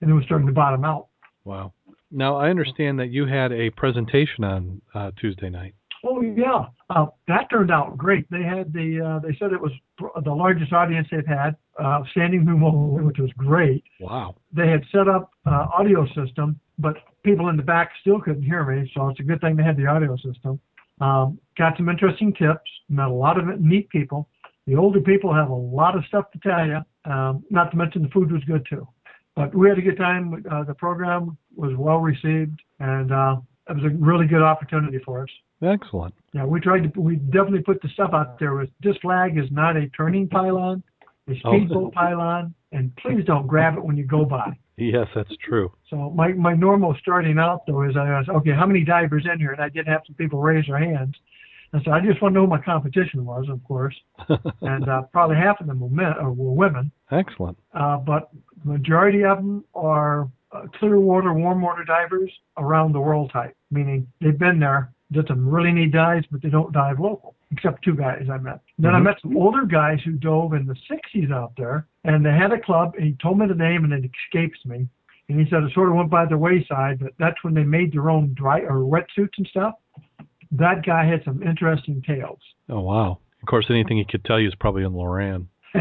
and 0.00 0.10
it 0.10 0.14
was 0.14 0.24
starting 0.24 0.46
to 0.48 0.52
bottom 0.52 0.84
out. 0.84 1.06
Wow. 1.44 1.72
Now 2.10 2.36
I 2.36 2.50
understand 2.50 2.98
that 2.98 3.08
you 3.10 3.26
had 3.26 3.52
a 3.52 3.70
presentation 3.70 4.42
on 4.42 4.82
uh, 4.94 5.12
Tuesday 5.16 5.48
night. 5.50 5.74
Oh 6.02 6.20
yeah, 6.22 6.64
uh, 6.88 7.06
that 7.28 7.48
turned 7.50 7.70
out 7.70 7.96
great. 7.96 8.28
They 8.30 8.42
had 8.42 8.72
the 8.72 9.00
uh, 9.00 9.18
they 9.20 9.36
said 9.38 9.52
it 9.52 9.60
was 9.60 9.72
pr- 9.98 10.18
the 10.24 10.32
largest 10.32 10.72
audience 10.72 11.06
they've 11.10 11.26
had, 11.26 11.56
uh, 11.80 12.02
standing 12.10 12.44
room 12.44 12.64
only, 12.64 13.04
which 13.04 13.18
was 13.18 13.30
great. 13.36 13.82
Wow. 14.00 14.36
They 14.52 14.68
had 14.68 14.82
set 14.92 15.08
up 15.08 15.30
uh, 15.46 15.66
audio 15.76 16.06
system, 16.14 16.60
but 16.78 16.96
people 17.22 17.48
in 17.48 17.56
the 17.56 17.62
back 17.62 17.90
still 18.00 18.20
couldn't 18.20 18.42
hear 18.42 18.64
me, 18.64 18.90
so 18.94 19.08
it's 19.08 19.20
a 19.20 19.22
good 19.22 19.40
thing 19.40 19.56
they 19.56 19.62
had 19.62 19.76
the 19.76 19.86
audio 19.86 20.16
system. 20.16 20.60
Um, 21.00 21.38
got 21.56 21.76
some 21.76 21.88
interesting 21.88 22.32
tips. 22.34 22.70
Met 22.88 23.08
a 23.08 23.12
lot 23.12 23.38
of 23.38 23.60
neat 23.60 23.88
people. 23.88 24.28
The 24.66 24.76
older 24.76 25.00
people 25.00 25.34
have 25.34 25.48
a 25.48 25.54
lot 25.54 25.96
of 25.96 26.04
stuff 26.06 26.30
to 26.32 26.38
tell 26.40 26.66
you. 26.66 26.80
Um, 27.10 27.44
not 27.50 27.70
to 27.70 27.76
mention 27.76 28.02
the 28.02 28.08
food 28.10 28.30
was 28.30 28.44
good 28.44 28.66
too. 28.68 28.86
But 29.34 29.54
we 29.54 29.68
had 29.68 29.78
a 29.78 29.82
good 29.82 29.96
time. 29.96 30.44
Uh, 30.50 30.64
the 30.64 30.74
program 30.74 31.38
was 31.54 31.72
well 31.76 31.98
received, 31.98 32.60
and 32.78 33.10
uh, 33.10 33.36
it 33.68 33.76
was 33.76 33.84
a 33.84 33.96
really 33.96 34.26
good 34.26 34.42
opportunity 34.42 34.98
for 35.04 35.22
us. 35.22 35.30
Excellent. 35.62 36.14
Yeah, 36.32 36.44
we 36.44 36.60
tried 36.60 36.92
to. 36.92 37.00
We 37.00 37.16
definitely 37.16 37.62
put 37.62 37.80
the 37.82 37.88
stuff 37.90 38.10
out 38.12 38.38
there. 38.38 38.66
This 38.82 38.96
flag 38.98 39.38
is 39.38 39.50
not 39.50 39.76
a 39.76 39.88
turning 39.88 40.28
pylon, 40.28 40.82
Oh. 41.44 41.56
speedboat 41.56 41.92
pylon, 41.92 42.54
and 42.72 42.94
please 42.96 43.24
don't 43.24 43.46
grab 43.46 43.76
it 43.76 43.84
when 43.84 43.96
you 43.96 44.04
go 44.04 44.24
by. 44.24 44.58
Yes, 44.76 45.08
that's 45.14 45.34
true. 45.46 45.72
So 45.88 46.10
my 46.10 46.32
my 46.32 46.54
normal 46.54 46.96
starting 47.00 47.38
out 47.38 47.66
though 47.66 47.82
is 47.82 47.96
I 47.96 48.08
asked, 48.08 48.28
okay, 48.30 48.52
how 48.52 48.66
many 48.66 48.84
divers 48.84 49.26
in 49.30 49.38
here? 49.38 49.52
And 49.52 49.60
I 49.60 49.68
did 49.68 49.86
have 49.86 50.02
some 50.06 50.16
people 50.16 50.40
raise 50.40 50.66
their 50.66 50.78
hands. 50.78 51.14
And 51.72 51.82
so 51.84 51.92
I 51.92 52.00
just 52.00 52.20
want 52.20 52.32
to 52.34 52.40
know 52.40 52.46
who 52.46 52.50
my 52.50 52.60
competition 52.60 53.24
was, 53.24 53.46
of 53.48 53.62
course, 53.62 53.94
and 54.60 54.88
uh, 54.88 55.02
probably 55.12 55.36
half 55.36 55.60
of 55.60 55.68
them 55.68 55.78
were 55.78 55.88
men 55.88 56.14
or 56.20 56.32
were 56.32 56.50
women, 56.50 56.90
Excellent. 57.12 57.56
uh, 57.74 57.96
but 57.96 58.30
majority 58.64 59.24
of 59.24 59.36
them 59.36 59.64
are 59.74 60.28
uh, 60.50 60.62
clear 60.80 60.98
water, 60.98 61.32
warm 61.32 61.60
water 61.60 61.84
divers 61.84 62.32
around 62.56 62.92
the 62.92 63.00
world 63.00 63.30
type, 63.32 63.56
meaning 63.70 64.06
they've 64.20 64.38
been 64.38 64.58
there, 64.58 64.92
did 65.12 65.28
some 65.28 65.48
really 65.48 65.70
neat 65.70 65.92
dives, 65.92 66.26
but 66.32 66.42
they 66.42 66.48
don't 66.48 66.72
dive 66.72 66.98
local, 66.98 67.36
except 67.52 67.82
two 67.84 67.94
guys 67.94 68.28
I 68.30 68.38
met. 68.38 68.60
Then 68.78 68.94
I 68.94 68.98
Mhm. 69.00 69.04
met 69.04 69.20
some 69.20 69.36
older 69.36 69.64
guys 69.66 70.00
who 70.02 70.12
dove 70.12 70.54
in 70.54 70.66
the 70.66 70.76
60s 70.88 71.30
out 71.30 71.54
there, 71.56 71.86
and 72.04 72.24
they 72.24 72.32
had 72.32 72.52
a 72.52 72.60
club, 72.60 72.94
and 72.96 73.04
he 73.04 73.12
told 73.14 73.38
me 73.38 73.46
the 73.46 73.54
name, 73.54 73.84
and 73.84 73.92
it 73.92 74.08
escapes 74.26 74.64
me. 74.64 74.88
And 75.28 75.38
he 75.40 75.48
said 75.48 75.62
it 75.62 75.72
sort 75.72 75.88
of 75.88 75.94
went 75.94 76.10
by 76.10 76.26
the 76.26 76.38
wayside, 76.38 76.98
but 76.98 77.12
that's 77.18 77.42
when 77.44 77.54
they 77.54 77.64
made 77.64 77.92
their 77.92 78.10
own 78.10 78.34
dry 78.34 78.60
or 78.60 78.78
wetsuits 78.78 79.38
and 79.38 79.46
stuff. 79.46 79.74
That 80.52 80.84
guy 80.84 81.04
had 81.04 81.22
some 81.24 81.42
interesting 81.42 82.02
tales. 82.02 82.40
Oh 82.68 82.80
wow. 82.80 83.18
Of 83.42 83.46
course, 83.46 83.70
anything 83.70 83.96
he 83.96 84.04
could 84.04 84.24
tell 84.24 84.40
you 84.40 84.48
is 84.48 84.54
probably 84.56 84.82
in 84.82 84.92
Loran. 84.92 85.46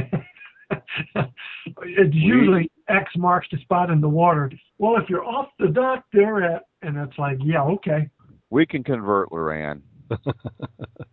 it's 1.83 2.15
usually 2.15 2.69
X 2.87 3.15
marks 3.17 3.47
the 3.51 3.57
spot 3.59 3.89
in 3.89 4.01
the 4.01 4.09
water. 4.09 4.51
Well, 4.77 4.97
if 4.97 5.09
you're 5.09 5.25
off 5.25 5.49
the 5.59 5.67
dock, 5.67 6.05
they're 6.13 6.43
at, 6.43 6.63
and 6.81 6.97
it's 6.97 7.17
like, 7.17 7.37
yeah, 7.43 7.63
okay. 7.63 8.07
We 8.49 8.65
can 8.65 8.83
convert 8.83 9.29
Loran. 9.29 9.81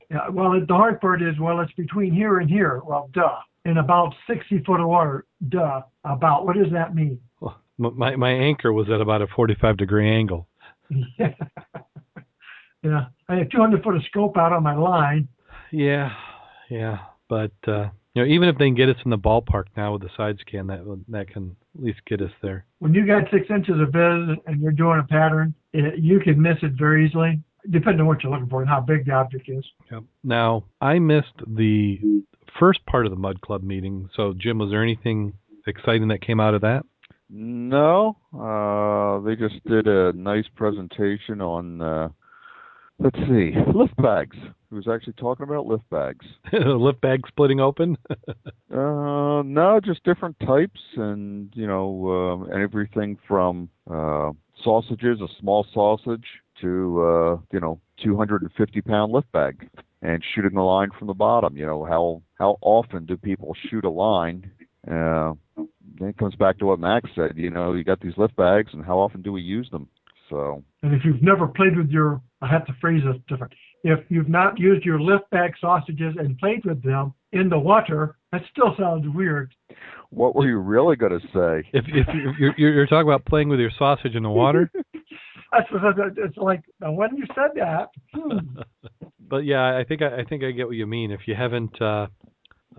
Yeah, 0.09 0.29
well, 0.31 0.53
the 0.53 0.75
hard 0.75 1.01
part 1.01 1.21
is, 1.21 1.35
well, 1.41 1.61
it's 1.61 1.73
between 1.73 2.15
here 2.15 2.39
and 2.39 2.49
here. 2.49 2.81
Well, 2.87 3.11
duh. 3.13 3.39
In 3.65 3.79
about 3.79 4.15
60 4.29 4.63
foot 4.65 4.81
of 4.81 4.87
water, 4.89 5.27
duh. 5.49 5.83
About, 6.05 6.47
what 6.47 6.55
does 6.57 6.73
that 6.73 6.95
mean? 6.95 7.19
M- 7.43 7.51
My 7.99 8.15
my 8.15 8.31
anchor 8.31 8.73
was 8.73 8.89
at 8.89 9.01
about 9.01 9.21
a 9.21 9.27
45 9.27 9.77
degree 9.77 10.09
angle. 10.09 10.47
yeah, 11.19 11.35
yeah. 12.83 13.07
I 13.29 13.35
had 13.35 13.51
200 13.51 13.83
foot 13.83 13.97
of 13.97 14.03
scope 14.05 14.37
out 14.37 14.53
on 14.53 14.63
my 14.63 14.77
line. 14.77 15.29
Yeah, 15.73 16.11
yeah. 16.71 16.99
But 17.29 17.53
uh, 17.67 17.89
you 18.15 18.23
know, 18.23 18.29
even 18.29 18.49
if 18.49 18.57
they 18.57 18.67
can 18.67 18.75
get 18.77 18.89
us 18.89 18.97
in 19.05 19.11
the 19.11 19.19
ballpark 19.19 19.65
now 19.77 19.93
with 19.95 20.03
the 20.03 20.11
side 20.17 20.39
scan, 20.47 20.69
that 20.69 20.85
that 21.09 21.29
can 21.29 21.57
at 21.77 21.83
least 21.85 22.01
get 22.07 22.23
us 22.23 22.31
there. 22.43 22.65
When 22.79 22.95
you 22.95 23.05
got 23.07 23.25
six 23.33 23.47
inches 23.51 23.75
of 23.81 23.89
viz 23.93 24.39
and 24.47 24.63
you're 24.63 24.71
doing 24.73 25.01
a 25.01 25.07
pattern, 25.07 25.53
it, 25.73 25.99
you 25.99 26.21
can 26.21 26.41
miss 26.41 26.59
it 26.63 26.73
very 26.79 27.07
easily, 27.07 27.41
depending 27.71 28.01
on 28.01 28.07
what 28.07 28.23
you're 28.23 28.33
looking 28.33 28.49
for 28.49 28.61
and 28.61 28.69
how 28.69 28.81
big 28.81 29.07
the 29.07 29.13
object 29.13 29.49
is. 29.49 29.65
Yep. 29.91 30.05
Now 30.25 30.65
I 30.81 30.99
missed 30.99 31.35
the 31.47 32.23
first 32.59 32.85
part 32.87 33.07
of 33.07 33.11
the 33.11 33.17
Mud 33.17 33.41
Club 33.41 33.63
meeting. 33.63 34.09
So 34.15 34.35
Jim, 34.37 34.59
was 34.59 34.71
there 34.71 34.83
anything 34.83 35.33
exciting 35.67 36.09
that 36.09 36.23
came 36.23 36.41
out 36.41 36.55
of 36.55 36.63
that? 36.63 36.85
No, 37.29 38.17
uh, 38.33 39.19
they 39.27 39.35
just 39.35 39.65
did 39.65 39.89
a 39.89 40.13
nice 40.13 40.45
presentation 40.55 41.41
on, 41.41 41.83
uh, 41.83 42.09
let's 43.01 43.19
see, 43.19 43.53
lift 43.75 43.97
bags. 43.97 44.37
He 44.71 44.75
was 44.77 44.87
actually 44.87 45.15
talking 45.15 45.45
about 45.45 45.67
lift 45.67 45.89
bags. 45.91 46.25
Lift 46.53 47.01
bag 47.01 47.23
splitting 47.29 47.61
open. 47.61 47.97
Uh, 48.69 49.43
no, 49.43 49.81
just 49.83 50.03
different 50.05 50.39
types, 50.41 50.81
and 50.97 51.51
you 51.55 51.67
know, 51.67 52.11
um, 52.11 52.49
everything 52.53 53.17
from 53.27 53.71
uh, 53.89 54.33
sausages, 54.63 55.21
a 55.21 55.29
small 55.41 55.65
sausage, 55.73 56.27
to 56.61 57.03
uh, 57.03 57.37
you 57.53 57.61
know, 57.61 57.81
250 58.03 58.81
pound 58.83 59.13
lift 59.13 59.31
bag, 59.33 59.69
and 60.03 60.23
shooting 60.35 60.55
the 60.55 60.63
line 60.63 60.91
from 60.99 61.09
the 61.09 61.15
bottom. 61.15 61.57
You 61.57 61.67
know, 61.67 61.85
how 61.85 62.23
how 62.39 62.59
often 62.61 63.07
do 63.07 63.17
people 63.17 63.55
shoot 63.69 63.85
a 63.85 63.91
line? 63.91 64.51
Uh, 64.87 65.33
then 65.99 66.09
it 66.09 66.19
comes 66.19 66.35
back 66.37 66.59
to 66.59 66.67
what 66.67 66.79
Max 66.79 67.09
said. 67.15 67.33
You 67.37 67.51
know, 67.51 67.73
you 67.73 67.85
got 67.85 68.01
these 68.01 68.17
lift 68.17 68.37
bags, 68.37 68.71
and 68.73 68.85
how 68.85 68.99
often 68.99 69.23
do 69.23 69.33
we 69.33 69.41
use 69.41 69.69
them? 69.71 69.89
So 70.31 70.63
And 70.83 70.93
if 70.95 71.05
you've 71.05 71.23
never 71.23 71.47
played 71.47 71.77
with 71.77 71.91
your, 71.91 72.21
I 72.43 72.49
have 72.49 72.67
to 72.67 72.73
phrase 72.81 73.03
this 73.05 73.17
different. 73.29 73.53
If 73.85 74.01
you've 74.09 74.29
not 74.29 74.59
used 74.59 74.85
your 74.85 75.01
lift 75.01 75.31
bag 75.31 75.53
sausages 75.61 76.15
and 76.19 76.37
played 76.39 76.65
with 76.65 76.83
them 76.83 77.15
in 77.33 77.49
the 77.49 77.59
water, 77.59 78.17
that 78.33 78.43
still 78.51 78.75
sounds 78.79 79.05
weird. 79.15 79.55
what 80.11 80.35
were 80.35 80.47
you 80.47 80.59
really 80.59 80.97
going 80.97 81.13
to 81.13 81.27
say? 81.29 81.69
if 81.73 81.85
if 81.87 82.07
you're, 82.39 82.55
you're 82.59 82.75
you're 82.75 82.87
talking 82.87 83.09
about 83.09 83.25
playing 83.25 83.49
with 83.49 83.61
your 83.61 83.71
sausage 83.79 84.15
in 84.15 84.23
the 84.23 84.31
water, 84.31 84.71
That's 85.53 85.69
it's 86.17 86.37
like. 86.37 86.63
When 86.81 87.17
you 87.17 87.25
said 87.35 87.51
that, 87.57 87.89
hmm, 88.15 88.61
but 89.29 89.45
yeah, 89.45 89.77
I 89.77 89.85
think 89.85 90.03
I, 90.03 90.21
I 90.21 90.25
think 90.25 90.45
I 90.45 90.51
get 90.51 90.67
what 90.67 90.77
you 90.77 90.87
mean. 90.87 91.11
If 91.11 91.21
you 91.27 91.35
haven't 91.35 91.81
uh, 91.81 92.07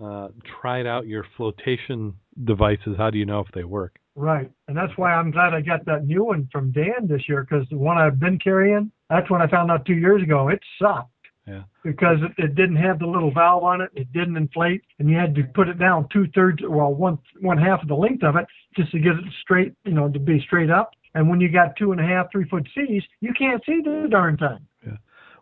uh, 0.02 0.28
tried 0.60 0.86
out 0.86 1.06
your 1.06 1.24
flotation 1.36 2.14
devices, 2.44 2.96
how 2.96 3.10
do 3.10 3.18
you 3.18 3.26
know 3.26 3.40
if 3.40 3.48
they 3.54 3.64
work? 3.64 3.98
right, 4.14 4.50
and 4.66 4.76
that's 4.76 4.92
why 4.96 5.12
I'm 5.12 5.30
glad 5.30 5.54
I 5.54 5.60
got 5.60 5.84
that 5.86 6.04
new 6.04 6.24
one 6.24 6.48
from 6.50 6.72
Dan 6.72 7.06
this 7.06 7.28
year 7.28 7.46
because 7.48 7.68
the 7.70 7.78
one 7.78 7.96
I've 7.96 8.18
been 8.18 8.38
carrying, 8.38 8.90
that's 9.08 9.30
when 9.30 9.40
I 9.40 9.46
found 9.46 9.70
out 9.70 9.86
two 9.86 9.94
years 9.94 10.22
ago. 10.22 10.48
It 10.48 10.60
sucked. 10.80 11.12
Yeah. 11.46 11.62
Because 11.82 12.18
it, 12.22 12.44
it 12.44 12.54
didn't 12.56 12.76
have 12.76 12.98
the 12.98 13.06
little 13.06 13.32
valve 13.32 13.64
on 13.64 13.80
it, 13.80 13.90
it 13.94 14.12
didn't 14.12 14.36
inflate, 14.36 14.82
and 14.98 15.08
you 15.08 15.16
had 15.16 15.34
to 15.36 15.44
put 15.54 15.68
it 15.68 15.78
down 15.78 16.06
two 16.12 16.26
thirds, 16.34 16.60
well, 16.62 16.92
one 16.92 17.18
one 17.40 17.56
half 17.56 17.80
of 17.80 17.88
the 17.88 17.94
length 17.94 18.22
of 18.22 18.36
it 18.36 18.44
just 18.76 18.90
to 18.92 18.98
get 18.98 19.12
it 19.12 19.24
straight, 19.42 19.72
you 19.84 19.92
know, 19.92 20.08
to 20.08 20.18
be 20.18 20.40
straight 20.40 20.70
up. 20.70 20.90
And 21.14 21.28
when 21.28 21.40
you 21.40 21.50
got 21.50 21.76
two 21.76 21.92
and 21.92 22.00
a 22.00 22.04
half, 22.04 22.30
three 22.30 22.48
foot 22.48 22.68
seas, 22.74 23.02
you 23.20 23.32
can't 23.36 23.62
see 23.64 23.80
the 23.84 24.06
darn 24.10 24.36
thing. 24.36 24.58
Yeah. 24.86 24.96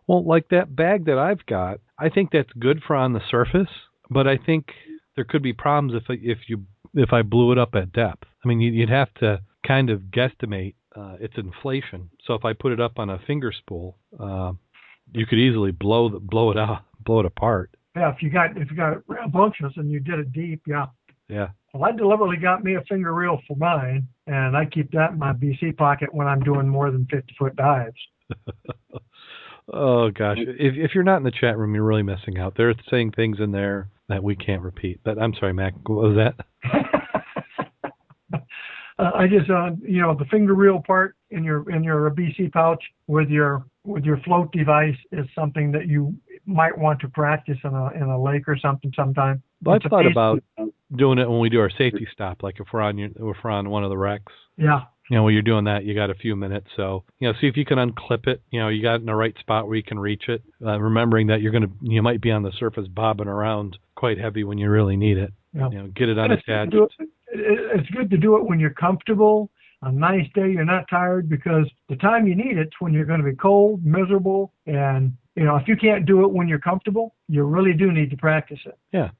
Well, 0.07 0.23
like 0.25 0.49
that 0.49 0.75
bag 0.75 1.05
that 1.05 1.17
I've 1.17 1.45
got, 1.45 1.79
I 1.99 2.09
think 2.09 2.31
that's 2.31 2.51
good 2.59 2.81
for 2.85 2.95
on 2.95 3.13
the 3.13 3.21
surface, 3.29 3.69
but 4.09 4.27
I 4.27 4.37
think 4.37 4.67
there 5.15 5.25
could 5.25 5.43
be 5.43 5.53
problems 5.53 5.93
if 5.95 6.09
I- 6.09 6.19
if 6.23 6.49
you 6.49 6.65
if 6.93 7.11
I 7.13 7.21
blew 7.21 7.51
it 7.51 7.57
up 7.57 7.75
at 7.75 7.91
depth. 7.91 8.23
I 8.43 8.47
mean, 8.47 8.59
you- 8.61 8.71
you'd 8.71 8.89
have 8.89 9.13
to 9.15 9.41
kind 9.65 9.89
of 9.89 10.03
guesstimate 10.03 10.75
uh, 10.95 11.15
its 11.19 11.37
inflation. 11.37 12.09
So 12.23 12.33
if 12.33 12.43
I 12.43 12.53
put 12.53 12.71
it 12.71 12.79
up 12.79 12.97
on 12.97 13.11
a 13.11 13.19
finger 13.19 13.51
spool, 13.51 13.97
uh, 14.19 14.53
you 15.13 15.27
could 15.27 15.37
easily 15.37 15.69
blow 15.71 16.09
the, 16.09 16.19
blow 16.19 16.49
it 16.49 16.57
out, 16.57 16.81
blow 17.03 17.19
it 17.19 17.25
apart. 17.27 17.69
Yeah, 17.95 18.11
if 18.11 18.23
you 18.23 18.31
got 18.31 18.57
if 18.57 18.71
you 18.71 18.77
got 18.77 19.03
rambunctious 19.07 19.73
and 19.77 19.91
you 19.91 19.99
did 19.99 20.17
it 20.19 20.31
deep, 20.33 20.61
yeah. 20.65 20.87
Yeah. 21.29 21.49
Well, 21.73 21.83
I 21.83 21.91
deliberately 21.91 22.37
got 22.37 22.63
me 22.63 22.75
a 22.75 22.81
finger 22.89 23.13
reel 23.13 23.39
for 23.47 23.55
mine, 23.57 24.07
and 24.25 24.55
I 24.55 24.65
keep 24.65 24.91
that 24.91 25.11
in 25.11 25.19
my 25.19 25.33
BC 25.33 25.77
pocket 25.77 26.13
when 26.13 26.27
I'm 26.27 26.39
doing 26.39 26.67
more 26.67 26.91
than 26.91 27.05
50 27.11 27.35
foot 27.37 27.55
dives. 27.55 27.97
Oh 29.73 30.09
gosh, 30.11 30.37
if 30.39 30.75
if 30.77 30.91
you're 30.95 31.03
not 31.03 31.17
in 31.17 31.23
the 31.23 31.31
chat 31.31 31.57
room, 31.57 31.75
you're 31.75 31.83
really 31.83 32.03
missing 32.03 32.37
out. 32.39 32.53
They're 32.55 32.73
saying 32.89 33.11
things 33.11 33.37
in 33.41 33.51
there 33.51 33.89
that 34.07 34.23
we 34.23 34.35
can't 34.35 34.61
repeat. 34.61 35.01
But 35.03 35.21
I'm 35.21 35.33
sorry, 35.33 35.53
Mack. 35.53 35.73
What 35.89 36.07
was 36.09 36.15
that? 36.15 36.45
uh, 38.33 39.11
I 39.13 39.27
just, 39.27 39.49
uh, 39.49 39.71
you 39.81 40.01
know, 40.01 40.15
the 40.15 40.25
finger 40.25 40.53
reel 40.53 40.81
part 40.85 41.15
in 41.31 41.43
your 41.43 41.69
in 41.69 41.83
your 41.83 42.09
BC 42.11 42.51
pouch 42.53 42.81
with 43.07 43.29
your 43.29 43.65
with 43.83 44.05
your 44.05 44.17
float 44.21 44.51
device 44.53 44.95
is 45.11 45.25
something 45.35 45.71
that 45.73 45.87
you 45.87 46.15
might 46.45 46.77
want 46.77 47.01
to 47.01 47.09
practice 47.09 47.57
in 47.63 47.73
a 47.73 47.91
in 47.91 48.03
a 48.03 48.21
lake 48.21 48.47
or 48.47 48.57
something 48.57 48.91
sometime. 48.95 49.43
Well, 49.63 49.75
I've 49.83 49.89
thought 49.89 50.05
about 50.05 50.43
doing 50.95 51.17
it 51.19 51.29
when 51.29 51.39
we 51.39 51.49
do 51.49 51.59
our 51.59 51.69
safety 51.69 52.07
stop, 52.11 52.43
like 52.43 52.59
if 52.59 52.67
we're 52.71 52.81
on 52.81 52.97
your, 52.97 53.09
if 53.09 53.37
we're 53.43 53.49
on 53.51 53.69
one 53.69 53.83
of 53.83 53.89
the 53.89 53.97
wrecks. 53.97 54.31
Yeah, 54.57 54.81
You 55.09 55.17
know, 55.17 55.23
when 55.23 55.33
you're 55.33 55.43
doing 55.43 55.65
that, 55.65 55.83
you 55.83 55.93
got 55.93 56.09
a 56.09 56.15
few 56.15 56.35
minutes, 56.35 56.67
so 56.75 57.03
you 57.19 57.27
know, 57.27 57.33
see 57.39 57.47
if 57.47 57.57
you 57.57 57.65
can 57.65 57.77
unclip 57.77 58.27
it. 58.27 58.41
You 58.51 58.59
know, 58.59 58.69
you 58.69 58.81
got 58.81 58.95
it 58.95 58.99
in 59.01 59.05
the 59.05 59.15
right 59.15 59.37
spot 59.39 59.67
where 59.67 59.75
you 59.75 59.83
can 59.83 59.99
reach 59.99 60.29
it. 60.29 60.41
Uh, 60.65 60.79
remembering 60.79 61.27
that 61.27 61.41
you're 61.41 61.51
gonna, 61.51 61.67
you 61.81 62.01
might 62.01 62.21
be 62.21 62.31
on 62.31 62.43
the 62.43 62.51
surface 62.57 62.87
bobbing 62.87 63.27
around 63.27 63.77
quite 63.95 64.17
heavy 64.17 64.43
when 64.43 64.57
you 64.57 64.69
really 64.69 64.95
need 64.97 65.17
it. 65.17 65.31
yeah. 65.53 65.69
You 65.69 65.77
know, 65.79 65.87
get 65.87 66.09
it 66.09 66.17
And 66.17 66.31
it's, 66.33 66.43
good 66.45 66.53
to 66.71 66.77
unattached. 66.77 66.95
it, 66.99 67.09
it- 67.39 67.79
it's 67.79 67.89
good 67.91 68.09
to 68.09 68.17
do 68.17 68.37
it 68.37 68.45
when 68.45 68.59
you're 68.59 68.69
comfortable. 68.71 69.49
A 69.83 69.91
nice 69.91 70.25
day, 70.33 70.49
you're 70.51 70.65
not 70.65 70.85
tired 70.89 71.29
because 71.29 71.69
the 71.89 71.97
time 71.97 72.25
you 72.25 72.33
need 72.35 72.57
it's 72.57 72.71
when 72.79 72.93
you're 72.93 73.05
going 73.05 73.19
to 73.21 73.29
be 73.29 73.35
cold, 73.35 73.85
miserable, 73.85 74.51
and 74.65 75.13
you 75.37 75.45
know 75.45 75.55
if 75.55 75.67
you 75.67 75.77
can't 75.77 76.05
do 76.05 76.23
it 76.23 76.31
when 76.31 76.47
you're 76.47 76.59
comfortable, 76.59 77.13
you 77.29 77.43
really 77.43 77.73
do 77.73 77.91
need 77.91 78.09
to 78.09 78.17
practice 78.17 78.59
it. 78.65 78.77
Yeah, 78.91 79.11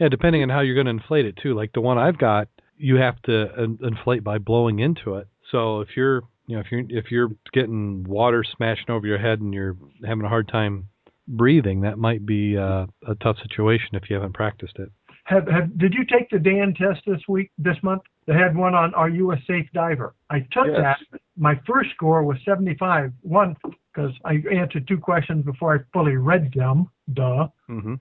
Yeah, 0.00 0.08
depending 0.08 0.42
on 0.42 0.48
how 0.48 0.60
you're 0.60 0.74
going 0.74 0.86
to 0.86 1.02
inflate 1.02 1.26
it 1.26 1.36
too. 1.36 1.54
Like 1.54 1.72
the 1.74 1.82
one 1.82 1.98
I've 1.98 2.18
got, 2.18 2.48
you 2.78 2.96
have 2.96 3.20
to 3.22 3.76
inflate 3.82 4.24
by 4.24 4.38
blowing 4.38 4.78
into 4.78 5.16
it. 5.16 5.28
So 5.52 5.80
if 5.80 5.90
you're, 5.94 6.22
you 6.46 6.56
know, 6.56 6.60
if 6.60 6.72
you're 6.72 6.84
if 6.88 7.10
you're 7.10 7.30
getting 7.52 8.04
water 8.04 8.42
smashing 8.56 8.90
over 8.90 9.06
your 9.06 9.18
head 9.18 9.40
and 9.40 9.52
you're 9.52 9.76
having 10.04 10.24
a 10.24 10.28
hard 10.28 10.48
time 10.48 10.88
breathing, 11.28 11.82
that 11.82 11.98
might 11.98 12.24
be 12.24 12.56
uh, 12.56 12.86
a 13.06 13.14
tough 13.22 13.36
situation 13.42 13.90
if 13.92 14.08
you 14.08 14.16
haven't 14.16 14.32
practiced 14.32 14.78
it. 14.78 14.90
Have, 15.26 15.48
have 15.48 15.76
did 15.76 15.92
you 15.92 16.04
take 16.04 16.30
the 16.30 16.38
Dan 16.38 16.72
test 16.72 17.00
this 17.04 17.20
week, 17.28 17.50
this 17.58 17.76
month? 17.82 18.02
They 18.26 18.34
had 18.34 18.56
one 18.56 18.74
on 18.74 18.94
Are 18.94 19.08
you 19.08 19.32
a 19.32 19.36
safe 19.46 19.66
diver? 19.74 20.14
I 20.30 20.40
took 20.52 20.68
Yes. 20.68 20.98
that. 21.10 21.20
My 21.36 21.60
first 21.66 21.90
score 21.94 22.22
was 22.22 22.38
75. 22.44 23.12
One 23.22 23.56
because 23.92 24.12
I 24.24 24.34
answered 24.52 24.86
two 24.86 24.98
questions 24.98 25.44
before 25.44 25.74
I 25.74 25.78
fully 25.92 26.16
read 26.16 26.52
them. 26.54 26.88
Duh. 27.12 27.48
Mm-hmm. 27.68 27.94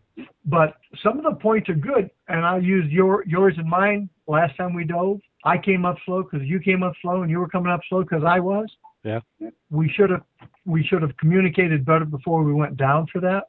but 0.46 0.76
some 1.04 1.18
of 1.18 1.24
the 1.24 1.36
points 1.40 1.70
are 1.70 1.76
good, 1.76 2.10
and 2.28 2.46
I 2.46 2.58
used 2.58 2.92
your 2.92 3.24
yours 3.28 3.54
and 3.58 3.68
mine 3.70 4.10
last 4.28 4.56
time 4.58 4.74
we 4.74 4.84
dove. 4.84 5.20
I 5.44 5.58
came 5.58 5.86
up 5.86 5.98
slow 6.06 6.24
because 6.24 6.46
you 6.48 6.60
came 6.60 6.82
up 6.84 6.94
slow, 7.02 7.22
and 7.22 7.30
you 7.32 7.40
were 7.40 7.48
coming 7.48 7.72
up 7.72 7.82
slow 7.90 8.02
because 8.02 8.24
I 8.24 8.40
was. 8.40 8.68
Yeah. 9.04 9.20
We 9.70 9.90
should 9.90 10.10
have 10.10 10.24
we 10.66 10.84
should 10.84 11.02
have 11.04 11.16
communicated 11.18 11.86
better 11.86 12.06
before 12.06 12.44
we 12.44 12.54
went 12.54 12.78
down 12.78 13.06
for 13.12 13.22
that. 13.22 13.46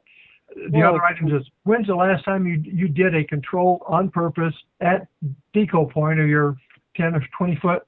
The 0.71 0.79
Well- 0.79 0.89
other 0.95 1.03
items 1.03 1.31
is 1.33 1.49
when's 1.63 1.87
the 1.87 1.95
last 1.95 2.25
time 2.25 2.45
you 2.47 2.55
you 2.63 2.87
did 2.87 3.13
a 3.15 3.23
control 3.23 3.83
on 3.87 4.09
purpose 4.09 4.55
at 4.81 5.07
deco 5.53 5.89
point 5.89 6.19
or 6.19 6.25
your 6.25 6.57
10 6.95 7.15
or 7.15 7.21
20 7.37 7.55
foot? 7.57 7.83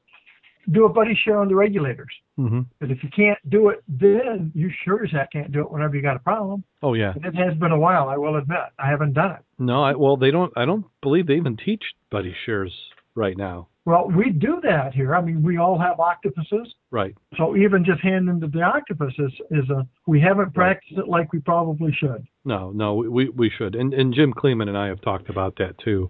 Do 0.70 0.86
a 0.86 0.90
buddy 0.90 1.16
share 1.16 1.40
on 1.40 1.48
the 1.48 1.56
regulators. 1.56 2.14
Mm-hmm. 2.38 2.62
But 2.80 2.92
if 2.92 3.04
you 3.04 3.10
can't 3.10 3.40
do 3.50 3.70
it, 3.70 3.84
then 3.88 4.52
you 4.54 4.70
sure 4.86 5.04
as 5.04 5.12
heck 5.12 5.32
can't 5.32 5.52
do 5.52 5.62
it 5.62 5.72
whenever 5.72 5.96
you 5.96 6.02
got 6.04 6.16
a 6.16 6.20
problem. 6.20 6.64
Oh 6.84 6.94
yeah. 6.94 7.14
And 7.16 7.26
it 7.26 7.36
has 7.36 7.56
been 7.56 7.72
a 7.72 7.80
while, 7.80 8.08
I 8.08 8.18
will 8.18 8.36
admit. 8.36 8.60
I 8.78 8.88
haven't 8.88 9.14
done 9.14 9.32
it. 9.32 9.40
No, 9.58 9.84
I, 9.84 9.94
well 9.96 10.16
they 10.16 10.30
don't. 10.32 10.54
I 10.56 10.66
don't 10.66 10.86
believe 11.02 11.26
they 11.28 11.36
even 11.36 11.58
teach 11.58 11.84
buddy 12.12 12.36
shares 12.46 12.72
right 13.20 13.38
now. 13.38 13.68
Well, 13.86 14.10
we 14.16 14.30
do 14.30 14.60
that 14.64 14.94
here. 14.94 15.16
I 15.16 15.22
mean, 15.22 15.44
we 15.44 15.58
all 15.58 15.78
have 15.78 16.00
octopuses. 16.00 16.74
Right. 16.90 17.16
So 17.38 17.56
even 17.56 17.84
just 17.84 18.02
handing 18.02 18.40
to 18.40 18.48
the 18.48 18.62
octopus 18.62 19.14
is, 19.20 19.32
is 19.52 19.70
a, 19.70 19.86
we 20.08 20.22
haven't 20.22 20.54
practiced 20.54 20.98
it 20.98 21.08
like 21.08 21.34
we 21.34 21.40
probably 21.40 21.92
should. 21.92 22.26
No, 22.46 22.72
no, 22.72 22.96
we 22.96 23.30
we 23.30 23.52
should. 23.56 23.76
And 23.76 23.94
and 23.94 24.14
Jim 24.14 24.34
Kleeman 24.34 24.70
and 24.70 24.78
I 24.78 24.88
have 24.88 25.02
talked 25.02 25.30
about 25.30 25.56
that 25.58 25.78
too. 25.84 26.10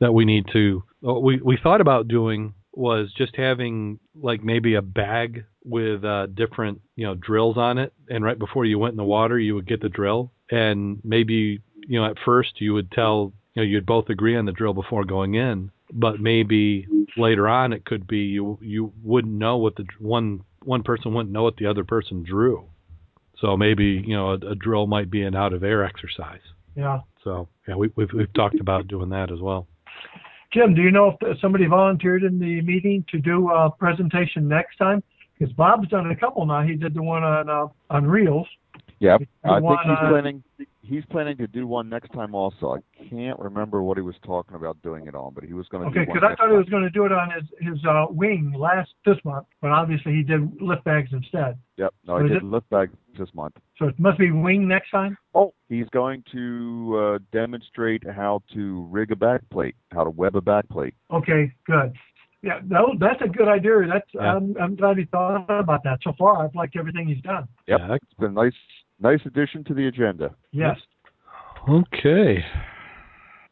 That 0.00 0.12
we 0.12 0.24
need 0.24 0.46
to. 0.52 0.82
What 1.00 1.22
we 1.22 1.40
we 1.42 1.58
thought 1.62 1.80
about 1.80 2.08
doing 2.08 2.54
was 2.72 3.12
just 3.16 3.36
having 3.36 3.98
like 4.14 4.42
maybe 4.42 4.74
a 4.74 4.82
bag 4.82 5.44
with 5.64 6.04
uh, 6.04 6.26
different 6.26 6.80
you 6.96 7.06
know 7.06 7.14
drills 7.14 7.58
on 7.58 7.78
it, 7.78 7.92
and 8.08 8.24
right 8.24 8.38
before 8.38 8.64
you 8.64 8.78
went 8.78 8.92
in 8.92 8.96
the 8.96 9.04
water, 9.04 9.38
you 9.38 9.54
would 9.54 9.68
get 9.68 9.82
the 9.82 9.88
drill, 9.88 10.32
and 10.50 11.00
maybe 11.04 11.60
you 11.86 12.00
know 12.00 12.06
at 12.06 12.16
first 12.24 12.60
you 12.60 12.72
would 12.72 12.90
tell 12.90 13.34
you 13.54 13.62
know 13.62 13.66
you'd 13.66 13.86
both 13.86 14.08
agree 14.08 14.36
on 14.36 14.44
the 14.44 14.52
drill 14.52 14.74
before 14.74 15.04
going 15.04 15.34
in, 15.34 15.70
but 15.92 16.20
maybe 16.20 16.86
later 17.16 17.48
on 17.48 17.72
it 17.72 17.84
could 17.84 18.06
be 18.06 18.18
you 18.18 18.58
you 18.60 18.92
wouldn't 19.02 19.34
know 19.34 19.56
what 19.56 19.76
the 19.76 19.84
one 19.98 20.40
one 20.64 20.82
person 20.82 21.14
wouldn't 21.14 21.32
know 21.32 21.42
what 21.42 21.56
the 21.56 21.66
other 21.66 21.84
person 21.84 22.22
drew. 22.22 22.64
So 23.40 23.56
maybe 23.56 24.02
you 24.06 24.14
know 24.14 24.30
a, 24.32 24.50
a 24.50 24.54
drill 24.54 24.86
might 24.86 25.10
be 25.10 25.22
an 25.22 25.34
out 25.34 25.52
of 25.52 25.64
air 25.64 25.84
exercise. 25.84 26.40
Yeah. 26.76 27.00
So 27.24 27.48
yeah, 27.66 27.74
we, 27.74 27.90
we've 27.96 28.12
we've 28.12 28.32
talked 28.32 28.60
about 28.60 28.88
doing 28.88 29.10
that 29.10 29.32
as 29.32 29.40
well. 29.40 29.66
Jim, 30.52 30.74
do 30.74 30.82
you 30.82 30.90
know 30.90 31.16
if 31.20 31.40
somebody 31.40 31.66
volunteered 31.66 32.24
in 32.24 32.38
the 32.38 32.60
meeting 32.62 33.04
to 33.10 33.18
do 33.18 33.50
a 33.50 33.70
presentation 33.70 34.48
next 34.48 34.76
time? 34.76 35.02
Because 35.38 35.54
Bob's 35.54 35.88
done 35.88 36.10
a 36.10 36.16
couple 36.16 36.44
now. 36.44 36.62
He 36.62 36.74
did 36.74 36.92
the 36.92 37.02
one 37.02 37.22
on 37.22 37.48
uh, 37.48 37.66
on 37.88 38.06
reels. 38.06 38.46
Yep. 38.98 39.22
I 39.44 39.48
think 39.54 39.62
wanna- 39.62 39.88
he's 39.88 40.08
planning 40.08 40.44
he's 40.82 41.04
planning 41.10 41.36
to 41.38 41.46
do 41.46 41.66
one 41.66 41.88
next 41.88 42.12
time 42.12 42.34
also. 42.34 42.74
I 42.76 43.04
can't 43.08 43.38
remember 43.38 43.82
what 43.82 43.96
he 43.98 44.02
was 44.02 44.14
talking 44.24 44.56
about 44.56 44.80
doing 44.82 45.06
it 45.06 45.14
on, 45.14 45.32
but 45.34 45.44
he 45.44 45.52
was 45.52 45.68
going 45.68 45.82
to 45.84 45.88
Okay, 45.90 46.04
do 46.04 46.08
one 46.10 46.16
because 46.18 46.28
I 46.32 46.34
thought 46.36 46.50
he 46.50 46.56
was 46.56 46.68
going 46.68 46.82
to 46.82 46.90
do 46.90 47.04
it 47.04 47.12
on 47.12 47.30
his 47.30 47.44
his 47.60 47.84
uh, 47.84 48.06
wing 48.10 48.52
last 48.56 48.90
this 49.04 49.16
month, 49.24 49.46
but 49.60 49.70
obviously 49.70 50.12
he 50.12 50.22
did 50.22 50.60
lift 50.60 50.84
bags 50.84 51.10
instead. 51.12 51.58
Yep. 51.76 51.94
No, 52.06 52.14
Was 52.14 52.24
I 52.24 52.28
did 52.28 52.36
it- 52.38 52.44
lift 52.44 52.68
bags 52.70 52.92
this 53.18 53.28
month. 53.34 53.56
So 53.78 53.86
it 53.88 53.98
must 53.98 54.18
be 54.18 54.30
wing 54.30 54.68
next 54.68 54.90
time. 54.90 55.16
Oh, 55.34 55.54
he's 55.68 55.88
going 55.90 56.22
to 56.32 56.98
uh, 57.16 57.18
demonstrate 57.32 58.02
how 58.08 58.42
to 58.54 58.86
rig 58.90 59.10
a 59.12 59.16
back 59.16 59.40
plate, 59.50 59.74
how 59.92 60.04
to 60.04 60.10
web 60.10 60.36
a 60.36 60.40
back 60.40 60.68
plate. 60.68 60.94
Okay, 61.10 61.52
good. 61.66 61.94
Yeah, 62.42 62.60
no, 62.66 62.94
that's 62.98 63.20
a 63.22 63.28
good 63.28 63.48
idea. 63.48 63.86
That's 63.86 64.08
Yeah. 64.14 64.34
I'm 64.36 64.56
I'm 64.58 64.74
glad 64.76 64.96
he 64.96 65.04
thought 65.04 65.44
about 65.48 65.82
that. 65.84 65.98
So 66.02 66.12
far, 66.18 66.42
I've 66.44 66.54
liked 66.54 66.74
everything 66.76 67.06
he's 67.06 67.22
done. 67.22 67.46
Yep. 67.66 67.78
Yeah, 67.80 67.94
It's 67.96 68.14
been 68.18 68.32
nice 68.34 68.54
nice 69.00 69.20
addition 69.26 69.64
to 69.64 69.74
the 69.74 69.86
agenda. 69.86 70.34
Yes. 70.52 70.76
Okay. 71.68 72.44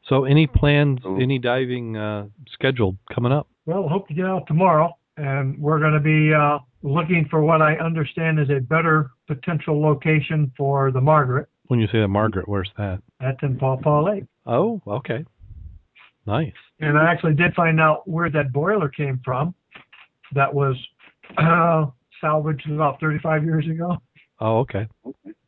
So 0.08 0.24
any 0.24 0.46
plans, 0.46 1.00
Oh. 1.04 1.16
any 1.20 1.38
diving 1.38 1.96
uh, 1.96 2.26
scheduled 2.52 2.96
coming 3.14 3.32
up? 3.32 3.46
Well, 3.66 3.86
hope 3.88 4.08
to 4.08 4.14
get 4.14 4.24
out 4.24 4.46
tomorrow, 4.46 4.96
and 5.18 5.58
we're 5.58 5.78
going 5.78 5.92
to 5.92 6.00
be 6.00 6.32
uh, 6.32 6.58
looking 6.82 7.26
for 7.30 7.42
what 7.42 7.60
I 7.60 7.74
understand 7.76 8.38
is 8.40 8.48
a 8.48 8.60
better 8.60 9.10
potential 9.26 9.80
location 9.82 10.50
for 10.56 10.90
the 10.90 11.00
Margaret. 11.00 11.48
When 11.66 11.78
you 11.80 11.86
say 11.88 12.00
the 12.00 12.08
Margaret, 12.08 12.48
where's 12.48 12.70
that? 12.78 13.02
That's 13.20 13.36
in 13.42 13.58
Paw 13.58 13.76
Paw 13.76 14.02
Lake. 14.04 14.24
Oh, 14.46 14.80
okay. 14.86 15.24
Nice. 16.26 16.52
And 16.80 16.96
I 16.96 17.10
actually 17.12 17.34
did 17.34 17.54
find 17.54 17.78
out 17.80 18.08
where 18.08 18.30
that 18.30 18.52
boiler 18.52 18.88
came 18.88 19.20
from. 19.22 19.54
That 20.34 20.52
was 20.54 20.76
uh, 21.36 21.86
salvaged 22.22 22.70
about 22.70 23.00
35 23.00 23.44
years 23.44 23.66
ago. 23.66 23.98
Oh, 24.40 24.58
okay. 24.58 24.86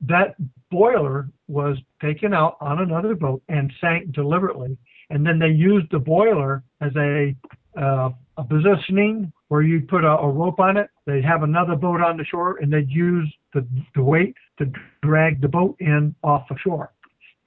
That 0.01 0.35
boiler 0.71 1.29
was 1.49 1.77
taken 2.03 2.35
out 2.35 2.57
on 2.61 2.81
another 2.81 3.15
boat 3.15 3.43
and 3.49 3.73
sank 3.81 4.13
deliberately. 4.13 4.77
And 5.11 5.27
then 5.27 5.39
they 5.39 5.49
used 5.49 5.91
the 5.91 5.99
boiler 5.99 6.63
as 6.81 6.93
a 6.97 7.35
uh, 7.77 8.11
a 8.37 8.45
positioning 8.45 9.33
where 9.49 9.63
you 9.63 9.81
put 9.83 10.05
a, 10.05 10.09
a 10.19 10.29
rope 10.29 10.59
on 10.61 10.77
it. 10.77 10.89
They'd 11.07 11.25
have 11.25 11.43
another 11.43 11.77
boat 11.77 12.01
on 12.01 12.17
the 12.17 12.25
shore, 12.25 12.59
and 12.59 12.73
they'd 12.73 12.91
use 12.91 13.33
the 13.53 13.67
the 13.95 14.03
weight 14.03 14.35
to 14.59 14.71
drag 15.03 15.41
the 15.41 15.49
boat 15.49 15.77
in 15.81 16.15
off 16.23 16.47
the 16.49 16.57
shore 16.59 16.93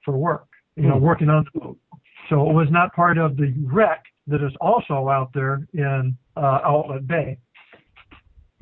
for 0.04 0.16
work. 0.16 0.46
You 0.76 0.88
know, 0.88 0.98
Hmm. 0.98 1.04
working 1.04 1.28
on 1.30 1.46
the 1.52 1.60
boat. 1.60 1.78
So 2.28 2.48
it 2.48 2.54
was 2.54 2.68
not 2.70 2.94
part 2.94 3.18
of 3.18 3.36
the 3.36 3.52
wreck 3.66 4.04
that 4.26 4.42
is 4.42 4.52
also 4.60 5.08
out 5.08 5.30
there 5.34 5.66
in 5.74 6.16
uh, 6.36 6.60
Outlet 6.64 7.06
Bay. 7.06 7.38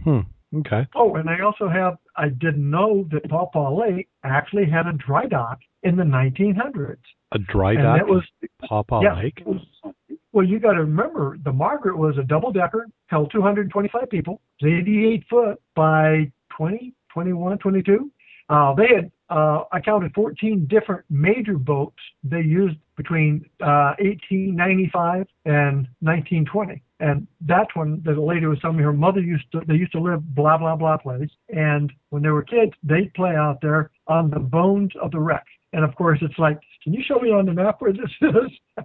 Hmm. 0.05 0.21
Okay. 0.57 0.87
Oh, 0.95 1.15
and 1.15 1.29
they 1.29 1.41
also 1.43 1.69
have, 1.69 1.97
I 2.17 2.29
didn't 2.29 2.69
know 2.69 3.09
that 3.11 3.29
Paw 3.29 3.47
Paw 3.47 3.75
Lake 3.75 4.09
actually 4.25 4.67
had 4.69 4.87
a 4.87 4.93
dry 4.93 5.27
dock 5.27 5.61
in 5.83 5.97
the 5.97 6.05
1900s. 6.05 6.99
A 7.33 7.39
dry 7.39 7.75
dock? 7.75 8.01
and 8.01 8.01
it 8.01 8.07
was, 8.07 8.23
Pawpaw 8.69 9.03
yeah, 9.03 9.17
Lake. 9.17 9.43
was- 9.47 9.95
well, 10.33 10.47
you 10.47 10.59
got 10.59 10.73
to 10.73 10.81
remember, 10.81 11.37
the 11.45 11.53
Margaret 11.53 11.97
was 11.97 12.17
a 12.17 12.23
double 12.23 12.53
decker, 12.53 12.87
held 13.07 13.31
225 13.31 14.09
people, 14.09 14.41
was 14.61 14.73
88 14.73 15.25
foot 15.29 15.63
by 15.75 16.33
20, 16.57 16.95
21, 17.13 17.59
22. 17.59 18.11
Uh, 18.49 18.75
they 18.75 18.89
had, 18.95 19.11
uh, 19.29 19.65
I 19.73 19.81
counted 19.81 20.13
14 20.15 20.67
different 20.67 21.05
major 21.11 21.59
boats 21.59 21.97
they 22.25 22.41
used 22.41 22.77
between 22.97 23.45
uh, 23.61 23.95
1895 23.99 25.27
and 25.45 25.89
1920. 26.01 26.83
And 27.03 27.27
that's 27.41 27.75
when 27.75 28.01
the 28.05 28.13
lady 28.13 28.47
was 28.47 28.61
telling 28.61 28.77
me 28.77 28.85
her 28.85 28.93
mother 28.93 29.21
used 29.21 29.51
to, 29.51 29.61
they 29.67 29.75
used 29.75 29.91
to 29.91 30.01
live 30.01 30.23
blah, 30.37 30.57
blah, 30.57 30.77
blah 30.77 30.97
place. 30.97 31.31
And 31.49 31.93
when 32.11 32.23
they 32.23 32.29
were 32.29 32.43
kids, 32.43 32.73
they'd 32.85 33.13
play 33.15 33.35
out 33.35 33.59
there 33.61 33.91
on 34.07 34.31
the 34.31 34.39
bones 34.39 34.93
of 35.03 35.11
the 35.11 35.19
wreck. 35.19 35.45
And 35.73 35.85
of 35.85 35.97
course, 35.97 36.21
it's 36.23 36.39
like, 36.39 36.61
can 36.85 36.93
you 36.93 37.03
show 37.05 37.19
me 37.19 37.31
on 37.31 37.47
the 37.47 37.53
map 37.53 37.81
where 37.81 37.93
this 37.93 38.11
is? 38.21 38.85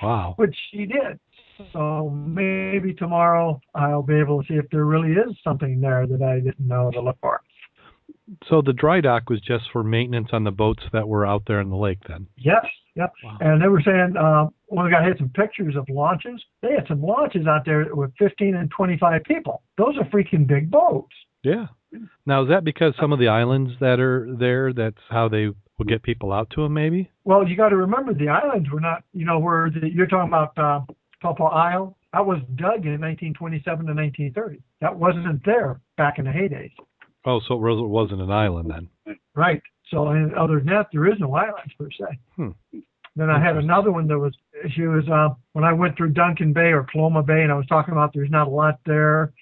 Wow. 0.00 0.34
Which 0.36 0.54
she 0.70 0.86
did. 0.86 1.18
So 1.72 2.10
maybe 2.10 2.94
tomorrow 2.94 3.60
I'll 3.74 4.02
be 4.02 4.14
able 4.14 4.42
to 4.42 4.48
see 4.48 4.54
if 4.54 4.70
there 4.70 4.84
really 4.84 5.12
is 5.12 5.36
something 5.42 5.80
there 5.80 6.06
that 6.06 6.22
I 6.22 6.36
didn't 6.36 6.60
know 6.60 6.92
to 6.92 7.00
look 7.00 7.16
for. 7.20 7.40
So 8.48 8.62
the 8.62 8.72
dry 8.72 9.00
dock 9.00 9.28
was 9.28 9.40
just 9.40 9.64
for 9.72 9.82
maintenance 9.82 10.28
on 10.32 10.44
the 10.44 10.52
boats 10.52 10.84
that 10.92 11.08
were 11.08 11.26
out 11.26 11.42
there 11.48 11.60
in 11.60 11.70
the 11.70 11.76
lake 11.76 11.98
then. 12.06 12.28
Yes, 12.36 12.64
yep. 12.98 13.12
Wow. 13.24 13.38
And 13.40 13.62
they 13.62 13.68
were 13.68 13.82
saying, 13.82 14.14
uh, 14.18 14.46
of 14.46 14.84
the 14.84 14.90
guys 14.90 15.08
had 15.08 15.18
some 15.18 15.30
pictures 15.30 15.76
of 15.76 15.86
launches. 15.88 16.42
They 16.62 16.72
had 16.72 16.86
some 16.88 17.02
launches 17.02 17.46
out 17.46 17.64
there 17.64 17.86
with 17.94 18.10
15 18.18 18.54
and 18.54 18.70
25 18.70 19.22
people. 19.24 19.62
Those 19.78 19.96
are 19.98 20.04
freaking 20.04 20.46
big 20.46 20.70
boats. 20.70 21.14
Yeah. 21.42 21.66
Now 22.26 22.42
is 22.42 22.48
that 22.50 22.64
because 22.64 22.92
some 23.00 23.12
of 23.12 23.18
the 23.18 23.28
islands 23.28 23.72
that 23.80 23.98
are 23.98 24.28
there 24.38 24.74
that's 24.74 25.00
how 25.08 25.28
they 25.28 25.46
will 25.46 25.86
get 25.86 26.02
people 26.02 26.32
out 26.32 26.50
to 26.50 26.62
them 26.62 26.74
maybe? 26.74 27.10
Well, 27.24 27.48
you 27.48 27.56
got 27.56 27.70
to 27.70 27.76
remember 27.76 28.12
the 28.12 28.28
islands 28.28 28.68
were 28.70 28.80
not, 28.80 29.04
you 29.14 29.24
know, 29.24 29.38
where 29.38 29.70
the, 29.70 29.88
you're 29.88 30.06
talking 30.06 30.28
about 30.28 30.58
uh, 30.58 30.80
Papa 31.22 31.44
Isle. 31.44 31.96
That 32.12 32.26
was 32.26 32.38
dug 32.56 32.84
in 32.84 33.00
1927 33.00 33.86
to 33.86 33.94
1930. 33.94 34.62
That 34.80 34.96
wasn't 34.96 35.44
there 35.44 35.80
back 35.96 36.18
in 36.18 36.24
the 36.24 36.30
heydays. 36.30 36.72
Oh, 37.24 37.40
so 37.46 37.54
it 37.54 37.88
wasn't 37.88 38.22
an 38.22 38.30
island 38.30 38.70
then. 38.70 39.16
Right. 39.34 39.62
So, 39.90 40.08
and 40.08 40.34
other 40.34 40.58
than 40.58 40.66
that, 40.66 40.86
there 40.92 41.06
is 41.06 41.18
no 41.18 41.34
islands 41.34 41.72
per 41.78 41.88
se. 41.90 42.18
Hmm. 42.36 42.50
Then 43.18 43.30
I 43.30 43.44
had 43.44 43.56
another 43.56 43.90
one 43.90 44.06
that 44.06 44.18
was, 44.18 44.32
she 44.70 44.82
was, 44.82 45.02
uh, 45.08 45.34
when 45.52 45.64
I 45.64 45.72
went 45.72 45.96
through 45.96 46.10
Duncan 46.10 46.52
Bay 46.52 46.70
or 46.72 46.86
Paloma 46.92 47.20
Bay 47.24 47.42
and 47.42 47.50
I 47.50 47.56
was 47.56 47.66
talking 47.66 47.90
about 47.90 48.12
there's 48.14 48.30
not 48.30 48.46
a 48.46 48.50
lot 48.50 48.78
there 48.86 49.32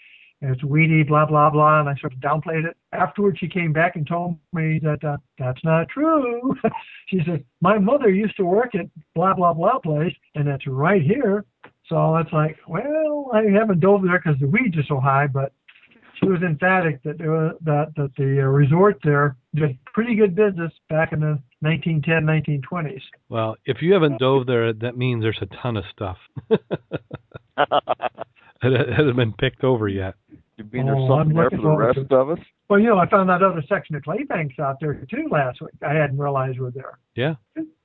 and 0.41 0.51
it's 0.51 0.65
weedy, 0.65 1.03
blah, 1.03 1.27
blah, 1.27 1.51
blah. 1.51 1.81
And 1.81 1.89
I 1.89 1.95
sort 1.97 2.15
of 2.15 2.21
downplayed 2.21 2.65
it. 2.65 2.75
Afterwards, 2.93 3.39
she 3.39 3.49
came 3.49 3.75
back 3.75 3.97
and 3.97 4.07
told 4.07 4.39
me 4.55 4.81
that 4.83 5.05
uh, 5.05 5.19
that's 5.39 5.63
not 5.63 5.91
true. 5.91 6.57
she 7.09 7.21
said, 7.27 7.45
my 7.61 7.79
mother 7.79 8.09
used 8.09 8.39
to 8.39 8.47
work 8.47 8.75
at 8.75 8.87
blah, 9.15 9.35
blah, 9.35 9.53
blah 9.53 9.79
place 9.79 10.15
and 10.35 10.49
it's 10.49 10.67
right 10.67 11.03
here. 11.03 11.45
So 11.91 12.17
it's 12.17 12.33
like, 12.33 12.57
well, 12.67 13.31
I 13.35 13.43
haven't 13.43 13.81
dove 13.81 14.05
there 14.05 14.23
because 14.25 14.41
the 14.41 14.49
weeds 14.49 14.79
are 14.79 14.85
so 14.89 15.01
high, 15.01 15.27
but 15.27 15.53
she 16.19 16.27
was 16.27 16.43
emphatic 16.43 17.03
that 17.03 17.19
there 17.19 17.31
was, 17.31 17.57
that 17.65 17.93
that 17.97 18.11
the 18.17 18.41
uh, 18.41 18.45
resort 18.45 18.99
there 19.05 19.37
did 19.55 19.79
pretty 19.93 20.15
good 20.15 20.35
business 20.35 20.73
back 20.89 21.13
in 21.13 21.21
the 21.21 21.39
1910 21.61 22.63
1920s. 22.63 23.03
Well, 23.29 23.57
if 23.65 23.79
you 23.81 23.93
haven't 23.93 24.19
dove 24.19 24.47
there, 24.47 24.73
that 24.73 24.97
means 24.97 25.23
there's 25.23 25.39
a 25.41 25.63
ton 25.63 25.77
of 25.77 25.85
stuff. 25.93 26.17
it 28.63 28.93
hasn't 28.95 29.17
been 29.17 29.33
picked 29.33 29.65
over 29.65 29.89
yet. 29.89 30.15
You 30.57 30.65
mean 30.73 30.87
there's 30.87 30.99
Oh, 30.99 31.19
something 31.19 31.35
there 31.35 31.45
looking 31.45 31.59
for 31.61 31.71
the 31.71 31.77
rest 31.77 32.09
to 32.09 32.17
of 32.17 32.31
us? 32.31 32.39
Well, 32.69 32.81
you 32.81 32.87
know, 32.87 32.99
I 32.99 33.07
found 33.09 33.29
that 33.29 33.43
other 33.43 33.63
section 33.69 33.95
of 33.95 34.03
clay 34.03 34.23
banks 34.25 34.59
out 34.59 34.79
there 34.81 34.95
too 34.95 35.29
last 35.31 35.61
week. 35.61 35.71
I 35.87 35.93
hadn't 35.93 36.17
realized 36.19 36.59
we 36.59 36.65
were 36.65 36.71
there. 36.71 36.99
Yeah. 37.15 37.35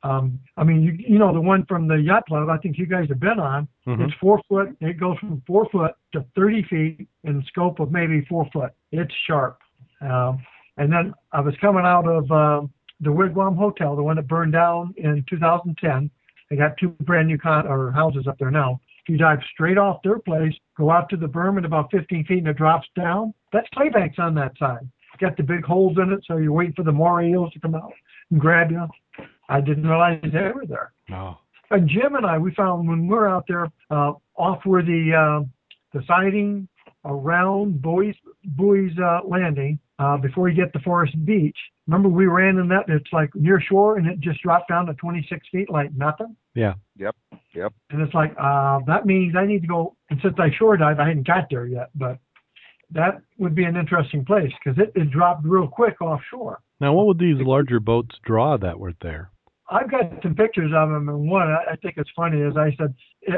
Um, 0.03 0.39
I 0.57 0.64
mean, 0.64 0.81
you 0.81 0.93
you 0.93 1.19
know 1.19 1.34
the 1.34 1.41
one 1.41 1.65
from 1.65 1.88
the 1.88 1.95
yacht 1.95 2.26
club. 2.27 2.49
I 2.49 2.57
think 2.57 2.77
you 2.77 2.85
guys 2.85 3.10
have 3.10 3.19
been 3.19 3.39
on. 3.39 3.68
Mhm. 3.85 4.06
It's 4.06 4.14
four 4.15 4.41
foot. 4.48 4.76
It 4.80 4.98
goes 4.99 5.18
from 5.19 5.41
four 5.45 5.65
foot 5.69 5.95
to 6.14 6.26
30 6.35 6.64
feet 6.64 7.07
in 7.26 7.38
the 7.38 7.43
scope 7.43 7.80
of 7.80 7.91
maybe 7.91 8.22
four 8.22 8.45
foot. 8.53 8.72
It's 8.91 9.14
sharp. 9.27 9.60
Um, 9.99 10.39
and 10.77 10.91
then 10.91 11.14
I 11.34 11.41
was 11.41 11.56
coming 11.57 11.85
out 11.85 12.07
of 12.07 12.31
um, 12.31 12.72
the 13.02 13.11
Wigwam 13.11 13.56
Hotel, 13.57 13.95
the 13.95 14.03
one 14.03 14.15
that 14.15 14.27
burned 14.27 14.53
down 14.53 14.93
in 14.98 15.23
2010. 15.30 16.10
They 16.49 16.56
got 16.56 16.77
two 16.77 16.89
brand 17.02 17.27
new 17.27 17.38
con- 17.38 17.68
or 17.68 17.91
houses 17.91 18.27
up 18.27 18.38
there 18.39 18.52
now. 18.52 18.80
If 19.03 19.10
you 19.10 19.18
dive 19.18 19.40
straight 19.52 19.78
off 19.78 20.02
their 20.03 20.19
place, 20.19 20.53
go 20.78 20.91
out 20.91 21.10
to 21.10 21.18
the 21.18 21.28
berm 21.28 21.57
at 21.57 21.65
about 21.65 21.91
15 21.91 22.26
feet 22.26 22.38
and 22.40 22.48
it 22.48 22.57
drops 22.57 22.88
down, 22.95 23.34
that's 23.52 23.68
clay 23.73 23.90
banks 23.90 24.18
on 24.19 24.36
that 24.36 24.57
side. 24.57 24.88
Got 25.19 25.38
the 25.38 25.44
big 25.44 25.65
holes 25.65 25.98
in 25.98 26.11
it, 26.11 26.23
so 26.28 26.38
you're 26.38 26.52
waiting 26.52 26.73
for 26.73 26.84
the 26.84 26.91
moray 26.91 27.32
eels 27.32 27.52
to 27.53 27.60
come 27.60 27.76
out 27.76 27.94
and 28.30 28.40
grab 28.40 28.72
you. 28.72 28.88
I 29.49 29.61
didn't 29.61 29.88
realize 29.88 30.19
they 30.23 30.52
were 30.53 30.65
there. 30.65 30.94
Oh. 31.11 31.38
And 31.72 31.88
Jim 31.88 32.15
and 32.15 32.26
I, 32.26 32.38
we 32.38 32.53
found 32.53 32.88
when 32.88 33.03
we 33.03 33.10
we're 33.10 33.30
out 33.30 33.45
there 33.48 33.68
uh, 33.90 34.14
off 34.36 34.60
where 34.65 34.84
the 34.84 35.14
uh, 35.14 35.45
the 35.94 36.03
siding 36.06 36.68
around 37.06 37.82
Bowie's 37.82 38.15
Bowie's 38.44 38.98
uh, 38.98 39.22
Landing 39.26 39.80
uh, 39.99 40.18
before 40.18 40.49
you 40.49 40.56
get 40.56 40.73
to 40.73 40.80
Forest 40.80 41.23
Beach. 41.26 41.57
Remember 41.88 42.10
we 42.10 42.26
ran 42.26 42.57
in 42.57 42.68
that? 42.69 42.86
It's 42.88 43.11
like 43.14 43.34
near 43.36 43.61
shore, 43.61 43.98
and 43.98 44.07
it 44.07 44.19
just 44.19 44.41
dropped 44.41 44.69
down 44.69 44.86
to 44.88 44.94
26 44.95 45.48
feet 45.52 45.69
like 45.69 45.94
nothing. 45.94 46.36
Yeah. 46.56 46.73
Yep. 46.98 47.15
Yep. 47.56 47.73
And 47.90 48.02
it's 48.02 48.14
like 48.14 48.34
uh, 48.40 48.80
that 48.88 49.06
means 49.06 49.36
I 49.36 49.45
need 49.45 49.61
to 49.61 49.68
go. 49.68 49.95
And 50.10 50.19
since 50.22 50.36
I 50.38 50.49
shore 50.57 50.78
dive, 50.78 50.99
I 50.99 51.07
hadn't 51.07 51.28
got 51.28 51.48
there 51.49 51.65
yet, 51.65 51.90
but 51.95 52.18
that 52.91 53.22
would 53.38 53.56
be 53.56 53.64
an 53.64 53.78
interesting 53.78 54.26
place 54.26 54.52
because 54.64 54.78
it, 54.80 54.91
it 54.99 55.11
dropped 55.11 55.45
real 55.45 55.68
quick 55.68 56.02
offshore. 56.02 56.61
Now, 56.80 56.94
what 56.94 57.07
would 57.07 57.19
these 57.19 57.38
larger 57.40 57.80
boats 57.80 58.15
draw 58.23 58.57
that 58.57 58.80
were 58.80 58.94
there? 59.02 59.32
I've 59.69 59.90
got 59.90 60.22
some 60.22 60.36
pictures 60.36 60.72
of 60.76 60.90
them, 60.90 61.07
and 61.07 61.30
one 61.30 61.48
I 61.48 61.72
I 61.72 61.76
think 61.78 61.95
it's 61.98 62.10
funny 62.14 62.41
is 62.41 62.57
I 62.57 62.76
said, 62.78 62.94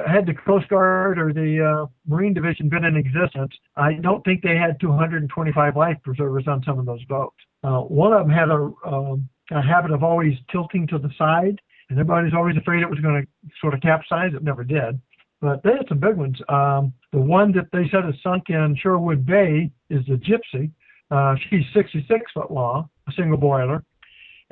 had 0.07 0.25
the 0.25 0.33
Coast 0.33 0.67
Guard 0.67 1.19
or 1.19 1.31
the 1.31 1.83
uh, 1.83 1.85
Marine 2.07 2.33
Division 2.33 2.69
been 2.69 2.85
in 2.85 2.97
existence, 2.97 3.53
I 3.75 3.93
don't 3.93 4.23
think 4.25 4.41
they 4.41 4.57
had 4.57 4.79
225 4.79 5.75
life 5.75 5.97
preservers 6.03 6.45
on 6.47 6.63
some 6.63 6.79
of 6.79 6.87
those 6.87 7.03
boats. 7.05 7.35
Uh, 7.63 7.81
one 7.81 8.13
of 8.13 8.25
them 8.25 8.35
had 8.35 8.49
a, 8.49 8.71
um, 8.85 9.29
a 9.51 9.61
habit 9.61 9.91
of 9.91 10.03
always 10.03 10.33
tilting 10.51 10.87
to 10.87 10.97
the 10.97 11.11
side, 11.17 11.61
and 11.97 11.99
everybody's 11.99 12.33
always 12.33 12.57
afraid 12.57 12.81
it 12.81 12.89
was 12.89 12.99
going 12.99 13.21
to 13.21 13.51
sort 13.61 13.73
of 13.73 13.81
capsize. 13.81 14.31
It 14.33 14.43
never 14.43 14.63
did. 14.63 14.99
But 15.41 15.61
they 15.63 15.71
had 15.71 15.87
some 15.89 15.99
big 15.99 16.15
ones. 16.15 16.37
Um, 16.49 16.93
the 17.11 17.19
one 17.19 17.51
that 17.53 17.65
they 17.71 17.89
said 17.91 18.07
is 18.07 18.15
sunk 18.23 18.49
in 18.49 18.75
Sherwood 18.81 19.25
Bay 19.25 19.69
is 19.89 20.05
the 20.07 20.15
Gypsy. 20.15 20.71
Uh, 21.11 21.35
she's 21.49 21.63
66 21.73 22.31
foot 22.33 22.51
long, 22.51 22.89
a 23.07 23.11
single 23.11 23.37
boiler 23.37 23.83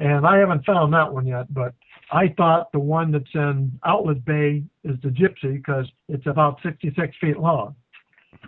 and 0.02 0.26
I 0.26 0.38
haven't 0.38 0.66
found 0.66 0.94
that 0.94 1.14
one 1.14 1.28
yet. 1.28 1.54
But 1.54 1.74
I 2.12 2.34
thought 2.36 2.72
the 2.72 2.80
one 2.80 3.12
that's 3.12 3.34
in 3.34 3.72
Outlet 3.86 4.26
Bay 4.26 4.64
is 4.84 4.98
the 5.02 5.10
Gypsy 5.10 5.54
because 5.58 5.90
it's 6.10 6.26
about 6.26 6.60
66 6.64 7.16
feet 7.22 7.38
long, 7.40 7.76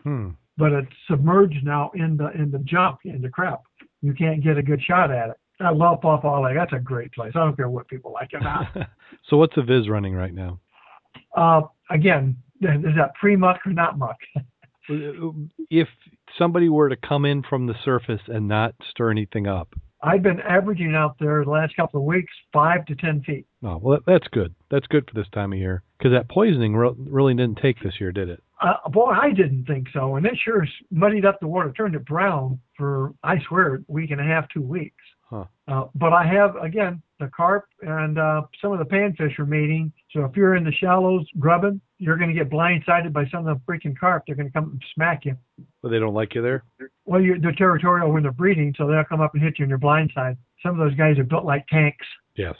Hmm. 0.03 0.29
but 0.57 0.71
it's 0.73 0.91
submerged 1.07 1.63
now 1.63 1.91
in 1.93 2.17
the 2.17 2.31
in 2.31 2.51
the 2.51 2.59
junk 2.59 2.99
in 3.05 3.21
the 3.21 3.29
crap. 3.29 3.61
You 4.01 4.13
can't 4.13 4.43
get 4.43 4.57
a 4.57 4.63
good 4.63 4.81
shot 4.81 5.11
at 5.11 5.29
it. 5.29 5.37
I 5.59 5.71
love 5.71 6.01
Pawpaw 6.01 6.43
Lake. 6.43 6.55
That's 6.55 6.73
a 6.73 6.79
great 6.79 7.11
place. 7.13 7.31
I 7.35 7.39
don't 7.39 7.55
care 7.55 7.69
what 7.69 7.87
people 7.87 8.11
like 8.11 8.29
it 8.33 8.41
not. 8.41 8.67
so 9.29 9.37
what's 9.37 9.55
the 9.55 9.61
viz 9.63 9.87
running 9.89 10.13
right 10.13 10.33
now? 10.33 10.59
uh, 11.35 11.61
again, 11.89 12.35
is 12.61 12.95
that 12.97 13.13
pre 13.19 13.35
muck 13.35 13.59
or 13.65 13.73
not 13.73 13.97
muck? 13.97 14.17
If 15.69 15.87
somebody 16.37 16.67
were 16.67 16.89
to 16.89 16.97
come 16.97 17.23
in 17.23 17.41
from 17.41 17.67
the 17.67 17.73
surface 17.85 18.19
and 18.27 18.49
not 18.49 18.75
stir 18.89 19.11
anything 19.11 19.47
up, 19.47 19.69
I've 20.01 20.21
been 20.21 20.41
averaging 20.41 20.93
out 20.93 21.15
there 21.21 21.45
the 21.45 21.49
last 21.51 21.73
couple 21.77 22.01
of 22.01 22.05
weeks 22.05 22.33
five 22.51 22.85
to 22.87 22.95
ten 22.95 23.23
feet. 23.23 23.45
oh 23.63 23.77
well, 23.81 23.99
that's 24.05 24.27
good. 24.33 24.53
That's 24.69 24.85
good 24.87 25.07
for 25.07 25.13
this 25.17 25.29
time 25.33 25.53
of 25.53 25.59
year 25.59 25.83
because 25.97 26.11
that 26.11 26.29
poisoning 26.29 26.75
re- 26.75 26.91
really 26.97 27.33
didn't 27.33 27.59
take 27.61 27.81
this 27.81 27.93
year, 28.01 28.11
did 28.11 28.27
it? 28.27 28.43
Uh, 28.61 28.89
boy, 28.89 29.11
I 29.11 29.31
didn't 29.31 29.63
think 29.65 29.87
so, 29.93 30.17
and 30.17 30.25
it 30.25 30.33
sure 30.43 30.67
muddied 30.91 31.23
up 31.25 31.39
the 31.39 31.47
water, 31.47 31.71
turned 31.71 31.95
it 31.95 32.05
brown 32.05 32.59
for 32.77 33.13
I 33.23 33.35
swear 33.47 33.75
a 33.75 33.79
week 33.87 34.11
and 34.11 34.19
a 34.19 34.25
half, 34.25 34.49
two 34.53 34.61
weeks. 34.61 35.03
Huh. 35.33 35.45
Uh, 35.67 35.87
but 35.95 36.13
I 36.13 36.25
have 36.27 36.55
again 36.57 37.01
the 37.19 37.27
carp 37.35 37.65
and 37.81 38.19
uh, 38.19 38.43
some 38.61 38.71
of 38.71 38.79
the 38.79 38.85
panfish 38.85 39.39
are 39.39 39.45
mating. 39.45 39.91
So 40.11 40.25
if 40.25 40.35
you're 40.35 40.55
in 40.55 40.63
the 40.63 40.71
shallows 40.73 41.25
grubbing, 41.39 41.81
you're 41.97 42.17
going 42.17 42.29
to 42.29 42.35
get 42.35 42.51
blindsided 42.51 43.11
by 43.13 43.25
some 43.31 43.47
of 43.47 43.57
the 43.57 43.61
freaking 43.71 43.97
carp. 43.97 44.23
They're 44.27 44.35
going 44.35 44.49
to 44.49 44.53
come 44.53 44.65
and 44.71 44.83
smack 44.93 45.25
you. 45.25 45.35
But 45.81 45.89
they 45.89 45.97
don't 45.99 46.13
like 46.13 46.35
you 46.35 46.41
there. 46.43 46.63
Well, 47.05 47.19
you're, 47.21 47.39
they're 47.39 47.53
territorial 47.53 48.11
when 48.11 48.23
they're 48.23 48.31
breeding, 48.31 48.75
so 48.77 48.85
they'll 48.87 49.05
come 49.05 49.21
up 49.21 49.33
and 49.33 49.41
hit 49.41 49.57
you 49.57 49.63
in 49.63 49.69
your 49.69 49.79
blind 49.79 50.11
side. 50.13 50.37
Some 50.61 50.79
of 50.79 50.85
those 50.85 50.95
guys 50.97 51.17
are 51.17 51.23
built 51.23 51.45
like 51.45 51.65
tanks. 51.67 52.05
Yes. 52.35 52.55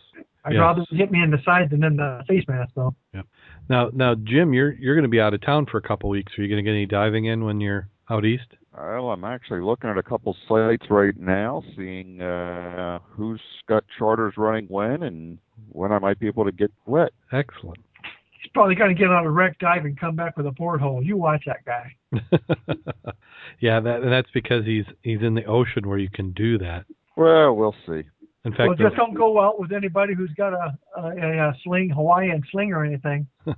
I'd 0.45 0.53
Yes. 0.53 0.59
rather 0.59 0.85
hit 0.91 1.11
me 1.11 1.21
in 1.21 1.29
the 1.29 1.41
side 1.45 1.69
than 1.69 1.83
in 1.83 1.95
the 1.97 2.23
face 2.27 2.43
mask, 2.47 2.71
though. 2.75 2.95
Yeah. 3.13 3.21
Now, 3.69 3.89
now, 3.93 4.15
Jim, 4.15 4.53
you're 4.53 4.73
you're 4.73 4.95
going 4.95 5.03
to 5.03 5.09
be 5.09 5.21
out 5.21 5.33
of 5.33 5.41
town 5.41 5.67
for 5.67 5.77
a 5.77 5.81
couple 5.81 6.09
weeks. 6.09 6.33
Are 6.37 6.41
you 6.41 6.49
going 6.49 6.63
to 6.63 6.69
get 6.69 6.75
any 6.75 6.85
diving 6.85 7.25
in 7.25 7.45
when 7.45 7.61
you're 7.61 7.87
out 8.13 8.25
east? 8.25 8.47
Well, 8.77 9.09
I'm 9.09 9.23
actually 9.23 9.61
looking 9.61 9.89
at 9.89 9.97
a 9.97 10.03
couple 10.03 10.35
sites 10.47 10.85
right 10.89 11.17
now, 11.17 11.63
seeing 11.75 12.21
uh, 12.21 12.99
who's 13.09 13.41
got 13.67 13.83
charters 13.97 14.35
running 14.37 14.65
when 14.65 15.03
and 15.03 15.37
when 15.71 15.91
I 15.91 15.99
might 15.99 16.19
be 16.19 16.27
able 16.27 16.45
to 16.45 16.51
get 16.51 16.71
wet. 16.85 17.11
Excellent. 17.31 17.79
He's 18.41 18.51
probably 18.53 18.75
going 18.75 18.95
to 18.95 18.99
get 18.99 19.09
on 19.09 19.25
a 19.25 19.31
wreck 19.31 19.57
dive 19.59 19.85
and 19.85 19.99
come 19.99 20.15
back 20.15 20.37
with 20.37 20.47
a 20.47 20.51
porthole. 20.51 21.03
You 21.03 21.17
watch 21.17 21.43
that 21.45 21.65
guy. 21.65 21.95
yeah, 23.59 23.79
that 23.79 24.01
and 24.01 24.11
that's 24.11 24.29
because 24.33 24.65
he's 24.65 24.85
he's 25.01 25.21
in 25.21 25.33
the 25.33 25.45
ocean 25.45 25.87
where 25.87 25.97
you 25.97 26.09
can 26.09 26.31
do 26.31 26.57
that. 26.59 26.85
Well, 27.15 27.55
we'll 27.55 27.75
see. 27.87 28.03
In 28.45 28.51
fact, 28.51 28.67
well, 28.67 28.75
just 28.75 28.95
don't 28.95 29.13
go 29.13 29.39
out 29.39 29.59
with 29.59 29.71
anybody 29.71 30.13
who's 30.13 30.31
got 30.35 30.53
a, 30.53 30.77
a, 30.97 31.01
a, 31.01 31.49
a 31.49 31.57
sling, 31.63 31.89
Hawaiian 31.89 32.43
sling 32.51 32.73
or 32.73 32.83
anything. 32.83 33.27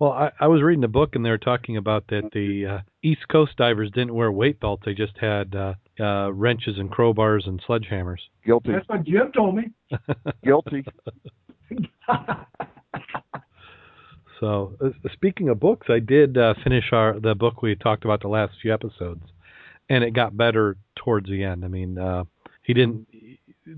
Well, 0.00 0.12
I, 0.12 0.30
I 0.40 0.46
was 0.46 0.62
reading 0.62 0.82
a 0.84 0.88
book 0.88 1.14
and 1.14 1.24
they 1.24 1.28
were 1.28 1.36
talking 1.36 1.76
about 1.76 2.06
that 2.08 2.30
the 2.32 2.66
uh, 2.66 2.78
East 3.02 3.28
Coast 3.30 3.52
divers 3.58 3.90
didn't 3.90 4.14
wear 4.14 4.32
weight 4.32 4.58
belts; 4.58 4.82
they 4.86 4.94
just 4.94 5.12
had 5.18 5.54
uh, 5.54 5.74
uh, 6.00 6.32
wrenches 6.32 6.78
and 6.78 6.90
crowbars 6.90 7.46
and 7.46 7.62
sledgehammers. 7.62 8.20
Guilty. 8.46 8.72
That's 8.72 8.88
what 8.88 9.04
Jim 9.04 9.30
told 9.32 9.56
me. 9.56 9.70
Guilty. 10.44 10.84
So, 14.40 14.74
uh, 14.82 14.88
speaking 15.12 15.50
of 15.50 15.60
books, 15.60 15.88
I 15.90 15.98
did 15.98 16.38
uh, 16.38 16.54
finish 16.64 16.84
our 16.92 17.20
the 17.20 17.34
book 17.34 17.60
we 17.60 17.74
talked 17.74 18.06
about 18.06 18.22
the 18.22 18.28
last 18.28 18.54
few 18.62 18.72
episodes, 18.72 19.22
and 19.90 20.02
it 20.02 20.14
got 20.14 20.34
better 20.34 20.78
towards 20.96 21.28
the 21.28 21.44
end. 21.44 21.62
I 21.62 21.68
mean, 21.68 21.98
uh, 21.98 22.24
he 22.62 22.72
didn't 22.72 23.06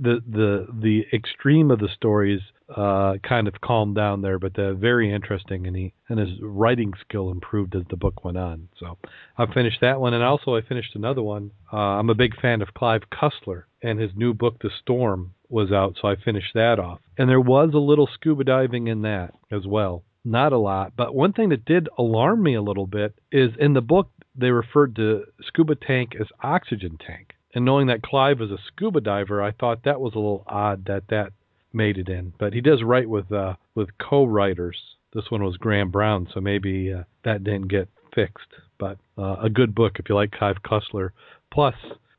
the 0.01 0.23
the 0.29 0.67
the 0.73 1.05
extreme 1.13 1.71
of 1.71 1.79
the 1.79 1.89
stories 1.95 2.41
uh, 2.75 3.15
kind 3.23 3.49
of 3.49 3.61
calmed 3.61 3.95
down 3.95 4.23
there, 4.23 4.39
but 4.39 4.55
very 4.57 5.13
interesting, 5.13 5.67
and 5.67 5.77
he 5.77 5.93
and 6.09 6.19
his 6.19 6.31
writing 6.41 6.93
skill 7.01 7.31
improved 7.31 7.75
as 7.75 7.83
the 7.91 7.97
book 7.97 8.25
went 8.25 8.39
on. 8.39 8.69
So, 8.79 8.99
I 9.37 9.47
finished 9.53 9.81
that 9.81 10.01
one, 10.01 10.15
and 10.15 10.23
also 10.23 10.57
I 10.57 10.63
finished 10.63 10.95
another 10.95 11.23
one. 11.23 11.51
Uh, 11.73 11.77
I'm 11.77 12.11
a 12.11 12.15
big 12.15 12.41
fan 12.41 12.63
of 12.63 12.75
Clive 12.75 13.03
Cussler, 13.11 13.65
and 13.83 14.01
his 14.01 14.11
new 14.17 14.33
book, 14.33 14.57
The 14.61 14.71
Storm, 14.81 15.35
was 15.49 15.71
out, 15.71 15.97
so 16.01 16.09
I 16.09 16.17
finished 16.17 16.55
that 16.55 16.79
off. 16.79 17.01
And 17.19 17.29
there 17.29 17.41
was 17.41 17.71
a 17.75 17.79
little 17.79 18.09
scuba 18.13 18.45
diving 18.45 18.87
in 18.87 19.03
that 19.03 19.35
as 19.51 19.67
well 19.67 20.05
not 20.25 20.53
a 20.53 20.59
lot. 20.59 20.93
But 20.97 21.15
one 21.15 21.33
thing 21.33 21.49
that 21.49 21.65
did 21.65 21.89
alarm 21.99 22.43
me 22.43 22.55
a 22.55 22.63
little 22.63 22.87
bit 22.87 23.15
is 23.31 23.51
in 23.59 23.75
the 23.75 23.81
book 23.81 24.09
they 24.35 24.51
referred 24.51 24.97
to 24.97 25.25
scuba 25.43 25.75
tank 25.75 26.13
as 26.19 26.29
oxygen 26.43 26.99
tank. 27.05 27.35
And 27.55 27.65
knowing 27.65 27.87
that 27.89 28.03
Clive 28.03 28.41
is 28.41 28.51
a 28.51 28.59
scuba 28.67 29.01
diver, 29.01 29.43
I 29.43 29.53
thought 29.53 29.85
that 29.85 30.01
was 30.01 30.15
a 30.15 30.19
little 30.19 30.45
odd 30.47 30.87
that 30.87 31.09
that 31.09 31.33
made 31.73 31.99
it 31.99 32.09
in. 32.09 32.33
But 32.39 32.53
he 32.53 32.61
does 32.61 32.83
write 32.83 33.09
with 33.09 33.31
uh, 33.33 33.55
with 33.75 33.97
co-writers. 33.99 34.77
This 35.15 35.31
one 35.31 35.45
was 35.45 35.57
Graham 35.59 35.91
Brown, 35.91 36.29
so 36.33 36.41
maybe 36.41 36.93
uh, 36.93 37.05
that 37.25 37.45
didn't 37.45 37.69
get 37.69 37.89
fixed. 38.15 38.49
But 38.79 38.99
uh, 39.19 39.37
a 39.43 39.51
good 39.51 39.75
book 39.75 39.99
if 39.99 40.09
you 40.09 40.15
like 40.15 40.33
Clive 40.33 40.63
Cussler. 40.65 41.11
Plus, 41.53 41.75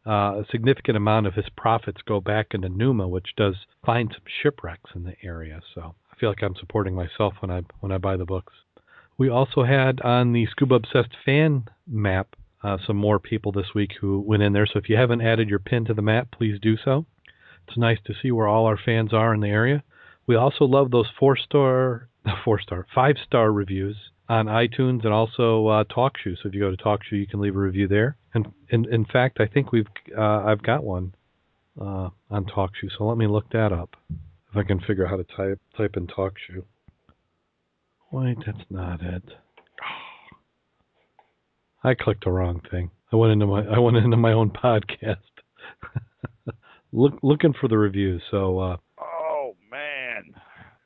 uh, 0.05 0.41
a 0.41 0.45
significant 0.51 0.97
amount 0.97 1.27
of 1.27 1.33
his 1.33 1.49
profits 1.57 2.01
go 2.05 2.19
back 2.19 2.47
into 2.51 2.69
Numa, 2.69 3.07
which 3.07 3.35
does 3.35 3.55
find 3.85 4.09
some 4.11 4.23
shipwrecks 4.41 4.91
in 4.95 5.03
the 5.03 5.15
area. 5.23 5.61
So 5.73 5.95
I 6.11 6.15
feel 6.19 6.29
like 6.29 6.43
I'm 6.43 6.55
supporting 6.55 6.93
myself 6.93 7.33
when 7.39 7.49
I 7.49 7.61
when 7.79 7.91
I 7.91 7.97
buy 7.97 8.17
the 8.17 8.25
books. 8.25 8.53
We 9.17 9.29
also 9.29 9.63
had 9.63 10.01
on 10.01 10.33
the 10.33 10.45
Scuba 10.47 10.75
Obsessed 10.75 11.15
fan 11.25 11.65
map 11.87 12.35
uh, 12.63 12.77
some 12.85 12.97
more 12.97 13.19
people 13.19 13.51
this 13.51 13.73
week 13.75 13.91
who 13.99 14.19
went 14.21 14.43
in 14.43 14.53
there. 14.53 14.65
So 14.65 14.79
if 14.79 14.89
you 14.89 14.95
haven't 14.95 15.21
added 15.21 15.49
your 15.49 15.59
pin 15.59 15.85
to 15.85 15.93
the 15.93 16.01
map, 16.01 16.29
please 16.31 16.59
do 16.61 16.77
so. 16.77 17.05
It's 17.67 17.77
nice 17.77 17.99
to 18.05 18.13
see 18.21 18.31
where 18.31 18.47
all 18.47 18.65
our 18.65 18.77
fans 18.77 19.13
are 19.13 19.33
in 19.33 19.41
the 19.41 19.47
area. 19.47 19.83
We 20.27 20.35
also 20.35 20.65
love 20.65 20.91
those 20.91 21.07
four 21.19 21.35
star, 21.37 22.09
four 22.45 22.59
star, 22.59 22.85
five 22.93 23.15
star 23.25 23.51
reviews 23.51 23.97
on 24.29 24.45
iTunes 24.47 25.03
and 25.03 25.13
also 25.13 25.67
uh, 25.67 25.83
TalkShoe. 25.85 26.37
So 26.41 26.47
if 26.47 26.53
you 26.53 26.61
go 26.61 26.71
to 26.71 26.77
TalkShoe, 26.77 27.11
you 27.11 27.27
can 27.27 27.41
leave 27.41 27.55
a 27.55 27.59
review 27.59 27.87
there. 27.87 28.17
And 28.33 28.47
in, 28.69 28.91
in 28.91 29.05
fact, 29.05 29.39
I 29.39 29.47
think 29.47 29.71
we've 29.71 29.87
uh, 30.17 30.43
I've 30.45 30.63
got 30.63 30.83
one 30.83 31.13
uh, 31.79 32.09
on 32.29 32.45
TalkShoe. 32.45 32.89
So 32.97 33.05
let 33.05 33.17
me 33.17 33.27
look 33.27 33.49
that 33.51 33.71
up 33.71 33.95
if 34.09 34.57
I 34.57 34.63
can 34.63 34.79
figure 34.79 35.05
out 35.05 35.11
how 35.11 35.17
to 35.17 35.23
type 35.23 35.59
type 35.77 35.95
in 35.97 36.07
TalkShoe. 36.07 36.63
Wait, 38.11 38.37
that's 38.45 38.69
not 38.69 39.01
it. 39.01 39.23
I 41.83 41.93
clicked 41.95 42.23
the 42.23 42.31
wrong 42.31 42.61
thing. 42.71 42.91
I 43.11 43.15
went 43.17 43.33
into 43.33 43.45
my 43.45 43.63
I 43.65 43.79
went 43.79 43.97
into 43.97 44.17
my 44.17 44.31
own 44.31 44.49
podcast. 44.49 45.17
Look 46.93 47.19
looking 47.21 47.53
for 47.59 47.67
the 47.67 47.77
reviews. 47.77 48.21
So 48.31 48.59
uh 48.59 48.77
Oh 48.99 49.55
man. 49.69 50.33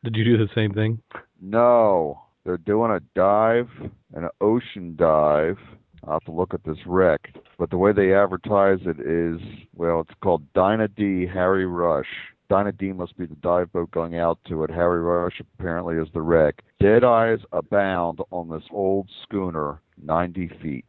Did 0.04 0.16
you 0.16 0.24
do 0.24 0.38
the 0.38 0.50
same 0.56 0.74
thing? 0.74 1.02
No. 1.42 2.22
They're 2.46 2.58
doing 2.58 2.92
a 2.92 3.02
dive, 3.14 3.68
an 4.14 4.30
ocean 4.40 4.96
dive. 4.98 5.58
I'll 6.06 6.14
have 6.14 6.24
to 6.24 6.32
look 6.32 6.54
at 6.54 6.64
this 6.64 6.78
wreck. 6.86 7.34
But 7.60 7.70
the 7.70 7.78
way 7.78 7.92
they 7.92 8.14
advertise 8.14 8.80
it 8.86 9.00
is 9.00 9.42
well, 9.76 10.02
it's 10.02 10.18
called 10.24 10.52
Dinah 10.54 10.88
D 10.90 11.28
Harry 11.32 11.66
Rush. 11.66 12.08
Dinah 12.50 12.72
D 12.74 12.94
must 12.94 13.18
be 13.18 13.26
the 13.26 13.36
dive 13.36 13.72
boat 13.74 13.92
going 13.92 14.18
out 14.18 14.40
to 14.48 14.64
it. 14.64 14.70
Harry 14.70 15.02
Rush 15.02 15.42
apparently 15.42 15.96
is 15.96 16.08
the 16.14 16.22
wreck. 16.22 16.64
Dead 16.80 17.04
eyes 17.04 17.40
abound 17.52 18.20
on 18.32 18.50
this 18.50 18.64
old 18.72 19.10
schooner, 19.24 19.82
90 20.02 20.52
feet. 20.62 20.86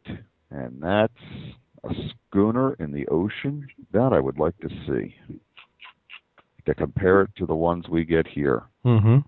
And 0.51 0.81
that's 0.81 1.13
a 1.85 1.91
schooner 2.29 2.75
in 2.75 2.93
the 2.93 3.07
ocean? 3.09 3.67
That 3.93 4.13
I 4.13 4.21
would 4.21 4.39
like 4.39 4.57
to 4.59 4.69
see. 4.87 5.17
To 6.67 6.75
compare 6.75 7.23
it 7.23 7.31
to 7.39 7.47
the 7.47 7.55
ones 7.55 7.89
we 7.89 8.05
get 8.05 8.27
here. 8.27 8.65
Mm-hmm. 8.85 9.19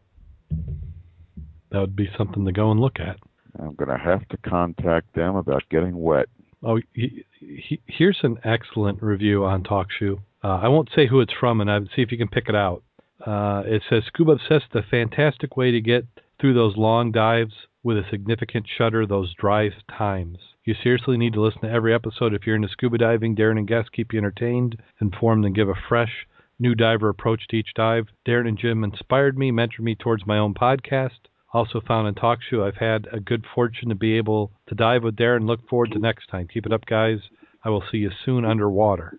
That 1.72 1.80
would 1.80 1.96
be 1.96 2.10
something 2.16 2.44
to 2.44 2.52
go 2.52 2.70
and 2.70 2.80
look 2.80 3.00
at. 3.00 3.16
I'm 3.58 3.74
going 3.74 3.88
to 3.88 4.02
have 4.02 4.26
to 4.28 4.36
contact 4.48 5.14
them 5.14 5.36
about 5.36 5.62
getting 5.70 6.00
wet. 6.00 6.28
Oh, 6.62 6.78
he, 6.92 7.24
he, 7.40 7.80
here's 7.86 8.18
an 8.22 8.38
excellent 8.44 9.02
review 9.02 9.44
on 9.44 9.62
TalkShoe. 9.62 10.18
Uh, 10.44 10.58
I 10.62 10.68
won't 10.68 10.90
say 10.94 11.06
who 11.06 11.20
it's 11.20 11.32
from, 11.38 11.60
and 11.60 11.70
I'll 11.70 11.86
see 11.94 12.02
if 12.02 12.12
you 12.12 12.18
can 12.18 12.28
pick 12.28 12.48
it 12.48 12.54
out. 12.54 12.82
Uh, 13.24 13.62
it 13.66 13.82
says 13.88 14.04
Scuba 14.06 14.32
Obsessed, 14.32 14.74
a 14.74 14.82
fantastic 14.82 15.56
way 15.56 15.70
to 15.70 15.80
get 15.80 16.06
through 16.40 16.54
those 16.54 16.76
long 16.76 17.12
dives 17.12 17.52
with 17.82 17.96
a 17.96 18.08
significant 18.10 18.66
shudder 18.66 19.06
those 19.06 19.34
dry 19.34 19.70
times. 19.96 20.38
You 20.64 20.74
seriously 20.82 21.16
need 21.16 21.32
to 21.34 21.40
listen 21.40 21.62
to 21.62 21.70
every 21.70 21.94
episode 21.94 22.34
if 22.34 22.46
you're 22.46 22.56
into 22.56 22.68
scuba 22.68 22.98
diving. 22.98 23.34
Darren 23.34 23.58
and 23.58 23.66
guests 23.66 23.90
keep 23.90 24.12
you 24.12 24.18
entertained, 24.18 24.80
informed, 25.00 25.44
and 25.44 25.54
give 25.54 25.68
a 25.68 25.74
fresh, 25.88 26.26
new 26.58 26.74
diver 26.74 27.08
approach 27.08 27.46
to 27.48 27.56
each 27.56 27.72
dive. 27.74 28.08
Darren 28.26 28.48
and 28.48 28.58
Jim 28.58 28.84
inspired 28.84 29.38
me, 29.38 29.50
mentored 29.50 29.80
me 29.80 29.94
towards 29.94 30.26
my 30.26 30.38
own 30.38 30.52
podcast. 30.52 31.28
Also 31.52 31.80
found 31.86 32.06
in 32.06 32.14
TalkShoe, 32.14 32.66
I've 32.66 32.76
had 32.76 33.08
a 33.12 33.18
good 33.18 33.44
fortune 33.54 33.88
to 33.88 33.94
be 33.94 34.16
able 34.16 34.52
to 34.68 34.74
dive 34.74 35.02
with 35.02 35.16
Darren. 35.16 35.46
Look 35.46 35.68
forward 35.68 35.90
to 35.92 35.98
next 35.98 36.28
time. 36.28 36.46
Keep 36.52 36.66
it 36.66 36.72
up, 36.72 36.86
guys. 36.86 37.18
I 37.64 37.70
will 37.70 37.82
see 37.90 37.98
you 37.98 38.10
soon 38.24 38.44
underwater. 38.44 39.18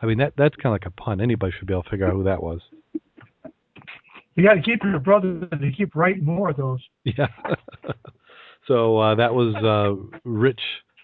I 0.00 0.06
mean, 0.06 0.18
that 0.18 0.34
that's 0.36 0.56
kind 0.56 0.66
of 0.66 0.72
like 0.72 0.86
a 0.86 0.90
pun. 0.90 1.20
Anybody 1.20 1.52
should 1.56 1.66
be 1.66 1.74
able 1.74 1.82
to 1.82 1.90
figure 1.90 2.06
out 2.06 2.12
who 2.12 2.24
that 2.24 2.42
was. 2.42 2.60
You 4.34 4.44
got 4.44 4.54
to 4.54 4.62
keep 4.62 4.82
your 4.82 4.98
brother 4.98 5.40
to 5.46 5.72
keep 5.76 5.94
writing 5.94 6.24
more 6.24 6.50
of 6.50 6.56
those. 6.56 6.80
Yeah. 7.04 7.26
so 8.66 8.98
uh, 8.98 9.14
that 9.16 9.34
was 9.34 9.54
uh, 9.56 10.18
Rich 10.24 10.60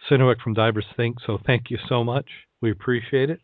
Sinowick 0.09 0.41
from 0.43 0.55
Diver 0.55 0.83
Sync. 0.97 1.19
So 1.27 1.39
thank 1.45 1.71
you 1.71 1.79
so 1.89 2.03
much. 2.05 2.27
We 2.61 2.71
appreciate 2.71 3.31
it. 3.31 3.41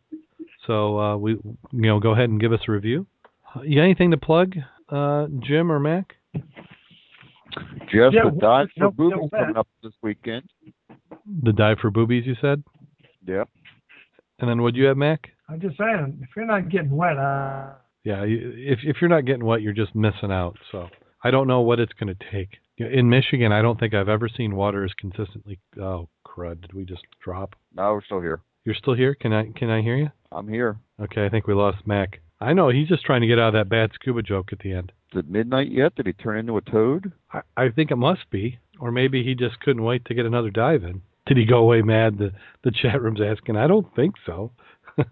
So 0.66 0.98
uh, 0.98 1.16
we, 1.16 1.32
you 1.32 1.60
know, 1.72 2.00
go 2.00 2.12
ahead 2.12 2.30
and 2.30 2.40
give 2.40 2.52
us 2.52 2.60
a 2.68 2.72
review. 2.72 3.06
You 3.62 3.76
got 3.76 3.84
anything 3.84 4.12
to 4.12 4.16
plug, 4.16 4.54
uh, 4.88 5.26
Jim 5.40 5.70
or 5.70 5.78
Mack? 5.78 6.14
Just 7.90 8.14
Yeah, 8.14 8.30
the 8.30 8.38
dive 8.40 8.68
for 8.76 8.80
no, 8.80 8.86
no, 8.86 8.90
boobies 8.90 9.30
that. 9.32 9.40
coming 9.40 9.56
up 9.56 9.68
this 9.82 9.92
weekend. 10.02 10.42
The 11.42 11.52
dive 11.52 11.78
for 11.80 11.90
boobies, 11.90 12.26
you 12.26 12.34
said. 12.40 12.62
Yep. 13.26 13.48
And 14.40 14.50
then 14.50 14.60
what'd 14.62 14.76
you 14.76 14.86
have, 14.86 14.96
Mack? 14.96 15.30
I'm 15.48 15.60
just 15.60 15.76
saying, 15.78 16.18
if 16.22 16.28
you're 16.36 16.46
not 16.46 16.68
getting 16.68 16.90
wet, 16.90 17.16
uh, 17.18 17.74
Yeah, 18.04 18.24
if 18.26 18.80
if 18.82 18.96
you're 19.00 19.10
not 19.10 19.24
getting 19.24 19.44
wet, 19.44 19.62
you're 19.62 19.72
just 19.72 19.94
missing 19.94 20.30
out. 20.32 20.56
So 20.72 20.88
I 21.22 21.30
don't 21.30 21.46
know 21.48 21.60
what 21.60 21.80
it's 21.80 21.92
going 21.94 22.14
to 22.14 22.24
take. 22.30 22.50
In 22.76 23.08
Michigan, 23.08 23.52
I 23.52 23.62
don't 23.62 23.78
think 23.78 23.94
I've 23.94 24.08
ever 24.08 24.28
seen 24.28 24.56
water 24.56 24.84
as 24.84 24.92
consistently. 24.94 25.60
Oh 25.80 26.08
crud! 26.26 26.60
Did 26.62 26.72
we 26.72 26.84
just 26.84 27.02
drop? 27.22 27.54
No, 27.74 27.92
we're 27.92 28.02
still 28.04 28.20
here. 28.20 28.40
You're 28.64 28.74
still 28.74 28.94
here? 28.94 29.14
Can 29.14 29.32
I 29.32 29.52
can 29.56 29.70
I 29.70 29.80
hear 29.80 29.96
you? 29.96 30.10
I'm 30.32 30.48
here. 30.48 30.76
Okay, 31.00 31.24
I 31.24 31.28
think 31.28 31.46
we 31.46 31.54
lost 31.54 31.86
Mack. 31.86 32.20
I 32.40 32.52
know 32.52 32.68
he's 32.70 32.88
just 32.88 33.04
trying 33.04 33.20
to 33.20 33.26
get 33.28 33.38
out 33.38 33.48
of 33.48 33.54
that 33.54 33.68
bad 33.68 33.90
scuba 33.94 34.22
joke 34.22 34.52
at 34.52 34.58
the 34.58 34.72
end. 34.72 34.90
It 35.16 35.28
midnight 35.28 35.70
yet? 35.70 35.94
Did 35.94 36.06
he 36.06 36.12
turn 36.12 36.38
into 36.38 36.56
a 36.56 36.60
toad? 36.60 37.12
I, 37.32 37.40
I 37.56 37.68
think 37.70 37.90
it 37.90 37.96
must 37.96 38.30
be, 38.30 38.58
or 38.80 38.90
maybe 38.90 39.22
he 39.24 39.34
just 39.34 39.60
couldn't 39.60 39.82
wait 39.84 40.04
to 40.06 40.14
get 40.14 40.26
another 40.26 40.50
dive 40.50 40.84
in. 40.84 41.02
Did 41.26 41.36
he 41.38 41.44
go 41.46 41.58
away 41.58 41.82
mad? 41.82 42.18
The 42.18 42.32
the 42.64 42.70
chat 42.70 43.00
room's 43.00 43.20
asking. 43.20 43.56
I 43.56 43.66
don't 43.66 43.94
think 43.96 44.14
so. 44.26 44.52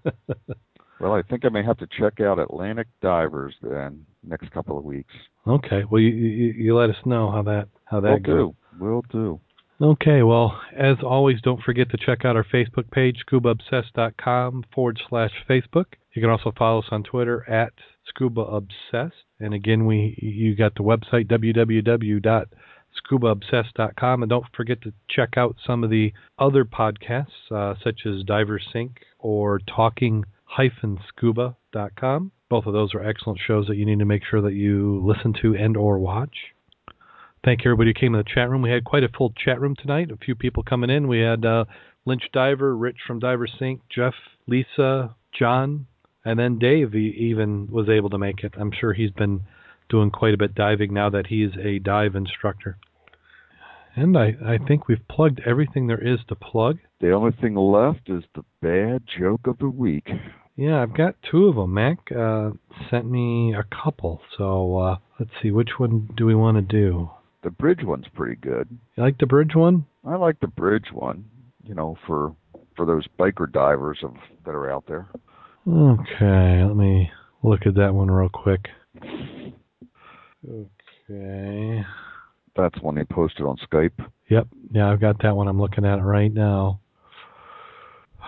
Well, 1.00 1.14
I 1.14 1.22
think 1.22 1.44
I 1.44 1.48
may 1.48 1.64
have 1.64 1.78
to 1.78 1.88
check 1.98 2.20
out 2.20 2.38
Atlantic 2.38 2.86
Divers 3.00 3.56
then 3.60 4.06
next 4.22 4.52
couple 4.52 4.78
of 4.78 4.84
weeks. 4.84 5.12
okay, 5.48 5.82
well 5.90 6.00
you, 6.00 6.10
you 6.10 6.52
you 6.56 6.76
let 6.76 6.90
us 6.90 6.96
know 7.04 7.28
how 7.32 7.42
that 7.42 7.66
how 7.86 7.98
that 7.98 8.08
Will 8.08 8.18
goes. 8.20 8.54
do. 8.78 8.84
Will 8.84 9.02
do. 9.10 9.40
Okay, 9.80 10.22
well, 10.22 10.60
as 10.76 10.98
always, 11.02 11.40
don't 11.42 11.60
forget 11.60 11.90
to 11.90 11.96
check 11.96 12.24
out 12.24 12.36
our 12.36 12.44
Facebook 12.44 12.88
page, 12.92 13.16
scubaobsessed.com 13.28 14.64
forward 14.72 15.00
slash 15.08 15.32
Facebook. 15.50 15.86
You 16.14 16.22
can 16.22 16.30
also 16.30 16.52
follow 16.56 16.78
us 16.80 16.86
on 16.92 17.02
Twitter 17.02 17.48
at 17.50 17.72
scubaobsessed. 18.10 19.12
And 19.40 19.54
again, 19.54 19.86
we 19.86 20.18
you 20.20 20.54
got 20.54 20.74
the 20.74 20.82
website, 20.82 21.26
www.scubaobsessed.com. 21.28 24.22
And 24.22 24.30
don't 24.30 24.44
forget 24.54 24.82
to 24.82 24.92
check 25.08 25.36
out 25.36 25.56
some 25.66 25.82
of 25.84 25.90
the 25.90 26.12
other 26.38 26.64
podcasts, 26.64 27.50
uh, 27.50 27.74
such 27.82 28.06
as 28.06 28.22
Diver 28.24 28.60
Sync 28.72 29.00
or 29.18 29.58
talking-scuba.com. 29.60 32.32
Both 32.48 32.66
of 32.66 32.72
those 32.74 32.94
are 32.94 33.02
excellent 33.02 33.40
shows 33.46 33.66
that 33.68 33.76
you 33.76 33.86
need 33.86 34.00
to 34.00 34.04
make 34.04 34.24
sure 34.28 34.42
that 34.42 34.52
you 34.52 35.00
listen 35.04 35.32
to 35.40 35.56
and 35.56 35.74
or 35.76 35.98
watch. 35.98 36.36
Thank 37.44 37.64
you 37.64 37.72
everybody 37.72 37.90
who 37.90 37.94
came 37.94 38.14
in 38.14 38.20
the 38.20 38.32
chat 38.32 38.48
room. 38.50 38.62
We 38.62 38.70
had 38.70 38.84
quite 38.84 39.02
a 39.02 39.08
full 39.08 39.32
chat 39.36 39.60
room 39.60 39.74
tonight. 39.74 40.12
A 40.12 40.16
few 40.16 40.36
people 40.36 40.62
coming 40.62 40.90
in. 40.90 41.08
We 41.08 41.18
had 41.18 41.44
uh, 41.44 41.64
Lynch 42.04 42.22
Diver, 42.32 42.76
Rich 42.76 42.98
from 43.06 43.18
Diver 43.18 43.48
Sync, 43.58 43.80
Jeff, 43.88 44.14
Lisa, 44.46 45.16
John, 45.36 45.86
and 46.24 46.38
then 46.38 46.58
Dave 46.58 46.94
even 46.94 47.68
was 47.70 47.88
able 47.88 48.10
to 48.10 48.18
make 48.18 48.44
it. 48.44 48.54
I'm 48.58 48.72
sure 48.72 48.92
he's 48.92 49.10
been 49.10 49.42
doing 49.88 50.10
quite 50.10 50.34
a 50.34 50.38
bit 50.38 50.54
diving 50.54 50.92
now 50.92 51.10
that 51.10 51.26
he's 51.26 51.50
a 51.62 51.78
dive 51.78 52.14
instructor. 52.14 52.78
And 53.94 54.16
I, 54.16 54.34
I 54.44 54.58
think 54.66 54.88
we've 54.88 55.06
plugged 55.08 55.40
everything 55.44 55.86
there 55.86 56.02
is 56.02 56.20
to 56.28 56.34
plug. 56.34 56.78
The 57.00 57.12
only 57.12 57.32
thing 57.32 57.56
left 57.56 58.08
is 58.08 58.22
the 58.34 58.44
bad 58.62 59.02
joke 59.18 59.46
of 59.46 59.58
the 59.58 59.68
week. 59.68 60.08
Yeah, 60.56 60.82
I've 60.82 60.96
got 60.96 61.16
two 61.30 61.48
of 61.48 61.56
them. 61.56 61.74
Mack 61.74 61.98
uh, 62.12 62.50
sent 62.90 63.10
me 63.10 63.54
a 63.54 63.64
couple, 63.82 64.20
so 64.38 64.78
uh, 64.78 64.96
let's 65.18 65.30
see 65.42 65.50
which 65.50 65.70
one 65.78 66.08
do 66.16 66.26
we 66.26 66.34
want 66.34 66.56
to 66.56 66.62
do. 66.62 67.10
The 67.42 67.50
bridge 67.50 67.80
one's 67.82 68.06
pretty 68.14 68.36
good. 68.36 68.68
You 68.96 69.02
like 69.02 69.18
the 69.18 69.26
bridge 69.26 69.54
one? 69.54 69.86
I 70.06 70.16
like 70.16 70.40
the 70.40 70.46
bridge 70.46 70.92
one. 70.92 71.24
You 71.64 71.74
know, 71.74 71.96
for 72.06 72.34
for 72.76 72.86
those 72.86 73.06
biker 73.18 73.50
divers 73.50 73.98
of 74.02 74.14
that 74.44 74.52
are 74.52 74.70
out 74.70 74.84
there. 74.86 75.08
Okay, 75.66 76.64
let 76.64 76.74
me 76.74 77.10
look 77.44 77.66
at 77.66 77.76
that 77.76 77.94
one 77.94 78.10
real 78.10 78.28
quick. 78.28 78.68
Okay. 80.44 81.84
That's 82.56 82.80
one 82.82 82.96
they 82.96 83.04
posted 83.04 83.46
on 83.46 83.56
Skype. 83.70 83.92
Yep. 84.28 84.48
Yeah, 84.72 84.90
I've 84.90 85.00
got 85.00 85.22
that 85.22 85.36
one. 85.36 85.46
I'm 85.46 85.60
looking 85.60 85.84
at 85.84 86.00
it 86.00 86.02
right 86.02 86.32
now. 86.32 86.80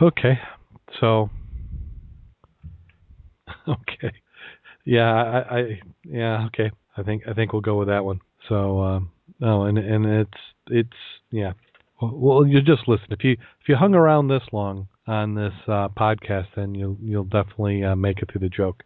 Okay. 0.01 0.39
So. 1.01 1.31
Okay. 3.67 4.13
Yeah, 4.85 5.11
I, 5.15 5.59
I 5.59 5.81
yeah, 6.05 6.47
okay. 6.47 6.71
I 6.99 7.03
think 7.03 7.23
I 7.27 7.33
think 7.33 7.53
we'll 7.53 7.63
go 7.63 7.79
with 7.79 7.89
that 7.89 8.05
one. 8.05 8.21
So 8.49 8.81
um 8.83 9.11
no, 9.41 9.65
and 9.65 9.79
and 9.79 10.05
it's 10.05 10.39
it's 10.69 10.97
yeah. 11.31 11.53
Well, 12.03 12.47
you 12.47 12.61
just 12.61 12.87
listen. 12.87 13.07
If 13.11 13.25
you 13.25 13.33
if 13.33 13.69
you 13.69 13.77
hung 13.77 13.95
around 13.95 14.29
this 14.29 14.43
long 14.53 14.89
on 15.07 15.35
this 15.35 15.53
uh, 15.67 15.89
podcast, 15.89 16.47
then 16.57 16.75
you'll 16.75 16.97
you'll 17.03 17.25
definitely 17.25 17.85
uh, 17.85 17.95
make 17.97 18.21
it 18.21 18.31
through 18.31 18.41
the 18.41 18.49
joke. 18.49 18.83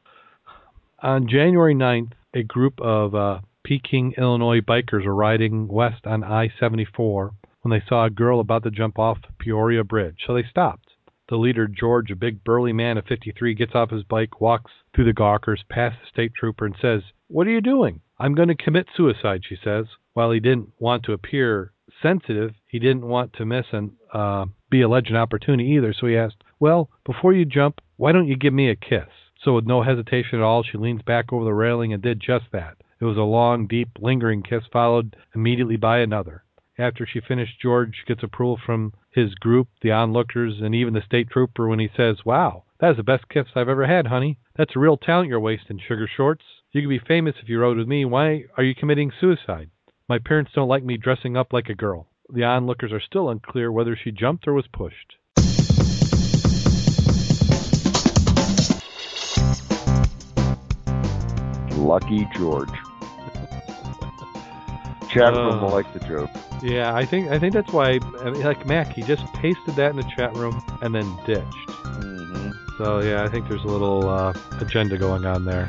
On 1.01 1.29
January 1.29 1.75
9th, 1.75 2.13
a 2.35 2.43
group 2.43 2.81
of 2.81 3.15
uh, 3.15 3.41
Pekin, 3.65 4.15
Illinois 4.19 4.61
bikers 4.61 5.05
were 5.05 5.15
riding 5.15 5.69
west 5.69 6.07
on 6.07 6.25
I-74 6.25 7.31
when 7.63 7.71
they 7.71 7.85
saw 7.87 8.05
a 8.05 8.11
girl 8.11 8.41
about 8.41 8.65
to 8.65 8.71
jump 8.71 8.99
off 8.99 9.19
Peoria 9.39 9.85
Bridge, 9.85 10.17
so 10.27 10.35
they 10.35 10.43
stopped. 10.43 10.89
The 11.29 11.37
leader, 11.37 11.69
George, 11.69 12.11
a 12.11 12.17
big 12.17 12.43
burly 12.43 12.73
man 12.73 12.97
of 12.97 13.05
53, 13.05 13.55
gets 13.55 13.75
off 13.75 13.91
his 13.91 14.03
bike, 14.05 14.41
walks 14.41 14.73
through 14.95 15.05
the 15.05 15.13
gawkers, 15.13 15.63
past 15.69 15.97
the 16.01 16.09
state 16.09 16.33
trooper, 16.35 16.65
and 16.65 16.75
says, 16.81 17.03
What 17.29 17.47
are 17.47 17.51
you 17.51 17.61
doing? 17.61 18.01
I'm 18.19 18.35
going 18.35 18.49
to 18.49 18.55
commit 18.55 18.87
suicide, 18.97 19.43
she 19.47 19.57
says. 19.63 19.87
While 20.15 20.31
he 20.31 20.41
didn't 20.41 20.73
want 20.79 21.05
to 21.05 21.13
appear 21.13 21.73
sensitive, 22.03 22.53
he 22.67 22.79
didn't 22.79 23.07
want 23.07 23.35
to 23.35 23.45
miss 23.45 23.67
an 23.73 23.93
uh, 24.13 24.47
be 24.71 24.83
a 24.83 24.89
legend 24.89 25.17
opportunity 25.17 25.71
either, 25.71 25.93
so 25.93 26.07
he 26.07 26.17
asked, 26.17 26.43
Well, 26.59 26.91
before 27.05 27.33
you 27.33 27.45
jump, 27.45 27.81
why 27.97 28.13
don't 28.13 28.29
you 28.29 28.37
give 28.37 28.55
me 28.55 28.71
a 28.71 28.77
kiss? 28.77 29.09
So, 29.43 29.55
with 29.55 29.67
no 29.67 29.83
hesitation 29.83 30.39
at 30.39 30.45
all, 30.45 30.63
she 30.63 30.79
leans 30.79 31.03
back 31.03 31.33
over 31.33 31.45
the 31.45 31.55
railing 31.55 31.93
and 31.93 32.03
did 32.03 32.21
just 32.21 32.47
that. 32.53 32.77
It 33.01 33.05
was 33.05 33.17
a 33.17 33.23
long, 33.23 33.67
deep, 33.67 33.91
lingering 34.01 34.43
kiss, 34.43 34.65
followed 34.73 35.17
immediately 35.35 35.77
by 35.77 35.99
another. 35.99 36.43
After 36.77 37.07
she 37.07 37.21
finished, 37.21 37.61
George 37.61 38.05
gets 38.07 38.23
approval 38.23 38.57
from 38.65 38.93
his 39.11 39.35
group, 39.35 39.69
the 39.83 39.93
onlookers, 39.93 40.61
and 40.61 40.75
even 40.75 40.95
the 40.95 41.03
state 41.03 41.29
trooper 41.31 41.69
when 41.69 41.79
he 41.79 41.89
says, 41.97 42.25
Wow, 42.25 42.65
that 42.81 42.93
is 42.93 42.97
the 42.97 43.03
best 43.03 43.29
kiss 43.29 43.47
I've 43.55 43.69
ever 43.69 43.87
had, 43.87 44.07
honey. 44.07 44.39
That's 44.57 44.77
a 44.77 44.79
real 44.79 44.97
talent 44.97 45.29
you're 45.29 45.41
wasting, 45.41 45.79
sugar 45.79 46.09
shorts. 46.09 46.45
You 46.73 46.83
could 46.83 46.89
be 46.89 46.99
famous 46.99 47.35
if 47.43 47.49
you 47.49 47.59
rode 47.59 47.79
with 47.79 47.89
me. 47.89 48.05
Why 48.05 48.45
are 48.57 48.63
you 48.63 48.75
committing 48.75 49.11
suicide? 49.21 49.71
My 50.09 50.19
parents 50.19 50.53
don't 50.55 50.69
like 50.69 50.85
me 50.85 50.97
dressing 50.97 51.37
up 51.37 51.53
like 51.53 51.69
a 51.69 51.75
girl. 51.75 52.07
The 52.31 52.45
onlookers 52.45 52.93
are 52.93 53.01
still 53.01 53.31
unclear 53.31 53.73
whether 53.73 53.97
she 53.97 54.11
jumped 54.13 54.47
or 54.47 54.53
was 54.53 54.67
pushed. 54.69 55.17
Lucky 61.77 62.27
George. 62.37 62.69
Chat 65.11 65.33
room 65.35 65.59
Uh. 65.59 65.63
will 65.63 65.71
like 65.71 65.91
the 65.95 66.01
joke. 66.01 66.31
Yeah, 66.63 66.95
I 66.95 67.05
think 67.07 67.31
I 67.31 67.39
think 67.39 67.55
that's 67.55 67.73
why, 67.73 68.01
I 68.21 68.31
mean, 68.31 68.43
like 68.43 68.67
Mack, 68.67 68.93
he 68.93 69.03
just 69.03 69.25
pasted 69.35 69.77
that 69.77 69.91
in 69.91 69.97
the 69.97 70.03
chat 70.17 70.35
room 70.37 70.61
and 70.83 70.95
then 70.95 71.07
ditched. 71.25 71.71
hmm 71.87 72.51
So 72.77 73.01
yeah, 73.01 73.23
I 73.25 73.29
think 73.29 73.49
there's 73.49 73.63
a 73.65 73.69
little 73.69 74.09
uh, 74.09 74.33
agenda 74.61 74.99
going 74.99 75.25
on 75.25 75.45
there. 75.45 75.67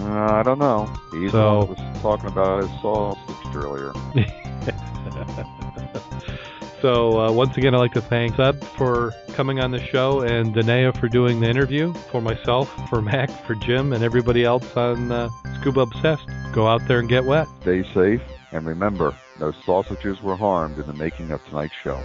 Uh, 0.00 0.32
I 0.34 0.42
don't 0.42 0.58
know. 0.58 0.90
He's 1.12 1.32
So- 1.32 1.64
was 1.64 1.78
talking 2.02 2.26
about 2.26 2.62
his 2.62 2.70
sausage 2.82 3.54
earlier. 3.54 3.92
so 6.82 7.20
uh, 7.20 7.32
once 7.32 7.56
again, 7.56 7.74
I'd 7.74 7.78
like 7.78 7.92
to 7.92 8.00
thank 8.00 8.36
Seb 8.36 8.62
for 8.76 9.12
coming 9.34 9.60
on 9.60 9.70
the 9.70 9.84
show 9.86 10.20
and 10.20 10.54
Denea 10.54 10.98
for 10.98 11.08
doing 11.08 11.40
the 11.40 11.48
interview. 11.48 11.92
For 12.10 12.20
myself, 12.20 12.68
for 12.88 13.00
Mack, 13.02 13.30
for 13.46 13.54
Jim, 13.54 13.92
and 13.92 14.02
everybody 14.02 14.44
else 14.44 14.76
on 14.76 15.12
uh, 15.12 15.28
Scuba 15.60 15.80
Obsessed. 15.80 16.28
Go 16.52 16.66
out 16.66 16.86
there 16.88 16.98
and 16.98 17.08
get 17.08 17.24
wet. 17.24 17.46
Stay 17.62 17.82
safe, 17.94 18.22
and 18.52 18.66
remember, 18.66 19.16
no 19.38 19.52
sausages 19.64 20.20
were 20.22 20.36
harmed 20.36 20.78
in 20.78 20.86
the 20.86 20.92
making 20.92 21.30
of 21.30 21.44
tonight's 21.44 21.74
show. 21.84 22.02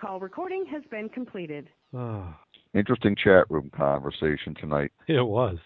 Call 0.00 0.18
recording 0.18 0.66
has 0.66 0.82
been 0.90 1.08
completed. 1.08 1.68
Ah, 1.94 2.36
Interesting 2.74 3.14
chat 3.22 3.44
room 3.50 3.70
conversation 3.76 4.54
tonight. 4.58 4.90
it 5.06 5.20
was. 5.24 5.58